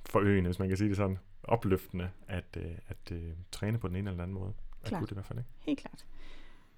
forøgende, 0.09 0.47
hvis 0.47 0.59
man 0.59 0.67
kan 0.67 0.77
sige 0.77 0.89
det 0.89 0.97
sådan, 0.97 1.17
opløftende 1.47 2.09
at, 2.27 2.57
øh, 2.57 2.71
at 2.87 3.11
øh, 3.11 3.33
træne 3.51 3.77
på 3.77 3.87
den 3.87 3.95
ene 3.95 4.09
eller 4.09 4.23
anden 4.23 4.37
måde. 4.39 4.53
Klart. 4.83 5.01
Det 5.01 5.11
i 5.11 5.13
hvert 5.13 5.25
fald, 5.25 5.39
ikke? 5.39 5.49
Helt 5.59 5.79
klart. 5.79 6.05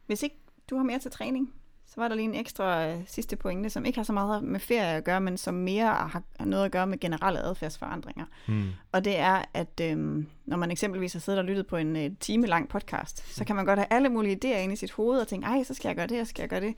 Hvis 0.06 0.24
ikke 0.24 0.36
du 0.70 0.78
har 0.78 0.84
mere 0.84 1.00
til 1.00 1.12
træning, 1.12 1.54
så 1.86 2.02
var 2.02 2.08
der 2.08 2.16
lige 2.16 2.26
en 2.26 2.36
ekstra 2.36 2.88
øh, 2.88 3.02
sidste 3.06 3.36
pointe, 3.36 3.70
som 3.70 3.86
ikke 3.86 3.98
har 3.98 4.04
så 4.04 4.14
meget 4.14 4.44
med 4.44 4.60
ferie 4.60 4.96
at 4.96 5.04
gøre, 5.04 5.22
men 5.22 5.38
som 5.38 5.54
mere 5.54 5.88
har 5.88 6.24
noget 6.40 6.66
at 6.66 6.72
gøre 6.72 6.88
med 6.88 7.00
generelle 7.00 7.40
adfærdsforandringer. 7.40 8.26
Hmm. 8.48 8.70
Og 8.92 9.06
det 9.06 9.18
er, 9.18 9.42
at 9.54 9.82
øh, 9.82 10.26
når 10.46 10.58
man 10.58 10.72
eksempelvis 10.72 11.14
har 11.14 11.20
siddet 11.20 11.40
og 11.40 11.46
lyttet 11.46 11.68
på 11.68 11.78
en 11.78 11.96
øh, 11.96 12.12
time 12.20 12.48
lang 12.48 12.70
podcast, 12.70 13.36
så 13.36 13.46
kan 13.46 13.56
man 13.56 13.66
godt 13.66 13.80
have 13.80 13.88
alle 13.90 14.10
mulige 14.10 14.40
idéer 14.46 14.58
inde 14.58 14.74
i 14.74 14.76
sit 14.76 14.92
hoved 14.92 15.20
og 15.20 15.28
tænke, 15.28 15.48
ej, 15.48 15.64
så 15.64 15.74
skal 15.74 15.90
jeg 15.90 15.96
gøre 15.96 16.08
det, 16.08 16.22
og 16.22 16.28
skal 16.28 16.44
jeg 16.44 16.50
gøre 16.50 16.62
det. 16.62 16.76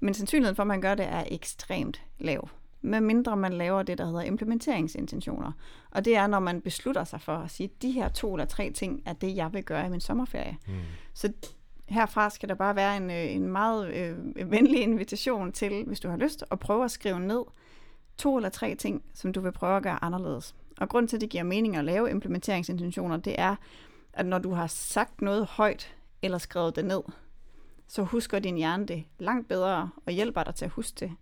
Men 0.00 0.14
sandsynligheden 0.14 0.56
for, 0.56 0.62
at 0.62 0.66
man 0.66 0.80
gør 0.80 0.94
det, 0.94 1.06
er 1.06 1.24
ekstremt 1.30 2.02
lav 2.18 2.48
med 2.82 3.00
mindre 3.00 3.36
man 3.36 3.52
laver 3.52 3.82
det, 3.82 3.98
der 3.98 4.06
hedder 4.06 4.22
implementeringsintentioner. 4.22 5.52
Og 5.90 6.04
det 6.04 6.16
er, 6.16 6.26
når 6.26 6.40
man 6.40 6.60
beslutter 6.60 7.04
sig 7.04 7.20
for 7.20 7.36
at 7.36 7.50
sige, 7.50 7.70
at 7.76 7.82
de 7.82 7.90
her 7.90 8.08
to 8.08 8.34
eller 8.34 8.44
tre 8.44 8.72
ting 8.72 9.02
er 9.06 9.12
det, 9.12 9.36
jeg 9.36 9.52
vil 9.52 9.64
gøre 9.64 9.86
i 9.86 9.88
min 9.88 10.00
sommerferie. 10.00 10.58
Mm. 10.66 10.72
Så 11.14 11.32
herfra 11.88 12.30
skal 12.30 12.48
der 12.48 12.54
bare 12.54 12.76
være 12.76 12.96
en, 12.96 13.10
øh, 13.10 13.34
en 13.34 13.48
meget 13.48 13.94
øh, 13.94 14.50
venlig 14.50 14.82
invitation 14.82 15.52
til, 15.52 15.84
hvis 15.86 16.00
du 16.00 16.08
har 16.08 16.16
lyst, 16.16 16.44
at 16.50 16.58
prøve 16.58 16.84
at 16.84 16.90
skrive 16.90 17.20
ned 17.20 17.42
to 18.16 18.36
eller 18.36 18.48
tre 18.48 18.74
ting, 18.74 19.02
som 19.14 19.32
du 19.32 19.40
vil 19.40 19.52
prøve 19.52 19.76
at 19.76 19.82
gøre 19.82 20.04
anderledes. 20.04 20.54
Og 20.80 20.88
grund 20.88 21.08
til, 21.08 21.16
at 21.16 21.20
det 21.20 21.30
giver 21.30 21.44
mening 21.44 21.76
at 21.76 21.84
lave 21.84 22.10
implementeringsintentioner, 22.10 23.16
det 23.16 23.34
er, 23.38 23.56
at 24.12 24.26
når 24.26 24.38
du 24.38 24.52
har 24.52 24.66
sagt 24.66 25.22
noget 25.22 25.46
højt 25.46 25.94
eller 26.22 26.38
skrevet 26.38 26.76
det 26.76 26.84
ned, 26.84 27.02
så 27.86 28.02
husker 28.02 28.38
din 28.38 28.56
hjerne 28.56 28.86
det 28.86 29.04
langt 29.18 29.48
bedre 29.48 29.90
og 30.06 30.12
hjælper 30.12 30.42
dig 30.42 30.54
til 30.54 30.64
at 30.64 30.70
huske 30.70 30.96
det. 31.00 31.12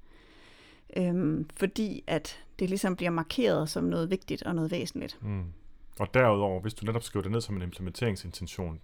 Øhm, 0.96 1.48
fordi 1.56 2.04
at 2.06 2.38
det 2.58 2.68
ligesom 2.68 2.96
bliver 2.96 3.10
markeret 3.10 3.68
som 3.68 3.84
noget 3.84 4.10
vigtigt 4.10 4.42
og 4.42 4.54
noget 4.54 4.70
væsentligt. 4.70 5.18
Mm. 5.22 5.44
Og 5.98 6.14
derudover, 6.14 6.60
hvis 6.60 6.74
du 6.74 6.86
netop 6.86 7.02
skriver 7.02 7.22
det 7.22 7.32
ned 7.32 7.40
som 7.40 7.56
en 7.56 7.62
implementeringsintention, 7.62 8.80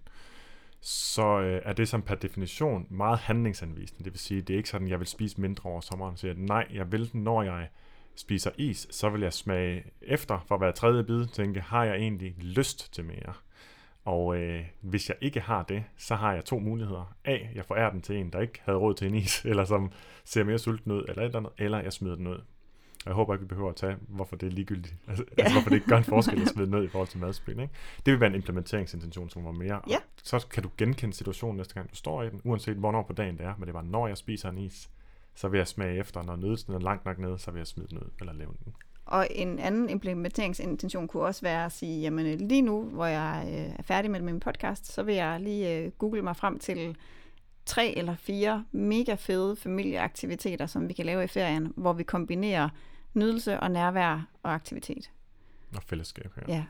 så 0.81 1.39
øh, 1.39 1.61
er 1.65 1.73
det 1.73 1.87
som 1.87 2.01
per 2.01 2.15
definition 2.15 2.87
meget 2.89 3.19
handlingsanvisende. 3.19 4.03
Det 4.03 4.13
vil 4.13 4.19
sige, 4.19 4.41
det 4.41 4.53
er 4.53 4.57
ikke 4.57 4.69
sådan, 4.69 4.87
jeg 4.87 4.99
vil 4.99 5.07
spise 5.07 5.41
mindre 5.41 5.69
over 5.69 5.81
sommeren. 5.81 6.17
Så 6.17 6.27
jeg, 6.27 6.35
nej, 6.35 6.67
jeg 6.73 6.91
vil, 6.91 7.09
når 7.13 7.43
jeg 7.43 7.67
spiser 8.15 8.51
is, 8.57 8.87
så 8.91 9.09
vil 9.09 9.21
jeg 9.21 9.33
smage 9.33 9.83
efter 10.01 10.45
for 10.47 10.57
hver 10.57 10.71
tredje 10.71 11.03
bid, 11.03 11.25
tænke, 11.25 11.59
har 11.61 11.83
jeg 11.83 11.95
egentlig 11.95 12.35
lyst 12.37 12.93
til 12.93 13.05
mere? 13.05 13.33
Og 14.05 14.37
øh, 14.37 14.65
hvis 14.81 15.09
jeg 15.09 15.17
ikke 15.21 15.39
har 15.39 15.63
det, 15.63 15.83
så 15.97 16.15
har 16.15 16.33
jeg 16.33 16.45
to 16.45 16.59
muligheder. 16.59 17.15
A, 17.25 17.37
jeg 17.55 17.65
forærer 17.65 17.91
den 17.91 18.01
til 18.01 18.15
en, 18.15 18.29
der 18.33 18.39
ikke 18.39 18.61
havde 18.63 18.77
råd 18.77 18.93
til 18.93 19.07
en 19.07 19.15
is, 19.15 19.41
eller 19.45 19.65
som 19.65 19.91
ser 20.23 20.43
mere 20.43 20.57
sulten 20.57 20.91
ud, 20.91 21.05
eller 21.07 21.21
et 21.21 21.25
eller 21.25 21.39
andet, 21.39 21.51
eller 21.57 21.81
jeg 21.81 21.93
smider 21.93 22.15
den 22.15 22.27
ud. 22.27 22.41
Og 23.05 23.09
jeg 23.09 23.13
håber 23.13 23.33
ikke, 23.33 23.43
vi 23.43 23.47
behøver 23.47 23.69
at 23.69 23.75
tage, 23.75 23.97
hvorfor 24.07 24.35
det 24.35 24.47
er 24.47 24.51
ligegyldigt. 24.51 24.95
Altså, 25.07 25.23
ja. 25.37 25.43
altså 25.43 25.53
hvorfor 25.53 25.69
det 25.69 25.75
ikke 25.75 25.87
gør 25.87 25.97
en 25.97 26.03
forskel 26.03 26.41
at 26.41 26.47
smide 26.47 26.77
ud 26.77 26.83
i 26.83 26.87
forhold 26.87 27.07
til 27.07 27.19
madspil. 27.19 27.59
Ikke? 27.59 27.73
Det 28.05 28.11
vil 28.11 28.19
være 28.19 28.29
en 28.29 28.35
implementeringsintention, 28.35 29.29
som 29.29 29.45
var 29.45 29.51
mere. 29.51 29.81
Ja. 29.89 29.97
Så 30.23 30.47
kan 30.47 30.63
du 30.63 30.69
genkende 30.77 31.15
situationen 31.15 31.57
næste 31.57 31.73
gang, 31.73 31.91
du 31.91 31.95
står 31.95 32.23
i 32.23 32.29
den, 32.29 32.41
uanset 32.43 32.77
hvornår 32.77 33.03
på 33.03 33.13
dagen 33.13 33.37
det 33.37 33.45
er. 33.45 33.53
Men 33.57 33.65
det 33.65 33.73
var, 33.73 33.81
når 33.81 34.07
jeg 34.07 34.17
spiser 34.17 34.49
en 34.49 34.57
is, 34.57 34.89
så 35.35 35.47
vil 35.47 35.57
jeg 35.57 35.67
smage 35.67 35.99
efter. 35.99 36.23
Når 36.23 36.35
nødelsen 36.35 36.73
er 36.73 36.79
langt 36.79 37.05
nok 37.05 37.19
nede, 37.19 37.37
så 37.37 37.51
vil 37.51 37.59
jeg 37.59 37.67
smide 37.67 37.87
den 37.87 37.97
ud, 37.97 38.09
eller 38.19 38.33
lave 38.33 38.53
den. 38.65 38.73
Og 39.05 39.27
en 39.31 39.59
anden 39.59 39.89
implementeringsintention 39.89 41.07
kunne 41.07 41.23
også 41.23 41.41
være 41.41 41.65
at 41.65 41.71
sige, 41.71 42.01
jamen 42.01 42.37
lige 42.47 42.61
nu, 42.61 42.83
hvor 42.83 43.05
jeg 43.05 43.43
øh, 43.47 43.75
er 43.79 43.83
færdig 43.83 44.11
med 44.11 44.21
min 44.21 44.39
podcast, 44.39 44.93
så 44.93 45.03
vil 45.03 45.15
jeg 45.15 45.39
lige 45.39 45.77
øh, 45.77 45.91
google 45.91 46.21
mig 46.21 46.35
frem 46.35 46.59
til 46.59 46.97
tre 47.65 47.97
eller 47.97 48.15
fire 48.15 48.65
mega 48.71 49.15
fede 49.15 49.55
familieaktiviteter, 49.55 50.65
som 50.65 50.87
vi 50.87 50.93
kan 50.93 51.05
lave 51.05 51.23
i 51.23 51.27
ferien, 51.27 51.73
hvor 51.75 51.93
vi 51.93 52.03
kombinerer 52.03 52.69
nydelse 53.13 53.59
og 53.59 53.71
nærvær 53.71 54.27
og 54.43 54.53
aktivitet. 54.53 55.11
Og 55.75 55.83
fællesskab, 55.83 56.31
ja. 56.37 56.53
Ja. 56.53 56.65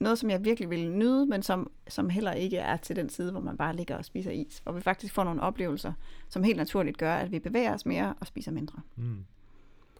Noget, 0.00 0.18
som 0.18 0.30
jeg 0.30 0.44
virkelig 0.44 0.70
vil 0.70 0.90
nyde, 0.90 1.26
men 1.26 1.42
som, 1.42 1.70
som 1.88 2.10
heller 2.10 2.32
ikke 2.32 2.56
er 2.56 2.76
til 2.76 2.96
den 2.96 3.08
side, 3.08 3.30
hvor 3.30 3.40
man 3.40 3.56
bare 3.56 3.76
ligger 3.76 3.96
og 3.96 4.04
spiser 4.04 4.30
is. 4.30 4.58
Hvor 4.58 4.72
vi 4.72 4.80
faktisk 4.80 5.14
får 5.14 5.24
nogle 5.24 5.42
oplevelser, 5.42 5.92
som 6.28 6.42
helt 6.42 6.56
naturligt 6.56 6.98
gør, 6.98 7.14
at 7.14 7.30
vi 7.30 7.38
bevæger 7.38 7.74
os 7.74 7.86
mere 7.86 8.14
og 8.20 8.26
spiser 8.26 8.52
mindre. 8.52 8.80
Mm. 8.96 9.24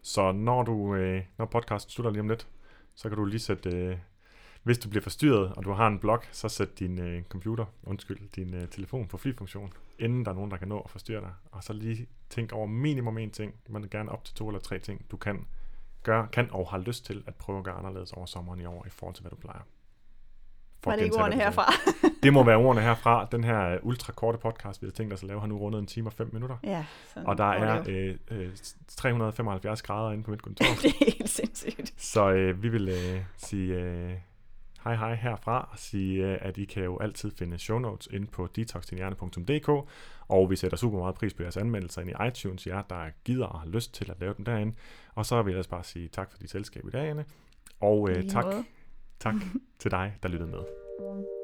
Så 0.03 0.33
når 0.33 0.63
du, 0.63 0.95
øh, 0.95 1.23
når 1.39 1.47
podcasten 1.47 1.91
slutter 1.91 2.11
lige 2.11 2.21
om 2.21 2.29
lidt, 2.29 2.49
så 2.95 3.09
kan 3.09 3.19
du 3.19 3.25
lige 3.25 3.41
sætte, 3.41 3.71
øh, 3.71 3.97
hvis 4.63 4.79
du 4.79 4.89
bliver 4.89 5.03
forstyrret, 5.03 5.53
og 5.53 5.65
du 5.65 5.73
har 5.73 5.87
en 5.87 5.99
blog, 5.99 6.23
så 6.33 6.49
sæt 6.49 6.79
din 6.79 7.01
øh, 7.01 7.23
computer, 7.23 7.65
undskyld, 7.83 8.19
din 8.37 8.55
øh, 8.55 8.69
telefon 8.69 9.07
på 9.07 9.17
fri-funktion, 9.17 9.73
inden 9.99 10.25
der 10.25 10.31
er 10.31 10.35
nogen, 10.35 10.51
der 10.51 10.57
kan 10.57 10.69
nå 10.69 10.81
at 10.81 10.91
forstyrre 10.91 11.21
dig. 11.21 11.33
Og 11.53 11.65
så 11.65 11.73
lige 11.73 12.07
tænk 12.31 12.53
over 12.53 12.67
minimum 12.67 13.19
en 13.19 13.31
ting, 13.31 13.55
men 13.69 13.89
gerne 13.89 14.13
op 14.13 14.25
til 14.25 14.35
to 14.35 14.49
eller 14.49 14.61
tre 14.61 14.79
ting, 14.79 15.07
du 15.11 15.17
kan 15.17 15.47
gøre, 16.03 16.29
kan 16.33 16.51
og 16.51 16.71
har 16.71 16.79
lyst 16.79 17.05
til 17.05 17.25
at 17.27 17.35
prøve 17.35 17.59
at 17.59 17.65
gøre 17.65 17.75
anderledes 17.75 18.13
over 18.13 18.27
sommeren 18.27 18.61
i 18.61 18.65
år, 18.65 18.87
i 18.87 18.91
forhold 18.91 19.15
til, 19.15 19.23
hvad 19.23 19.31
du 19.31 19.37
plejer. 19.37 19.61
For 20.81 20.91
Var 20.91 20.97
det 20.97 21.05
ikke 21.05 21.17
ordene 21.17 21.37
herfra? 21.37 21.73
det 22.23 22.33
må 22.33 22.45
være 22.45 22.57
ordene 22.57 22.83
herfra. 22.83 23.29
Den 23.33 23.45
her 23.45 23.69
øh, 23.69 23.79
ultra 23.83 24.13
korte 24.13 24.39
podcast, 24.39 24.83
vi 24.83 24.87
har 24.87 24.93
tænkt 24.93 25.13
os 25.13 25.23
at 25.23 25.29
lave, 25.29 25.41
har 25.41 25.47
nu 25.47 25.59
rundet 25.59 25.79
en 25.79 25.87
time 25.87 26.09
og 26.09 26.13
fem 26.13 26.31
minutter. 26.33 26.57
Ja, 26.65 26.85
og 27.17 27.39
der 27.39 27.45
er 27.45 27.85
øh, 27.89 28.15
øh, 28.31 28.51
375 28.89 29.83
grader 29.83 30.13
inde 30.13 30.25
på 30.25 30.31
mit 30.31 30.43
kontor. 30.43 30.67
det 30.83 30.91
er 30.91 31.05
helt 31.05 31.31
sindssygt. 31.31 31.95
Så 31.97 32.31
øh, 32.31 32.63
vi 32.63 32.69
vil 32.69 32.89
øh, 32.89 33.21
sige 33.37 33.75
øh, 33.75 34.13
hej 34.85 34.97
hej 34.97 35.15
herfra, 35.15 35.69
og 35.73 35.79
sige, 35.79 36.27
øh, 36.27 36.39
at 36.41 36.59
I 36.59 36.65
kan 36.65 36.85
jo 36.85 36.99
altid 36.99 37.31
finde 37.39 37.59
show 37.59 37.79
notes 37.79 38.09
inde 38.13 38.27
på 38.27 38.49
detoxdinhjerne.dk, 38.57 39.69
og 40.29 40.51
vi 40.51 40.57
sætter 40.57 40.77
super 40.77 40.99
meget 40.99 41.15
pris 41.15 41.35
på 41.35 41.43
jeres 41.43 41.57
anmeldelser 41.57 42.03
ind 42.03 42.11
i 42.11 42.27
iTunes, 42.29 42.67
jer 42.67 42.83
der 42.83 43.11
gider 43.25 43.47
og 43.47 43.61
har 43.61 43.69
lyst 43.69 43.95
til 43.95 44.11
at 44.11 44.21
lave 44.21 44.35
dem 44.37 44.45
derinde. 44.45 44.75
Og 45.15 45.27
så 45.27 45.43
vil 45.43 45.51
jeg 45.51 45.55
ellers 45.55 45.67
bare 45.67 45.85
sige 45.85 46.09
tak 46.09 46.31
for 46.31 46.39
dit 46.39 46.51
selskab 46.51 46.87
i 46.87 46.91
dag, 46.91 47.11
Anne. 47.11 47.25
Og 47.81 48.11
øh, 48.11 48.29
tak, 48.29 48.45
tak 49.21 49.35
til 49.79 49.91
dig, 49.91 50.17
der 50.23 50.29
lyttede 50.29 50.51
med. 50.51 51.38